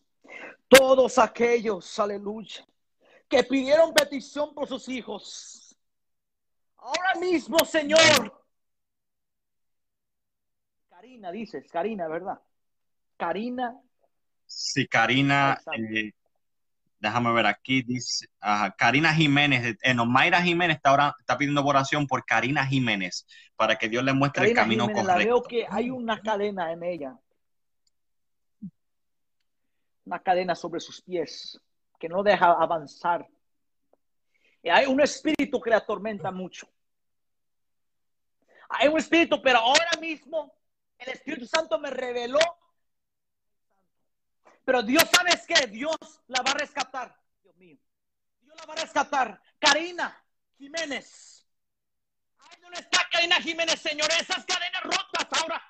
todos 0.68 1.18
aquellos, 1.18 1.98
aleluya, 1.98 2.66
que 3.30 3.42
pidieron 3.46 3.94
petición 3.94 4.54
por 4.54 4.68
sus 4.68 4.90
hijos, 4.90 5.78
ahora 6.76 7.16
mismo, 7.22 7.58
Señor, 7.60 8.44
Karina, 10.90 11.32
dices, 11.32 11.66
Karina, 11.72 12.10
¿verdad? 12.10 12.42
Karina. 13.16 13.80
Sí, 14.46 14.88
Karina, 14.88 15.58
eh, 15.78 16.12
déjame 17.02 17.34
ver 17.34 17.48
aquí, 17.48 17.82
dice 17.82 18.28
Karina 18.78 19.14
Jiménez, 19.14 19.76
eh, 19.82 19.94
no, 19.94 20.06
Mayra 20.06 20.42
Jiménez 20.42 20.78
está, 20.78 20.92
ahora, 20.92 21.16
está 21.20 21.38
pidiendo 21.38 21.66
oración 21.66 22.08
por 22.08 22.24
Karina 22.24 22.66
Jiménez 22.66 23.26
para 23.56 23.76
que 23.76 23.90
Dios 23.90 24.04
le 24.04 24.14
muestre 24.14 24.50
el 24.50 24.56
camino 24.56 24.86
correcto. 24.86 25.08
La 25.08 25.18
veo 25.18 25.42
que 25.42 25.66
hay 25.68 25.90
una 25.90 26.22
cadena 26.22 26.72
en 26.72 26.84
ella, 26.84 27.18
una 30.06 30.20
cadena 30.20 30.56
sobre 30.56 30.80
sus 30.80 31.02
pies 31.02 31.60
que 32.00 32.08
no 32.08 32.24
deja 32.24 32.52
avanzar. 32.52 33.28
Y 34.64 34.70
hay 34.70 34.86
un 34.86 35.02
espíritu 35.02 35.60
que 35.60 35.72
la 35.72 35.78
atormenta 35.78 36.32
mucho. 36.32 36.68
Hay 38.70 38.88
un 38.88 38.98
espíritu, 38.98 39.42
pero 39.42 39.58
ahora 39.60 39.92
mismo 40.00 40.54
el 41.00 41.10
Espíritu 41.10 41.48
Santo 41.48 41.80
me 41.80 41.90
reveló. 41.90 42.40
Pero 44.64 44.84
Dios, 44.84 45.04
¿sabes 45.12 45.46
qué? 45.48 45.68
Dios 45.68 45.96
la 46.28 46.42
va 46.42 46.52
a 46.52 46.56
rescatar. 46.56 47.18
Dios 47.44 47.56
mío. 47.58 47.78
Dios 48.42 48.56
la 48.58 48.66
va 48.66 48.74
a 48.74 48.78
rescatar. 48.78 49.42
Karina 49.60 50.24
Jiménez. 50.58 51.46
Ay, 52.38 52.62
¿dónde 52.62 52.80
está 52.80 53.08
Karina 53.12 53.36
Jiménez, 53.42 53.80
Señor? 53.80 54.10
Esas 54.12 54.46
cadenas 54.46 54.84
rotas 54.84 55.42
ahora. 55.42 55.62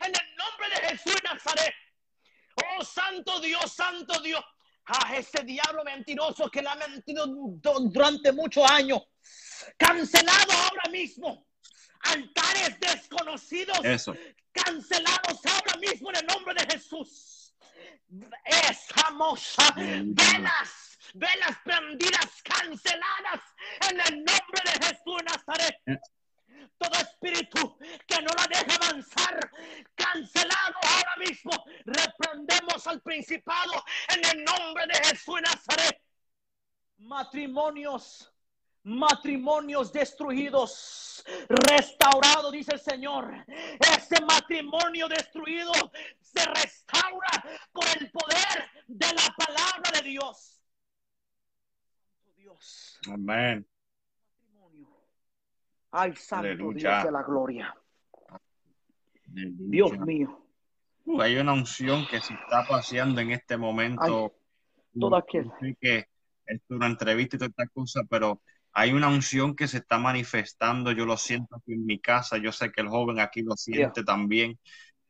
En 0.00 0.14
el 0.14 0.36
nombre 0.36 0.68
de 0.70 0.88
Jesús 0.88 1.14
de 1.14 1.28
Nazaret. 1.28 1.74
Oh, 2.78 2.84
santo 2.84 3.40
Dios, 3.40 3.72
santo 3.72 4.20
Dios. 4.20 4.44
Ah, 4.86 5.14
ese 5.16 5.44
diablo 5.44 5.84
mentiroso 5.84 6.50
que 6.50 6.62
le 6.62 6.68
ha 6.68 6.74
mentido 6.74 7.26
durante 7.28 8.32
muchos 8.32 8.68
años. 8.68 9.02
Cancelado 9.76 10.52
ahora 10.52 10.90
mismo 10.90 11.46
altares 12.02 12.80
desconocidos 12.80 13.78
Eso. 13.84 14.14
cancelados 14.52 15.44
ahora 15.44 15.76
mismo 15.78 16.10
en 16.10 16.16
el 16.16 16.26
nombre 16.26 16.54
de 16.54 16.74
Jesús. 16.74 17.29
Es 18.44 18.86
famosa. 18.88 19.72
Velas, 19.76 20.98
velas 21.14 21.56
prendidas, 21.64 22.42
canceladas 22.42 23.40
en 23.90 24.00
el 24.00 24.16
nombre 24.24 24.62
de 24.64 24.86
Jesús 24.86 25.22
Nazaret. 25.24 25.76
Eh. 25.86 25.98
Todo 26.78 27.00
espíritu 27.00 27.78
que 28.06 28.22
no 28.22 28.30
la 28.36 28.46
deja 28.46 28.76
avanzar, 28.76 29.50
cancelado 29.94 30.78
ahora 30.82 31.16
mismo. 31.18 31.52
Reprendemos 31.84 32.86
al 32.86 33.00
principado 33.02 33.84
en 34.08 34.24
el 34.24 34.44
nombre 34.44 34.86
de 34.86 35.08
Jesús 35.08 35.40
Nazaret. 35.42 36.00
Matrimonios 36.98 38.29
matrimonios 38.82 39.92
destruidos, 39.92 41.24
restaurado, 41.48 42.50
dice 42.50 42.74
el 42.74 42.80
Señor. 42.80 43.32
Ese 43.78 44.24
matrimonio 44.24 45.08
destruido 45.08 45.72
se 46.20 46.44
restaura 46.46 47.44
con 47.72 47.84
el 48.00 48.10
poder 48.10 48.70
de 48.86 49.06
la 49.06 49.34
palabra 49.36 49.90
de 50.00 50.08
Dios. 50.08 50.62
Dios. 52.36 53.00
Amén. 53.12 53.66
Ay, 55.92 56.14
santo 56.14 56.72
Dios 56.72 57.04
de 57.04 57.10
la 57.10 57.22
gloria. 57.22 57.74
Dios 59.26 59.98
mío. 59.98 60.46
Uh, 61.04 61.20
hay 61.20 61.36
una 61.36 61.52
unción 61.52 62.06
que 62.06 62.20
se 62.20 62.34
está 62.34 62.64
paseando 62.68 63.20
en 63.20 63.32
este 63.32 63.56
momento. 63.56 64.34
todo 64.98 65.16
aquel. 65.16 65.50
que 65.80 66.08
es 66.46 66.60
una 66.68 66.86
entrevista 66.86 67.36
y 67.36 67.38
toda 67.38 67.48
esta 67.48 67.66
cosa, 67.68 68.02
pero 68.08 68.40
hay 68.72 68.92
una 68.92 69.08
unción 69.08 69.56
que 69.56 69.68
se 69.68 69.78
está 69.78 69.98
manifestando, 69.98 70.92
yo 70.92 71.06
lo 71.06 71.16
siento 71.16 71.56
aquí 71.56 71.72
en 71.74 71.86
mi 71.86 71.98
casa, 72.00 72.38
yo 72.38 72.52
sé 72.52 72.70
que 72.72 72.80
el 72.82 72.88
joven 72.88 73.20
aquí 73.20 73.42
lo 73.42 73.56
siente 73.56 74.04
también. 74.04 74.58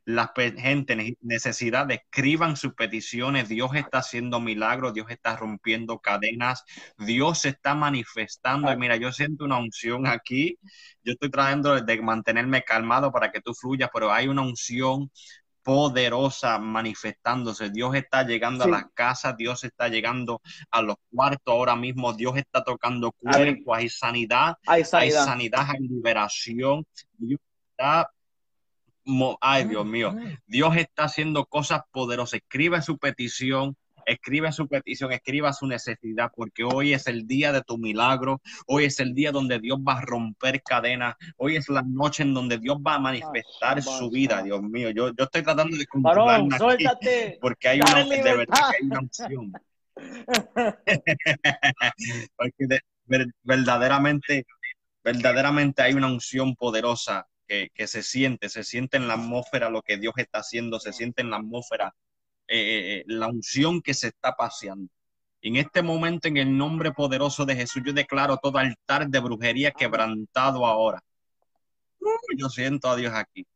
La 0.03 0.33
gente, 0.35 1.15
necesidad, 1.21 1.89
escriban 1.91 2.57
sus 2.57 2.73
peticiones, 2.73 3.49
Dios 3.49 3.75
está 3.75 3.99
haciendo 3.99 4.39
milagros, 4.39 4.95
Dios 4.95 5.05
está 5.09 5.37
rompiendo 5.37 5.99
cadenas, 5.99 6.63
Dios 6.97 7.41
se 7.41 7.49
está 7.49 7.75
manifestando. 7.75 8.71
Y 8.73 8.77
mira, 8.77 8.95
yo 8.95 9.11
siento 9.11 9.45
una 9.45 9.59
unción 9.59 10.07
aquí, 10.07 10.57
yo 11.03 11.13
estoy 11.13 11.29
tratando 11.29 11.79
de 11.79 12.01
mantenerme 12.01 12.63
calmado 12.63 13.11
para 13.11 13.31
que 13.31 13.41
tú 13.41 13.53
fluyas, 13.53 13.91
pero 13.93 14.11
hay 14.11 14.27
una 14.27 14.41
unción 14.41 15.11
poderosa 15.63 16.59
manifestándose. 16.59 17.69
Dios 17.69 17.95
está 17.95 18.23
llegando 18.23 18.63
a 18.63 18.67
las 18.67 18.85
casas, 18.93 19.35
Dios 19.37 19.63
está 19.63 19.87
llegando 19.87 20.41
a 20.69 20.81
los 20.81 20.95
cuartos 21.13 21.53
ahora 21.53 21.75
mismo, 21.75 22.13
Dios 22.13 22.37
está 22.37 22.63
tocando 22.63 23.11
cuerpos, 23.11 23.77
hay 23.77 23.89
sanidad, 23.89 24.55
hay 24.65 24.83
sanidad, 24.83 25.67
hay, 25.69 25.79
liberación. 25.87 26.85
Dios 27.17 27.39
está 27.71 28.09
Ay, 29.41 29.65
Dios 29.65 29.85
mío. 29.85 30.15
Dios 30.45 30.75
está 30.77 31.05
haciendo 31.05 31.45
cosas 31.45 31.81
poderosas. 31.91 32.39
Escribe 32.41 32.81
su 32.81 32.97
petición 32.97 33.75
escribe 34.05 34.51
su 34.51 34.67
petición, 34.67 35.11
escriba 35.11 35.53
su 35.53 35.67
necesidad, 35.67 36.31
porque 36.35 36.63
hoy 36.63 36.93
es 36.93 37.07
el 37.07 37.27
día 37.27 37.51
de 37.51 37.61
tu 37.61 37.77
milagro, 37.77 38.41
hoy 38.67 38.85
es 38.85 38.99
el 38.99 39.13
día 39.13 39.31
donde 39.31 39.59
Dios 39.59 39.79
va 39.79 39.99
a 39.99 40.01
romper 40.01 40.61
cadenas, 40.63 41.15
hoy 41.37 41.55
es 41.55 41.69
la 41.69 41.81
noche 41.81 42.23
en 42.23 42.33
donde 42.33 42.57
Dios 42.57 42.77
va 42.77 42.95
a 42.95 42.99
manifestar 42.99 43.81
su 43.81 44.09
vida, 44.09 44.41
Dios 44.43 44.61
mío. 44.61 44.89
Yo, 44.91 45.09
yo 45.09 45.23
estoy 45.23 45.43
tratando 45.43 45.77
de 45.77 45.85
controlarme 45.85 46.57
porque 47.39 47.67
hay 47.67 47.81
una, 47.81 48.03
de 48.03 48.21
verdad 48.21 48.71
hay 48.79 48.87
una 48.87 48.99
opción. 48.99 49.53
porque 52.37 52.79
verdaderamente, 53.43 54.45
verdaderamente 55.03 55.81
hay 55.81 55.93
una 55.93 56.07
unción 56.07 56.55
poderosa 56.55 57.27
que, 57.47 57.69
que, 57.73 57.87
se 57.87 58.03
siente, 58.03 58.49
se 58.49 58.63
siente 58.63 58.97
en 58.97 59.07
la 59.07 59.15
atmósfera 59.15 59.69
lo 59.69 59.81
que 59.81 59.97
Dios 59.97 60.13
está 60.17 60.39
haciendo, 60.39 60.79
se 60.79 60.93
siente 60.93 61.21
en 61.21 61.29
la 61.29 61.37
atmósfera 61.37 61.93
eh, 62.53 62.97
eh, 62.99 63.03
la 63.07 63.29
unción 63.29 63.81
que 63.81 63.93
se 63.93 64.07
está 64.09 64.35
paseando. 64.35 64.91
En 65.41 65.55
este 65.55 65.81
momento, 65.81 66.27
en 66.27 66.35
el 66.35 66.57
nombre 66.57 66.91
poderoso 66.91 67.45
de 67.45 67.55
Jesús, 67.55 67.81
yo 67.85 67.93
declaro 67.93 68.35
todo 68.37 68.57
altar 68.57 69.07
de 69.07 69.19
brujería 69.19 69.71
quebrantado 69.71 70.65
ahora. 70.65 71.01
yo 72.37 72.49
siento 72.49 72.89
a 72.89 72.97
Dios 72.97 73.13
aquí. 73.13 73.47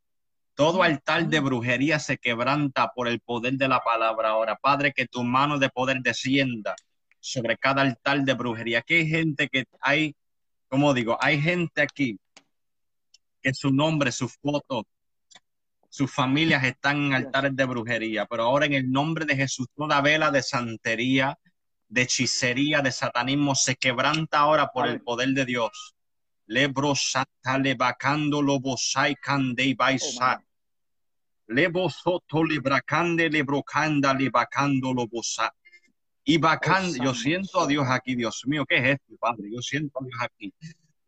Todo 0.54 0.82
altar 0.82 1.28
de 1.28 1.42
brujería 1.42 2.00
se 2.00 2.18
quebranta 2.18 2.94
por 2.96 3.10
el 3.10 3.20
poder 3.20 3.56
de 3.56 3.68
la 3.68 3.82
palabra 3.82 4.30
ahora. 4.30 4.56
Padre, 4.56 4.94
que 4.94 5.08
tu 5.08 5.26
mano 5.26 5.60
de 5.60 5.70
poder 5.70 6.00
descienda 6.02 6.74
sobre 7.20 7.58
cada 7.58 7.82
altar 7.82 8.24
de 8.24 8.34
brujería. 8.34 8.80
Aquí 8.80 8.94
hay 8.94 9.10
gente 9.10 9.50
que 9.50 9.66
hay, 9.82 10.16
como 10.70 10.94
digo, 10.94 11.18
hay 11.20 11.42
gente 11.42 11.82
aquí 11.82 12.18
que 13.44 13.54
su 13.54 13.72
nombre, 13.72 14.14
su 14.14 14.30
foto, 14.30 14.88
sus 15.96 16.12
familias 16.12 16.62
están 16.66 17.06
en 17.06 17.14
altares 17.14 17.56
de 17.56 17.64
brujería, 17.64 18.26
pero 18.26 18.44
ahora 18.44 18.66
en 18.66 18.74
el 18.74 18.92
nombre 18.92 19.24
de 19.24 19.34
Jesús, 19.34 19.68
toda 19.74 20.02
vela 20.02 20.30
de 20.30 20.44
santería, 20.44 21.40
de 21.88 22.02
hechicería, 22.02 22.82
de 22.82 22.92
satanismo 22.92 23.56
se 23.56 23.78
quebranta 23.78 24.40
ahora 24.40 24.68
por 24.74 24.88
el 24.88 25.00
poder 25.02 25.30
de 25.30 25.46
Dios. 25.46 25.96
Lebro 26.48 26.96
sata 26.96 27.58
lebacando 27.58 28.42
lobosai 28.42 29.16
cande 29.16 29.74
baisa. 29.74 30.44
Lebo 31.48 31.90
soto 31.90 32.44
lebracande 32.44 33.30
lebrocanda 33.30 34.14
lebacando 34.14 34.94
lobosa. 34.94 35.50
Y 36.26 36.38
bacando, 36.38 37.02
yo 37.02 37.14
siento 37.14 37.62
a 37.62 37.68
Dios 37.68 37.86
aquí, 37.88 38.16
Dios 38.16 38.42
mío, 38.48 38.66
¿qué 38.68 38.78
es 38.80 38.86
esto, 38.96 39.16
Padre? 39.18 39.50
Yo 39.50 39.62
siento 39.62 39.98
a 40.02 40.04
Dios 40.04 40.20
aquí 40.20 40.54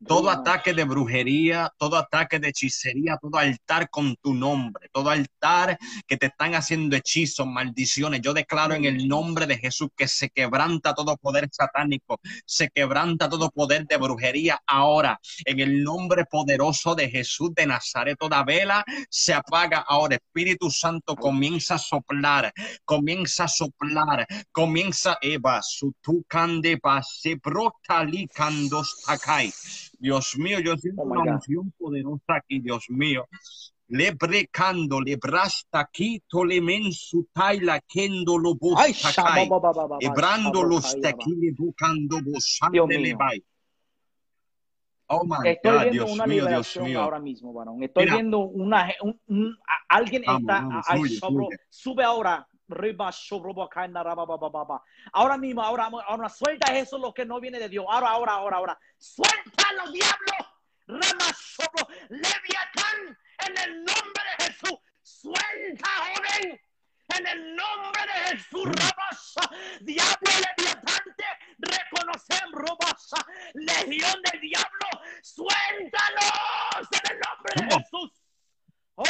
todo 0.06 0.30
ataque 0.30 0.74
de 0.74 0.84
brujería, 0.84 1.72
todo 1.78 1.98
ataque 1.98 2.40
de 2.40 2.50
hechicería, 2.50 3.18
todo 3.18 3.38
altar 3.38 3.90
con 3.90 4.16
tu 4.18 4.34
nombre, 4.34 4.90
todo 4.92 5.10
altar 5.10 5.78
que 6.06 6.18
te 6.18 6.28
están 6.28 6.56
haciendo 6.56 6.96
hechizos, 6.96 7.48
maldiciones. 7.48 8.22
Yo 8.22 8.34
declaro 8.34 8.76
en 8.76 8.86
el 8.86 9.08
nombre 9.08 9.48
de 9.48 9.58
Jesús 9.58 9.90
que 9.96 10.08
se 10.08 10.30
quebranta 10.30 10.94
todo 10.94 11.18
poder 11.18 11.50
satánico, 11.52 12.20
se 12.46 12.70
quebranta 12.70 13.30
todo 13.30 13.50
poder 13.50 13.88
de 13.88 13.98
brujería 13.98 14.62
ahora. 14.68 15.20
En 15.46 15.60
el 15.60 15.84
nombre 15.84 16.26
poderoso 16.26 16.94
de 16.96 17.10
Jesús 17.10 17.54
de 17.56 17.66
Nazaret, 17.66 18.18
toda 18.20 18.44
vela 18.44 18.84
se 19.10 19.34
apaga 19.34 19.80
ahora. 19.88 20.16
Espíritu 20.16 20.70
Santo 20.70 21.16
comienza 21.16 21.76
a 21.76 21.80
soplar, 21.80 22.54
comienza 22.86 23.46
a 23.46 23.48
soplar, 23.48 24.28
comienza 24.52 25.18
Eva, 25.22 25.62
su 25.62 25.94
tu 26.02 26.24
cande 26.28 26.80
se 27.04 27.36
brota 27.36 28.04
licandos 28.04 29.02
takai. 29.06 29.52
Dios 30.00 30.38
mío, 30.38 30.60
yo 30.60 30.78
siento 30.78 31.02
oh 31.02 31.06
una 31.06 31.34
unción 31.34 31.72
poderosa 31.78 32.36
aquí, 32.36 32.60
Dios 32.60 32.86
mío. 32.90 33.28
Le 33.90 34.12
brecando, 34.12 35.00
le 35.00 35.16
brasta 35.16 35.90
quito 35.92 36.44
le 36.44 36.62
mensu 36.62 37.28
taila 37.34 37.80
kendo 37.88 38.38
lo 38.38 38.56
bostakai. 38.56 39.50
Ebrando 40.02 40.64
los 40.64 41.00
tequili 41.00 41.52
buscando 41.52 42.20
bosante 42.22 42.98
le 43.00 43.16
vai. 43.16 43.44
Oh 45.10 45.24
my 45.24 45.38
Estoy 45.48 45.72
God, 45.72 45.82
viendo 45.84 45.92
Dios 45.94 46.12
una 46.12 46.28
mío, 46.28 46.36
liberación 46.44 46.84
Dios 46.84 46.92
mío. 46.92 47.02
ahora 47.02 47.20
mismo, 47.22 47.54
varón. 47.54 47.82
Estoy 47.82 48.04
Mira. 48.04 48.16
viendo 48.16 48.40
una, 48.40 48.94
un, 49.02 49.22
un, 49.28 49.58
alguien 49.88 50.24
vamos, 50.26 50.42
está, 50.42 50.62
vamos, 50.62 50.86
sube, 50.86 51.10
sube. 51.10 51.60
sube 51.70 52.04
ahora 52.04 52.46
Ahora 55.14 55.38
mismo, 55.38 55.62
ahora, 55.62 55.90
ahora 56.08 56.30
suelta 56.30 56.78
eso 56.78 56.98
lo 56.98 57.14
que 57.14 57.26
no 57.26 57.40
viene 57.40 57.60
de 57.60 57.70
Dios. 57.70 57.86
Ahora, 57.90 58.10
ahora, 58.10 58.34
ahora, 58.34 58.58
ahora. 58.58 58.80
Suéltalo, 58.98 59.92
diablo. 59.92 60.34
Rama 60.88 61.36
Leviatán, 62.10 63.18
en 63.46 63.58
el 63.58 63.84
nombre 63.84 64.24
de 64.38 64.46
Jesús. 64.46 64.80
Suelta, 65.04 65.90
joven. 65.90 66.62
En 67.18 67.26
el 67.26 67.56
nombre 67.56 68.02
de 68.02 68.36
Jesús, 68.38 68.66
Rabasa, 68.66 69.50
diablo 69.80 70.32
leviatante, 70.58 71.24
reconocemos, 71.58 72.52
Robasa, 72.52 73.26
legión 73.54 74.22
del 74.30 74.42
diablo, 74.42 74.88
suéltalos 75.24 76.88
en 76.92 77.12
el 77.12 77.20
nombre 77.20 77.54
de 77.56 77.76
Jesús. 77.76 78.12
Oh, 78.96 79.06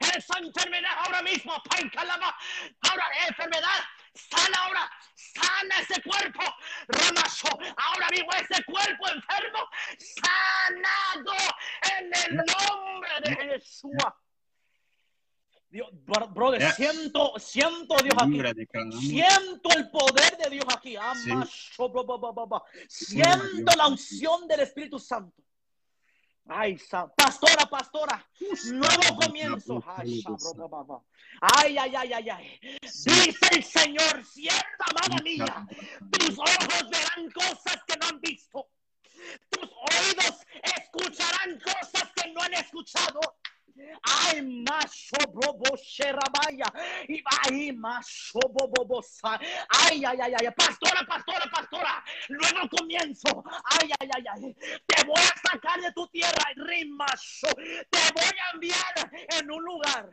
esa 0.00 0.38
enfermedad 0.38 0.90
ahora 1.04 1.22
mismo, 1.22 1.52
ahora 1.52 3.04
enfermedad, 3.28 3.84
sana 4.14 4.58
ahora, 4.64 4.90
sana 5.14 5.80
ese 5.80 6.02
cuerpo, 6.02 6.42
Ramazo, 6.88 7.48
ahora 7.76 8.08
mismo 8.10 8.30
ese 8.32 8.64
cuerpo 8.64 9.08
enfermo, 9.08 9.68
sanado 9.98 11.34
en 11.98 12.10
el 12.24 12.36
nombre 12.36 13.10
de 13.24 13.36
Jesús. 13.36 13.92
Dios, 15.68 15.88
brother, 16.30 16.72
siento, 16.72 17.34
siento 17.38 17.96
Dios 18.02 18.14
aquí. 18.18 18.40
Siento 18.98 19.68
el 19.76 19.90
poder 19.90 20.36
de 20.38 20.50
Dios 20.50 20.64
aquí. 20.74 20.96
Siento 22.88 23.76
la 23.76 23.88
unción 23.88 24.46
del 24.48 24.60
Espíritu 24.60 24.98
Santo. 24.98 25.42
Ay, 26.48 26.78
pastora, 27.16 27.66
pastora, 27.66 28.24
nuevo 28.72 29.20
comienzo. 29.20 29.82
Ay, 29.96 30.22
ay, 31.40 31.76
ay, 31.76 31.96
ay, 31.96 32.12
ay, 32.12 32.30
ay. 32.30 32.60
Dice 32.82 33.48
el 33.50 33.64
Señor, 33.64 34.24
cierta 34.24 34.84
amada 34.90 35.22
mía, 35.24 35.66
tus 36.12 36.38
ojos 36.38 36.90
verán 36.90 37.30
cosas 37.32 37.82
que 37.86 37.96
no 37.98 38.06
han 38.06 38.20
visto. 38.20 38.68
Tus 39.50 39.70
oídos 39.70 40.46
escucharán 40.62 41.58
cosas 41.60 42.12
que 42.14 42.32
no 42.32 42.42
han 42.42 42.54
escuchado. 42.54 43.20
Ay, 44.02 44.40
macho 44.42 45.16
bobo 45.32 45.76
sherabaya. 45.76 46.72
Y 47.08 47.22
ay, 47.44 47.72
macho 47.72 48.38
bobo 48.48 49.02
Ay, 49.68 50.02
ay, 50.04 50.18
ay, 50.22 50.32
ay. 50.38 50.48
Pastora, 50.56 51.04
pastora, 51.06 51.46
pastora. 51.52 52.04
Luego 52.28 52.68
comienzo. 52.70 53.44
Ay, 53.64 53.90
ay, 54.00 54.08
ay, 54.14 54.24
ay. 54.34 54.54
Te 54.86 55.04
voy 55.04 55.20
a 55.20 55.34
rimacho. 56.76 57.48
Te 57.90 57.98
voy 58.14 58.24
a 58.24 58.54
enviar 58.54 59.10
en 59.38 59.50
un 59.50 59.64
lugar. 59.64 60.10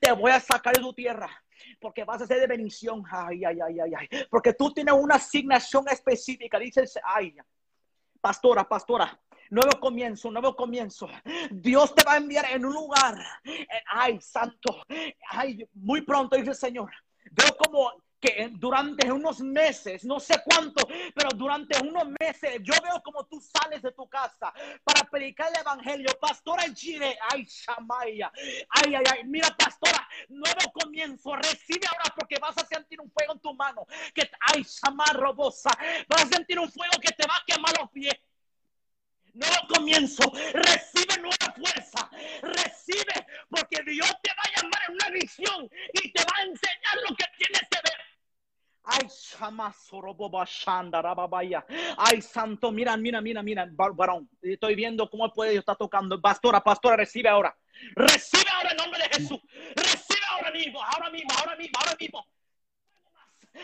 Te 0.00 0.12
voy 0.12 0.30
a 0.30 0.40
sacar 0.40 0.74
de 0.74 0.80
tu 0.80 0.92
tierra 0.92 1.30
porque 1.80 2.04
vas 2.04 2.22
a 2.22 2.26
ser 2.26 2.40
de 2.40 2.46
bendición. 2.46 3.04
Ay, 3.10 3.44
ay, 3.44 3.58
ay, 3.60 3.80
ay, 3.80 3.92
ay. 3.98 4.26
Porque 4.30 4.52
tú 4.54 4.72
tienes 4.72 4.94
una 4.94 5.16
asignación 5.16 5.84
específica. 5.88 6.58
Dices, 6.58 6.98
ay, 7.04 7.36
pastora, 8.20 8.66
pastora, 8.68 9.20
nuevo 9.50 9.78
comienzo, 9.80 10.30
nuevo 10.30 10.56
comienzo. 10.56 11.08
Dios 11.50 11.94
te 11.94 12.04
va 12.04 12.14
a 12.14 12.18
enviar 12.18 12.46
en 12.50 12.64
un 12.64 12.72
lugar. 12.72 13.16
Ay, 13.86 14.20
santo. 14.20 14.82
Ay, 15.28 15.66
muy 15.74 16.02
pronto 16.02 16.36
dice 16.36 16.50
el 16.50 16.56
Señor. 16.56 16.90
Veo 17.30 17.56
como 17.56 17.92
durante 18.52 19.10
unos 19.10 19.40
meses, 19.40 20.04
no 20.04 20.18
sé 20.20 20.40
cuánto, 20.44 20.86
pero 21.14 21.30
durante 21.34 21.78
unos 21.80 22.08
meses, 22.20 22.60
yo 22.62 22.74
veo 22.82 23.02
como 23.02 23.24
tú 23.26 23.40
sales 23.40 23.82
de 23.82 23.92
tu 23.92 24.08
casa 24.08 24.52
para 24.82 25.08
predicar 25.10 25.50
el 25.50 25.60
evangelio. 25.60 26.10
Pastora 26.20 26.64
Gire, 26.74 27.16
ay, 27.30 27.44
Shamaya, 27.44 28.32
ay, 28.70 28.94
ay, 28.94 29.04
ay, 29.12 29.24
mira, 29.24 29.54
pastora, 29.56 30.08
nuevo 30.28 30.72
comienzo, 30.72 31.36
recibe 31.36 31.86
ahora 31.86 32.14
porque 32.16 32.36
vas 32.40 32.56
a 32.58 32.66
sentir 32.66 33.00
un 33.00 33.10
fuego 33.10 33.34
en 33.34 33.40
tu 33.40 33.54
mano, 33.54 33.86
que, 34.14 34.28
ay, 34.52 34.62
Shamar 34.62 35.14
Robosa, 35.16 35.70
vas 36.08 36.24
a 36.24 36.28
sentir 36.28 36.58
un 36.58 36.70
fuego 36.70 36.98
que 37.00 37.12
te 37.12 37.26
va 37.26 37.36
a 37.36 37.44
quemar 37.46 37.72
los 37.78 37.90
pies 37.90 38.14
nuevo 39.34 39.56
comienzo, 39.68 40.22
recibe 40.52 41.20
nueva 41.20 41.54
fuerza, 41.56 42.08
recibe, 42.42 43.26
porque 43.48 43.82
Dios 43.84 44.10
te 44.22 44.30
va 44.30 44.42
a 44.44 44.62
llamar 44.62 44.80
en 44.88 44.94
una 44.94 45.10
visión 45.10 45.70
y 45.92 46.12
te 46.12 46.22
va 46.22 46.32
a 46.38 46.42
enseñar 46.42 46.96
lo 47.08 47.16
que 47.16 47.24
tienes 47.36 47.62
que 47.68 47.78
ver. 47.82 48.03
Ay, 48.86 49.08
Ay, 51.96 52.20
santo, 52.20 52.70
mira, 52.70 52.96
mira, 52.96 53.20
mira, 53.20 53.42
mira, 53.42 53.66
varón. 53.72 54.28
Estoy 54.42 54.74
viendo 54.74 55.08
cómo 55.08 55.32
puede 55.32 55.52
Dios 55.52 55.62
está 55.62 55.74
tocando. 55.74 56.20
Pastora, 56.20 56.60
pastora, 56.60 56.96
recibe 56.96 57.28
ahora. 57.30 57.56
Recibe 57.94 58.50
ahora 58.50 58.70
en 58.72 58.76
nombre 58.76 59.02
de 59.02 59.08
Jesús. 59.16 59.40
Recibe 59.74 60.20
ahora 60.30 60.50
mismo, 60.50 60.82
ahora 60.82 61.10
mismo, 61.10 61.30
ahora 61.38 61.56
mismo, 61.56 61.78
ahora 61.78 61.96
mismo. 61.98 62.26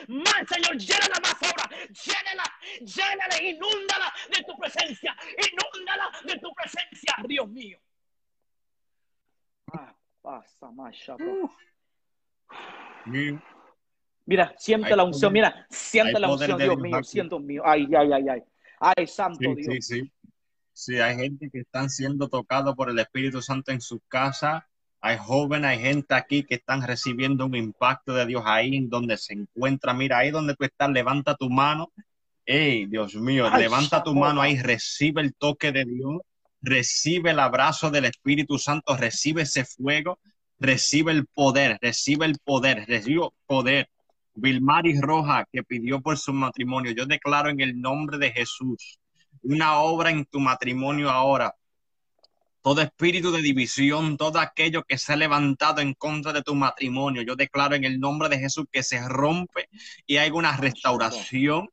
Más, 0.09 0.49
Señor, 0.49 0.79
llénala 0.79 1.21
más 1.21 1.43
ahora. 1.43 1.69
Llénala, 1.89 2.45
llénala, 2.81 3.43
inúndala 3.43 4.15
de 4.31 4.45
tu 4.45 4.57
presencia. 4.57 5.15
Inúndala 5.37 6.11
de 6.25 6.39
tu 6.39 6.53
presencia, 6.55 7.15
Dios 7.27 7.49
mío. 7.49 7.79
Ah, 9.73 9.95
pasa, 10.23 10.71
más, 10.71 10.97
Mira, 14.31 14.55
siente 14.57 14.95
la 14.95 15.03
unción, 15.03 15.33
mira, 15.33 15.67
siente 15.69 16.21
la 16.21 16.31
unción, 16.31 16.57
Dios 16.57 16.79
mío, 16.79 17.03
siento 17.03 17.41
mío. 17.41 17.63
Ay, 17.65 17.89
ay, 17.99 18.13
ay, 18.13 18.29
ay. 18.29 18.43
Ay, 18.79 19.07
santo 19.09 19.41
Dios. 19.57 19.67
Sí, 19.67 19.83
sí. 19.83 20.13
Sí, 20.73 21.01
hay 21.01 21.17
gente 21.17 21.51
que 21.51 21.59
están 21.59 21.91
siendo 21.91 22.29
tocados 22.29 22.77
por 22.77 22.91
el 22.91 22.99
Espíritu 23.01 23.43
Santo 23.43 23.73
en 23.73 23.81
su 23.81 23.99
casa. 24.07 24.69
Hay 25.01 25.19
jóvenes, 25.19 25.71
hay 25.71 25.81
gente 25.81 26.15
aquí 26.15 26.45
que 26.45 26.55
están 26.55 26.87
recibiendo 26.87 27.45
un 27.45 27.57
impacto 27.57 28.15
de 28.15 28.25
Dios 28.25 28.45
ahí 28.47 28.77
en 28.77 28.89
donde 28.89 29.17
se 29.17 29.33
encuentra. 29.33 29.95
Mira, 29.95 30.19
ahí 30.19 30.31
donde 30.31 30.55
tú 30.55 30.63
estás, 30.63 30.89
levanta 30.91 31.35
tu 31.35 31.51
mano. 31.51 31.91
Ey, 32.47 32.87
Dios 32.87 33.17
mío, 33.17 33.51
levanta 33.51 34.05
tu 34.05 34.15
mano 34.15 34.41
ahí, 34.41 34.57
recibe 34.63 35.23
el 35.23 35.35
toque 35.35 35.73
de 35.73 35.85
Dios, 35.85 36.21
recibe 36.63 37.33
el 37.33 37.41
abrazo 37.41 37.91
del 37.91 38.05
Espíritu 38.05 38.59
Santo, 38.59 38.97
recibe 38.97 39.43
ese 39.43 39.65
fuego, 39.65 40.21
recibe 40.61 41.11
el 41.11 41.27
poder, 41.27 41.79
recibe 41.83 42.27
el 42.27 42.39
poder, 42.39 42.87
recibe 42.87 43.29
poder. 43.47 43.89
Vilmaris 44.35 45.01
Roja, 45.01 45.45
que 45.53 45.63
pidió 45.63 46.01
por 46.01 46.19
su 46.19 46.33
matrimonio, 46.33 46.93
yo 46.93 47.07
declaro 47.07 47.51
en 47.51 47.61
el 47.61 47.81
nombre 47.81 48.19
de 48.19 48.33
Jesús 48.33 48.99
una 49.43 49.81
obra 49.81 50.11
en 50.11 50.25
tu 50.27 50.41
matrimonio 50.41 51.11
ahora. 51.11 51.55
Todo 52.63 52.83
espíritu 52.83 53.33
de 53.33 53.41
división, 53.41 54.19
todo 54.19 54.39
aquello 54.39 54.83
que 54.85 54.99
se 54.99 55.15
ha 55.15 55.17
levantado 55.17 55.81
en 55.81 55.95
contra 55.95 56.33
de 56.33 56.43
tu 56.43 56.55
matrimonio, 56.55 57.23
yo 57.23 57.35
declaro 57.35 57.75
en 57.75 57.85
el 57.85 57.99
nombre 57.99 58.29
de 58.29 58.39
Jesús 58.39 58.67
que 58.71 58.83
se 58.83 59.01
rompe 59.09 59.69
y 60.07 60.19
hay 60.19 60.31
una 60.31 60.57
restauración, 60.57 61.71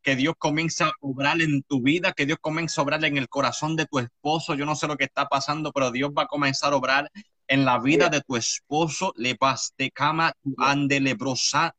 que 0.00 0.14
Dios 0.16 0.34
comienza 0.38 0.86
a 0.86 0.92
obrar 1.00 1.40
en 1.42 1.62
tu 1.64 1.82
vida, 1.82 2.12
que 2.12 2.24
Dios 2.24 2.38
comienza 2.40 2.80
a 2.80 2.84
obrar 2.84 3.04
en 3.04 3.18
el 3.18 3.28
corazón 3.28 3.76
de 3.76 3.86
tu 3.86 3.98
esposo. 3.98 4.54
Yo 4.54 4.64
no 4.64 4.76
sé 4.76 4.86
lo 4.86 4.96
que 4.96 5.04
está 5.04 5.26
pasando, 5.26 5.72
pero 5.72 5.90
Dios 5.90 6.12
va 6.16 6.22
a 6.22 6.26
comenzar 6.26 6.72
a 6.72 6.76
obrar 6.76 7.10
en 7.48 7.64
la 7.64 7.78
vida 7.78 8.08
de 8.10 8.20
tu 8.20 8.36
esposo, 8.36 9.12
le 9.16 9.36
cama, 9.92 10.32
ande 10.58 11.00
lebrosa. 11.00 11.74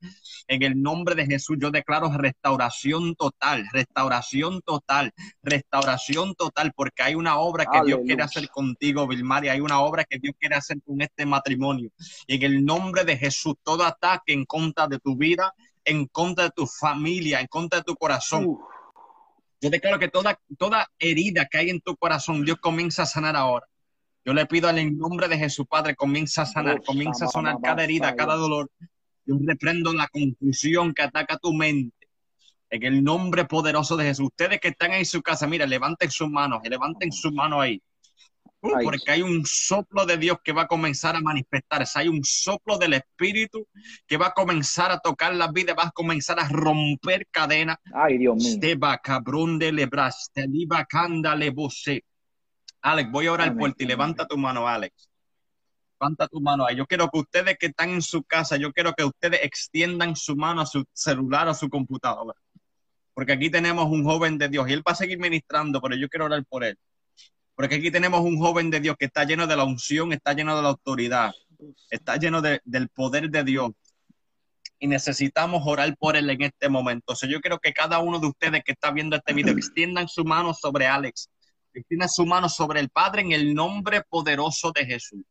En 0.48 0.64
el 0.64 0.82
nombre 0.82 1.14
de 1.14 1.28
Jesús, 1.28 1.58
yo 1.62 1.70
declaro 1.70 2.12
restauración 2.12 3.16
total, 3.16 3.68
restauración 3.72 4.62
total, 4.64 5.14
restauración 5.44 6.34
total, 6.34 6.74
porque 6.76 7.04
hay 7.04 7.16
una 7.16 7.38
obra 7.38 7.66
que 7.72 7.82
Dios 7.86 8.00
quiere 8.04 8.24
hacer 8.24 8.50
contigo, 8.50 9.08
Vilmaria. 9.08 9.54
Hay 9.54 9.62
una 9.62 9.80
obra 9.82 10.04
que 10.04 10.18
Dios 10.18 10.34
quiere 10.40 10.56
hacer 10.56 10.78
con 10.84 11.00
este 11.02 11.26
matrimonio. 11.28 11.92
Y 12.26 12.36
en 12.36 12.44
el 12.44 12.66
nombre 12.66 13.04
de 13.04 13.16
Jesús, 13.16 13.54
todo 13.64 13.86
ataque 13.86 14.34
en 14.34 14.46
contra 14.46 14.88
de 14.88 14.98
tu 14.98 15.16
vida, 15.16 15.54
en 15.86 16.08
contra 16.08 16.46
de 16.46 16.52
tu 16.52 16.66
familia, 16.66 17.42
en 17.42 17.48
contra 17.48 17.80
de 17.80 17.84
tu 17.84 17.96
corazón. 17.96 18.58
Yo 19.62 19.70
declaro 19.70 20.00
que 20.00 20.08
toda, 20.08 20.40
toda 20.58 20.90
herida 20.98 21.46
que 21.46 21.60
hay 21.60 21.70
en 21.70 21.82
tu 21.82 21.96
corazón, 21.96 22.44
Dios 22.44 22.58
comienza 22.60 23.04
a 23.04 23.06
sanar 23.06 23.36
ahora. 23.36 23.69
Yo 24.26 24.34
le 24.34 24.46
pido 24.46 24.70
en 24.70 24.78
el 24.78 24.98
nombre 24.98 25.28
de 25.28 25.38
Jesús, 25.38 25.66
Padre, 25.68 25.96
comienza 25.96 26.44
a 26.44 26.46
sanar, 26.46 26.84
comienza 26.84 27.26
a 27.26 27.30
sanar 27.30 27.58
cada 27.64 27.84
herida, 27.84 28.16
cada 28.16 28.36
dolor. 28.36 28.70
Yo 29.26 29.36
reprendo 29.46 29.94
la 29.94 30.08
confusión 30.08 30.94
que 30.94 31.04
ataca 31.04 31.38
tu 31.38 31.54
mente. 31.54 31.96
En 32.70 32.84
el 32.84 33.04
nombre 33.04 33.46
poderoso 33.46 33.98
de 33.98 34.06
Jesús. 34.06 34.28
Ustedes 34.28 34.60
que 34.60 34.68
están 34.70 34.94
en 34.94 35.06
su 35.06 35.22
casa, 35.22 35.48
mira, 35.48 35.66
levanten 35.66 36.12
sus 36.12 36.30
manos, 36.30 36.60
levanten 36.64 37.12
su 37.12 37.32
mano 37.32 37.62
ahí. 37.62 37.82
Uh, 38.62 38.84
porque 38.84 39.12
hay 39.12 39.22
un 39.22 39.46
soplo 39.46 40.06
de 40.06 40.18
Dios 40.18 40.38
que 40.44 40.52
va 40.52 40.64
a 40.64 40.68
comenzar 40.68 41.16
a 41.16 41.22
manifestarse. 41.22 42.00
Hay 42.00 42.10
un 42.10 42.24
soplo 42.24 42.78
del 42.78 42.94
Espíritu 42.94 43.66
que 44.06 44.18
va 44.18 44.28
a 44.28 44.34
comenzar 44.34 44.92
a 44.92 45.00
tocar 45.00 45.34
la 45.34 45.50
vida, 45.52 45.74
va 45.74 45.86
a 45.86 45.92
comenzar 45.92 46.40
a 46.40 46.48
romper 46.50 47.26
cadenas. 47.32 47.78
Ay, 47.94 48.18
Dios 48.18 48.36
mío. 48.38 48.80
cabrón 49.02 49.60
de 49.60 49.72
lebras, 49.72 50.30
te 50.34 50.46
le 50.48 51.52
Alex, 52.82 53.12
voy 53.12 53.28
a 53.28 53.34
orar 53.34 53.56
por 53.58 53.74
ti. 53.74 53.86
Levanta 53.86 54.28
tu 54.28 54.38
mano, 54.38 54.68
Alex. 54.68 55.10
Levanta 56.00 56.28
tu 56.28 56.40
mano 56.40 56.66
ahí. 56.66 56.78
Yo 56.78 56.86
quiero 56.86 57.10
que 57.10 57.20
ustedes 57.20 57.58
que 57.58 57.68
están 57.68 57.90
en 57.90 58.02
su 58.02 58.24
casa, 58.24 58.56
yo 58.56 58.72
quiero 58.72 58.94
que 58.94 59.04
ustedes 59.04 59.42
extiendan 59.44 60.16
su 60.16 60.36
mano 60.36 60.62
a 60.62 60.66
su 60.66 60.86
celular 60.94 61.50
a 61.50 61.54
su 61.54 61.70
computadora. 61.70 62.34
Porque 63.14 63.34
aquí 63.34 63.50
tenemos 63.50 63.86
un 63.88 64.06
joven 64.06 64.38
de 64.38 64.48
Dios 64.48 64.70
y 64.70 64.74
él 64.74 64.84
va 64.88 64.94
a 64.94 64.96
seguir 64.96 65.20
ministrando, 65.20 65.82
pero 65.82 65.96
yo 65.96 66.08
quiero 66.08 66.26
orar 66.26 66.46
por 66.46 66.64
él. 66.64 66.78
Porque 67.54 67.76
aquí 67.76 67.92
tenemos 67.92 68.22
un 68.22 68.38
joven 68.38 68.70
de 68.70 68.80
Dios 68.80 68.96
que 68.98 69.06
está 69.06 69.26
lleno 69.26 69.46
de 69.46 69.58
la 69.58 69.66
unción, 69.66 70.14
está 70.14 70.32
lleno 70.32 70.56
de 70.56 70.62
la 70.62 70.70
autoridad, 70.70 71.34
está 71.90 72.16
lleno 72.16 72.42
del 72.42 72.90
poder 72.90 73.30
de 73.30 73.44
Dios. 73.44 73.72
Y 74.80 74.88
necesitamos 74.88 75.64
orar 75.66 75.94
por 75.98 76.16
él 76.16 76.30
en 76.30 76.44
este 76.44 76.70
momento. 76.70 77.12
O 77.12 77.16
sea, 77.18 77.30
yo 77.30 77.42
quiero 77.42 77.60
que 77.60 77.74
cada 77.74 78.00
uno 78.00 78.20
de 78.20 78.28
ustedes 78.28 78.64
que 78.64 78.72
está 78.72 78.92
viendo 78.92 79.18
este 79.18 79.34
video 79.34 79.54
extiendan 79.54 80.08
su 80.08 80.24
mano 80.24 80.54
sobre 80.54 80.88
Alex 80.88 81.30
tiene 81.88 82.08
su 82.08 82.26
mano 82.26 82.50
sobre 82.50 82.80
el 82.80 82.90
Padre 82.90 83.22
en 83.22 83.32
el 83.32 83.54
nombre 83.54 84.02
poderoso 84.04 84.72
de 84.72 84.86
Jesús. 84.86 85.26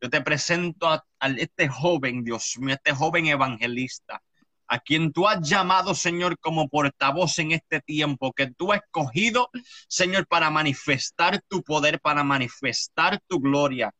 Yo 0.00 0.10
te 0.10 0.20
presento 0.20 0.88
a, 0.88 1.04
a 1.18 1.28
este 1.28 1.68
joven, 1.68 2.24
Dios 2.24 2.56
mío, 2.58 2.74
este 2.74 2.92
joven 2.92 3.26
evangelista 3.26 4.22
a 4.68 4.78
quien 4.78 5.12
tú 5.12 5.28
has 5.28 5.40
llamado, 5.48 5.94
Señor, 5.94 6.38
como 6.38 6.68
portavoz 6.68 7.38
en 7.38 7.52
este 7.52 7.80
tiempo, 7.80 8.32
que 8.32 8.50
tú 8.56 8.72
has 8.72 8.80
escogido, 8.82 9.50
Señor, 9.88 10.26
para 10.26 10.50
manifestar 10.50 11.42
tu 11.48 11.62
poder, 11.62 12.00
para 12.00 12.24
manifestar 12.24 13.20
tu 13.26 13.40
gloria. 13.40 13.94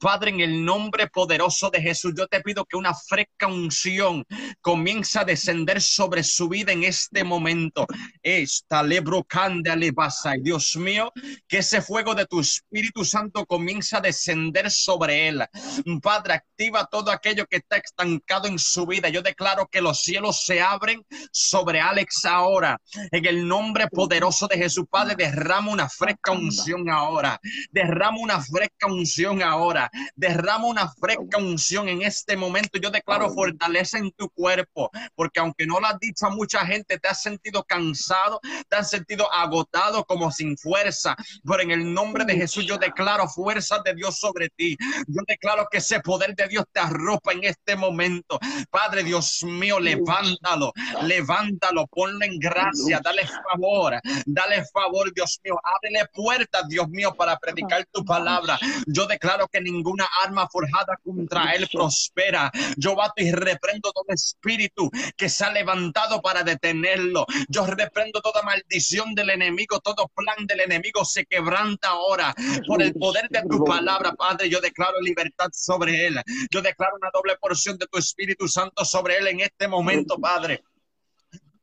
Padre, 0.00 0.30
en 0.30 0.40
el 0.40 0.64
nombre 0.64 1.08
poderoso 1.08 1.70
de 1.70 1.80
Jesús, 1.80 2.14
yo 2.16 2.26
te 2.26 2.40
pido 2.40 2.64
que 2.64 2.76
una 2.76 2.94
fresca 2.94 3.46
unción 3.46 4.24
comience 4.60 5.18
a 5.18 5.24
descender 5.24 5.80
sobre 5.80 6.22
su 6.22 6.48
vida 6.48 6.72
en 6.72 6.84
este 6.84 7.24
momento. 7.24 7.86
Esta 8.22 8.82
lebrocande 8.82 9.70
alebasa, 9.70 10.34
Dios 10.40 10.76
mío, 10.76 11.12
que 11.48 11.58
ese 11.58 11.82
fuego 11.82 12.14
de 12.14 12.26
tu 12.26 12.40
Espíritu 12.40 13.04
Santo 13.04 13.44
comience 13.46 13.96
a 13.96 14.00
descender 14.00 14.70
sobre 14.70 15.28
él. 15.28 15.44
Padre, 16.02 16.34
activa 16.34 16.86
todo 16.86 17.10
aquello 17.10 17.46
que 17.46 17.56
está 17.56 17.76
estancado 17.76 18.48
en 18.48 18.58
su 18.58 18.86
vida. 18.86 19.08
Yo 19.08 19.22
declaro 19.22 19.66
que 19.66 19.80
los 19.80 20.03
cielos 20.04 20.44
se 20.44 20.60
abren 20.60 21.04
sobre 21.32 21.80
Alex 21.80 22.24
ahora. 22.24 22.78
En 23.10 23.24
el 23.26 23.46
nombre 23.46 23.88
poderoso 23.88 24.46
de 24.46 24.58
Jesús, 24.58 24.84
Padre, 24.88 25.14
derrama 25.16 25.72
una 25.72 25.88
fresca 25.88 26.32
unción 26.32 26.88
ahora. 26.90 27.40
Derrama 27.70 28.18
una 28.18 28.40
fresca 28.40 28.86
unción 28.86 29.42
ahora. 29.42 29.90
Derrama 30.14 30.66
una 30.66 30.88
fresca 30.88 31.38
unción 31.38 31.88
en 31.88 32.02
este 32.02 32.36
momento. 32.36 32.78
Yo 32.78 32.90
declaro 32.90 33.30
fortaleza 33.30 33.98
en 33.98 34.12
tu 34.12 34.28
cuerpo, 34.30 34.90
porque 35.14 35.40
aunque 35.40 35.66
no 35.66 35.80
lo 35.80 35.86
has 35.86 35.98
dicho 35.98 36.26
a 36.26 36.30
mucha 36.30 36.64
gente, 36.66 36.98
te 36.98 37.08
has 37.08 37.22
sentido 37.22 37.64
cansado, 37.64 38.40
te 38.68 38.76
has 38.76 38.90
sentido 38.90 39.32
agotado, 39.32 40.04
como 40.04 40.30
sin 40.30 40.56
fuerza. 40.56 41.16
Pero 41.44 41.62
en 41.62 41.70
el 41.70 41.92
nombre 41.92 42.24
de 42.24 42.36
Jesús, 42.36 42.66
yo 42.66 42.78
declaro 42.78 43.28
fuerza 43.28 43.80
de 43.84 43.94
Dios 43.94 44.18
sobre 44.18 44.48
ti. 44.50 44.76
Yo 45.06 45.22
declaro 45.26 45.66
que 45.70 45.78
ese 45.78 46.00
poder 46.00 46.34
de 46.34 46.48
Dios 46.48 46.64
te 46.72 46.80
arropa 46.80 47.32
en 47.32 47.44
este 47.44 47.76
momento. 47.76 48.38
Padre 48.70 49.02
Dios 49.02 49.42
mío, 49.44 49.80
le 49.80 49.93
levántalo, 49.94 50.72
levántalo, 51.02 51.86
ponle 51.86 52.26
en 52.26 52.38
gracia, 52.38 53.00
dale 53.02 53.26
favor, 53.26 54.00
dale 54.26 54.64
favor, 54.72 55.12
Dios 55.14 55.40
mío, 55.44 55.60
ábrele 55.62 56.06
puertas, 56.12 56.68
Dios 56.68 56.88
mío, 56.88 57.14
para 57.14 57.38
predicar 57.38 57.86
tu 57.92 58.04
palabra. 58.04 58.58
Yo 58.86 59.06
declaro 59.06 59.48
que 59.48 59.60
ninguna 59.60 60.06
arma 60.24 60.48
forjada 60.48 60.98
contra 61.02 61.52
él 61.52 61.68
prospera. 61.72 62.50
Yo 62.76 62.94
bato 62.94 63.22
y 63.22 63.32
reprendo 63.32 63.92
todo 63.92 64.04
espíritu 64.08 64.90
que 65.16 65.28
se 65.28 65.44
ha 65.44 65.52
levantado 65.52 66.20
para 66.20 66.42
detenerlo. 66.42 67.26
Yo 67.48 67.66
reprendo 67.66 68.20
toda 68.20 68.42
maldición 68.42 69.14
del 69.14 69.30
enemigo, 69.30 69.80
todo 69.80 70.08
plan 70.14 70.46
del 70.46 70.60
enemigo 70.60 71.04
se 71.04 71.24
quebranta 71.26 71.88
ahora 71.88 72.34
por 72.66 72.82
el 72.82 72.94
poder 72.94 73.28
de 73.30 73.42
tu 73.42 73.64
palabra, 73.64 74.12
Padre. 74.12 74.48
Yo 74.48 74.60
declaro 74.60 75.00
libertad 75.00 75.48
sobre 75.52 76.06
él. 76.06 76.20
Yo 76.50 76.62
declaro 76.62 76.96
una 76.96 77.10
doble 77.12 77.36
porción 77.40 77.78
de 77.78 77.86
tu 77.86 77.98
Espíritu 77.98 78.48
Santo 78.48 78.84
sobre 78.84 79.18
él 79.18 79.26
en 79.28 79.40
este 79.40 79.68
momento 79.68 79.83
momento, 79.84 80.18
Padre. 80.18 80.64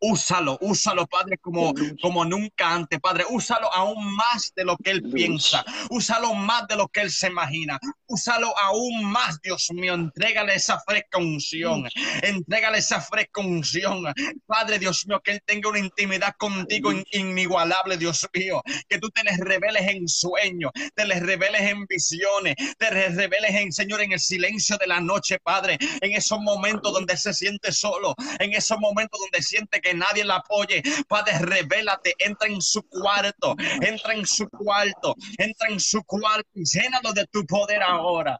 Úsalo, 0.03 0.57
úsalo, 0.61 1.05
Padre, 1.05 1.37
como, 1.37 1.73
como 2.01 2.25
nunca 2.25 2.73
antes, 2.73 2.99
Padre. 2.99 3.23
Úsalo 3.29 3.71
aún 3.71 4.15
más 4.15 4.51
de 4.55 4.65
lo 4.65 4.75
que 4.77 4.89
Él 4.89 5.03
piensa. 5.13 5.63
Úsalo 5.91 6.33
más 6.33 6.67
de 6.67 6.75
lo 6.75 6.87
que 6.87 7.01
Él 7.01 7.11
se 7.11 7.27
imagina. 7.27 7.79
Úsalo 8.07 8.51
aún 8.59 9.05
más, 9.05 9.39
Dios 9.41 9.69
mío. 9.71 9.93
Entrégale 9.93 10.55
esa 10.55 10.79
fresca 10.79 11.19
unción. 11.19 11.87
Entrégale 12.23 12.79
esa 12.79 12.99
fresca 12.99 13.41
unción. 13.41 14.03
Padre, 14.47 14.79
Dios 14.79 15.05
mío, 15.05 15.21
que 15.23 15.33
Él 15.33 15.41
tenga 15.45 15.69
una 15.69 15.79
intimidad 15.79 16.35
contigo 16.35 16.91
inigualable, 17.11 17.95
Dios 17.97 18.27
mío. 18.33 18.63
Que 18.89 18.97
tú 18.97 19.09
te 19.11 19.23
les 19.23 19.37
reveles 19.37 19.87
en 19.87 20.07
sueños, 20.07 20.71
te 20.95 21.05
les 21.05 21.21
reveles 21.21 21.61
en 21.61 21.85
visiones, 21.85 22.55
te 22.79 22.91
les 22.91 23.15
reveles 23.15 23.51
en, 23.53 23.71
Señor, 23.71 24.01
en 24.01 24.13
el 24.13 24.19
silencio 24.19 24.77
de 24.77 24.87
la 24.87 24.99
noche, 24.99 25.37
Padre. 25.39 25.77
En 26.01 26.13
esos 26.13 26.39
momentos 26.39 26.91
donde 26.91 27.15
se 27.17 27.35
siente 27.35 27.71
solo, 27.71 28.15
en 28.39 28.53
esos 28.53 28.79
momentos 28.79 29.19
donde 29.19 29.43
siente 29.43 29.79
que 29.79 29.90
nadie 29.93 30.23
la 30.23 30.37
apoye. 30.37 30.81
Padre, 31.07 31.39
revélate, 31.39 32.15
entra 32.19 32.47
en 32.47 32.61
su 32.61 32.83
cuarto, 32.83 33.55
entra 33.81 34.13
en 34.13 34.25
su 34.25 34.47
cuarto, 34.49 35.15
entra 35.37 35.69
en 35.69 35.79
su 35.79 36.03
cuarto 36.03 36.49
y 36.53 36.63
llénalo 36.65 37.13
de 37.13 37.25
tu 37.27 37.45
poder 37.45 37.81
ahora. 37.83 38.39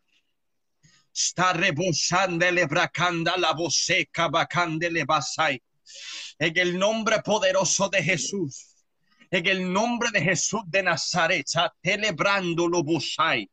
Está 1.14 1.54
rebosando 1.54 2.46
bracanda 2.70 3.36
la 3.38 3.54
boseca 3.54 4.30
bacandele 4.30 5.04
basai. 5.04 5.62
En 6.40 6.58
el 6.58 6.80
nombre 6.80 7.22
poderoso 7.22 7.90
de 7.90 8.02
Jesús. 8.02 8.76
En 9.30 9.46
el 9.46 9.72
nombre 9.72 10.10
de 10.12 10.22
Jesús 10.22 10.62
de 10.68 10.84
Nazaret, 10.84 11.46
celebrando 11.82 12.68
lo 12.68 12.84
busai. 12.84 13.50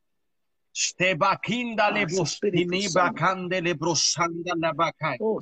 Oh, 5.20 5.40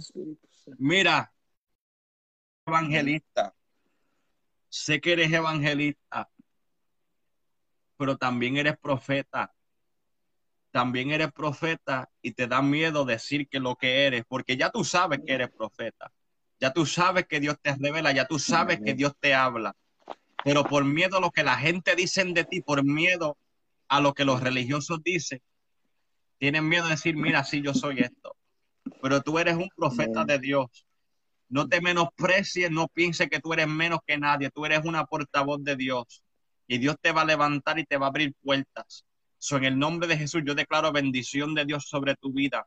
Mira, 0.79 1.33
evangelista. 2.67 3.55
Sé 4.69 5.01
que 5.01 5.13
eres 5.13 5.33
evangelista, 5.33 6.29
pero 7.97 8.17
también 8.17 8.57
eres 8.57 8.77
profeta. 8.79 9.53
También 10.71 11.11
eres 11.11 11.33
profeta 11.33 12.11
y 12.21 12.33
te 12.33 12.47
da 12.47 12.61
miedo 12.61 13.05
decir 13.05 13.49
que 13.49 13.61
lo 13.61 13.77
que 13.77 14.07
eres, 14.07 14.25
porque 14.29 14.57
ya 14.57 14.71
tú 14.71 14.85
sabes 14.85 15.21
que 15.25 15.33
eres 15.33 15.51
profeta. 15.51 16.13
Ya 16.61 16.73
tú 16.73 16.85
sabes 16.85 17.27
que 17.27 17.41
Dios 17.41 17.57
te 17.63 17.75
revela, 17.77 18.13
ya 18.13 18.27
tú 18.27 18.39
sabes 18.39 18.81
que 18.85 18.95
Dios 18.95 19.15
te 19.19 19.35
habla. 19.35 19.75
Pero 20.45 20.65
por 20.65 20.85
miedo 20.85 21.17
a 21.17 21.21
lo 21.21 21.31
que 21.31 21.45
la 21.45 21.57
gente 21.57 21.95
dice 21.95 22.25
de 22.25 22.45
ti, 22.45 22.61
por 22.61 22.85
miedo 22.85 23.39
a 23.89 24.01
lo 24.01 24.13
que 24.13 24.25
los 24.25 24.41
religiosos 24.43 25.03
dicen, 25.03 25.41
tienen 26.39 26.69
miedo 26.69 26.85
de 26.85 26.91
decir, 26.91 27.17
mira, 27.17 27.45
sí, 27.45 27.63
yo 27.63 27.73
soy 27.73 28.01
esto. 28.01 28.37
Pero 29.01 29.23
tú 29.23 29.39
eres 29.39 29.57
un 29.57 29.69
profeta 29.75 30.25
de 30.25 30.39
Dios. 30.39 30.86
No 31.49 31.69
te 31.69 31.81
menosprecies, 31.81 32.71
no 32.71 32.89
pienses 32.89 33.29
que 33.29 33.41
tú 33.41 33.53
eres 33.53 33.69
menos 33.69 34.01
que 34.07 34.19
nadie. 34.19 34.51
Tú 34.51 34.65
eres 34.65 34.85
una 34.85 35.05
portavoz 35.05 35.63
de 35.63 35.77
Dios. 35.77 36.23
Y 36.67 36.79
Dios 36.79 36.97
te 37.01 37.13
va 37.13 37.23
a 37.23 37.25
levantar 37.25 37.79
y 37.79 37.85
te 37.85 37.97
va 37.97 38.07
a 38.07 38.09
abrir 38.09 38.35
puertas. 38.43 39.05
So, 39.39 39.57
en 39.57 39.65
el 39.65 39.79
nombre 39.79 40.09
de 40.09 40.17
Jesús, 40.17 40.43
yo 40.45 40.55
declaro 40.55 40.91
bendición 40.93 41.55
de 41.55 41.65
Dios 41.65 41.87
sobre 41.89 42.17
tu 42.17 42.33
vida 42.33 42.67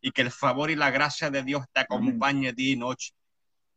y 0.00 0.12
que 0.12 0.22
el 0.22 0.30
favor 0.30 0.70
y 0.70 0.76
la 0.76 0.90
gracia 0.90 1.30
de 1.30 1.42
Dios 1.42 1.64
te 1.72 1.80
acompañe 1.80 2.52
día 2.52 2.74
y 2.74 2.76
noche. 2.76 3.12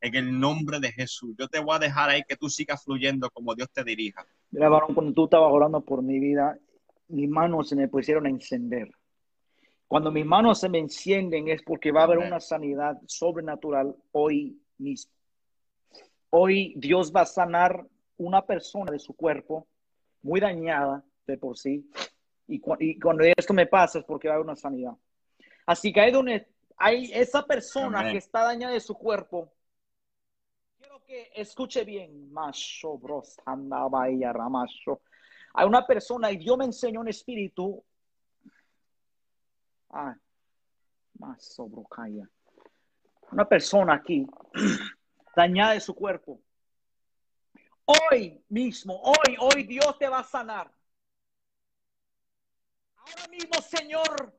En 0.01 0.15
el 0.15 0.39
nombre 0.39 0.79
de 0.79 0.91
Jesús. 0.91 1.33
Yo 1.39 1.47
te 1.47 1.59
voy 1.59 1.75
a 1.75 1.79
dejar 1.79 2.09
ahí 2.09 2.23
que 2.27 2.35
tú 2.35 2.49
sigas 2.49 2.83
fluyendo 2.83 3.29
como 3.29 3.55
Dios 3.55 3.69
te 3.71 3.83
dirija. 3.83 4.25
Mira, 4.51 4.67
varón, 4.67 4.93
cuando 4.93 5.13
tú 5.13 5.23
estabas 5.25 5.51
orando 5.51 5.79
por 5.81 6.03
mi 6.03 6.19
vida, 6.19 6.59
mis 7.07 7.29
manos 7.29 7.69
se 7.69 7.75
me 7.75 7.87
pusieron 7.87 8.25
a 8.25 8.29
encender. 8.29 8.91
Cuando 9.93 10.11
mis 10.11 10.25
manos 10.25 10.59
se 10.59 10.69
me 10.69 10.79
encienden 10.79 11.49
es 11.49 11.61
porque 11.61 11.91
va 11.91 12.01
a 12.01 12.05
haber 12.05 12.17
una 12.17 12.39
sanidad 12.39 12.99
sobrenatural 13.05 13.95
hoy 14.11 14.59
mismo. 14.79 15.13
Hoy 16.31 16.73
Dios 16.77 17.13
va 17.15 17.21
a 17.21 17.25
sanar 17.27 17.85
una 18.17 18.43
persona 18.43 18.91
de 18.91 18.97
su 18.97 19.15
cuerpo 19.15 19.67
muy 20.23 20.39
dañada 20.39 21.03
de 21.27 21.37
por 21.37 21.59
sí. 21.59 21.87
Y, 22.47 22.59
cuando 22.59 23.23
esto 23.23 23.53
me 23.53 23.67
pasa 23.67 23.99
es 23.99 24.05
porque 24.05 24.27
va 24.27 24.33
a 24.33 24.37
haber 24.37 24.47
una 24.47 24.55
sanidad. 24.55 24.93
Así 25.67 25.93
que 25.93 26.01
hay 26.01 26.11
donde 26.11 26.47
hay 26.75 27.11
esa 27.13 27.45
persona 27.45 28.11
que 28.11 28.17
está 28.17 28.45
dañada 28.45 28.73
de 28.73 28.79
su 28.79 28.95
cuerpo. 28.95 29.53
Quiero 30.79 31.03
que 31.03 31.29
escuche 31.35 31.83
bien. 31.83 32.31
Hay 35.53 35.67
una 35.67 35.85
persona 35.85 36.31
y 36.31 36.37
Dios 36.37 36.57
me 36.57 36.65
enseñó 36.65 37.01
un 37.01 37.09
espíritu 37.09 37.85
Ah, 39.95 40.15
más. 41.19 41.55
Una 43.31 43.47
persona 43.47 43.93
aquí 43.93 44.25
dañada 45.35 45.73
de 45.73 45.81
su 45.81 45.93
cuerpo. 45.93 46.41
Hoy 47.85 48.43
mismo, 48.49 48.99
hoy, 48.99 49.37
hoy 49.39 49.63
Dios 49.63 49.97
te 49.99 50.09
va 50.09 50.19
a 50.19 50.23
sanar. 50.23 50.71
Ahora 52.95 53.27
mismo, 53.29 53.61
Señor. 53.61 54.33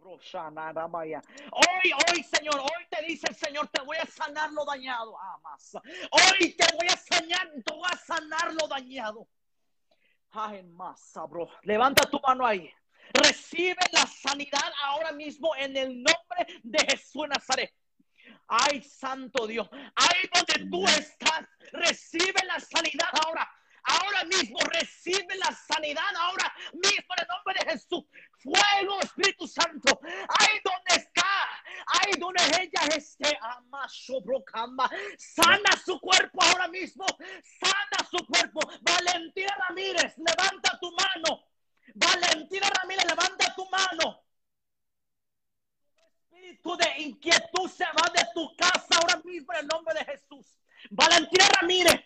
Hoy, 0.00 1.92
hoy, 1.92 2.22
Señor, 2.22 2.60
hoy 2.60 2.86
te 2.90 3.04
dice 3.04 3.26
el 3.30 3.36
Señor, 3.36 3.68
te 3.68 3.82
voy 3.82 3.96
a 3.96 4.06
sanar 4.06 4.52
lo 4.52 4.64
dañado. 4.64 5.16
Ah, 5.18 5.38
más. 5.42 5.74
Hoy 5.74 6.52
te 6.52 6.66
voy 6.76 6.86
a 6.88 6.96
sanar, 6.96 7.50
te 7.64 7.72
voy 7.72 7.88
a 7.90 7.96
sanar 7.96 8.54
lo 8.54 8.68
dañado. 8.68 9.26
Ay, 10.30 10.62
bro. 11.28 11.48
Levanta 11.62 12.08
tu 12.10 12.20
mano 12.20 12.44
ahí. 12.44 12.70
Recibe 13.14 13.84
la 13.92 14.06
sanidad 14.06 14.72
ahora 14.84 15.12
mismo 15.12 15.54
en 15.56 15.76
el 15.76 16.02
nombre 16.02 16.60
de 16.62 16.78
Jesús 16.86 17.26
Nazaret. 17.28 17.74
Ay, 18.46 18.82
santo 18.82 19.46
Dios, 19.46 19.68
ahí 19.94 20.30
donde 20.32 20.70
tú 20.70 20.86
estás, 20.86 21.46
recibe 21.72 22.40
la 22.46 22.58
sanidad 22.60 23.08
ahora. 23.24 23.48
Ahora 23.84 24.24
mismo 24.24 24.58
recibe 24.70 25.36
la 25.36 25.50
sanidad 25.52 26.14
ahora 26.18 26.52
mismo 26.74 27.14
en 27.16 27.22
el 27.22 27.28
nombre 27.28 27.54
de 27.54 27.70
Jesús. 27.72 28.04
Fuego, 28.38 29.00
Espíritu 29.00 29.46
Santo. 29.46 29.98
Ahí 30.02 30.60
donde 30.62 31.02
está, 31.02 31.48
ahí 31.86 32.12
donde 32.18 32.42
ella 32.60 32.96
esté. 32.96 33.38
Amaso 33.40 34.20
brocamba. 34.20 34.90
Sana 35.16 35.70
su 35.84 35.98
cuerpo 36.00 36.42
ahora 36.42 36.68
mismo. 36.68 37.06
Sana 37.60 38.08
su 38.10 38.26
cuerpo. 38.26 38.60
Valentina 38.82 39.56
Ramírez, 39.68 40.14
levanta 40.18 40.78
tu 40.80 40.90
mano. 40.92 41.44
Valentina 41.94 42.68
Ramírez, 42.80 43.04
levanta 43.06 43.54
tu 43.54 43.68
mano. 43.70 44.24
Espíritu 46.30 46.76
de 46.76 47.02
inquietud 47.02 47.68
se 47.70 47.84
va 47.84 48.10
de 48.14 48.26
tu 48.34 48.54
casa 48.56 48.98
ahora 49.00 49.20
mismo 49.24 49.52
en 49.54 49.60
el 49.60 49.66
nombre 49.66 49.94
de 49.94 50.04
Jesús. 50.04 50.58
Valentina 50.90 51.46
Ramírez. 51.60 52.04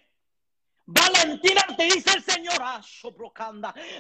Valentina 0.85 1.63
te 1.77 1.85
dice 1.85 2.11
el 2.17 2.23
Señor, 2.23 2.57
ah, 2.61 2.83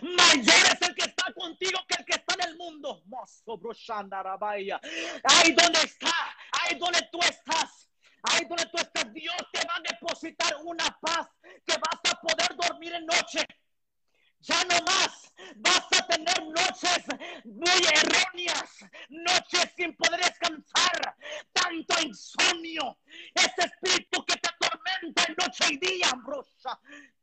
mayor 0.02 0.66
es 0.72 0.82
el 0.88 0.94
que 0.94 1.04
está 1.04 1.32
contigo 1.32 1.78
que 1.88 1.94
el 1.94 2.04
que 2.04 2.14
está 2.14 2.34
en 2.34 2.48
el 2.48 2.56
mundo. 2.56 3.02
Ahí 5.24 5.52
donde 5.52 5.78
está, 5.80 6.12
ahí 6.60 6.78
donde 6.78 7.09
tú 7.12 7.20
estás, 7.20 7.88
ahí 8.24 8.44
donde 8.46 8.66
tú 8.66 8.78
estás, 8.78 9.12
Dios 9.12 9.36
te 9.52 9.60
va 9.66 9.74
a 9.76 9.92
depositar 9.92 10.56
una 10.64 10.98
paz 11.00 11.28
que 11.64 11.76
vas 11.76 12.12
a 12.12 12.20
poder 12.20 12.56
dormir 12.56 12.92
en 12.94 13.06
noche. 13.06 13.46
Ya 14.43 14.64
no 14.64 14.85
más 14.85 15.32
vas 15.56 15.86
a 15.98 16.06
tener 16.09 16.43
noches 16.43 17.05
muy 17.44 17.81
erróneas, 17.94 18.85
noches 19.09 19.73
sin 19.77 19.94
poder 19.97 20.20
descansar, 20.20 21.16
tanto 21.52 22.01
insomnio, 22.02 22.98
ese 23.35 23.69
espíritu 23.69 24.24
que 24.24 24.36
te 24.36 24.48
atormenta 24.48 25.24
en 25.28 25.36
noche 25.39 25.64
y 25.70 25.77
día, 25.78 26.10
ambrosa, 26.12 26.52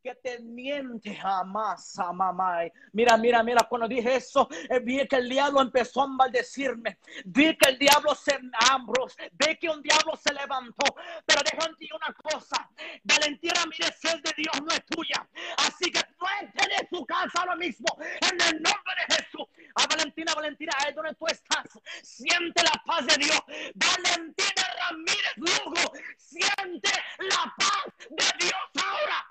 que 0.01 0.15
te 0.15 0.39
miente 0.39 1.15
jamás, 1.15 1.95
mamá. 2.13 2.59
Mira, 2.93 3.17
mira, 3.17 3.43
mira, 3.43 3.63
cuando 3.69 3.87
dije 3.87 4.15
eso, 4.15 4.47
eh, 4.69 4.79
vi 4.79 5.05
que 5.07 5.17
el 5.17 5.29
diablo 5.29 5.61
empezó 5.61 6.03
a 6.03 6.07
maldecirme. 6.07 6.99
Vi 7.25 7.55
que 7.57 7.69
el 7.69 7.79
diablo 7.79 8.15
se 8.15 8.39
ambros, 8.71 9.15
vi 9.33 9.57
que 9.57 9.69
un 9.69 9.81
diablo 9.81 10.15
se 10.15 10.33
levantó. 10.33 10.95
Pero 11.25 11.41
déjame 11.43 11.73
decir 11.73 11.89
una 11.93 12.13
cosa: 12.13 12.69
Valentina, 13.03 13.61
mire, 13.65 13.87
es 13.87 14.23
de 14.23 14.33
Dios, 14.37 14.61
no 14.61 14.71
es 14.71 14.85
tuya. 14.85 15.27
Así 15.57 15.91
que 15.91 15.99
suéltele 16.17 16.75
de 16.81 16.87
su 16.89 17.05
casa 17.05 17.39
ahora 17.39 17.55
mismo, 17.55 17.87
en 17.99 18.41
el 18.41 18.61
nombre 18.61 18.93
de 19.07 19.15
Jesús. 19.15 19.47
A 19.75 19.87
Valentina, 19.87 20.33
Valentina, 20.33 20.73
ahí 20.79 20.93
donde 20.93 21.13
tú 21.15 21.25
estás, 21.27 21.65
siente 22.01 22.63
la 22.63 22.81
paz 22.85 23.05
de 23.05 23.15
Dios. 23.17 23.41
Valentina 23.75 24.63
Ramírez 24.79 25.37
Lugo, 25.37 25.93
siente 26.17 26.91
la 27.19 27.53
paz 27.57 27.93
de 28.09 28.45
Dios 28.45 28.83
ahora. 28.83 29.28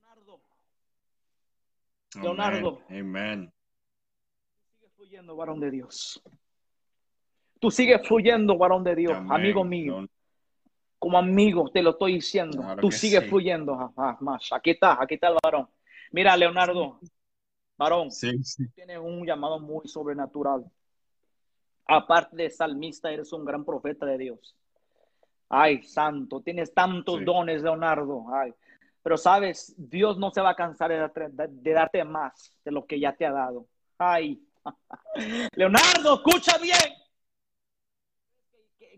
Leonardo. 0.00 0.40
Leonardo. 2.20 2.82
Amén. 2.88 3.52
Tú 4.52 4.76
sigues 4.76 4.92
fluyendo, 4.96 5.36
varón 5.36 5.60
de 5.60 5.70
Dios. 5.70 6.22
Tú 7.60 7.70
sigues 7.70 8.06
fluyendo, 8.06 8.58
varón 8.58 8.84
de 8.84 8.94
Dios, 8.94 9.16
amigo 9.30 9.64
mío. 9.64 10.06
Como 10.98 11.18
amigo, 11.18 11.70
te 11.70 11.82
lo 11.82 11.90
estoy 11.90 12.14
diciendo. 12.14 12.62
Tú 12.80 12.90
sigues 12.90 13.28
fluyendo. 13.28 13.74
Ah, 13.74 13.92
ah, 13.96 14.16
más. 14.20 14.50
Aquí 14.52 14.70
está, 14.70 15.00
aquí 15.00 15.14
está 15.14 15.28
el 15.28 15.36
varón. 15.42 15.68
Mira, 16.12 16.36
Leonardo, 16.36 17.00
varón, 17.76 18.10
sí, 18.10 18.42
sí. 18.42 18.68
tienes 18.70 18.98
un 18.98 19.26
llamado 19.26 19.58
muy 19.58 19.86
sobrenatural. 19.88 20.64
Aparte 21.86 22.36
de 22.36 22.50
salmista, 22.50 23.10
eres 23.10 23.32
un 23.32 23.44
gran 23.44 23.64
profeta 23.64 24.06
de 24.06 24.18
Dios. 24.18 24.56
Ay, 25.56 25.82
santo, 25.84 26.40
tienes 26.40 26.74
tantos 26.74 27.24
dones, 27.24 27.62
Leonardo. 27.62 28.24
Ay, 28.34 28.52
pero 29.04 29.16
sabes, 29.16 29.72
Dios 29.76 30.18
no 30.18 30.32
se 30.32 30.40
va 30.40 30.50
a 30.50 30.56
cansar 30.56 30.90
de 30.90 31.72
darte, 31.72 32.04
más 32.04 32.58
de 32.64 32.72
lo 32.72 32.84
que 32.86 32.98
ya 32.98 33.14
te 33.14 33.24
ha 33.24 33.30
dado. 33.30 33.66
Ay, 33.96 34.42
Leonardo, 35.54 36.14
escucha 36.14 36.58
bien. 36.58 36.76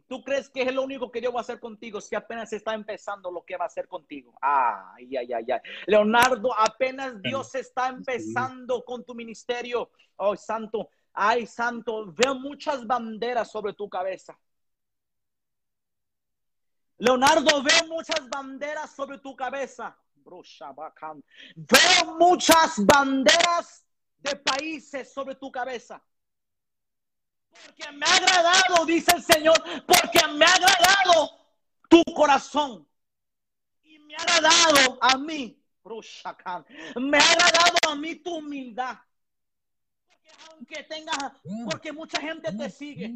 ¿Tú 0.09 0.23
crees 0.23 0.49
que 0.49 0.63
es 0.63 0.73
lo 0.73 0.83
único 0.83 1.11
que 1.11 1.21
yo 1.21 1.31
voy 1.31 1.41
a 1.41 1.43
hacer 1.43 1.61
contigo 1.61 2.01
si 2.01 2.15
apenas 2.15 2.51
está 2.53 2.73
empezando 2.73 3.31
lo 3.31 3.45
que 3.45 3.57
va 3.57 3.65
a 3.65 3.67
hacer 3.67 3.87
contigo? 3.87 4.33
Ay, 4.41 5.15
ay, 5.15 5.33
ay, 5.35 5.45
ay. 5.53 5.61
Leonardo, 5.87 6.57
apenas 6.57 7.21
Dios 7.21 7.55
está 7.55 7.89
empezando 7.89 8.83
con 8.83 9.05
tu 9.05 9.15
ministerio. 9.15 9.91
Ay, 10.17 10.37
santo, 10.39 10.89
ay, 11.13 11.47
santo, 11.47 12.15
veo 12.15 12.35
muchas 12.35 12.87
banderas 12.87 13.51
sobre 13.51 13.75
tu 13.75 13.89
cabeza. 13.91 14.39
Leonardo, 16.99 17.63
veo 17.63 17.89
muchas 17.89 18.29
banderas 18.29 18.91
sobre 18.91 19.19
tu 19.19 19.35
cabeza. 19.37 19.97
Veo 21.55 22.19
muchas 22.19 22.85
banderas 22.85 23.85
de 24.19 24.37
países 24.37 25.13
sobre 25.13 25.35
tu 25.35 25.51
cabeza. 25.51 26.03
Porque 27.51 27.91
me 27.93 28.05
ha 28.07 28.17
agradado, 28.17 28.85
dice 28.85 29.13
el 29.17 29.23
Señor, 29.23 29.57
porque 29.87 30.27
me 30.35 30.45
ha 30.45 30.53
agradado 30.53 31.31
tu 31.89 32.03
corazón. 32.15 32.87
Y 33.83 33.99
me 34.01 34.15
ha 34.17 34.23
agradado 34.23 34.99
a 35.01 35.17
mí 35.17 35.63
Me 36.97 37.19
ha 37.19 37.33
agradado 37.33 37.79
a 37.89 37.95
mí 37.95 38.17
tu 38.17 38.37
humildad. 38.37 38.97
Porque 40.07 40.31
aunque 40.51 40.83
tengas, 40.85 41.33
porque 41.71 41.93
mucha 41.93 42.21
gente 42.21 42.53
te 42.53 42.71
sigue. 42.71 43.15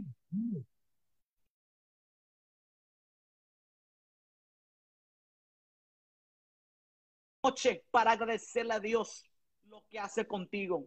Noche 7.43 7.85
para 7.91 8.13
agradecerle 8.13 8.75
a 8.75 8.81
Dios 8.81 9.25
lo 9.65 9.83
que 9.89 9.99
hace 9.99 10.27
contigo. 10.27 10.87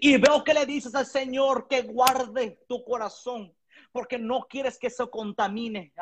Y 0.00 0.18
veo 0.18 0.44
que 0.44 0.54
le 0.54 0.66
dices 0.66 0.94
al 0.94 1.06
Señor 1.06 1.66
que 1.68 1.82
guarde 1.82 2.60
tu 2.68 2.84
corazón 2.84 3.54
porque 3.92 4.18
no 4.18 4.46
quieres 4.48 4.78
que 4.78 4.90
se 4.90 5.08
contamine. 5.08 5.92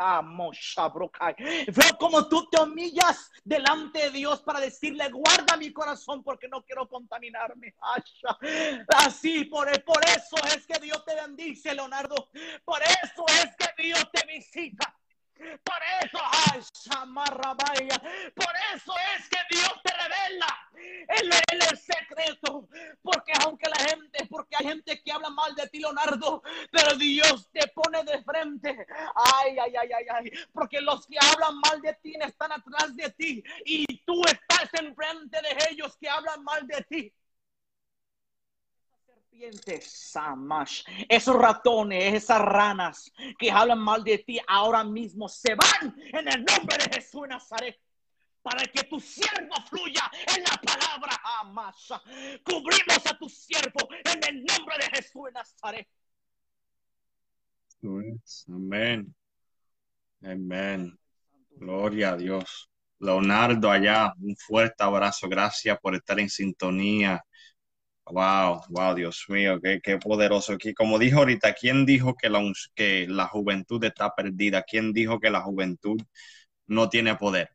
Veo 1.38 1.98
como 1.98 2.28
tú 2.28 2.46
te 2.50 2.60
humillas 2.60 3.30
delante 3.44 4.00
de 4.00 4.10
Dios 4.10 4.42
para 4.42 4.60
decirle, 4.60 5.08
guarda 5.10 5.56
mi 5.56 5.72
corazón 5.72 6.22
porque 6.22 6.48
no 6.48 6.62
quiero 6.64 6.86
contaminarme. 6.86 7.74
Así, 8.88 9.44
por, 9.44 9.68
por 9.84 10.04
eso 10.04 10.36
es 10.54 10.66
que 10.66 10.78
Dios 10.80 11.02
te 11.06 11.14
bendice, 11.14 11.74
Leonardo. 11.74 12.28
Por 12.64 12.82
eso 12.82 13.24
es 13.42 13.56
que 13.56 13.82
Dios 13.82 14.06
te 14.12 14.26
visita. 14.26 14.97
Por 15.38 15.80
eso, 16.02 16.18
ay, 16.20 16.60
por 18.34 18.54
eso 18.74 18.92
es 19.16 19.28
que 19.28 19.38
Dios 19.50 19.72
te 19.84 19.92
revela 19.92 20.68
el, 21.08 21.30
el, 21.52 21.78
secreto. 21.78 22.68
Porque 23.02 23.32
aunque 23.44 23.68
la 23.68 23.76
gente, 23.76 24.26
porque 24.28 24.56
hay 24.56 24.66
gente 24.66 25.00
que 25.02 25.12
habla 25.12 25.30
mal 25.30 25.54
de 25.54 25.68
ti, 25.68 25.78
Leonardo, 25.78 26.42
pero 26.72 26.96
Dios 26.96 27.48
te 27.52 27.68
pone 27.68 28.02
de 28.04 28.22
frente. 28.22 28.86
Ay, 29.14 29.56
ay, 29.58 29.74
ay, 29.76 29.90
ay, 29.92 30.06
ay. 30.12 30.32
Porque 30.52 30.80
los 30.80 31.06
que 31.06 31.16
hablan 31.20 31.58
mal 31.60 31.80
de 31.82 31.94
ti 31.94 32.14
están 32.20 32.52
atrás 32.52 32.96
de 32.96 33.10
ti 33.10 33.42
y 33.64 33.86
tú 34.04 34.20
estás 34.26 34.68
enfrente 34.74 35.40
de 35.40 35.70
ellos 35.70 35.96
que 35.98 36.08
hablan 36.08 36.42
mal 36.42 36.66
de 36.66 36.82
ti 36.88 37.12
Samash. 39.80 40.84
Esos 41.08 41.36
ratones, 41.36 42.14
esas 42.14 42.40
ranas 42.40 43.12
que 43.38 43.50
hablan 43.50 43.78
mal 43.78 44.02
de 44.02 44.18
ti 44.18 44.40
ahora 44.46 44.84
mismo 44.84 45.28
se 45.28 45.54
van 45.54 45.94
en 46.12 46.28
el 46.28 46.44
nombre 46.44 46.76
de 46.78 46.94
Jesús 46.94 47.22
de 47.22 47.28
Nazaret. 47.28 47.80
Para 48.42 48.64
que 48.64 48.84
tu 48.84 48.98
siervo 48.98 49.54
fluya 49.68 50.10
en 50.34 50.42
la 50.42 50.56
palabra 50.56 51.20
Amash. 51.40 51.92
Cubrimos 52.44 53.06
a 53.06 53.18
tu 53.18 53.28
siervo 53.28 53.88
en 54.04 54.24
el 54.24 54.44
nombre 54.44 54.76
de 54.78 54.96
Jesús 54.96 55.24
de 55.26 55.32
Nazaret. 55.32 55.88
Amén. 58.48 59.14
Amén. 60.22 60.98
Gloria 61.50 62.10
a 62.10 62.16
Dios. 62.16 62.70
Leonardo 63.00 63.70
allá, 63.70 64.12
un 64.20 64.36
fuerte 64.36 64.82
abrazo. 64.82 65.28
Gracias 65.28 65.78
por 65.80 65.94
estar 65.94 66.18
en 66.18 66.28
sintonía 66.28 67.22
Wow, 68.10 68.62
wow, 68.70 68.94
Dios 68.94 69.26
mío, 69.28 69.60
qué, 69.62 69.80
qué, 69.82 69.98
poderoso. 69.98 70.54
Aquí, 70.54 70.72
como 70.72 70.98
dijo 70.98 71.18
ahorita, 71.18 71.52
¿quién 71.54 71.84
dijo 71.84 72.14
que 72.16 72.30
la, 72.30 72.40
que 72.74 73.06
la 73.06 73.26
juventud 73.26 73.84
está 73.84 74.14
perdida? 74.14 74.62
¿Quién 74.62 74.92
dijo 74.94 75.20
que 75.20 75.30
la 75.30 75.42
juventud 75.42 76.00
no 76.66 76.88
tiene 76.88 77.16
poder? 77.16 77.50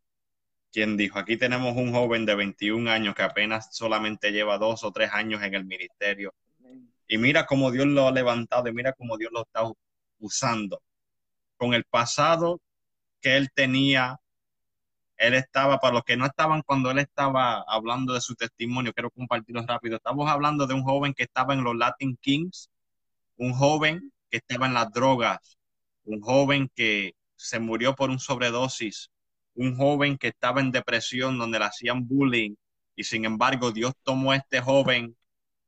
¿Quién 0.71 0.97
dijo? 0.97 1.19
Aquí 1.19 1.37
tenemos 1.37 1.75
un 1.77 1.91
joven 1.91 2.25
de 2.25 2.35
21 2.35 2.89
años 2.89 3.15
que 3.15 3.23
apenas 3.23 3.69
solamente 3.75 4.31
lleva 4.31 4.57
dos 4.59 4.83
o 4.83 4.91
tres 4.91 5.11
años 5.11 5.41
en 5.43 5.55
el 5.55 5.65
ministerio. 5.65 6.33
Y 7.07 7.17
mira 7.17 7.45
cómo 7.45 7.71
Dios 7.71 7.87
lo 7.87 8.07
ha 8.07 8.11
levantado 8.11 8.67
y 8.69 8.73
mira 8.73 8.93
cómo 8.93 9.17
Dios 9.17 9.31
lo 9.33 9.41
está 9.43 9.63
usando. 10.19 10.81
Con 11.57 11.73
el 11.73 11.83
pasado 11.85 12.61
que 13.21 13.37
él 13.37 13.49
tenía 13.53 14.19
él 15.17 15.33
estaba, 15.35 15.79
para 15.79 15.93
los 15.93 16.03
que 16.03 16.17
no 16.17 16.25
estaban 16.25 16.61
cuando 16.63 16.91
él 16.91 16.99
estaba 16.99 17.63
hablando 17.67 18.13
de 18.13 18.21
su 18.21 18.35
testimonio, 18.35 18.93
quiero 18.93 19.11
compartirlo 19.11 19.63
rápido. 19.65 19.97
Estamos 19.97 20.29
hablando 20.29 20.67
de 20.67 20.73
un 20.73 20.83
joven 20.83 21.13
que 21.13 21.23
estaba 21.23 21.53
en 21.53 21.63
los 21.63 21.75
Latin 21.75 22.17
Kings, 22.21 22.69
un 23.37 23.53
joven 23.53 24.11
que 24.29 24.37
estaba 24.37 24.67
en 24.67 24.73
las 24.73 24.91
drogas, 24.91 25.57
un 26.05 26.21
joven 26.21 26.69
que 26.75 27.13
se 27.35 27.59
murió 27.59 27.95
por 27.95 28.09
un 28.09 28.19
sobredosis, 28.19 29.09
un 29.55 29.75
joven 29.77 30.17
que 30.17 30.29
estaba 30.29 30.61
en 30.61 30.71
depresión 30.71 31.37
donde 31.37 31.59
le 31.59 31.65
hacían 31.65 32.07
bullying 32.07 32.55
y 32.95 33.03
sin 33.03 33.25
embargo 33.25 33.71
Dios 33.71 33.93
tomó 34.03 34.31
a 34.31 34.37
este 34.37 34.61
joven 34.61 35.15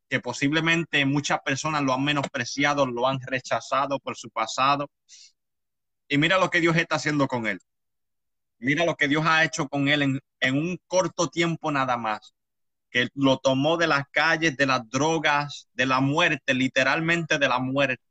que 0.10 0.20
posiblemente 0.20 1.06
muchas 1.06 1.40
personas 1.42 1.84
lo 1.84 1.94
han 1.94 2.04
menospreciado, 2.04 2.86
lo 2.86 3.08
han 3.08 3.20
rechazado 3.22 4.00
por 4.00 4.16
su 4.16 4.30
pasado. 4.30 4.90
Y 6.08 6.18
mira 6.18 6.38
lo 6.38 6.50
que 6.50 6.62
Dios 6.62 6.76
está 6.78 6.96
haciendo 6.98 7.28
con 7.28 7.48
él. 7.48 7.60
Mira 8.60 8.86
lo 8.86 8.96
que 8.96 9.08
Dios 9.08 9.26
ha 9.26 9.44
hecho 9.44 9.68
con 9.68 9.88
él 9.88 10.22
en, 10.40 10.56
un 10.56 10.80
corto 10.88 11.28
tiempo 11.30 11.72
nada 11.72 11.98
más, 11.98 12.34
que 12.90 13.10
lo 13.14 13.38
tomó 13.38 13.78
de 13.78 13.88
las 13.88 14.04
calles, 14.12 14.56
de 14.58 14.66
las 14.66 14.90
drogas, 14.90 15.68
de 15.74 15.86
la 15.86 16.00
muerte, 16.00 16.54
literalmente 16.54 17.38
de 17.38 17.48
la 17.48 17.60
muerte. 17.60 18.04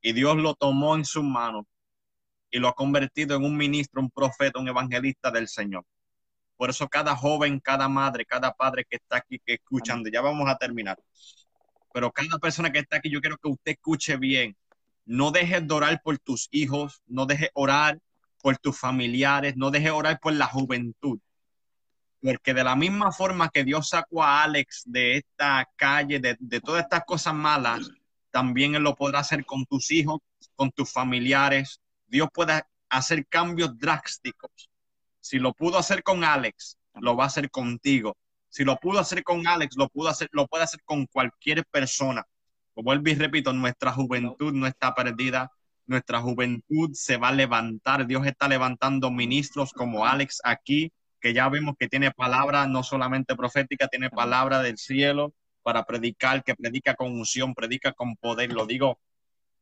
Y 0.00 0.12
Dios 0.12 0.36
lo 0.36 0.54
tomó 0.54 0.94
en 0.96 1.04
sus 1.04 1.24
manos 1.24 1.64
y 2.50 2.58
lo 2.58 2.68
ha 2.68 2.74
convertido 2.74 3.36
en 3.36 3.44
un 3.44 3.56
ministro, 3.56 4.00
un 4.00 4.10
profeta, 4.10 4.58
un 4.60 4.68
evangelista 4.68 5.30
del 5.30 5.48
Señor. 5.48 5.84
Por 6.56 6.70
eso 6.70 6.88
cada 6.88 7.14
joven, 7.16 7.60
cada 7.60 7.88
madre, 7.88 8.24
cada 8.24 8.52
padre 8.52 8.84
que 8.88 8.96
está 8.96 9.18
aquí, 9.18 9.38
que 9.44 9.54
escuchando, 9.54 10.08
ya 10.08 10.20
vamos 10.20 10.48
a 10.48 10.56
terminar. 10.56 10.98
Pero 11.92 12.12
cada 12.12 12.38
persona 12.38 12.70
que 12.70 12.80
está 12.80 12.96
aquí, 12.98 13.10
yo 13.10 13.20
quiero 13.20 13.36
que 13.38 13.48
usted 13.48 13.72
escuche 13.72 14.16
bien. 14.16 14.56
No 15.04 15.30
dejes 15.30 15.66
de 15.66 16.00
por 16.02 16.18
tus 16.18 16.48
hijos, 16.50 17.00
no 17.06 17.26
dejes 17.26 17.50
orar 17.54 17.98
por 18.46 18.58
tus 18.58 18.78
familiares, 18.78 19.56
no 19.56 19.72
dejes 19.72 19.90
orar 19.90 20.20
por 20.20 20.32
la 20.32 20.46
juventud. 20.46 21.18
Porque 22.22 22.54
de 22.54 22.62
la 22.62 22.76
misma 22.76 23.10
forma 23.10 23.48
que 23.48 23.64
Dios 23.64 23.88
sacó 23.88 24.22
a 24.22 24.44
Alex 24.44 24.84
de 24.86 25.16
esta 25.16 25.68
calle, 25.74 26.20
de, 26.20 26.36
de 26.38 26.60
todas 26.60 26.84
estas 26.84 27.02
cosas 27.04 27.34
malas, 27.34 27.90
también 28.30 28.76
Él 28.76 28.84
lo 28.84 28.94
podrá 28.94 29.18
hacer 29.18 29.44
con 29.44 29.66
tus 29.66 29.90
hijos, 29.90 30.20
con 30.54 30.70
tus 30.70 30.92
familiares. 30.92 31.80
Dios 32.06 32.28
puede 32.32 32.62
hacer 32.88 33.26
cambios 33.26 33.76
drásticos. 33.76 34.70
Si 35.18 35.40
lo 35.40 35.52
pudo 35.52 35.78
hacer 35.78 36.04
con 36.04 36.22
Alex, 36.22 36.78
lo 37.00 37.16
va 37.16 37.24
a 37.24 37.26
hacer 37.26 37.50
contigo. 37.50 38.16
Si 38.48 38.62
lo 38.62 38.76
pudo 38.76 39.00
hacer 39.00 39.24
con 39.24 39.44
Alex, 39.44 39.74
lo, 39.76 39.88
pudo 39.88 40.08
hacer, 40.08 40.28
lo 40.30 40.46
puede 40.46 40.62
hacer 40.62 40.84
con 40.84 41.06
cualquier 41.06 41.66
persona. 41.66 42.24
Como 42.74 42.84
vuelvo 42.84 43.10
y 43.10 43.16
repito, 43.16 43.52
nuestra 43.52 43.90
juventud 43.90 44.52
no 44.52 44.68
está 44.68 44.94
perdida 44.94 45.50
nuestra 45.86 46.20
juventud 46.20 46.90
se 46.94 47.16
va 47.16 47.28
a 47.28 47.32
levantar. 47.32 48.06
Dios 48.06 48.26
está 48.26 48.48
levantando 48.48 49.10
ministros 49.10 49.72
como 49.72 50.06
Alex 50.06 50.40
aquí, 50.44 50.92
que 51.20 51.32
ya 51.32 51.48
vemos 51.48 51.74
que 51.78 51.88
tiene 51.88 52.10
palabra 52.10 52.66
no 52.66 52.82
solamente 52.82 53.36
profética, 53.36 53.88
tiene 53.88 54.10
palabra 54.10 54.62
del 54.62 54.78
cielo 54.78 55.34
para 55.62 55.84
predicar, 55.84 56.44
que 56.44 56.54
predica 56.54 56.94
con 56.94 57.12
unción, 57.12 57.54
predica 57.54 57.92
con 57.92 58.16
poder. 58.16 58.52
Lo 58.52 58.66
digo 58.66 58.98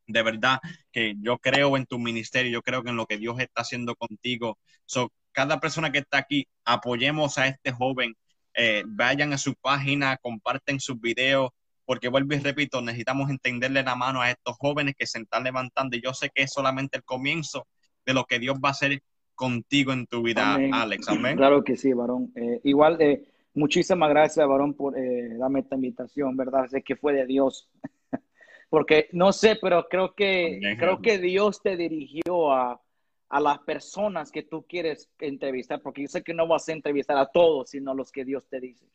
de 0.06 0.22
verdad 0.22 0.60
que 0.92 1.14
yo 1.20 1.38
creo 1.38 1.76
en 1.76 1.86
tu 1.86 1.98
ministerio, 1.98 2.52
yo 2.52 2.62
creo 2.62 2.82
que 2.82 2.90
en 2.90 2.96
lo 2.96 3.06
que 3.06 3.18
Dios 3.18 3.38
está 3.40 3.62
haciendo 3.62 3.94
contigo. 3.96 4.58
So, 4.86 5.12
cada 5.32 5.60
persona 5.60 5.90
que 5.90 5.98
está 5.98 6.18
aquí, 6.18 6.46
apoyemos 6.64 7.38
a 7.38 7.46
este 7.48 7.72
joven, 7.72 8.14
eh, 8.54 8.84
vayan 8.86 9.32
a 9.32 9.38
su 9.38 9.54
página, 9.54 10.16
comparten 10.18 10.80
sus 10.80 11.00
videos, 11.00 11.50
porque 11.84 12.08
vuelvo 12.08 12.34
y 12.34 12.38
repito, 12.38 12.80
necesitamos 12.80 13.30
entenderle 13.30 13.82
la 13.82 13.94
mano 13.94 14.22
a 14.22 14.30
estos 14.30 14.56
jóvenes 14.58 14.94
que 14.96 15.06
se 15.06 15.20
están 15.20 15.44
levantando 15.44 15.96
y 15.96 16.02
yo 16.02 16.14
sé 16.14 16.30
que 16.34 16.42
es 16.42 16.52
solamente 16.52 16.96
el 16.96 17.04
comienzo 17.04 17.66
de 18.06 18.14
lo 18.14 18.24
que 18.24 18.38
Dios 18.38 18.58
va 18.62 18.68
a 18.68 18.72
hacer 18.72 19.02
contigo 19.34 19.92
en 19.92 20.06
tu 20.06 20.22
vida, 20.22 20.56
Alex. 20.72 21.08
Amén. 21.08 21.36
Claro 21.36 21.64
que 21.64 21.76
sí, 21.76 21.92
varón. 21.92 22.32
Eh, 22.36 22.60
igual, 22.64 23.00
eh, 23.00 23.24
muchísimas 23.54 24.08
gracias, 24.10 24.46
varón, 24.46 24.74
por 24.74 24.96
eh, 24.98 25.36
darme 25.36 25.60
esta 25.60 25.74
invitación, 25.74 26.36
¿verdad? 26.36 26.66
Sé 26.68 26.82
que 26.82 26.96
fue 26.96 27.12
de 27.12 27.26
Dios. 27.26 27.68
porque 28.70 29.08
no 29.12 29.32
sé, 29.32 29.56
pero 29.60 29.86
creo 29.88 30.14
que, 30.14 30.60
creo 30.78 31.00
que 31.00 31.18
Dios 31.18 31.62
te 31.62 31.76
dirigió 31.76 32.52
a, 32.52 32.80
a 33.28 33.40
las 33.40 33.58
personas 33.60 34.30
que 34.30 34.42
tú 34.42 34.64
quieres 34.68 35.10
entrevistar, 35.18 35.80
porque 35.82 36.02
yo 36.02 36.08
sé 36.08 36.22
que 36.22 36.34
no 36.34 36.46
vas 36.46 36.68
a 36.68 36.72
entrevistar 36.72 37.16
a 37.18 37.26
todos, 37.26 37.70
sino 37.70 37.90
a 37.90 37.94
los 37.94 38.12
que 38.12 38.24
Dios 38.24 38.46
te 38.48 38.60
dice. 38.60 38.86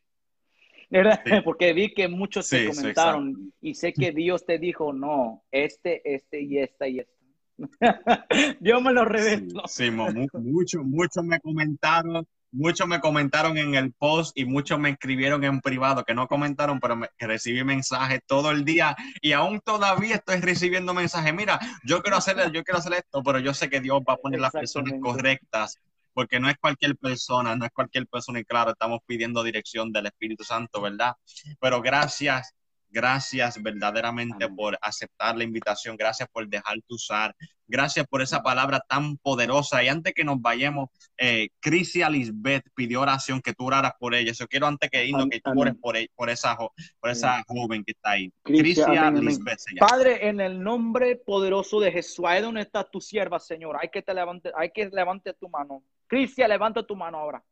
Porque 1.45 1.73
vi 1.73 1.93
que 1.93 2.07
muchos 2.07 2.47
se 2.47 2.67
comentaron 2.67 3.53
y 3.61 3.75
sé 3.75 3.93
que 3.93 4.11
Dios 4.11 4.45
te 4.45 4.57
dijo, 4.57 4.93
no, 4.93 5.43
este, 5.51 6.01
este 6.03 6.41
y 6.41 6.57
esta 6.57 6.87
y 6.87 6.99
esta. 6.99 7.19
Dios 8.59 8.81
me 8.81 8.93
lo 8.93 9.05
reveló. 9.05 9.63
Sí, 9.67 9.91
muchos, 9.91 10.83
muchos 10.85 11.23
me 11.25 11.39
comentaron, 11.41 12.25
muchos 12.51 12.87
me 12.87 13.01
comentaron 13.01 13.57
en 13.57 13.75
el 13.75 13.91
post 13.91 14.37
y 14.37 14.45
muchos 14.45 14.79
me 14.79 14.91
escribieron 14.91 15.43
en 15.43 15.59
privado 15.59 16.05
que 16.05 16.15
no 16.15 16.27
comentaron, 16.27 16.79
pero 16.79 16.95
me, 16.95 17.09
recibí 17.19 17.63
mensajes 17.65 18.21
todo 18.25 18.51
el 18.51 18.63
día 18.63 18.95
y 19.21 19.33
aún 19.33 19.59
todavía 19.59 20.15
estoy 20.15 20.39
recibiendo 20.39 20.93
mensajes. 20.93 21.33
Mira, 21.33 21.59
yo 21.83 22.01
quiero 22.01 22.17
hacer, 22.17 22.37
yo 22.51 22.63
quiero 22.63 22.77
hacer 22.79 22.93
esto, 22.93 23.21
pero 23.23 23.39
yo 23.39 23.53
sé 23.53 23.69
que 23.69 23.81
Dios 23.81 24.01
va 24.07 24.13
a 24.13 24.17
poner 24.17 24.39
las 24.39 24.53
personas 24.53 24.93
correctas 25.01 25.77
porque 26.19 26.37
no 26.41 26.49
es 26.49 26.57
cualquier 26.57 26.97
persona, 26.97 27.55
no 27.55 27.63
es 27.63 27.71
cualquier 27.71 28.05
persona 28.05 28.41
y 28.41 28.43
claro, 28.43 28.71
estamos 28.71 28.99
pidiendo 29.05 29.41
dirección 29.41 29.93
del 29.93 30.07
Espíritu 30.07 30.43
Santo, 30.43 30.81
¿verdad? 30.81 31.13
Pero 31.61 31.81
gracias, 31.81 32.53
gracias 32.89 33.61
verdaderamente 33.61 34.47
por 34.49 34.77
aceptar 34.81 35.37
la 35.37 35.43
invitación, 35.43 35.95
gracias 35.97 36.27
por 36.31 36.47
dejarte 36.47 36.85
usar, 36.89 37.35
Gracias 37.71 38.07
por 38.07 38.23
esa 38.23 38.41
palabra 38.41 38.79
tan 38.79 39.17
poderosa. 39.17 39.83
Y 39.83 39.89
antes 39.89 40.13
que 40.15 40.23
nos 40.23 40.41
vayamos, 40.41 40.89
eh, 41.19 41.49
Crisia 41.59 42.09
Lisbeth 42.09 42.65
pidió 42.73 43.01
oración 43.01 43.41
que 43.41 43.53
tú 43.53 43.67
oraras 43.67 43.93
por 43.99 44.15
ella. 44.15 44.33
Yo 44.33 44.47
quiero 44.47 44.65
antes 44.65 44.89
que 44.89 45.05
irnos 45.05 45.27
que 45.29 45.39
tú 45.39 45.51
ores 45.55 45.75
por, 45.79 45.95
e, 45.95 46.09
por, 46.15 46.31
esa, 46.31 46.57
por 46.57 47.11
esa 47.11 47.43
joven 47.47 47.83
que 47.83 47.91
está 47.91 48.11
ahí. 48.11 48.31
Crisia 48.41 49.11
Lisbeth. 49.11 49.59
Padre, 49.79 50.27
en 50.27 50.41
el 50.41 50.61
nombre 50.63 51.15
poderoso 51.15 51.79
de 51.79 51.91
Jesús, 51.91 52.25
ahí 52.27 52.41
donde 52.41 52.61
está 52.61 52.83
tu 52.83 52.99
sierva, 52.99 53.39
Señor, 53.39 53.77
hay 53.79 53.89
que 53.89 54.01
te 54.01 54.15
levante, 54.15 54.51
hay 54.57 54.71
que 54.71 54.89
levante 54.89 55.35
tu 55.35 55.47
mano. 55.47 55.83
Crisia, 56.07 56.47
levanta 56.47 56.81
tu 56.81 56.95
mano 56.95 57.19
ahora. 57.19 57.43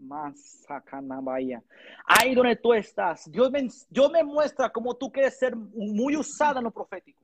Más 0.00 0.66
vaya. 1.22 1.62
Ahí 2.06 2.34
donde 2.34 2.56
tú 2.56 2.72
estás, 2.72 3.30
Dios 3.30 3.50
me, 3.50 3.68
Dios 3.88 4.10
me 4.10 4.24
muestra 4.24 4.70
cómo 4.70 4.94
tú 4.96 5.12
quieres 5.12 5.38
ser 5.38 5.54
muy 5.54 6.16
usada 6.16 6.58
en 6.58 6.64
lo 6.64 6.70
profético. 6.70 7.22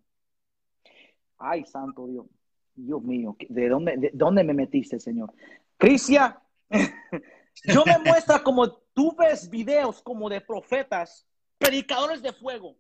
Ay, 1.39 1.65
santo 1.65 2.07
Dios. 2.07 2.27
Dios 2.75 3.03
mío, 3.03 3.35
¿de 3.49 3.69
dónde, 3.71 3.97
de 3.97 4.11
dónde 4.13 4.45
me 4.45 4.53
metiste, 4.53 5.01
Señor? 5.01 5.33
Crisia, 5.79 6.43
yo 7.65 7.85
me 7.87 7.99
muestra 8.05 8.43
como 8.43 8.71
tú 8.71 9.17
ves 9.17 9.49
videos 9.49 10.03
como 10.03 10.29
de 10.29 10.43
profetas, 10.43 11.27
predicadores 11.57 12.21
de 12.21 12.35
fuego. 12.35 12.77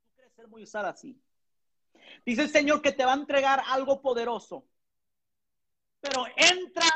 Tú 0.00 0.06
quieres 0.16 0.34
ser 0.34 0.48
muy 0.48 0.64
usada 0.64 0.90
así. 0.90 1.20
Dice 2.26 2.42
el 2.42 2.48
Señor 2.48 2.82
que 2.82 2.92
te 2.92 3.04
va 3.04 3.12
a 3.12 3.16
entregar 3.16 3.62
algo 3.68 4.02
poderoso. 4.02 4.66
Pero 6.00 6.24
entra 6.36 6.86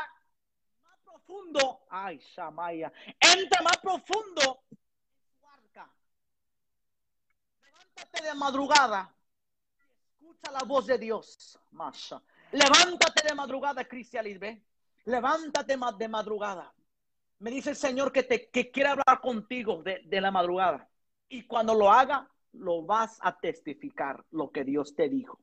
profundo. 1.33 1.81
Ay, 1.89 2.19
Shamaya. 2.19 2.91
Entra 3.19 3.61
más 3.61 3.77
profundo. 3.77 4.63
Levántate 7.61 8.23
de 8.23 8.33
madrugada 8.35 9.15
la 10.51 10.63
voz 10.65 10.87
de 10.87 10.97
Dios. 10.97 11.57
Masha. 11.71 12.21
Levántate 12.51 13.27
de 13.27 13.33
madrugada, 13.33 13.85
Cristian 13.85 14.25
Lisbe. 14.25 14.61
Levántate 15.05 15.77
de 15.97 16.07
madrugada. 16.07 16.73
Me 17.39 17.49
dice 17.49 17.71
el 17.71 17.75
Señor 17.75 18.11
que, 18.11 18.23
te, 18.23 18.49
que 18.49 18.69
quiere 18.69 18.89
hablar 18.89 19.21
contigo 19.21 19.81
de, 19.83 20.01
de 20.05 20.21
la 20.21 20.31
madrugada. 20.31 20.89
Y 21.29 21.43
cuando 21.47 21.73
lo 21.73 21.91
haga, 21.91 22.29
lo 22.53 22.83
vas 22.83 23.17
a 23.21 23.37
testificar 23.37 24.23
lo 24.31 24.51
que 24.51 24.63
Dios 24.63 24.95
te 24.95 25.09
dijo. 25.09 25.39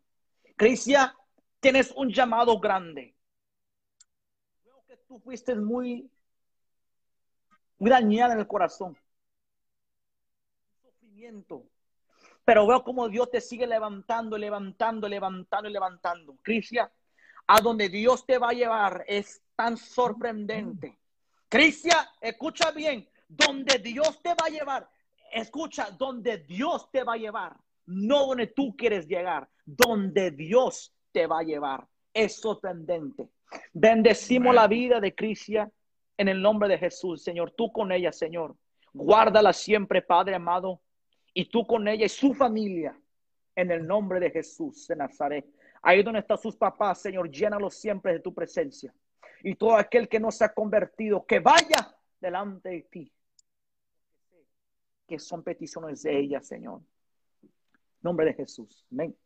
Cristian, 0.57 1.13
tienes 1.59 1.93
un 1.97 2.13
llamado 2.13 2.59
grande. 2.61 3.17
Tú 5.11 5.19
fuiste 5.19 5.57
muy, 5.57 6.09
muy 7.81 7.91
dañada 7.91 8.35
en 8.35 8.39
el 8.39 8.47
corazón. 8.47 8.97
Sufrimiento, 10.81 11.65
pero 12.45 12.65
veo 12.65 12.85
como 12.85 13.09
Dios 13.09 13.29
te 13.29 13.41
sigue 13.41 13.67
levantando, 13.67 14.39
levantando, 14.39 15.09
levantando 15.09 15.69
y 15.69 15.73
levantando. 15.73 16.37
Cristian, 16.43 16.89
a 17.49 17.61
donde 17.61 17.89
Dios 17.89 18.25
te 18.25 18.39
va 18.39 18.51
a 18.51 18.53
llevar 18.53 19.05
es 19.09 19.43
tan 19.57 19.77
sorprendente. 19.77 20.97
Cristian, 21.49 22.07
escucha 22.21 22.71
bien, 22.71 23.09
donde 23.27 23.81
Dios 23.81 24.23
te 24.23 24.29
va 24.29 24.47
a 24.47 24.51
llevar, 24.51 24.89
escucha, 25.33 25.91
donde 25.91 26.39
Dios 26.39 26.89
te 26.93 27.03
va 27.03 27.15
a 27.15 27.17
llevar, 27.17 27.57
no 27.87 28.27
donde 28.29 28.47
tú 28.47 28.77
quieres 28.77 29.09
llegar, 29.09 29.51
donde 29.67 30.31
Dios 30.31 30.95
te 31.11 31.27
va 31.27 31.41
a 31.41 31.43
llevar. 31.43 31.89
Es 32.15 32.37
sorprendente. 32.37 33.29
Bendecimos 33.73 34.55
la 34.55 34.67
vida 34.67 35.01
de 35.01 35.15
Cristian 35.15 35.73
en 36.17 36.29
el 36.29 36.41
nombre 36.41 36.69
de 36.69 36.79
Jesús, 36.79 37.23
Señor. 37.23 37.53
Tú 37.53 37.73
con 37.73 37.93
ella, 37.93 38.13
Señor. 38.13 38.57
Guárdala 38.93 39.53
siempre, 39.53 40.03
Padre 40.03 40.35
amado 40.35 40.81
y 41.35 41.47
tú 41.47 41.67
con 41.67 41.87
ella 41.89 42.07
y 42.07 42.09
su 42.09 42.35
familia, 42.35 42.99
en 43.55 43.71
el 43.71 43.87
nombre 43.87 44.21
de 44.21 44.31
Jesús 44.31 44.87
de 44.89 44.97
Nazaret. 44.97 45.47
Ahí 45.83 46.03
donde 46.03 46.21
están 46.21 46.39
sus 46.39 46.57
papás, 46.57 47.01
Señor, 47.01 47.31
llénalos 47.31 47.75
siempre 47.75 48.13
de 48.13 48.21
tu 48.21 48.35
presencia. 48.35 48.93
Y 49.43 49.55
todo 49.55 49.77
aquel 49.77 50.09
que 50.09 50.21
no 50.21 50.31
se 50.31 50.45
ha 50.45 50.53
convertido, 50.53 51.25
que 51.25 51.41
vaya 51.41 51.97
delante 52.21 52.69
de 52.69 52.83
ti. 52.83 53.13
Que 55.07 55.19
son 55.19 55.43
peticiones 55.43 56.03
de 56.03 56.19
ella, 56.19 56.41
Señor. 56.41 56.83
Nombre 58.03 58.27
de 58.27 58.35
Jesús. 58.35 58.87
Amén. 58.93 59.17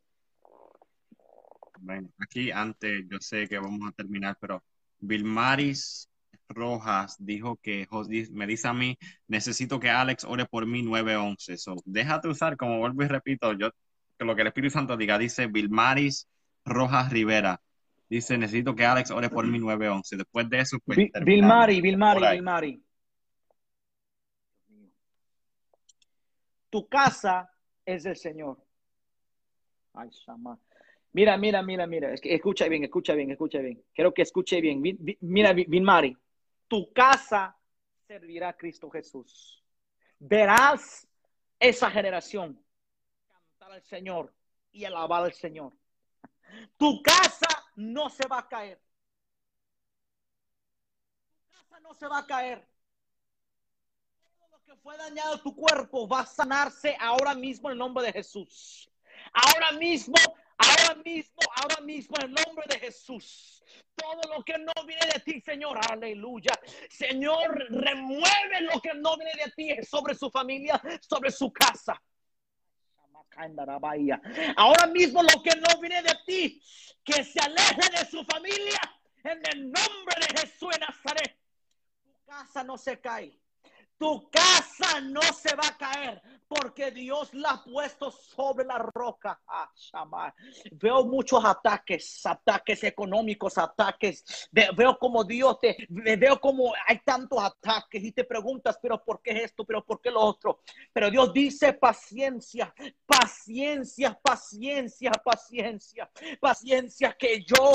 Bueno, 1.79 2.09
aquí 2.19 2.51
antes, 2.51 3.05
yo 3.09 3.17
sé 3.19 3.47
que 3.47 3.59
vamos 3.59 3.87
a 3.87 3.91
terminar, 3.91 4.37
pero 4.39 4.63
Vilmaris 4.99 6.09
Rojas 6.47 7.15
dijo 7.19 7.57
que 7.57 7.87
me 8.31 8.47
dice 8.47 8.67
a 8.67 8.73
mí, 8.73 8.97
necesito 9.27 9.79
que 9.79 9.89
Alex 9.89 10.23
ore 10.23 10.45
por 10.45 10.65
mí 10.65 10.83
911. 10.83 11.57
So, 11.57 11.75
déjate 11.85 12.27
usar, 12.27 12.57
como 12.57 12.79
vuelvo 12.79 13.03
y 13.03 13.07
repito, 13.07 13.53
yo 13.53 13.71
que 14.17 14.25
lo 14.25 14.35
que 14.35 14.41
el 14.41 14.47
Espíritu 14.47 14.73
Santo 14.73 14.95
diga, 14.95 15.17
dice 15.17 15.47
Vilmaris 15.47 16.27
Rojas 16.63 17.11
Rivera. 17.11 17.61
Dice, 18.07 18.37
necesito 18.37 18.75
que 18.75 18.85
Alex 18.85 19.11
ore 19.11 19.29
por 19.29 19.47
mí 19.47 19.59
911. 19.59 20.17
Después 20.17 20.49
de 20.49 20.59
eso, 20.59 20.77
pues. 20.85 20.97
Vilmari, 21.23 21.81
Vilmari, 21.81 22.35
Vilmari. 22.35 22.83
Tu 26.69 26.87
casa 26.87 27.49
es 27.83 28.03
del 28.03 28.15
Señor. 28.15 28.63
Ay, 29.93 30.09
Mira, 31.15 31.37
mira, 31.37 31.63
mira, 31.63 31.87
mira. 31.87 32.13
escucha 32.13 32.67
bien, 32.67 32.83
escucha 32.83 33.13
bien, 33.13 33.31
escucha 33.31 33.59
bien. 33.59 33.81
Quiero 33.93 34.13
que 34.13 34.23
escuche 34.23 34.59
bien. 34.59 34.83
Mira, 35.21 35.53
Vilmari 35.53 36.17
tu 36.67 36.91
casa 36.91 37.57
servirá 38.05 38.49
a 38.49 38.57
Cristo 38.57 38.89
Jesús. 38.89 39.63
Verás 40.19 41.07
esa 41.57 41.89
generación 41.89 42.61
cantar 43.29 43.71
al 43.71 43.83
Señor 43.83 44.33
y 44.73 44.83
alabar 44.83 45.23
al 45.23 45.31
Señor. 45.31 45.71
Tu 46.75 47.01
casa 47.01 47.47
no 47.77 48.09
se 48.09 48.27
va 48.27 48.39
a 48.39 48.49
caer. 48.49 48.81
Tu 51.29 51.39
casa 51.49 51.79
no 51.79 51.93
se 51.93 52.07
va 52.09 52.17
a 52.17 52.27
caer. 52.27 52.67
Todo 54.37 54.49
lo 54.49 54.61
que 54.65 54.75
fue 54.75 54.97
dañado 54.97 55.39
tu 55.39 55.55
cuerpo 55.55 56.09
va 56.09 56.19
a 56.21 56.25
sanarse 56.25 56.97
ahora 56.99 57.33
mismo 57.33 57.69
en 57.69 57.73
el 57.73 57.79
nombre 57.79 58.03
de 58.03 58.11
Jesús. 58.11 58.91
Ahora 59.31 59.71
mismo 59.79 60.15
Ahora 60.57 61.01
mismo, 61.03 61.35
ahora 61.55 61.81
mismo, 61.81 62.15
en 62.17 62.25
el 62.25 62.33
nombre 62.33 62.65
de 62.69 62.79
Jesús, 62.79 63.63
todo 63.95 64.35
lo 64.35 64.43
que 64.43 64.57
no 64.57 64.73
viene 64.85 65.05
de 65.13 65.19
ti, 65.19 65.41
Señor, 65.41 65.79
aleluya. 65.89 66.53
Señor, 66.89 67.57
remueve 67.69 68.61
lo 68.61 68.79
que 68.79 68.93
no 68.93 69.17
viene 69.17 69.33
de 69.43 69.51
ti 69.51 69.85
sobre 69.85 70.15
su 70.15 70.29
familia, 70.29 70.81
sobre 71.01 71.31
su 71.31 71.51
casa. 71.51 72.01
Ahora 74.55 74.87
mismo 74.87 75.21
lo 75.21 75.43
que 75.43 75.55
no 75.59 75.79
viene 75.81 76.01
de 76.01 76.15
ti, 76.25 76.61
que 77.03 77.23
se 77.23 77.39
aleje 77.39 77.89
de 77.91 78.05
su 78.09 78.23
familia, 78.23 78.79
en 79.23 79.41
el 79.51 79.63
nombre 79.63 80.15
de 80.21 80.39
Jesús 80.39 80.73
en 80.73 80.79
Nazaret. 80.81 81.37
Tu 82.03 82.13
casa 82.25 82.63
no 82.63 82.77
se 82.77 82.99
cae. 82.99 83.37
Tu 83.97 84.29
casa 84.29 84.99
no 85.01 85.21
se 85.21 85.55
va 85.55 85.67
a 85.67 85.77
caer 85.77 86.21
porque 86.47 86.91
Dios 86.91 87.33
la 87.33 87.51
ha 87.51 87.63
puesto 87.63 88.11
sobre 88.11 88.65
la 88.65 88.77
roca. 88.77 89.41
Ah, 89.47 89.71
veo 90.71 91.05
muchos 91.05 91.43
ataques, 91.43 92.25
ataques 92.25 92.83
económicos, 92.83 93.57
ataques. 93.57 94.49
Veo 94.51 94.97
como 94.97 95.23
Dios 95.23 95.59
te, 95.59 95.75
veo 95.89 96.39
como 96.39 96.73
hay 96.87 96.99
tantos 96.99 97.43
ataques 97.43 98.03
y 98.03 98.11
te 98.11 98.23
preguntas, 98.23 98.77
pero 98.81 99.03
¿por 99.03 99.21
qué 99.21 99.43
esto? 99.43 99.65
¿Pero 99.65 99.83
por 99.83 100.01
qué 100.01 100.11
lo 100.11 100.21
otro? 100.21 100.61
Pero 100.93 101.09
Dios 101.09 101.33
dice 101.33 101.73
paciencia, 101.73 102.73
paciencia, 103.05 104.17
paciencia, 104.21 105.11
paciencia, 105.11 106.09
paciencia, 106.39 107.15
que 107.17 107.43
yo 107.43 107.71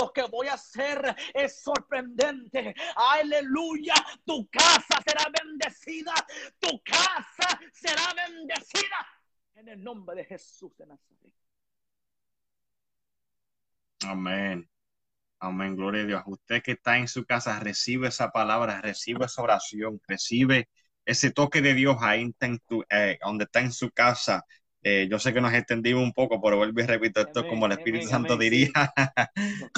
lo 0.00 0.12
que 0.12 0.22
voy 0.22 0.48
a 0.48 0.54
hacer 0.54 1.14
es 1.34 1.60
sorprendente. 1.60 2.74
Aleluya, 2.94 3.94
tu 4.24 4.48
casa 4.48 5.02
será 5.04 5.24
bendecida, 5.42 5.61
tu 6.58 6.82
casa 6.82 7.60
será 7.72 8.14
bendecida 8.14 9.06
en 9.54 9.68
el 9.68 9.82
nombre 9.82 10.16
de 10.16 10.24
Jesús 10.24 10.76
de 10.76 10.86
Nazaret. 10.86 11.34
Amén. 14.06 14.68
Amén, 15.38 15.76
gloria 15.76 16.02
a 16.02 16.06
Dios. 16.06 16.22
Usted 16.26 16.62
que 16.62 16.72
está 16.72 16.98
en 16.98 17.08
su 17.08 17.24
casa, 17.24 17.58
recibe 17.58 18.08
esa 18.08 18.30
palabra, 18.30 18.80
recibe 18.80 19.26
esa 19.26 19.42
oración, 19.42 20.00
recibe 20.06 20.68
ese 21.04 21.32
toque 21.32 21.60
de 21.60 21.74
Dios 21.74 21.96
ahí 22.00 22.32
en 22.40 22.58
tu, 22.60 22.84
eh, 22.88 23.18
donde 23.24 23.44
está 23.44 23.60
en 23.60 23.72
su 23.72 23.90
casa. 23.90 24.44
Eh, 24.82 25.08
yo 25.10 25.18
sé 25.18 25.32
que 25.32 25.40
nos 25.40 25.52
extendimos 25.52 26.02
un 26.02 26.12
poco, 26.12 26.40
pero 26.40 26.56
vuelvo 26.56 26.80
y 26.80 26.86
repito, 26.86 27.20
esto 27.20 27.40
es 27.40 27.46
como 27.46 27.66
el 27.66 27.72
Espíritu 27.72 28.06
Santo 28.06 28.36
diría. 28.36 28.70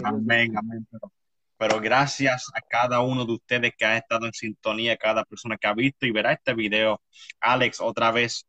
amén, 0.04 0.56
amén. 0.56 0.86
Pero, 0.90 1.12
gracias 1.58 2.50
a 2.54 2.60
cada 2.60 3.00
uno 3.00 3.24
de 3.24 3.32
ustedes 3.32 3.72
que 3.76 3.84
ha 3.84 3.96
estado 3.96 4.26
en 4.26 4.32
sintonía, 4.32 4.96
cada 4.96 5.24
persona 5.24 5.56
que 5.56 5.66
ha 5.66 5.74
visto 5.74 6.06
y 6.06 6.10
verá 6.10 6.32
este 6.32 6.54
video. 6.54 7.00
Alex, 7.40 7.80
otra 7.80 8.10
vez, 8.10 8.46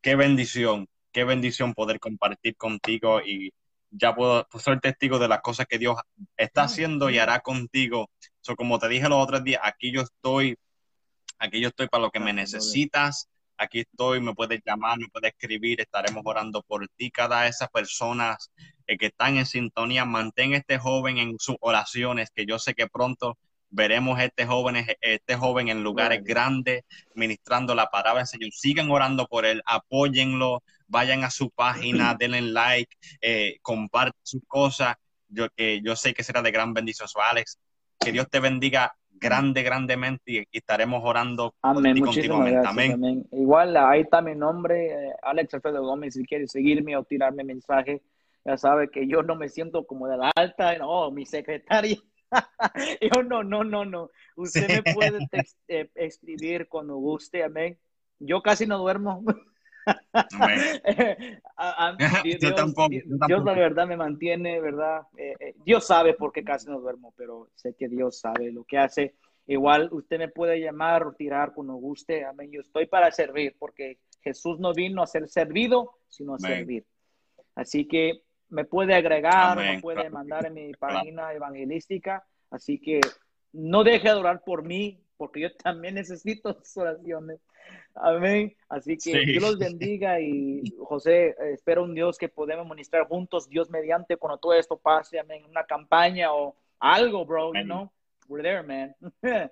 qué 0.00 0.16
bendición, 0.16 0.86
qué 1.12 1.24
bendición 1.24 1.74
poder 1.74 2.00
compartir 2.00 2.56
contigo 2.56 3.20
y 3.20 3.52
ya 3.90 4.14
puedo 4.14 4.46
ser 4.58 4.80
testigo 4.80 5.18
de 5.18 5.28
las 5.28 5.40
cosas 5.40 5.66
que 5.66 5.78
Dios 5.78 5.96
está 6.36 6.64
haciendo 6.64 7.10
y 7.10 7.18
hará 7.18 7.40
contigo. 7.40 8.10
So, 8.40 8.56
como 8.56 8.78
te 8.78 8.88
dije 8.88 9.08
los 9.08 9.22
otros 9.22 9.44
días, 9.44 9.60
aquí 9.64 9.92
yo 9.92 10.02
estoy, 10.02 10.56
aquí 11.38 11.60
yo 11.60 11.68
estoy 11.68 11.88
para 11.88 12.04
lo 12.04 12.10
que 12.10 12.20
me 12.20 12.32
necesitas. 12.32 13.28
Aquí 13.58 13.80
estoy, 13.80 14.20
me 14.20 14.34
puedes 14.34 14.60
llamar, 14.64 14.98
me 14.98 15.08
puedes 15.08 15.32
escribir, 15.32 15.80
estaremos 15.80 16.22
orando 16.24 16.62
por 16.62 16.88
ti. 16.96 17.10
Cada 17.10 17.42
de 17.42 17.48
esas 17.48 17.68
personas 17.68 18.50
eh, 18.86 18.96
que 18.96 19.06
están 19.06 19.36
en 19.36 19.46
sintonía, 19.46 20.04
mantén 20.04 20.54
este 20.54 20.78
joven 20.78 21.18
en 21.18 21.38
sus 21.38 21.56
oraciones, 21.60 22.30
que 22.34 22.46
yo 22.46 22.58
sé 22.58 22.74
que 22.74 22.86
pronto 22.86 23.36
veremos 23.70 24.18
este 24.20 24.46
joven, 24.46 24.86
este 25.00 25.36
joven 25.36 25.68
en 25.68 25.82
lugares 25.82 26.22
grandes, 26.24 26.84
ministrando 27.14 27.74
la 27.74 27.86
palabra 27.86 28.20
del 28.20 28.28
Señor. 28.28 28.50
Sigan 28.52 28.90
orando 28.90 29.26
por 29.26 29.44
él, 29.44 29.62
apóyenlo, 29.66 30.62
vayan 30.86 31.24
a 31.24 31.30
su 31.30 31.50
página, 31.50 32.14
denle 32.18 32.40
like, 32.40 32.96
eh, 33.20 33.58
compartan 33.62 34.20
sus 34.22 34.42
cosas. 34.46 34.96
Yo, 35.28 35.48
yo 35.82 35.94
sé 35.94 36.14
que 36.14 36.22
será 36.22 36.40
de 36.40 36.50
gran 36.50 36.72
bendición. 36.72 37.06
Alex, 37.30 37.58
que 38.00 38.12
Dios 38.12 38.28
te 38.30 38.40
bendiga 38.40 38.94
grande, 39.20 39.62
grandemente 39.62 40.32
y, 40.32 40.46
estaremos 40.52 41.02
orando 41.04 41.54
amén. 41.62 42.00
continuamente. 42.00 42.66
amén. 42.66 43.26
Igual 43.32 43.76
ahí 43.76 44.02
está 44.02 44.20
mi 44.20 44.34
nombre, 44.34 44.86
eh, 44.86 45.12
Alex 45.22 45.54
Alfredo 45.54 45.82
Gómez, 45.82 46.14
si 46.14 46.24
quieres 46.24 46.50
seguirme 46.50 46.96
o 46.96 47.04
tirarme 47.04 47.44
mensaje, 47.44 48.02
ya 48.44 48.56
sabe 48.56 48.90
que 48.90 49.06
yo 49.06 49.22
no 49.22 49.36
me 49.36 49.48
siento 49.48 49.86
como 49.86 50.08
de 50.08 50.16
la 50.16 50.30
alta, 50.34 50.76
no, 50.78 51.10
mi 51.10 51.26
secretaria. 51.26 51.98
yo 53.00 53.22
no, 53.22 53.42
no, 53.42 53.64
no, 53.64 53.84
no. 53.84 54.10
Usted 54.36 54.68
me 54.68 54.94
puede 54.94 55.18
eh, 55.68 55.90
escribir 55.94 56.68
cuando 56.68 56.96
guste, 56.96 57.42
amén. 57.42 57.78
Yo 58.18 58.42
casi 58.42 58.66
no 58.66 58.78
duermo. 58.78 59.24
Dios, 62.24 62.40
yo 62.40 62.54
tampoco, 62.54 62.88
Dios, 62.90 63.44
la 63.44 63.52
verdad 63.52 63.86
me 63.86 63.96
mantiene, 63.96 64.60
¿verdad? 64.60 65.02
Eh, 65.16 65.34
eh, 65.40 65.54
Dios 65.64 65.86
sabe 65.86 66.14
por 66.14 66.32
qué 66.32 66.44
casi 66.44 66.68
no 66.68 66.80
duermo, 66.80 67.14
pero 67.16 67.48
sé 67.54 67.74
que 67.74 67.88
Dios 67.88 68.18
sabe 68.18 68.52
lo 68.52 68.64
que 68.64 68.78
hace. 68.78 69.14
Igual 69.46 69.88
usted 69.92 70.18
me 70.18 70.28
puede 70.28 70.60
llamar 70.60 71.04
o 71.04 71.14
tirar 71.14 71.54
cuando 71.54 71.74
guste. 71.74 72.24
Amén. 72.24 72.50
Yo 72.50 72.60
estoy 72.60 72.86
para 72.86 73.10
servir 73.10 73.56
porque 73.58 73.98
Jesús 74.20 74.60
no 74.60 74.74
vino 74.74 75.02
a 75.02 75.06
ser 75.06 75.28
servido, 75.28 75.98
sino 76.08 76.34
a 76.34 76.38
servir. 76.38 76.84
Así 77.54 77.88
que 77.88 78.22
me 78.50 78.64
puede 78.64 78.94
agregar, 78.94 79.56
me 79.56 79.80
puede 79.80 80.10
mandar 80.10 80.46
en 80.46 80.54
mi 80.54 80.72
página 80.72 81.32
evangelística. 81.32 82.24
Así 82.50 82.78
que 82.78 83.00
no 83.52 83.84
deje 83.84 84.08
de 84.08 84.14
orar 84.14 84.42
por 84.44 84.64
mí, 84.64 85.02
porque 85.16 85.40
yo 85.40 85.56
también 85.56 85.94
necesito 85.94 86.54
sus 86.62 86.76
oraciones. 86.76 87.40
Amén. 87.94 88.56
Así 88.68 88.96
que 88.96 89.18
Dios 89.24 89.42
los 89.42 89.58
bendiga 89.58 90.20
y 90.20 90.62
José, 90.78 91.34
espero 91.52 91.84
un 91.84 91.94
Dios 91.94 92.16
que 92.16 92.28
podemos 92.28 92.68
ministrar 92.68 93.06
juntos, 93.06 93.48
Dios 93.48 93.70
mediante, 93.70 94.16
cuando 94.16 94.38
todo 94.38 94.54
esto 94.54 94.78
pase, 94.78 95.18
amén, 95.18 95.44
una 95.48 95.64
campaña 95.64 96.32
o 96.32 96.56
algo, 96.78 97.24
bro, 97.24 97.52
you 97.54 97.64
know, 97.64 97.90
we're 98.28 98.42
there, 98.42 98.62
man. 98.62 98.94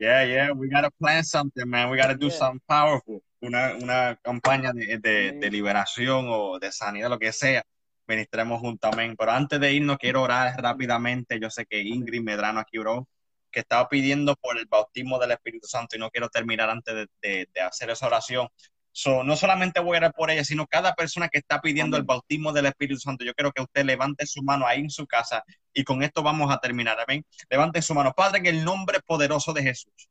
yeah, 0.00 0.24
yeah, 0.24 0.52
we 0.52 0.68
gotta 0.68 0.90
plan 0.98 1.24
something, 1.24 1.66
man. 1.66 1.90
We 1.90 1.98
gotta 1.98 2.16
do 2.16 2.30
something 2.30 2.62
powerful. 2.66 3.22
Una, 3.40 3.74
una 3.80 4.18
campaña 4.22 4.72
de, 4.72 4.98
de, 4.98 5.50
liberación 5.50 6.26
o 6.28 6.58
de 6.58 6.72
sanidad, 6.72 7.10
lo 7.10 7.18
que 7.18 7.32
sea. 7.32 7.62
Ministremos 8.06 8.60
juntamente. 8.60 9.16
Pero 9.16 9.32
antes 9.32 9.60
de 9.60 9.72
irnos, 9.72 9.98
quiero 9.98 10.22
orar 10.22 10.60
rápidamente. 10.60 11.38
Yo 11.38 11.50
sé 11.50 11.66
que 11.66 11.80
Ingrid 11.82 12.22
Medrano 12.22 12.58
aquí, 12.58 12.78
bro 12.78 13.06
que 13.50 13.60
estaba 13.60 13.88
pidiendo 13.88 14.36
por 14.36 14.58
el 14.58 14.66
bautismo 14.66 15.18
del 15.18 15.32
Espíritu 15.32 15.66
Santo 15.66 15.96
y 15.96 15.98
no 15.98 16.10
quiero 16.10 16.28
terminar 16.28 16.70
antes 16.70 17.06
de, 17.22 17.48
hacer 17.60 17.90
esa 17.90 18.06
oración. 18.06 18.48
So, 18.92 19.22
no 19.22 19.36
solamente 19.36 19.80
voy 19.80 19.96
a 19.96 19.98
orar 19.98 20.12
por 20.12 20.30
ella, 20.30 20.44
sino 20.44 20.66
cada 20.66 20.94
persona 20.94 21.28
que 21.28 21.38
está 21.38 21.60
pidiendo 21.60 21.96
el 21.96 22.02
bautismo 22.02 22.52
del 22.52 22.66
Espíritu 22.66 23.00
Santo. 23.00 23.24
Yo 23.24 23.34
quiero 23.34 23.52
que 23.52 23.62
usted 23.62 23.84
levante 23.84 24.26
su 24.26 24.42
mano 24.42 24.66
ahí 24.66 24.80
en 24.80 24.90
su 24.90 25.06
casa 25.06 25.44
y 25.72 25.84
con 25.84 26.02
esto 26.02 26.22
vamos 26.22 26.52
a 26.52 26.58
terminar. 26.58 26.98
Amén. 27.00 27.24
Levante 27.48 27.80
su 27.80 27.94
mano. 27.94 28.12
Padre, 28.12 28.40
en 28.40 28.46
el 28.46 28.64
nombre 28.64 29.00
poderoso 29.00 29.52
de 29.52 29.62
Jesús. 29.62 30.08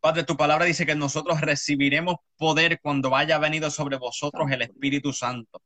Padre, 0.00 0.24
tu 0.24 0.36
palabra 0.36 0.66
dice 0.66 0.84
que 0.84 0.94
nosotros 0.94 1.40
recibiremos 1.40 2.16
poder 2.36 2.78
cuando 2.82 3.16
haya 3.16 3.38
venido 3.38 3.70
sobre 3.70 3.96
vosotros 3.96 4.50
el 4.50 4.60
Espíritu 4.60 5.14
Santo. 5.14 5.62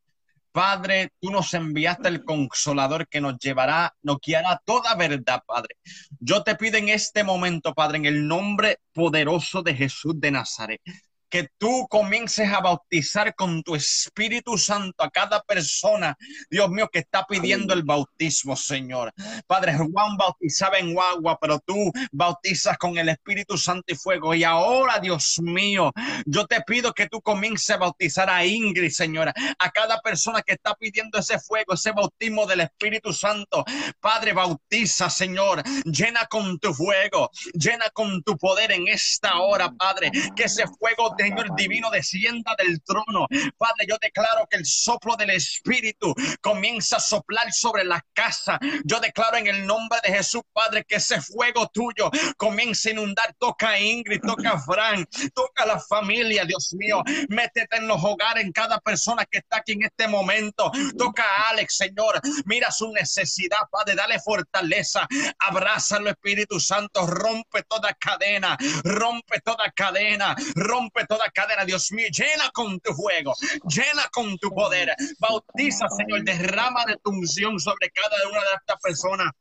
Padre, 0.53 1.11
tú 1.21 1.31
nos 1.31 1.53
enviaste 1.55 2.09
el 2.09 2.25
consolador 2.25 3.07
que 3.09 3.21
nos 3.21 3.39
llevará, 3.39 3.95
nos 4.03 4.19
guiará 4.25 4.61
toda 4.65 4.95
verdad, 4.95 5.43
Padre. 5.47 5.77
Yo 6.19 6.43
te 6.43 6.55
pido 6.57 6.79
en 6.79 6.89
este 6.89 7.23
momento, 7.23 7.75
Padre, 7.75 7.99
en 7.99 8.07
el 8.07 8.27
nombre 8.27 8.79
poderoso 8.93 9.63
de 9.63 9.75
Jesús 9.75 10.15
de 10.17 10.31
Nazaret, 10.31 10.81
que 11.29 11.49
tú 11.59 11.87
comiences 11.89 12.53
a 12.53 12.61
bautizar 12.61 13.35
con 13.35 13.63
tu 13.63 13.75
Espíritu 13.75 14.57
Santo 14.59 15.03
a 15.03 15.11
cada 15.11 15.43
persona, 15.43 16.17
Dios 16.51 16.71
mío, 16.71 16.89
que 16.93 17.01
está 17.01 17.27
pidiendo 17.27 17.75
el 17.75 17.83
bautismo, 17.83 18.57
Señor. 18.57 19.13
Padre, 19.47 19.77
Juan 19.77 20.17
bautizaba 20.17 20.79
en 20.79 20.97
agua, 20.99 21.39
pero 21.41 21.59
tú 21.61 21.93
bautizas 22.13 22.77
con 22.79 22.97
el 22.99 23.09
Espíritu 23.09 23.57
Santo 23.59 23.93
y 23.93 23.97
fuego. 23.97 24.35
Y 24.35 24.45
ahora, 24.45 24.99
Dios 24.99 25.39
mío, 25.43 25.93
yo 26.27 26.47
te 26.47 26.61
pido 26.63 26.93
que 26.93 27.09
tú 27.09 27.21
comiences 27.21 27.71
a 27.71 27.79
bautizar 27.79 28.31
a 28.31 28.45
Ingrid, 28.45 28.91
Señora, 28.91 29.33
a 29.59 29.71
cada 29.71 30.01
persona 30.01 30.43
que 30.43 30.55
está 30.55 30.75
pidiendo 30.75 31.19
ese 31.19 31.39
fuego, 31.39 31.75
ese 31.75 31.93
bautismo 31.93 32.47
del 32.47 32.61
Espíritu 32.61 33.13
Santo. 33.13 33.65
Padre, 34.01 34.33
bautiza, 34.33 35.11
Señor, 35.11 35.63
llena 35.85 36.27
con 36.27 36.59
tu 36.59 36.73
fuego, 36.73 37.31
llena 37.53 37.87
con 37.93 38.23
tu 38.23 38.37
poder 38.37 38.73
en 38.73 38.89
esta 38.89 39.39
hora, 39.39 39.71
Padre, 39.71 40.11
que 40.35 40.45
ese 40.45 40.67
fuego 40.67 41.15
Señor 41.19 41.55
divino 41.57 41.91
descienda 41.91 42.55
del 42.57 42.83
trono. 42.83 43.27
Padre, 43.57 43.87
yo 43.89 43.97
declaro 44.01 44.47
que 44.49 44.57
el 44.57 44.65
soplo 44.65 45.17
del 45.17 45.31
Espíritu 45.31 46.15
comienza 46.41 46.97
a 46.97 47.01
soplar 47.01 47.53
sobre 47.53 47.85
la 47.85 48.05
casa. 48.13 48.59
Yo 48.85 49.01
declaro 49.01 49.37
en 49.37 49.47
el 49.47 49.67
nombre 49.67 49.99
de 50.03 50.13
Jesús, 50.13 50.43
Padre, 50.53 50.85
que 50.87 50.97
ese 50.97 51.21
fuego 51.21 51.69
tuyo 51.73 52.11
comience 52.37 52.91
a 52.91 52.93
inundar. 52.93 53.35
Toca 53.39 53.71
a 53.71 53.81
Ingrid, 53.81 54.21
toca 54.21 54.51
a 54.51 54.61
Fran, 54.61 55.07
toca 55.35 55.65
a 55.65 55.67
la 55.67 55.81
familia, 55.81 56.45
Dios 56.45 56.73
mío. 56.75 57.03
Métete 57.29 57.77
en 57.77 57.89
los 57.89 58.03
hogares, 58.03 58.45
en 58.45 58.53
cada 58.53 58.79
persona 58.79 59.25
que 59.25 59.39
está 59.39 59.59
aquí 59.59 59.73
en 59.73 59.85
este 59.85 60.09
momento. 60.09 60.71
Toca 60.97 61.25
a 61.25 61.51
Alex, 61.51 61.77
Señor. 61.77 62.21
Mira 62.45 62.71
su 62.71 62.93
necesidad, 62.93 63.59
Padre, 63.71 63.95
dale 63.95 64.21
fortaleza. 64.21 65.07
Abrázalo, 65.39 66.11
Espíritu 66.11 66.61
Santo. 66.61 67.07
Rompe 67.07 67.63
toda 67.65 67.93
cadena, 67.95 68.57
rompe 68.85 69.41
toda 69.41 69.71
cadena, 69.75 70.35
rompe 70.55 71.07
toda 71.09 71.31
cadena, 71.31 71.65
Dios 71.65 71.91
mío, 71.91 72.07
llena 72.13 72.51
con 72.53 72.79
tu 72.81 72.93
fuego, 72.95 73.35
llena 73.67 74.09
con 74.13 74.37
tu 74.39 74.51
poder, 74.51 74.95
bautiza, 75.19 75.89
Señor, 75.89 76.23
derrama 76.23 76.85
de 76.85 76.97
tu 77.03 77.11
unción 77.11 77.59
sobre 77.59 77.91
cada 77.91 78.29
una 78.29 78.41
de 78.41 78.55
estas 78.61 78.81
personas 78.81 79.33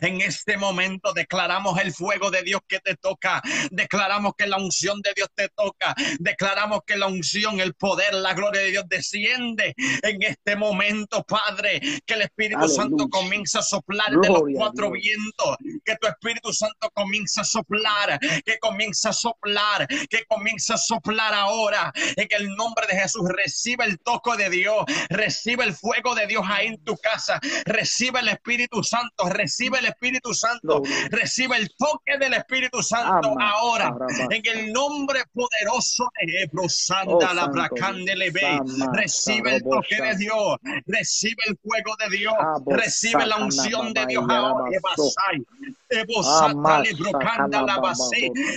en 0.00 0.20
este 0.20 0.56
momento 0.56 1.12
declaramos 1.12 1.80
el 1.80 1.92
fuego 1.92 2.30
de 2.30 2.42
Dios 2.42 2.60
que 2.66 2.80
te 2.80 2.96
toca. 2.96 3.42
Declaramos 3.70 4.32
que 4.36 4.46
la 4.46 4.56
unción 4.56 5.00
de 5.02 5.12
Dios 5.14 5.28
te 5.34 5.48
toca. 5.48 5.94
Declaramos 6.18 6.80
que 6.86 6.96
la 6.96 7.06
unción, 7.06 7.60
el 7.60 7.74
poder, 7.74 8.14
la 8.14 8.34
gloria 8.34 8.60
de 8.62 8.70
Dios 8.70 8.84
desciende 8.88 9.74
en 10.02 10.22
este 10.22 10.56
momento, 10.56 11.22
Padre. 11.24 11.80
Que 12.06 12.14
el 12.14 12.22
Espíritu 12.22 12.68
Santo 12.68 13.08
comienza 13.08 13.60
a 13.60 13.62
soplar 13.62 14.10
de 14.10 14.28
los 14.28 14.42
cuatro 14.54 14.90
vientos. 14.90 15.56
Que 15.84 15.96
tu 15.96 16.06
Espíritu 16.06 16.52
Santo 16.52 16.90
comienza 16.94 17.42
a 17.42 17.44
soplar. 17.44 18.18
Que 18.44 18.58
comienza 18.58 19.10
a 19.10 19.12
soplar. 19.12 19.86
Que 20.08 20.24
comienza 20.26 20.74
a 20.74 20.78
soplar 20.78 21.34
ahora. 21.34 21.92
En 22.16 22.28
el 22.30 22.54
nombre 22.54 22.86
de 22.86 22.96
Jesús, 22.96 23.28
recibe 23.28 23.84
el 23.84 23.98
toque 24.00 24.36
de 24.36 24.50
Dios. 24.50 24.84
Recibe 25.08 25.64
el 25.64 25.74
fuego 25.74 26.14
de 26.14 26.26
Dios 26.26 26.44
ahí 26.48 26.68
en 26.68 26.84
tu 26.84 26.96
casa. 26.96 27.40
Recibe 27.64 28.20
el 28.20 28.28
Espíritu 28.28 28.82
Santo. 28.82 29.28
Recibe 29.28 29.63
recibe 29.64 29.78
el 29.78 29.86
Espíritu 29.86 30.34
Santo, 30.34 30.82
recibe 31.10 31.56
el 31.56 31.70
toque 31.76 32.18
del 32.18 32.34
Espíritu 32.34 32.82
Santo 32.82 33.34
ahora, 33.40 33.96
en 34.30 34.42
el 34.44 34.72
nombre 34.72 35.20
poderoso 35.32 36.10
de 36.20 36.42
Ebro 36.42 36.68
Santa, 36.68 37.30
oh, 37.30 37.34
la 37.34 37.46
Bracandelebe, 37.46 38.60
recibe 38.92 39.56
el 39.56 39.62
toque 39.62 40.02
de 40.02 40.16
Dios, 40.16 40.56
recibe 40.86 41.42
el 41.46 41.56
fuego 41.56 41.96
de 41.98 42.16
Dios, 42.16 42.34
recibe 42.66 43.26
la 43.26 43.36
unción 43.36 43.94
de 43.94 44.06
Dios 44.06 44.24
ahora, 44.28 44.68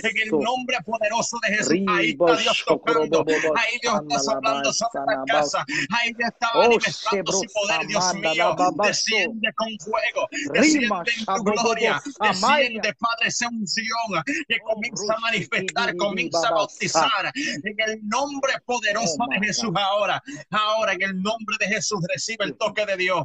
en 0.02 0.16
el 0.18 0.30
nombre 0.30 0.76
poderoso 0.84 1.38
de 1.42 1.56
Jesús, 1.56 1.78
ahí 1.88 2.10
está 2.10 2.36
Dios 2.36 2.64
tocando, 2.66 3.24
ahí 3.28 3.78
Dios 3.80 4.00
está 4.02 4.18
soplando 4.18 4.72
sobre 4.72 5.04
la 5.06 5.24
casa, 5.26 5.64
ahí 5.90 6.12
Dios 6.12 6.30
está 6.30 6.50
oh, 6.54 6.62
manifestando 6.62 7.32
su 7.32 7.46
poder, 7.54 7.86
Dios 7.86 8.14
mío, 8.14 8.56
desciende 8.82 9.52
con 9.54 9.68
fuego, 9.78 10.28
desciende 10.52 10.97
en 11.06 11.24
tu 11.24 11.44
gloria. 11.44 12.00
Desciende, 12.20 12.94
Padre, 12.94 13.28
esa 13.28 13.48
unción 13.48 14.22
que 14.48 14.56
oh, 14.62 14.74
comienza 14.74 15.14
a 15.14 15.20
manifestar, 15.20 15.96
comienza 15.96 16.48
a 16.48 16.52
bautizar 16.52 17.32
en 17.34 17.74
el 17.86 18.08
nombre 18.08 18.52
poderoso 18.64 19.16
oh, 19.18 19.26
de 19.30 19.46
Jesús 19.46 19.70
ahora. 19.74 20.22
Ahora, 20.50 20.92
en 20.92 21.02
el 21.02 21.22
nombre 21.22 21.56
de 21.60 21.66
Jesús, 21.66 22.00
recibe 22.08 22.44
el 22.44 22.56
toque 22.56 22.86
de 22.86 22.96
Dios. 22.96 23.24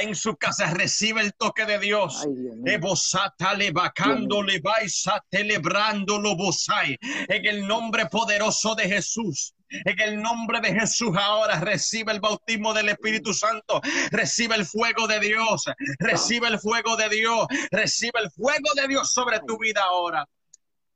En 0.00 0.14
su 0.14 0.36
casa 0.36 0.72
recibe 0.72 1.22
el 1.22 1.34
toque 1.34 1.64
de 1.64 1.78
Dios. 1.78 2.26
En 7.28 7.46
el 7.46 7.66
nombre 7.66 8.06
poderoso 8.06 8.74
de 8.74 8.88
Jesús. 8.88 9.54
En 9.68 10.00
el 10.00 10.22
nombre 10.22 10.60
de 10.60 10.72
Jesús 10.72 11.16
ahora 11.18 11.58
recibe 11.58 12.12
el 12.12 12.20
bautismo 12.20 12.72
del 12.72 12.90
Espíritu 12.90 13.34
Santo, 13.34 13.80
recibe 14.12 14.54
el 14.54 14.64
fuego 14.64 15.08
de 15.08 15.18
Dios, 15.18 15.64
recibe 15.98 16.46
el 16.46 16.60
fuego 16.60 16.96
de 16.96 17.08
Dios, 17.08 17.48
recibe 17.72 18.20
el 18.22 18.30
fuego 18.30 18.70
de 18.76 18.86
Dios 18.86 19.12
sobre 19.12 19.40
tu 19.40 19.58
vida 19.58 19.82
ahora. 19.82 20.24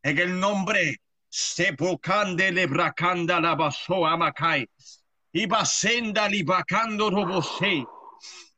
En 0.04 0.18
el 0.18 0.38
nombre 0.38 1.00
Sepulcande 1.28 2.50
le 2.50 2.66
bracanda 2.66 3.40
la 3.40 3.54
baso 3.54 4.06
amacai. 4.06 4.68
Y 5.32 5.46
basenda 5.46 6.28
libacando 6.28 7.08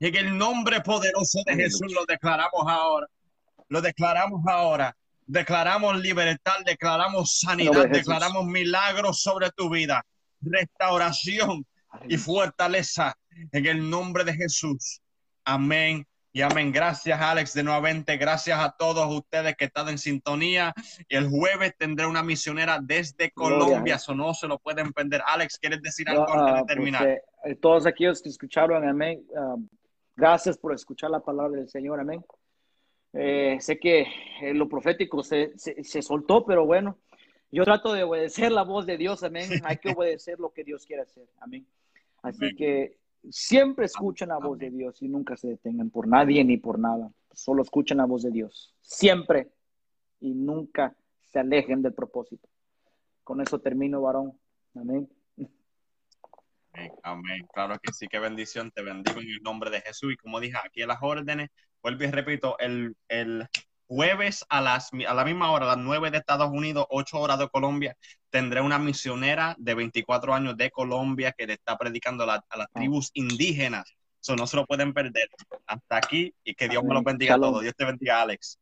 En 0.00 0.16
el 0.16 0.36
nombre 0.36 0.80
poderoso 0.80 1.40
de 1.46 1.54
Jesús 1.54 1.92
lo 1.92 2.04
declaramos 2.06 2.64
ahora. 2.66 3.06
Lo 3.68 3.80
declaramos 3.80 4.42
ahora. 4.46 4.96
Declaramos 5.26 5.98
libertad, 6.00 6.56
declaramos 6.66 7.38
sanidad, 7.38 7.88
declaramos 7.88 8.44
milagros 8.44 9.22
sobre 9.22 9.50
tu 9.50 9.70
vida, 9.70 10.04
restauración 10.40 11.64
y 12.08 12.16
fortaleza 12.18 13.14
en 13.52 13.66
el 13.66 13.88
nombre 13.88 14.24
de 14.24 14.34
Jesús. 14.34 15.00
Amén 15.44 16.06
y 16.32 16.42
amén. 16.42 16.72
Gracias, 16.72 17.20
Alex, 17.20 17.52
de 17.54 17.62
nuevamente. 17.62 18.16
Gracias 18.16 18.58
a 18.58 18.70
todos 18.70 19.12
ustedes 19.14 19.54
que 19.56 19.66
están 19.66 19.88
en 19.88 19.98
sintonía. 19.98 20.72
El 21.08 21.28
jueves 21.28 21.74
tendré 21.78 22.06
una 22.06 22.22
misionera 22.22 22.78
desde 22.82 23.30
Colombia, 23.30 23.96
eso 23.96 24.14
no 24.14 24.34
se 24.34 24.48
lo 24.48 24.58
pueden 24.58 24.92
perder. 24.92 25.22
Alex, 25.26 25.58
¿quieres 25.58 25.82
decir 25.82 26.08
algo 26.08 26.32
antes 26.32 26.54
de 26.54 26.60
pues, 26.60 26.66
terminar? 26.66 27.06
Eh, 27.06 27.12
eh, 27.12 27.20
todos 27.60 27.86
aquellos 27.86 28.22
que 28.22 28.28
escucharon, 28.28 28.86
amén. 28.86 29.24
Ah, 29.36 29.56
gracias 30.16 30.58
por 30.58 30.72
escuchar 30.72 31.10
la 31.10 31.20
palabra 31.20 31.58
del 31.58 31.68
Señor, 31.68 32.00
amén. 32.00 32.24
Eh, 33.12 33.58
sé 33.60 33.78
que 33.78 34.06
lo 34.54 34.68
profético 34.68 35.22
se, 35.22 35.52
se, 35.56 36.02
soltó, 36.02 36.46
pero 36.46 36.64
bueno, 36.64 36.98
yo 37.50 37.64
trato 37.64 37.92
de 37.92 38.04
obedecer 38.04 38.50
la 38.52 38.62
voz 38.62 38.86
de 38.86 38.96
Dios, 38.96 39.22
amén. 39.22 39.48
Hay 39.64 39.76
que 39.76 39.92
obedecer 39.92 40.38
lo 40.40 40.52
que 40.52 40.64
Dios 40.64 40.86
quiere 40.86 41.02
hacer, 41.02 41.28
amén. 41.40 41.66
Así 42.22 42.54
que 42.54 42.98
siempre 43.30 43.86
escuchen 43.86 44.28
la 44.28 44.38
voz 44.38 44.58
de 44.58 44.70
Dios 44.70 45.02
y 45.02 45.08
nunca 45.08 45.36
se 45.36 45.48
detengan 45.48 45.90
por 45.90 46.06
nadie 46.06 46.44
ni 46.44 46.56
por 46.56 46.78
nada. 46.78 47.10
Solo 47.32 47.62
escuchen 47.62 47.98
la 47.98 48.04
voz 48.04 48.22
de 48.22 48.30
Dios. 48.30 48.74
Siempre. 48.80 49.50
Y 50.20 50.34
nunca 50.34 50.94
se 51.20 51.40
alejen 51.40 51.82
del 51.82 51.94
propósito. 51.94 52.48
Con 53.24 53.40
eso 53.40 53.58
termino, 53.60 54.02
varón. 54.02 54.38
Amén. 54.74 55.08
Amén. 57.02 57.46
Claro 57.52 57.78
que 57.80 57.92
sí, 57.92 58.06
qué 58.08 58.18
bendición. 58.18 58.70
Te 58.70 58.82
bendigo 58.82 59.20
en 59.20 59.28
el 59.28 59.42
nombre 59.42 59.70
de 59.70 59.80
Jesús. 59.80 60.12
Y 60.12 60.16
como 60.16 60.40
dije, 60.40 60.56
aquí 60.64 60.82
a 60.82 60.86
las 60.86 60.98
órdenes, 61.02 61.50
vuelvo 61.82 62.04
y 62.04 62.10
repito, 62.10 62.58
el, 62.58 62.96
el 63.08 63.46
jueves 63.86 64.44
a, 64.48 64.60
las, 64.60 64.90
a 65.06 65.14
la 65.14 65.24
misma 65.24 65.50
hora, 65.50 65.66
a 65.66 65.76
las 65.76 65.84
9 65.84 66.10
de 66.10 66.18
Estados 66.18 66.50
Unidos, 66.50 66.86
8 66.88 67.20
horas 67.20 67.38
de 67.38 67.48
Colombia, 67.48 67.96
tendré 68.30 68.60
una 68.60 68.78
misionera 68.78 69.54
de 69.58 69.74
24 69.74 70.34
años 70.34 70.56
de 70.56 70.70
Colombia 70.70 71.32
que 71.36 71.46
le 71.46 71.54
está 71.54 71.76
predicando 71.76 72.24
a, 72.24 72.26
las 72.26 72.42
ah. 72.50 72.66
tribus 72.72 73.10
indígenas. 73.14 73.92
Eso 74.20 74.36
no 74.36 74.46
se 74.46 74.56
lo 74.56 74.64
pueden 74.66 74.94
perder. 74.94 75.28
Hasta 75.66 75.96
aquí 75.96 76.32
y 76.44 76.54
que 76.54 76.68
Dios 76.68 76.84
me 76.84 76.94
lo 76.94 77.02
bendiga 77.02 77.34
a 77.34 77.38
todos. 77.38 77.62
Dios 77.62 77.74
te 77.76 77.84
bendiga, 77.84 78.22
Alex. 78.22 78.58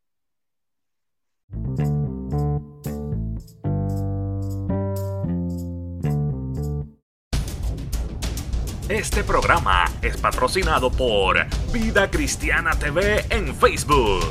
Este 8.90 9.22
programa 9.22 9.84
es 10.02 10.16
patrocinado 10.16 10.90
por 10.90 11.46
Vida 11.72 12.10
Cristiana 12.10 12.72
TV 12.72 13.24
en 13.30 13.54
Facebook. 13.54 14.24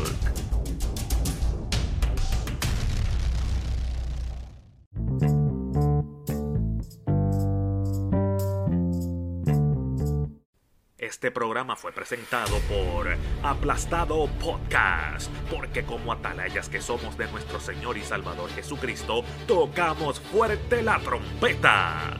Este 10.98 11.32
programa 11.32 11.78
fue 11.78 11.94
presentado 11.94 12.58
por 12.68 13.08
Aplastado 13.42 14.28
Podcast, 14.42 15.32
porque 15.50 15.86
como 15.86 16.12
atalayas 16.12 16.68
que 16.68 16.82
somos 16.82 17.18
de 17.18 17.32
nuestro 17.32 17.62
Señor 17.62 17.98
y 17.98 18.02
Salvador 18.02 18.50
Jesucristo, 18.50 19.24
tocamos 19.48 20.20
fuerte 20.20 20.82
la 20.82 21.00
trompeta. 21.00 22.20